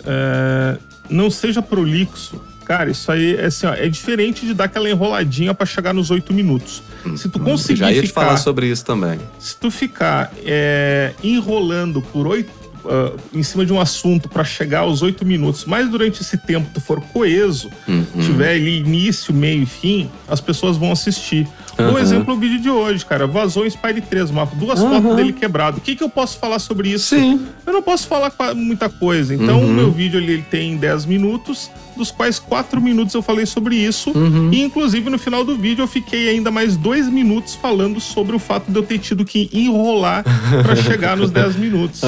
é, 0.05 0.77
não 1.09 1.31
seja 1.31 1.63
prolixo. 1.63 2.41
Cara, 2.67 2.91
isso 2.91 3.11
aí 3.13 3.37
é 3.37 3.45
assim, 3.47 3.67
ó, 3.67 3.75
é 3.75 3.89
diferente 3.89 4.45
de 4.45 4.53
dar 4.53 4.65
aquela 4.65 4.91
enroladinha 4.91 5.55
pra 5.55 5.65
chegar 5.65 5.95
nos 5.95 6.11
oito 6.11 6.35
minutos. 6.35 6.83
Se 7.17 7.29
tu 7.29 7.39
conseguir 7.39 7.75
Hum, 7.85 7.87
Já 7.87 7.93
ia 7.93 8.03
te 8.03 8.09
ficar, 8.09 8.23
falar 8.23 8.37
sobre 8.39 8.67
isso 8.67 8.85
também. 8.85 9.21
se 9.39 9.57
tu 9.57 9.71
ficar 9.71 10.33
é, 10.45 11.13
enrolando 11.23 12.03
por 12.03 12.27
oito 12.27 12.51
ah, 12.89 13.13
em 13.35 13.43
cima 13.43 13.65
de 13.67 13.73
um 13.73 13.81
assunto 13.81 14.29
pra 14.29 14.45
chegar 14.45 14.81
aos 14.81 15.03
oito 15.03 15.25
minutos, 15.25 15.65
mas 15.65 15.89
durante 15.91 16.23
esse 16.23 16.37
tempo 16.39 16.69
tu 16.73 16.81
for 16.81 17.01
coeso, 17.01 17.71
Uhum. 17.87 18.05
tiver 18.25 18.55
ali 18.55 18.79
início, 18.79 19.33
meio 19.35 19.63
e 19.63 19.67
fim, 19.67 20.11
as 20.29 20.41
pessoas 20.41 20.77
vão 20.77 20.93
assistir. 20.93 21.47
Um 21.79 21.83
Aham. 21.91 22.01
exemplo 22.01 22.33
é 22.33 22.37
o 22.37 22.41
vídeo 22.41 22.59
de 22.61 22.71
hoje, 22.71 23.05
cara. 23.05 23.27
Vazou 23.27 23.67
em 23.67 23.71
Spire 23.71 24.01
3, 24.01 24.31
uma, 24.31 24.47
duas 24.47 24.81
Aham. 24.81 25.01
fotos 25.03 25.17
dele 25.17 25.33
quebrado. 25.33 25.79
O 25.79 25.81
que, 25.81 25.95
que 25.95 26.03
eu 26.03 26.09
posso 26.09 26.39
falar 26.39 26.59
sobre 26.59 26.89
isso? 26.91 27.15
Sim. 27.15 27.47
Eu 27.67 27.73
não 27.73 27.83
posso 27.83 28.07
falar 28.09 28.33
muita 28.55 28.89
coisa. 28.89 29.35
Então, 29.35 29.61
Uhum. 29.61 29.71
o 29.71 29.73
meu 29.75 29.91
vídeo 29.93 30.19
ali, 30.19 30.33
ele 30.33 30.45
tem 30.51 30.77
10 30.77 31.05
minutos, 31.05 31.71
dos 31.97 32.11
quais 32.11 32.39
4 32.39 32.81
minutos 32.81 33.15
eu 33.15 33.21
falei 33.21 33.45
sobre 33.45 33.77
isso. 33.77 34.11
Uhum. 34.17 34.51
E, 34.53 34.63
inclusive, 34.63 35.11
no 35.11 35.19
final 35.19 35.45
do 35.45 35.55
vídeo, 35.57 35.83
eu 35.83 35.87
fiquei 35.89 36.31
ainda 36.31 36.51
mais 36.51 36.77
2 36.77 37.09
minutos 37.09 37.55
falando 37.55 38.01
sobre 38.01 38.35
o 38.35 38.39
fato 38.39 38.71
de 38.71 38.79
eu 38.79 38.83
ter 38.83 38.99
tido 38.99 39.25
que 39.25 39.51
enrolar 39.53 40.25
pra 40.63 40.75
chegar 40.77 41.17
nos 41.17 41.31
10 41.31 41.57
minutos. 41.57 42.01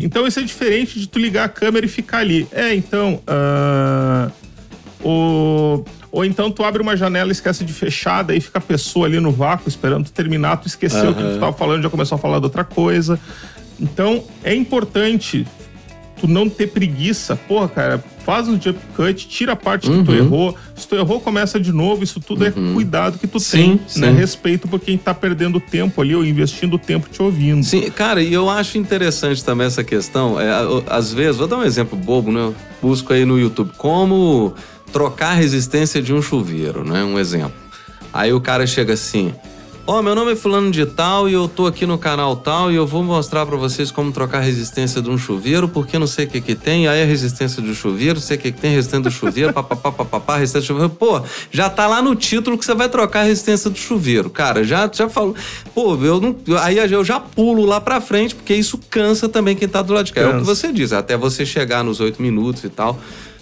Então, 0.00 0.26
isso 0.26 0.40
é 0.40 0.42
diferente 0.42 0.98
de 0.98 1.06
tu 1.06 1.18
ligar 1.18 1.44
a 1.44 1.48
câmera 1.48 1.86
e 1.86 1.88
ficar 1.88 2.18
ali. 2.18 2.48
É, 2.50 2.74
então. 2.74 3.20
ah, 3.26 4.30
o... 5.02 5.84
Ou 6.12 6.24
então 6.24 6.50
tu 6.50 6.64
abre 6.64 6.82
uma 6.82 6.96
janela 6.96 7.28
e 7.28 7.32
esquece 7.32 7.64
de 7.64 7.72
fechar, 7.72 8.22
daí 8.22 8.40
fica 8.40 8.58
a 8.58 8.62
pessoa 8.62 9.06
ali 9.06 9.20
no 9.20 9.30
vácuo 9.30 9.68
esperando 9.68 10.06
tu 10.06 10.12
terminar, 10.12 10.56
tu 10.56 10.66
esqueceu 10.66 11.10
o 11.10 11.14
que 11.14 11.22
tu 11.22 11.38
tava 11.38 11.52
falando, 11.52 11.82
já 11.84 11.90
começou 11.90 12.16
a 12.16 12.18
falar 12.18 12.38
de 12.38 12.44
outra 12.46 12.64
coisa. 12.64 13.18
Então 13.78 14.22
é 14.42 14.52
importante 14.54 15.46
tu 16.20 16.26
não 16.28 16.48
ter 16.50 16.66
preguiça. 16.66 17.34
Porra, 17.36 17.68
cara, 17.68 18.04
faz 18.26 18.46
um 18.48 18.60
jump 18.60 18.78
cut, 18.94 19.26
tira 19.28 19.52
a 19.52 19.56
parte 19.56 19.88
que 19.88 20.02
tu 20.02 20.10
Uhum. 20.10 20.18
errou. 20.18 20.56
Se 20.76 20.86
tu 20.86 20.94
errou, 20.96 21.18
começa 21.20 21.58
de 21.60 21.72
novo. 21.72 22.02
Isso 22.04 22.20
tudo 22.20 22.44
é 22.44 22.50
cuidado 22.50 23.16
que 23.18 23.26
tu 23.26 23.38
Sim, 23.40 23.56
tem, 23.56 24.02
né? 24.02 24.08
sim. 24.10 24.16
Respeito 24.18 24.66
por 24.68 24.80
quem 24.80 24.98
tá 24.98 25.14
perdendo 25.14 25.58
tempo 25.60 26.02
ali 26.02 26.14
ou 26.14 26.22
investindo 26.26 26.76
tempo 26.76 27.08
te 27.08 27.22
ouvindo. 27.22 27.64
Sim, 27.64 27.88
cara, 27.90 28.20
e 28.22 28.32
eu 28.34 28.50
acho 28.50 28.76
interessante 28.76 29.42
também 29.42 29.66
essa 29.66 29.82
questão. 29.84 30.38
É, 30.38 30.50
às 30.88 31.10
vezes, 31.12 31.36
vou 31.36 31.46
dar 31.46 31.56
um 31.58 31.64
exemplo 31.64 31.96
bobo, 31.96 32.30
né? 32.30 32.40
Eu 32.40 32.54
busco 32.82 33.12
aí 33.14 33.24
no 33.24 33.38
YouTube 33.38 33.70
como 33.78 34.54
trocar 34.92 35.30
a 35.30 35.34
resistência 35.34 36.00
de 36.02 36.12
um 36.12 36.20
chuveiro, 36.22 36.84
né? 36.84 37.02
Um 37.04 37.18
exemplo. 37.18 37.52
Aí 38.12 38.32
o 38.32 38.40
cara 38.40 38.66
chega 38.66 38.94
assim: 38.94 39.32
Ó, 39.86 40.02
meu 40.02 40.14
nome 40.14 40.32
é 40.32 40.36
Fulano 40.36 40.70
de 40.70 40.86
Tal 40.86 41.28
e 41.28 41.32
eu 41.32 41.48
tô 41.48 41.66
aqui 41.66 41.84
no 41.84 41.98
canal 41.98 42.36
tal 42.36 42.70
e 42.70 42.76
eu 42.76 42.86
vou 42.86 43.02
mostrar 43.02 43.44
pra 43.44 43.56
vocês 43.56 43.90
como 43.90 44.12
trocar 44.12 44.38
a 44.38 44.40
resistência 44.40 45.02
de 45.02 45.10
um 45.10 45.18
chuveiro, 45.18 45.68
porque 45.68 45.98
não 45.98 46.06
sei 46.06 46.26
o 46.26 46.28
que 46.28 46.40
que 46.40 46.54
tem, 46.54 46.86
aí 46.86 47.02
a 47.02 47.04
resistência 47.04 47.60
do 47.60 47.74
chuveiro, 47.74 48.20
sei 48.20 48.36
o 48.36 48.40
que 48.40 48.52
que 48.52 48.60
tem, 48.60 48.72
resistência 48.72 49.02
do 49.02 49.10
chuveiro, 49.10 49.52
papapá, 49.52 49.90
papapá, 49.90 50.36
resistência 50.36 50.66
do 50.66 50.78
chuveiro. 50.78 50.90
Pô, 50.90 51.20
já 51.50 51.68
tá 51.68 51.88
lá 51.88 52.00
no 52.00 52.14
título 52.14 52.56
que 52.56 52.64
você 52.64 52.74
vai 52.74 52.88
trocar 52.88 53.20
a 53.20 53.24
resistência 53.24 53.68
do 53.68 53.78
chuveiro. 53.78 54.30
Cara, 54.30 54.62
já, 54.62 54.88
já 54.92 55.08
falou. 55.08 55.34
Pô, 55.74 55.96
eu 55.96 56.20
não. 56.20 56.36
Aí 56.60 56.78
eu 56.78 57.04
já 57.04 57.18
pulo 57.18 57.64
lá 57.64 57.80
pra 57.80 58.00
frente, 58.00 58.34
porque 58.34 58.54
isso 58.54 58.78
cansa 58.90 59.28
também 59.28 59.56
quem 59.56 59.66
tá 59.66 59.82
do 59.82 59.92
lado 59.92 60.06
de 60.06 60.12
cá. 60.12 60.20
É 60.20 60.24
o 60.24 60.28
que 60.28 60.34
Cansa. 60.38 60.54
você 60.54 60.72
diz, 60.72 60.92
até 60.92 61.16
você 61.16 61.44
chegar 61.44 61.82
nos 61.82 61.98
oito 61.98 62.22
minutos 62.22 62.62
e 62.62 62.68
tal. 62.68 62.96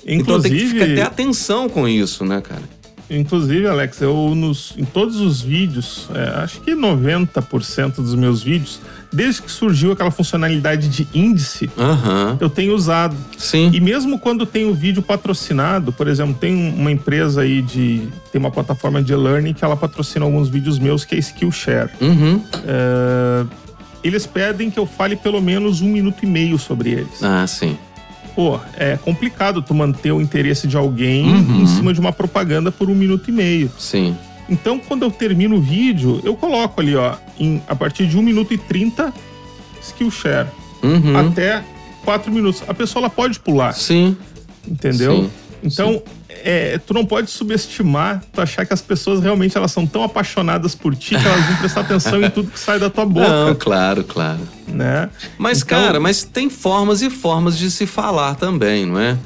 Então 0.07 0.41
tem 0.41 0.51
que 0.53 0.59
Inclusive- 0.59 0.69
ficar 0.81 0.85
até 0.93 1.03
atenção 1.03 1.69
com 1.69 1.87
isso, 1.89 2.25
né, 2.25 2.41
cara? 2.41 2.62
Inclusive, 3.11 3.66
Alex, 3.66 4.03
eu 4.03 4.35
nos, 4.35 4.75
em 4.77 4.85
todos 4.85 5.19
os 5.19 5.41
vídeos, 5.41 6.09
é, 6.15 6.41
acho 6.43 6.61
que 6.61 6.75
90% 6.75 8.03
dos 8.03 8.15
meus 8.15 8.43
vídeos, 8.43 8.81
desde 9.11 9.41
que 9.41 9.51
surgiu 9.51 9.93
aquela 9.93 10.11
funcionalidade 10.11 10.89
de 10.89 11.09
índice, 11.15 11.70
Aham. 11.79 12.37
eu 12.39 12.51
tenho 12.51 12.75
usado. 12.75 13.16
Sim. 13.39 13.70
E 13.73 13.81
mesmo 13.81 14.19
quando 14.19 14.45
tem 14.45 14.66
o 14.66 14.75
vídeo 14.75 15.01
patrocinado, 15.01 15.91
por 15.91 16.07
exemplo, 16.07 16.35
tem 16.39 16.55
um- 16.55 16.75
uma 16.75 16.93
empresa 16.93 17.41
aí 17.41 17.62
de. 17.62 18.07
tem 18.31 18.39
uma 18.39 18.51
plataforma 18.51 19.03
de 19.03 19.11
e-learning 19.15 19.55
que 19.55 19.65
ela 19.65 19.75
patrocina 19.75 20.27
alguns 20.27 20.51
vídeos 20.51 20.79
meus, 20.79 21.03
que 21.07 21.15
é 21.15 21.19
Skillshare. 21.19 21.89
Uhum. 22.03 22.43
É, 22.66 23.47
eles 24.05 24.27
pedem 24.27 24.70
que 24.70 24.79
eu 24.79 24.85
fale 24.87 25.16
pelo 25.16 25.41
menos 25.41 25.81
um 25.81 25.89
minuto 25.89 26.19
e 26.25 26.27
meio 26.27 26.59
sobre 26.59 26.91
eles. 26.91 27.23
Ah, 27.23 27.47
sim. 27.47 27.79
Pô, 28.39 28.60
é 28.77 28.97
complicado 28.97 29.60
tu 29.60 29.74
manter 29.74 30.12
o 30.12 30.20
interesse 30.20 30.69
de 30.69 30.77
alguém 30.77 31.27
Uhum. 31.28 31.62
em 31.62 31.66
cima 31.66 31.93
de 31.93 31.98
uma 31.98 32.12
propaganda 32.12 32.70
por 32.70 32.89
um 32.89 32.94
minuto 32.94 33.28
e 33.31 33.32
meio. 33.32 33.69
Sim. 33.77 34.16
Então, 34.48 34.78
quando 34.78 35.02
eu 35.02 35.10
termino 35.10 35.56
o 35.56 35.60
vídeo, 35.60 36.20
eu 36.23 36.36
coloco 36.36 36.81
ali, 36.81 36.94
ó, 36.94 37.16
em, 37.36 37.60
a 37.66 37.74
partir 37.74 38.06
de 38.06 38.16
1 38.16 38.23
minuto 38.23 38.55
e 38.55 38.56
30, 38.56 39.12
Skillshare. 39.82 40.47
Uhum. 40.85 41.16
Até 41.19 41.65
4 42.05 42.31
minutos. 42.31 42.62
A 42.69 42.73
pessoa 42.73 43.01
ela 43.01 43.10
pode 43.10 43.40
pular, 43.40 43.73
Sim. 43.73 44.16
entendeu? 44.69 45.23
Sim, 45.24 45.31
Então, 45.65 46.01
é, 46.28 46.78
tu 46.78 46.92
não 46.94 47.05
pode 47.05 47.30
subestimar, 47.30 48.22
tu 48.32 48.40
achar 48.40 48.66
que 48.66 48.72
as 48.74 48.82
pessoas 48.82 49.20
realmente 49.20 49.56
elas 49.56 49.72
são 49.72 49.86
tão 49.86 50.02
apaixonadas 50.02 50.74
por 50.74 50.94
ti 50.94 51.10
que 51.10 51.26
elas 51.26 51.44
vão 51.46 51.56
prestar 51.56 51.80
atenção 51.80 52.22
em 52.22 52.30
tudo 52.30 52.50
que 52.50 52.59
sai 52.60 52.78
da 52.78 52.90
tua 52.90 53.05
boca, 53.06 53.28
Não, 53.46 53.55
claro, 53.55 54.05
claro. 54.05 54.40
né? 54.66 55.09
Mas, 55.38 55.62
Então- 55.62 55.80
cara, 55.80 55.98
mas 55.98 56.22
tem 56.24 56.50
formas 56.50 57.00
e 57.02 57.09
formas 57.10 57.56
de 57.56 57.70
se 57.70 57.86
falar 57.86 58.34
também, 58.34 58.84
não 58.86 59.00
é? 59.00 59.16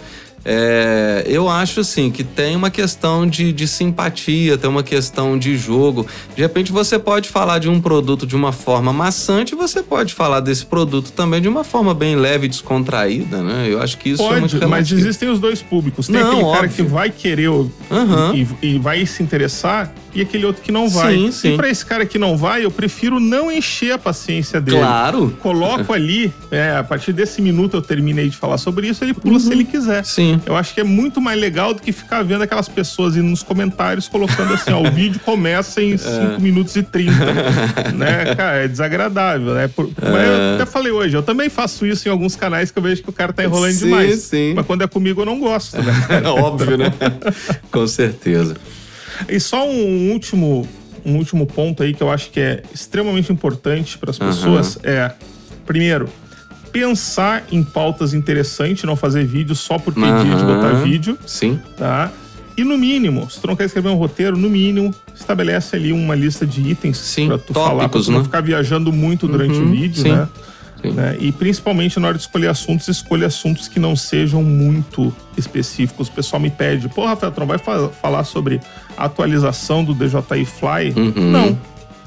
É, 0.45 1.25
eu 1.27 1.49
acho 1.49 1.81
assim 1.81 2.11
que 2.11 2.25
tem 2.25 2.57
uma 2.57 2.71
questão 2.71 3.27
de, 3.27 3.53
de 3.53 3.69
simpatia, 3.69 4.59
tem 4.59 4.69
uma 4.69 4.83
questão 4.83 5.39
de 5.39 5.57
jogo. 5.57 6.07
De 6.35 6.43
repente 6.43 6.73
você 6.73 6.99
pode 6.99 7.29
falar 7.29 7.59
de 7.59 7.69
um 7.69 7.81
produto 7.81 8.27
de 8.27 8.35
uma 8.35 8.53
forma 8.53 8.93
maçante, 8.93 9.55
você 9.55 9.83
pode 9.83 10.15
falar 10.15 10.41
desse 10.41 10.67
produto 10.67 11.13
também 11.13 11.41
de 11.41 11.49
uma 11.49 11.63
forma 11.65 11.95
bem 11.95 12.17
leve 12.17 12.47
e 12.47 12.49
descontraída, 12.49 13.41
né? 13.43 13.67
Eu 13.71 13.81
acho 13.81 13.97
que 13.99 14.11
isso 14.11 14.23
pode, 14.23 14.37
é 14.37 14.41
muito 14.41 14.55
mas 14.57 14.71
relativo. 14.91 15.01
existem 15.01 15.29
os 15.29 15.39
dois 15.39 15.63
públicos. 15.63 16.07
Tem 16.09 16.17
Não, 16.17 16.29
aquele 16.31 16.43
cara 16.53 16.67
óbvio. 16.67 16.71
que 16.85 16.91
vai 16.91 17.11
querer 17.11 17.49
o- 17.49 17.71
Aham. 17.91 18.35
e, 18.35 18.47
e 18.75 18.79
vai 18.79 19.05
se 19.07 19.23
interessar 19.23 19.93
e 20.15 20.21
aquele 20.21 20.45
outro 20.45 20.63
que 20.63 20.71
não 20.73 20.89
vai. 20.89 21.15
Sim, 21.17 21.33
sim. 21.33 21.55
E 21.55 21.57
pra 21.57 21.69
esse 21.69 21.85
cara 21.85 22.05
que 22.05 22.19
não 22.19 22.37
vai, 22.37 22.65
eu 22.65 22.71
prefiro 22.71 23.19
não 23.19 23.51
encher 23.51 23.93
a 23.93 23.99
paciência 23.99 24.61
dele. 24.61 24.79
Claro. 24.79 25.37
Coloco 25.41 25.93
ali, 25.95 26.33
é, 26.51 26.77
a 26.77 26.85
partir 26.85 27.13
desse 27.13 27.41
minuto 27.41 27.77
eu 27.77 27.83
terminei 27.83 28.29
de 28.29 28.37
falar 28.37 28.59
sobre 28.59 28.89
isso, 28.89 29.03
ele 29.05 29.15
pula 29.15 29.39
se 29.41 29.51
ele 29.53 29.65
quiser. 29.65 29.99
Uhum. 29.99 30.05
Sim. 30.05 30.41
Eu 30.47 30.57
acho 30.57 30.75
que 30.75 30.81
é 30.81 30.85
muito 30.85 31.21
mais 31.21 31.41
legal 31.41 31.73
do 31.75 31.81
que 31.83 31.93
ficar 31.93 32.23
vendo 32.23 32.43
aquelas 32.43 32.69
pessoas 32.69 33.17
indo 33.17 33.25
nos 33.29 33.43
comentários 33.43 34.09
colocando 34.09 34.55
assim, 34.55 34.71
ó, 34.73 34.81
o 34.81 34.91
vídeo 34.93 35.21
começa 35.25 35.81
É. 35.81 35.85
em 35.85 35.97
5 35.97 36.41
minutos 36.41 36.77
e 36.77 36.83
30. 36.83 37.13
né, 37.95 38.35
cara, 38.35 38.57
é 38.65 38.69
desagradável, 38.69 39.55
né? 39.55 39.69
Por- 39.69 39.91
Mas 40.01 40.27
eu 40.29 40.55
até 40.57 40.67
falei 40.67 40.93
hoje, 40.93 41.17
eu 41.17 41.23
também 41.23 41.49
faço 41.49 41.87
isso 41.87 42.07
em 42.09 42.11
alguns 42.11 42.37
canais 42.37 42.71
que 42.71 42.79
eu 42.79 42.83
vejo 42.83 43.03
que 43.03 43.11
o 43.11 43.13
cara 43.13 43.33
tá 43.33 43.45
enrolando 43.45 43.73
Sim, 43.73 43.85
demais. 43.87 44.21
sim. 44.21 44.53
Mas 44.55 44.67
quando 44.67 44.83
é 44.83 44.87
comigo 44.87 45.23
eu 45.23 45.27
não 45.27 45.39
gosto, 45.41 45.79
né? 45.81 45.93
É 46.25 46.29
óbvio, 46.29 46.77
né? 46.77 46.93
Com 47.71 47.87
certeza. 47.87 48.57
E 49.29 49.39
só 49.41 49.67
um 49.69 50.11
último, 50.13 50.67
um 51.05 51.17
último 51.17 51.47
ponto 51.47 51.83
aí 51.83 51.93
que 51.95 52.03
eu 52.03 52.11
acho 52.11 52.31
que 52.31 52.41
é 52.41 52.63
extremamente 52.73 53.33
importante 53.33 53.99
para 53.99 54.11
as 54.11 54.21
Aham. 54.21 54.31
pessoas 54.31 54.79
é, 54.83 55.13
primeiro, 55.67 56.09
pensar 56.73 57.45
em 57.51 57.63
pautas 57.63 58.15
interessantes, 58.15 58.85
não 58.85 58.97
fazer 58.97 59.25
vídeo 59.25 59.55
só 59.55 59.79
por 59.79 59.93
ter 59.95 60.01
dia 60.25 60.35
de 60.37 60.45
botar 60.45 60.73
vídeo, 60.83 61.19
Sim. 61.27 61.61
tá? 61.77 62.11
E 62.57 62.65
no 62.65 62.77
mínimo, 62.77 63.31
se 63.31 63.41
tu 63.41 63.47
não 63.47 63.57
quer 63.57 63.65
escrever 63.65 63.89
um 63.89 63.95
roteiro, 63.95 64.37
no 64.37 64.49
mínimo, 64.51 64.95
estabelece 65.15 65.75
ali 65.77 65.91
uma 65.93 66.15
lista 66.15 66.47
de 66.47 66.61
itens 66.61 66.99
Sim, 66.99 67.29
pra 67.29 67.39
tu 67.39 67.55
falar, 67.55 67.69
pra 67.71 67.83
tópicos, 67.85 68.07
tu 68.07 68.13
não 68.13 68.19
né? 68.19 68.25
ficar 68.25 68.43
viajando 68.43 68.93
muito 68.93 69.27
durante 69.27 69.59
Uhum, 69.59 69.69
o 69.69 69.71
vídeo, 69.71 70.03
sim, 70.03 70.13
né? 70.13 70.29
Né? 70.85 71.17
E 71.21 71.31
principalmente 71.33 71.99
na 72.01 72.09
hora 72.09 72.17
de 72.17 72.23
escolher 72.25 72.49
assuntos, 72.49 72.89
escolha 72.89 73.27
assuntos 73.29 73.69
que 73.69 73.79
não 73.79 73.95
sejam 73.95 74.43
muito 74.43 75.15
específicos. 75.37 76.09
O 76.09 76.13
pessoal 76.13 76.41
me 76.41 76.51
pede, 76.51 76.89
pô, 76.89 77.07
Rafael, 77.07 77.31
tu 77.33 77.41
não 77.41 77.47
vai 77.47 77.59
fa- 77.59 77.89
falar 77.89 78.25
sobre 78.25 78.61
atualização 78.97 79.85
do 79.85 79.95
DJI 79.95 80.45
Fly? 80.45 80.93
Uhum. 80.97 81.31
Não. 81.31 81.59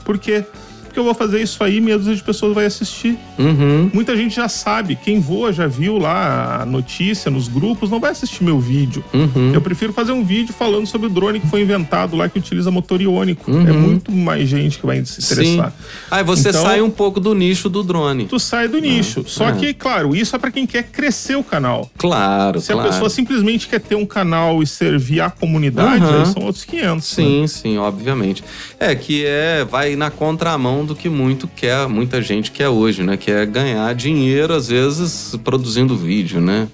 Por 0.03 0.17
quê? 0.17 0.43
Porque 0.43 0.64
eu 0.99 1.03
vou 1.03 1.13
fazer 1.13 1.41
isso 1.41 1.63
aí, 1.63 1.79
meia 1.81 1.97
dúzia 1.97 2.15
de 2.15 2.23
pessoas 2.23 2.53
vai 2.53 2.65
assistir. 2.65 3.17
Uhum. 3.37 3.89
Muita 3.93 4.15
gente 4.15 4.35
já 4.35 4.47
sabe, 4.47 4.95
quem 4.95 5.19
voa 5.19 5.51
já 5.53 5.67
viu 5.67 5.97
lá 5.97 6.61
a 6.61 6.65
notícia 6.65 7.29
nos 7.31 7.47
grupos, 7.47 7.89
não 7.89 7.99
vai 7.99 8.11
assistir 8.11 8.43
meu 8.43 8.59
vídeo. 8.59 9.03
Uhum. 9.13 9.51
Eu 9.53 9.61
prefiro 9.61 9.91
fazer 9.93 10.11
um 10.11 10.23
vídeo 10.23 10.53
falando 10.53 10.85
sobre 10.87 11.07
o 11.07 11.09
drone 11.09 11.39
que 11.39 11.47
foi 11.47 11.61
inventado 11.61 12.15
lá, 12.15 12.27
que 12.29 12.39
utiliza 12.39 12.69
motor 12.71 13.01
iônico. 13.01 13.49
Uhum. 13.51 13.67
É 13.67 13.71
muito 13.71 14.11
mais 14.11 14.47
gente 14.47 14.79
que 14.79 14.85
vai 14.85 15.03
se 15.05 15.21
Sim. 15.21 15.33
interessar. 15.33 15.73
Aí 16.09 16.23
você 16.23 16.49
Então- 16.49 16.61
sai 16.63 16.81
um 16.81 16.89
pouco 16.89 17.19
do 17.19 17.33
nicho 17.33 17.69
do 17.69 17.83
drone. 17.83 18.25
Tu 18.25 18.39
sai 18.39 18.67
do 18.67 18.79
nicho. 18.79 19.23
Só 19.27 19.49
é. 19.49 19.51
que, 19.53 19.73
claro, 19.73 20.15
isso 20.15 20.35
é 20.35 20.39
pra 20.39 20.51
quem 20.51 20.65
quer 20.65 20.83
crescer 20.83 21.35
o 21.35 21.43
canal. 21.43 21.89
Claro, 21.97 22.61
Se 22.61 22.71
claro. 22.71 22.87
a 22.87 22.91
pessoa 22.91 23.09
simplesmente 23.09 23.67
quer 23.67 23.79
ter 23.79 23.95
um 23.95 24.05
canal 24.05 24.61
e 24.61 24.67
servir 24.67 25.21
a 25.21 25.29
comunidade, 25.29 26.03
aí 26.05 26.25
são 26.27 26.43
outros 26.43 26.63
500. 26.63 27.05
Sim, 27.07 27.41
né? 27.41 27.47
sim, 27.47 27.77
obviamente. 27.77 28.43
É 28.79 28.95
que 28.95 29.25
é 29.25 29.65
vai 29.65 29.95
na 29.95 30.09
contramão 30.09 30.84
do 30.85 30.95
que 30.95 31.09
muito 31.09 31.47
quer, 31.47 31.87
muita 31.87 32.21
gente 32.21 32.51
quer 32.51 32.69
hoje, 32.69 33.03
né? 33.03 33.17
Que 33.17 33.31
é 33.31 33.45
ganhar 33.45 33.93
dinheiro 33.93 34.53
às 34.53 34.67
vezes 34.67 35.35
produzindo 35.43 35.97
vídeo, 35.97 36.39
né? 36.39 36.67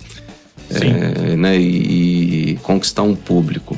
Sim. 0.70 0.88
É, 0.88 1.36
né? 1.36 1.58
E, 1.58 2.52
e 2.52 2.56
conquistar 2.58 3.04
um 3.04 3.16
público. 3.16 3.78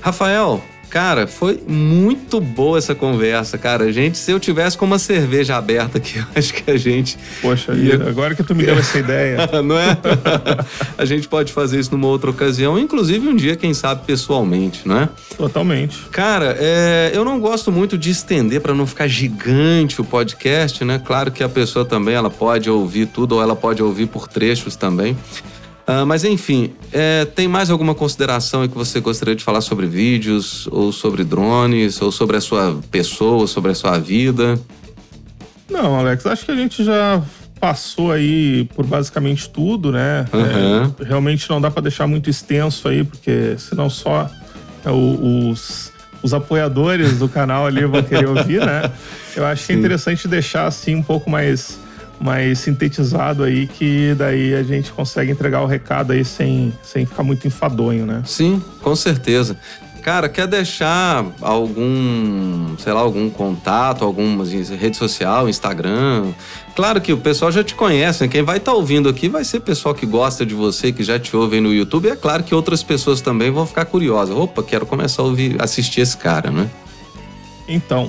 Rafael, 0.00 0.62
cara, 0.90 1.26
foi 1.26 1.60
muito 1.66 2.40
boa 2.40 2.78
essa 2.78 2.94
conversa, 2.94 3.58
cara. 3.58 3.92
Gente, 3.92 4.16
se 4.18 4.30
eu 4.30 4.40
tivesse 4.40 4.76
com 4.78 4.84
uma 4.84 4.98
cerveja 4.98 5.56
aberta 5.56 5.98
aqui, 5.98 6.18
eu 6.20 6.24
acho 6.34 6.54
que 6.54 6.70
a 6.70 6.76
gente 6.76 7.18
Poxa, 7.42 7.72
eu- 7.72 8.08
agora 8.08 8.34
que 8.34 8.42
tu 8.42 8.54
me 8.54 8.64
deu 8.64 8.76
essa 8.76 8.98
ideia. 8.98 9.38
não 9.62 9.78
é? 9.78 9.96
a 10.96 11.04
gente 11.04 11.28
pode 11.28 11.52
fazer 11.52 11.78
isso 11.80 11.92
numa 11.92 12.06
outra 12.06 12.30
ocasião, 12.30 12.78
inclusive 12.78 13.26
um 13.28 13.34
dia, 13.36 13.56
quem 13.56 13.74
sabe, 13.74 14.04
pessoalmente, 14.06 14.86
não 14.86 14.98
é? 15.00 15.08
Totalmente. 15.36 15.98
Cara, 16.10 16.56
é, 16.58 17.10
eu 17.14 17.24
não 17.24 17.38
gosto 17.40 17.70
muito 17.72 17.96
de 17.98 18.10
estender 18.10 18.60
para 18.60 18.74
não 18.74 18.86
ficar 18.86 19.06
gigante 19.08 20.00
o 20.00 20.04
podcast, 20.04 20.84
né? 20.84 21.00
Claro 21.04 21.30
que 21.30 21.42
a 21.42 21.48
pessoa 21.48 21.84
também 21.84 22.14
ela 22.14 22.30
pode 22.30 22.68
ouvir 22.70 23.06
tudo 23.06 23.36
ou 23.36 23.42
ela 23.42 23.56
pode 23.56 23.82
ouvir 23.82 24.06
por 24.06 24.28
trechos 24.28 24.76
também. 24.76 25.16
Ah, 25.86 26.04
mas 26.04 26.24
enfim, 26.24 26.72
é, 26.92 27.24
tem 27.24 27.46
mais 27.46 27.70
alguma 27.70 27.94
consideração 27.94 28.66
que 28.66 28.74
você 28.76 28.98
gostaria 29.00 29.36
de 29.36 29.44
falar 29.44 29.60
sobre 29.60 29.86
vídeos, 29.86 30.66
ou 30.72 30.90
sobre 30.90 31.22
drones, 31.22 32.02
ou 32.02 32.10
sobre 32.10 32.36
a 32.36 32.40
sua 32.40 32.80
pessoa, 32.90 33.46
sobre 33.46 33.70
a 33.70 33.74
sua 33.74 33.96
vida? 33.98 34.58
Não, 35.70 35.96
Alex, 35.98 36.26
acho 36.26 36.44
que 36.44 36.50
a 36.50 36.56
gente 36.56 36.82
já 36.84 37.22
passou 37.60 38.10
aí 38.12 38.68
por 38.74 38.84
basicamente 38.84 39.48
tudo, 39.48 39.92
né? 39.92 40.24
Aham. 40.32 40.92
É, 41.00 41.04
realmente 41.04 41.48
não 41.48 41.60
dá 41.60 41.70
pra 41.70 41.80
deixar 41.82 42.06
muito 42.06 42.28
extenso 42.28 42.88
aí, 42.88 43.04
porque 43.04 43.54
senão 43.58 43.88
só 43.88 44.28
é, 44.84 44.90
o- 44.90 45.48
os, 45.50 45.92
os 46.22 46.34
apoiadores 46.34 47.18
do 47.18 47.28
canal 47.28 47.64
ali 47.66 47.84
vão 47.84 48.02
querer 48.02 48.28
ouvir, 48.28 48.60
né? 48.64 48.90
Eu 49.36 49.44
acho 49.46 49.70
é 49.70 49.74
interessante 49.74 50.26
deixar 50.26 50.66
assim 50.66 50.94
um 50.96 51.02
pouco 51.02 51.28
mais, 51.30 51.78
mais 52.20 52.58
sintetizado 52.58 53.44
aí, 53.44 53.66
que 53.66 54.14
daí 54.14 54.54
a 54.54 54.62
gente 54.62 54.92
consegue 54.92 55.32
entregar 55.32 55.62
o 55.62 55.66
recado 55.66 56.12
aí 56.12 56.24
sem, 56.24 56.72
sem 56.82 57.04
ficar 57.06 57.22
muito 57.22 57.46
enfadonho, 57.46 58.06
né? 58.06 58.22
Sim, 58.24 58.62
com 58.82 58.96
certeza. 58.96 59.56
Cara, 60.06 60.28
quer 60.28 60.46
deixar 60.46 61.26
algum, 61.40 62.76
sei 62.78 62.92
lá, 62.92 63.00
algum 63.00 63.28
contato, 63.28 64.04
alguma 64.04 64.44
rede 64.44 64.96
social, 64.96 65.48
Instagram? 65.48 66.32
Claro 66.76 67.00
que 67.00 67.12
o 67.12 67.16
pessoal 67.16 67.50
já 67.50 67.64
te 67.64 67.74
conhece, 67.74 68.22
né? 68.22 68.28
Quem 68.28 68.42
vai 68.42 68.58
estar 68.58 68.72
ouvindo 68.72 69.08
aqui 69.08 69.28
vai 69.28 69.42
ser 69.42 69.58
pessoal 69.58 69.92
que 69.96 70.06
gosta 70.06 70.46
de 70.46 70.54
você, 70.54 70.92
que 70.92 71.02
já 71.02 71.18
te 71.18 71.34
ouve 71.36 71.56
aí 71.56 71.60
no 71.60 71.74
YouTube. 71.74 72.06
E 72.06 72.12
é 72.12 72.14
claro 72.14 72.44
que 72.44 72.54
outras 72.54 72.84
pessoas 72.84 73.20
também 73.20 73.50
vão 73.50 73.66
ficar 73.66 73.84
curiosas. 73.86 74.36
Opa, 74.36 74.62
quero 74.62 74.86
começar 74.86 75.22
a 75.22 75.24
ouvir, 75.24 75.60
assistir 75.60 76.02
esse 76.02 76.16
cara, 76.16 76.52
né? 76.52 76.70
Então, 77.66 78.08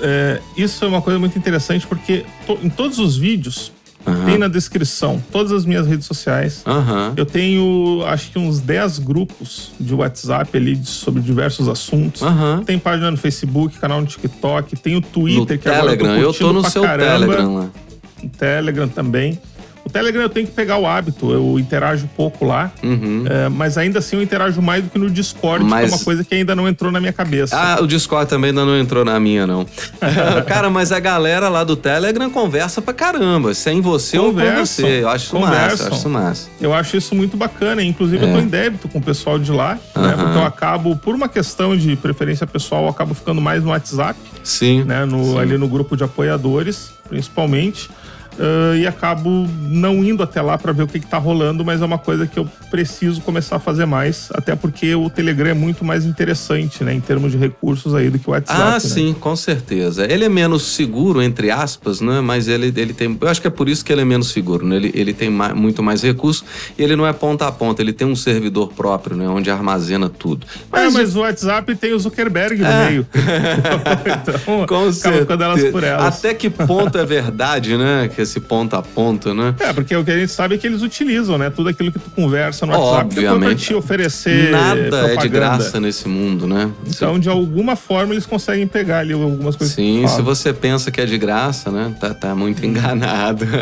é, 0.00 0.40
isso 0.56 0.84
é 0.84 0.88
uma 0.88 1.02
coisa 1.02 1.18
muito 1.18 1.38
interessante 1.38 1.86
porque 1.86 2.24
to- 2.46 2.58
em 2.62 2.68
todos 2.70 2.98
os 2.98 3.16
vídeos 3.16 3.72
Aham. 4.06 4.24
tem 4.24 4.38
na 4.38 4.48
descrição 4.48 5.22
todas 5.30 5.52
as 5.52 5.64
minhas 5.66 5.86
redes 5.86 6.06
sociais. 6.06 6.62
Aham. 6.66 7.12
Eu 7.16 7.26
tenho, 7.26 8.02
acho 8.06 8.30
que 8.30 8.38
uns 8.38 8.60
10 8.60 8.98
grupos 9.00 9.72
de 9.78 9.92
WhatsApp 9.94 10.56
ali 10.56 10.76
de- 10.76 10.88
sobre 10.88 11.20
diversos 11.20 11.68
assuntos. 11.68 12.22
Aham. 12.22 12.62
Tem 12.64 12.78
página 12.78 13.10
no 13.10 13.16
Facebook, 13.16 13.78
canal 13.78 14.00
no 14.00 14.06
TikTok, 14.06 14.76
tem 14.76 14.94
o 14.96 15.00
No 15.00 15.02
Twitter, 15.06 15.58
que 15.58 15.64
Telegram, 15.64 15.92
agora 15.92 16.20
eu 16.20 16.28
eu 16.28 16.32
tô 16.32 16.38
tô 16.38 16.44
curtindo 16.44 16.62
no 16.62 16.70
seu 16.70 16.82
caramba. 16.82 17.18
Telegram 17.26 17.54
lá. 17.56 17.68
O 18.22 18.28
Telegram 18.30 18.88
também. 18.88 19.38
O 19.88 19.90
Telegram 19.90 20.20
eu 20.22 20.28
tenho 20.28 20.46
que 20.46 20.52
pegar 20.52 20.76
o 20.76 20.86
hábito, 20.86 21.32
eu 21.32 21.58
interajo 21.58 22.08
pouco 22.14 22.44
lá, 22.44 22.70
Uhum. 22.82 23.24
é, 23.26 23.48
mas 23.48 23.78
ainda 23.78 24.00
assim 24.00 24.16
eu 24.16 24.22
interajo 24.22 24.60
mais 24.60 24.84
do 24.84 24.90
que 24.90 24.98
no 24.98 25.08
Discord, 25.08 25.64
que 25.64 25.70
Mas- 25.70 25.90
é 25.90 25.94
uma 25.96 26.04
coisa 26.04 26.22
que 26.22 26.34
ainda 26.34 26.54
não 26.54 26.68
entrou 26.68 26.92
na 26.92 27.00
minha 27.00 27.12
cabeça. 27.12 27.56
Ah, 27.58 27.78
o 27.82 27.86
Discord 27.86 28.28
também 28.28 28.50
ainda 28.50 28.64
não 28.66 28.76
entrou 28.78 29.02
na 29.04 29.18
minha, 29.18 29.46
não. 29.46 29.66
Cara, 30.46 30.68
mas 30.68 30.92
a 30.92 31.00
galera 31.00 31.48
lá 31.48 31.64
do 31.64 31.74
Telegram 31.74 32.28
conversa 32.30 32.82
pra 32.82 32.92
caramba. 32.92 33.54
Sem 33.54 33.80
você 33.80 34.18
ou 34.18 34.26
com 34.26 34.32
Conversam, 34.40 34.84
você. 34.86 35.02
Eu 35.02 35.08
acho 35.08 35.24
isso 35.24 35.38
massa, 35.38 35.46
eu 35.54 35.58
conversam. 35.58 35.86
acho 35.86 35.96
isso 35.96 36.08
massa. 36.10 36.48
Eu 36.60 36.74
acho 36.74 36.96
isso 36.96 37.14
muito 37.14 37.36
bacana. 37.36 37.82
Inclusive, 37.82 38.24
eu 38.26 38.32
tô 38.32 38.38
em 38.40 38.46
débito 38.48 38.88
com 38.88 38.98
o 38.98 39.02
pessoal 39.02 39.38
de 39.38 39.50
lá, 39.50 39.74
né? 39.74 39.80
É. 39.96 39.98
Aham. 40.00 40.16
Porque 40.24 40.38
eu 40.38 40.44
acabo, 40.44 40.96
por 40.96 41.14
uma 41.14 41.28
questão 41.28 41.74
de 41.76 41.96
preferência 41.96 42.46
pessoal, 42.46 42.82
eu 42.84 42.88
acabo 42.90 43.14
ficando 43.14 43.40
mais 43.40 43.62
no 43.62 43.70
WhatsApp, 43.70 44.18
Sim. 44.44 44.84
né? 44.84 45.04
No, 45.06 45.24
sim. 45.32 45.38
ali 45.38 45.56
no 45.56 45.66
grupo 45.66 45.96
de 45.96 46.04
apoiadores, 46.04 46.90
principalmente. 47.08 47.88
Ah, 48.38 48.76
e 48.76 48.86
acabo 48.86 49.46
não 49.68 50.04
indo 50.04 50.22
até 50.22 50.40
lá 50.42 50.56
para 50.58 50.72
ver 50.72 50.82
o 50.82 50.86
que, 50.86 51.00
que 51.00 51.06
tá 51.06 51.18
rolando, 51.18 51.64
mas 51.64 51.80
é 51.82 51.84
uma 51.84 51.98
coisa 51.98 52.26
que 52.26 52.38
eu 52.38 52.48
preciso 52.70 53.20
começar 53.22 53.56
a 53.56 53.58
fazer 53.58 53.86
mais, 53.86 54.28
até 54.34 54.54
porque 54.54 54.94
o 54.94 55.08
Telegram 55.10 55.50
é 55.50 55.54
muito 55.54 55.84
mais 55.84 56.04
interessante, 56.04 56.82
né, 56.84 56.92
em 56.94 57.00
termos 57.00 57.32
de 57.32 57.38
recursos 57.38 57.94
aí 57.94 58.10
do 58.10 58.18
que 58.18 58.28
o 58.28 58.32
WhatsApp. 58.32 58.60
Ah, 58.60 58.72
né? 58.74 58.80
sim, 58.80 59.14
com 59.18 59.34
certeza. 59.36 60.10
Ele 60.10 60.24
é 60.24 60.28
menos 60.28 60.62
seguro, 60.62 61.22
entre 61.22 61.50
aspas, 61.50 62.00
né? 62.00 62.20
Mas 62.20 62.48
ele, 62.48 62.72
ele 62.76 62.92
tem. 62.92 63.16
Eu 63.20 63.28
acho 63.28 63.40
que 63.40 63.46
é 63.46 63.50
por 63.50 63.68
isso 63.68 63.84
que 63.84 63.92
ele 63.92 64.02
é 64.02 64.04
menos 64.04 64.28
seguro, 64.30 64.66
né? 64.66 64.76
Ele, 64.76 64.90
ele 64.94 65.12
tem 65.12 65.30
ma- 65.30 65.54
muito 65.54 65.82
mais 65.82 66.02
recurso 66.02 66.44
e 66.78 66.82
ele 66.82 66.94
não 66.96 67.06
é 67.06 67.12
ponta 67.12 67.46
a 67.46 67.52
ponta, 67.52 67.80
ele 67.82 67.92
tem 67.92 68.06
um 68.06 68.16
servidor 68.16 68.72
próprio, 68.72 69.16
né? 69.16 69.28
Onde 69.28 69.50
armazena 69.50 70.08
tudo. 70.08 70.46
Mas, 70.70 70.92
mas 70.92 71.16
o 71.16 71.20
WhatsApp 71.20 71.74
tem 71.76 71.92
o 71.92 71.98
Zuckerberg 71.98 72.60
no 72.60 72.66
É. 72.66 72.86
meio. 72.90 73.06
então, 74.06 74.66
Com 74.66 74.92
certeza. 74.92 75.44
elas 75.44 75.64
por 75.70 75.82
elas. 75.84 76.18
Até 76.18 76.34
que 76.34 76.50
ponto 76.50 76.96
é 76.98 77.04
verdade, 77.04 77.76
né? 77.76 78.08
Que 78.14 78.20
esse 78.28 78.40
ponto 78.40 78.76
a 78.76 78.82
ponto, 78.82 79.32
né? 79.34 79.54
É, 79.58 79.72
porque 79.72 79.94
o 79.96 80.04
que 80.04 80.10
a 80.10 80.18
gente 80.18 80.30
sabe 80.30 80.54
é 80.54 80.58
que 80.58 80.66
eles 80.66 80.82
utilizam, 80.82 81.38
né? 81.38 81.50
Tudo 81.50 81.68
aquilo 81.68 81.90
que 81.90 81.98
tu 81.98 82.10
conversa 82.10 82.66
no 82.66 82.72
WhatsApp 82.72 83.08
depois 83.14 83.24
pra 83.26 83.34
Obviamente. 83.34 83.66
te 83.66 83.74
oferecer 83.74 84.50
Nada 84.50 84.80
é 84.80 84.88
propaganda. 84.88 85.20
de 85.22 85.28
graça 85.28 85.80
nesse 85.80 86.08
mundo, 86.08 86.46
né? 86.46 86.70
Então, 86.86 87.18
de 87.18 87.28
alguma 87.28 87.74
forma, 87.76 88.14
eles 88.14 88.26
conseguem 88.26 88.66
pegar 88.66 89.00
ali 89.00 89.12
algumas 89.12 89.56
coisas 89.56 89.74
que 89.74 89.82
Sim, 89.82 90.06
se 90.06 90.22
você 90.22 90.52
pensa 90.52 90.90
que 90.90 91.00
é 91.00 91.06
de 91.06 91.18
graça, 91.18 91.70
né? 91.70 91.94
Tá, 91.98 92.14
tá 92.14 92.34
muito 92.34 92.64
enganado. 92.64 93.44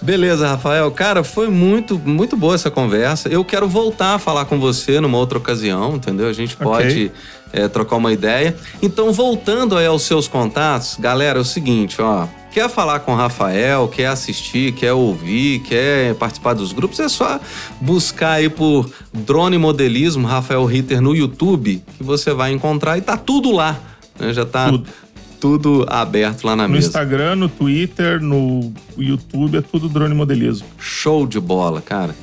Beleza, 0.00 0.46
Rafael. 0.46 0.90
Cara, 0.92 1.24
foi 1.24 1.48
muito, 1.48 1.98
muito 1.98 2.36
boa 2.36 2.54
essa 2.54 2.70
conversa. 2.70 3.28
Eu 3.28 3.44
quero 3.44 3.66
voltar 3.68 4.14
a 4.14 4.18
falar 4.18 4.44
com 4.44 4.58
você 4.60 5.00
numa 5.00 5.18
outra 5.18 5.36
ocasião, 5.38 5.96
entendeu? 5.96 6.28
A 6.28 6.32
gente 6.32 6.56
pode 6.56 6.86
Ok. 6.86 7.12
É, 7.52 7.68
trocar 7.68 7.96
uma 7.96 8.12
ideia. 8.12 8.56
Então, 8.82 9.12
voltando 9.12 9.76
aí 9.76 9.86
aos 9.86 10.02
seus 10.02 10.26
contatos, 10.28 10.96
galera, 10.98 11.38
é 11.38 11.42
o 11.42 11.44
seguinte, 11.44 12.00
ó. 12.00 12.26
Quer 12.50 12.70
falar 12.70 13.00
com 13.00 13.12
o 13.12 13.14
Rafael, 13.14 13.86
quer 13.88 14.06
assistir, 14.06 14.72
quer 14.72 14.92
ouvir, 14.94 15.58
quer 15.60 16.14
participar 16.14 16.54
dos 16.54 16.72
grupos, 16.72 16.98
é 17.00 17.08
só 17.08 17.38
buscar 17.82 18.30
aí 18.32 18.48
por 18.48 18.90
Drone 19.12 19.58
Modelismo, 19.58 20.26
Rafael 20.26 20.64
Ritter 20.64 21.02
no 21.02 21.14
YouTube, 21.14 21.82
que 21.98 22.02
você 22.02 22.32
vai 22.32 22.52
encontrar 22.52 22.96
e 22.96 23.02
tá 23.02 23.14
tudo 23.18 23.52
lá. 23.52 23.78
né? 24.18 24.32
Já 24.32 24.46
tá 24.46 24.70
Tudo. 24.70 24.86
tudo 25.38 25.84
aberto 25.86 26.44
lá 26.46 26.56
na 26.56 26.66
No 26.66 26.72
mesa. 26.72 26.86
Instagram, 26.86 27.36
no 27.36 27.48
Twitter, 27.50 28.22
no 28.22 28.72
YouTube, 28.96 29.58
é 29.58 29.60
tudo 29.60 29.86
drone 29.86 30.14
modelismo. 30.14 30.66
Show 30.78 31.26
de 31.26 31.38
bola, 31.38 31.82
cara. 31.82 32.16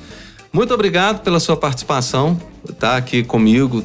Muito 0.54 0.72
obrigado 0.72 1.24
pela 1.24 1.40
sua 1.40 1.58
participação, 1.58 2.40
tá 2.80 2.96
aqui 2.96 3.24
comigo, 3.24 3.84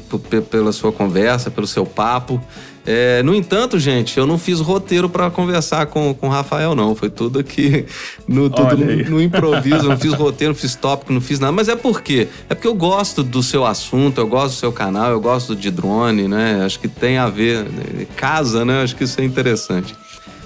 pela 0.51 0.71
sua 0.71 0.91
conversa, 0.91 1.49
pelo 1.49 1.65
seu 1.65 1.83
papo. 1.83 2.39
É, 2.85 3.23
no 3.23 3.33
entanto, 3.33 3.79
gente, 3.79 4.17
eu 4.19 4.27
não 4.27 4.37
fiz 4.37 4.59
roteiro 4.59 5.09
para 5.09 5.31
conversar 5.31 5.87
com, 5.87 6.13
com 6.13 6.27
o 6.27 6.29
Rafael, 6.29 6.75
não. 6.75 6.95
Foi 6.95 7.09
tudo 7.09 7.39
aqui 7.39 7.87
no, 8.27 8.51
tudo 8.51 8.77
no, 8.77 9.09
no 9.09 9.21
improviso. 9.21 9.89
Não 9.89 9.97
fiz 9.97 10.13
roteiro, 10.13 10.53
não 10.53 10.59
fiz 10.59 10.75
tópico, 10.75 11.11
não 11.11 11.19
fiz 11.19 11.39
nada. 11.39 11.51
Mas 11.51 11.69
é 11.69 11.75
por 11.75 12.03
quê? 12.03 12.27
É 12.47 12.53
porque 12.53 12.67
eu 12.67 12.75
gosto 12.75 13.23
do 13.23 13.41
seu 13.41 13.65
assunto, 13.65 14.19
eu 14.21 14.27
gosto 14.27 14.55
do 14.55 14.59
seu 14.59 14.71
canal, 14.71 15.09
eu 15.09 15.19
gosto 15.19 15.55
de 15.55 15.71
drone, 15.71 16.27
né? 16.27 16.63
Acho 16.63 16.79
que 16.79 16.87
tem 16.87 17.17
a 17.17 17.27
ver. 17.27 17.63
né? 17.63 18.05
Casa, 18.15 18.63
né? 18.63 18.83
Acho 18.83 18.95
que 18.95 19.05
isso 19.05 19.19
é 19.19 19.23
interessante. 19.23 19.95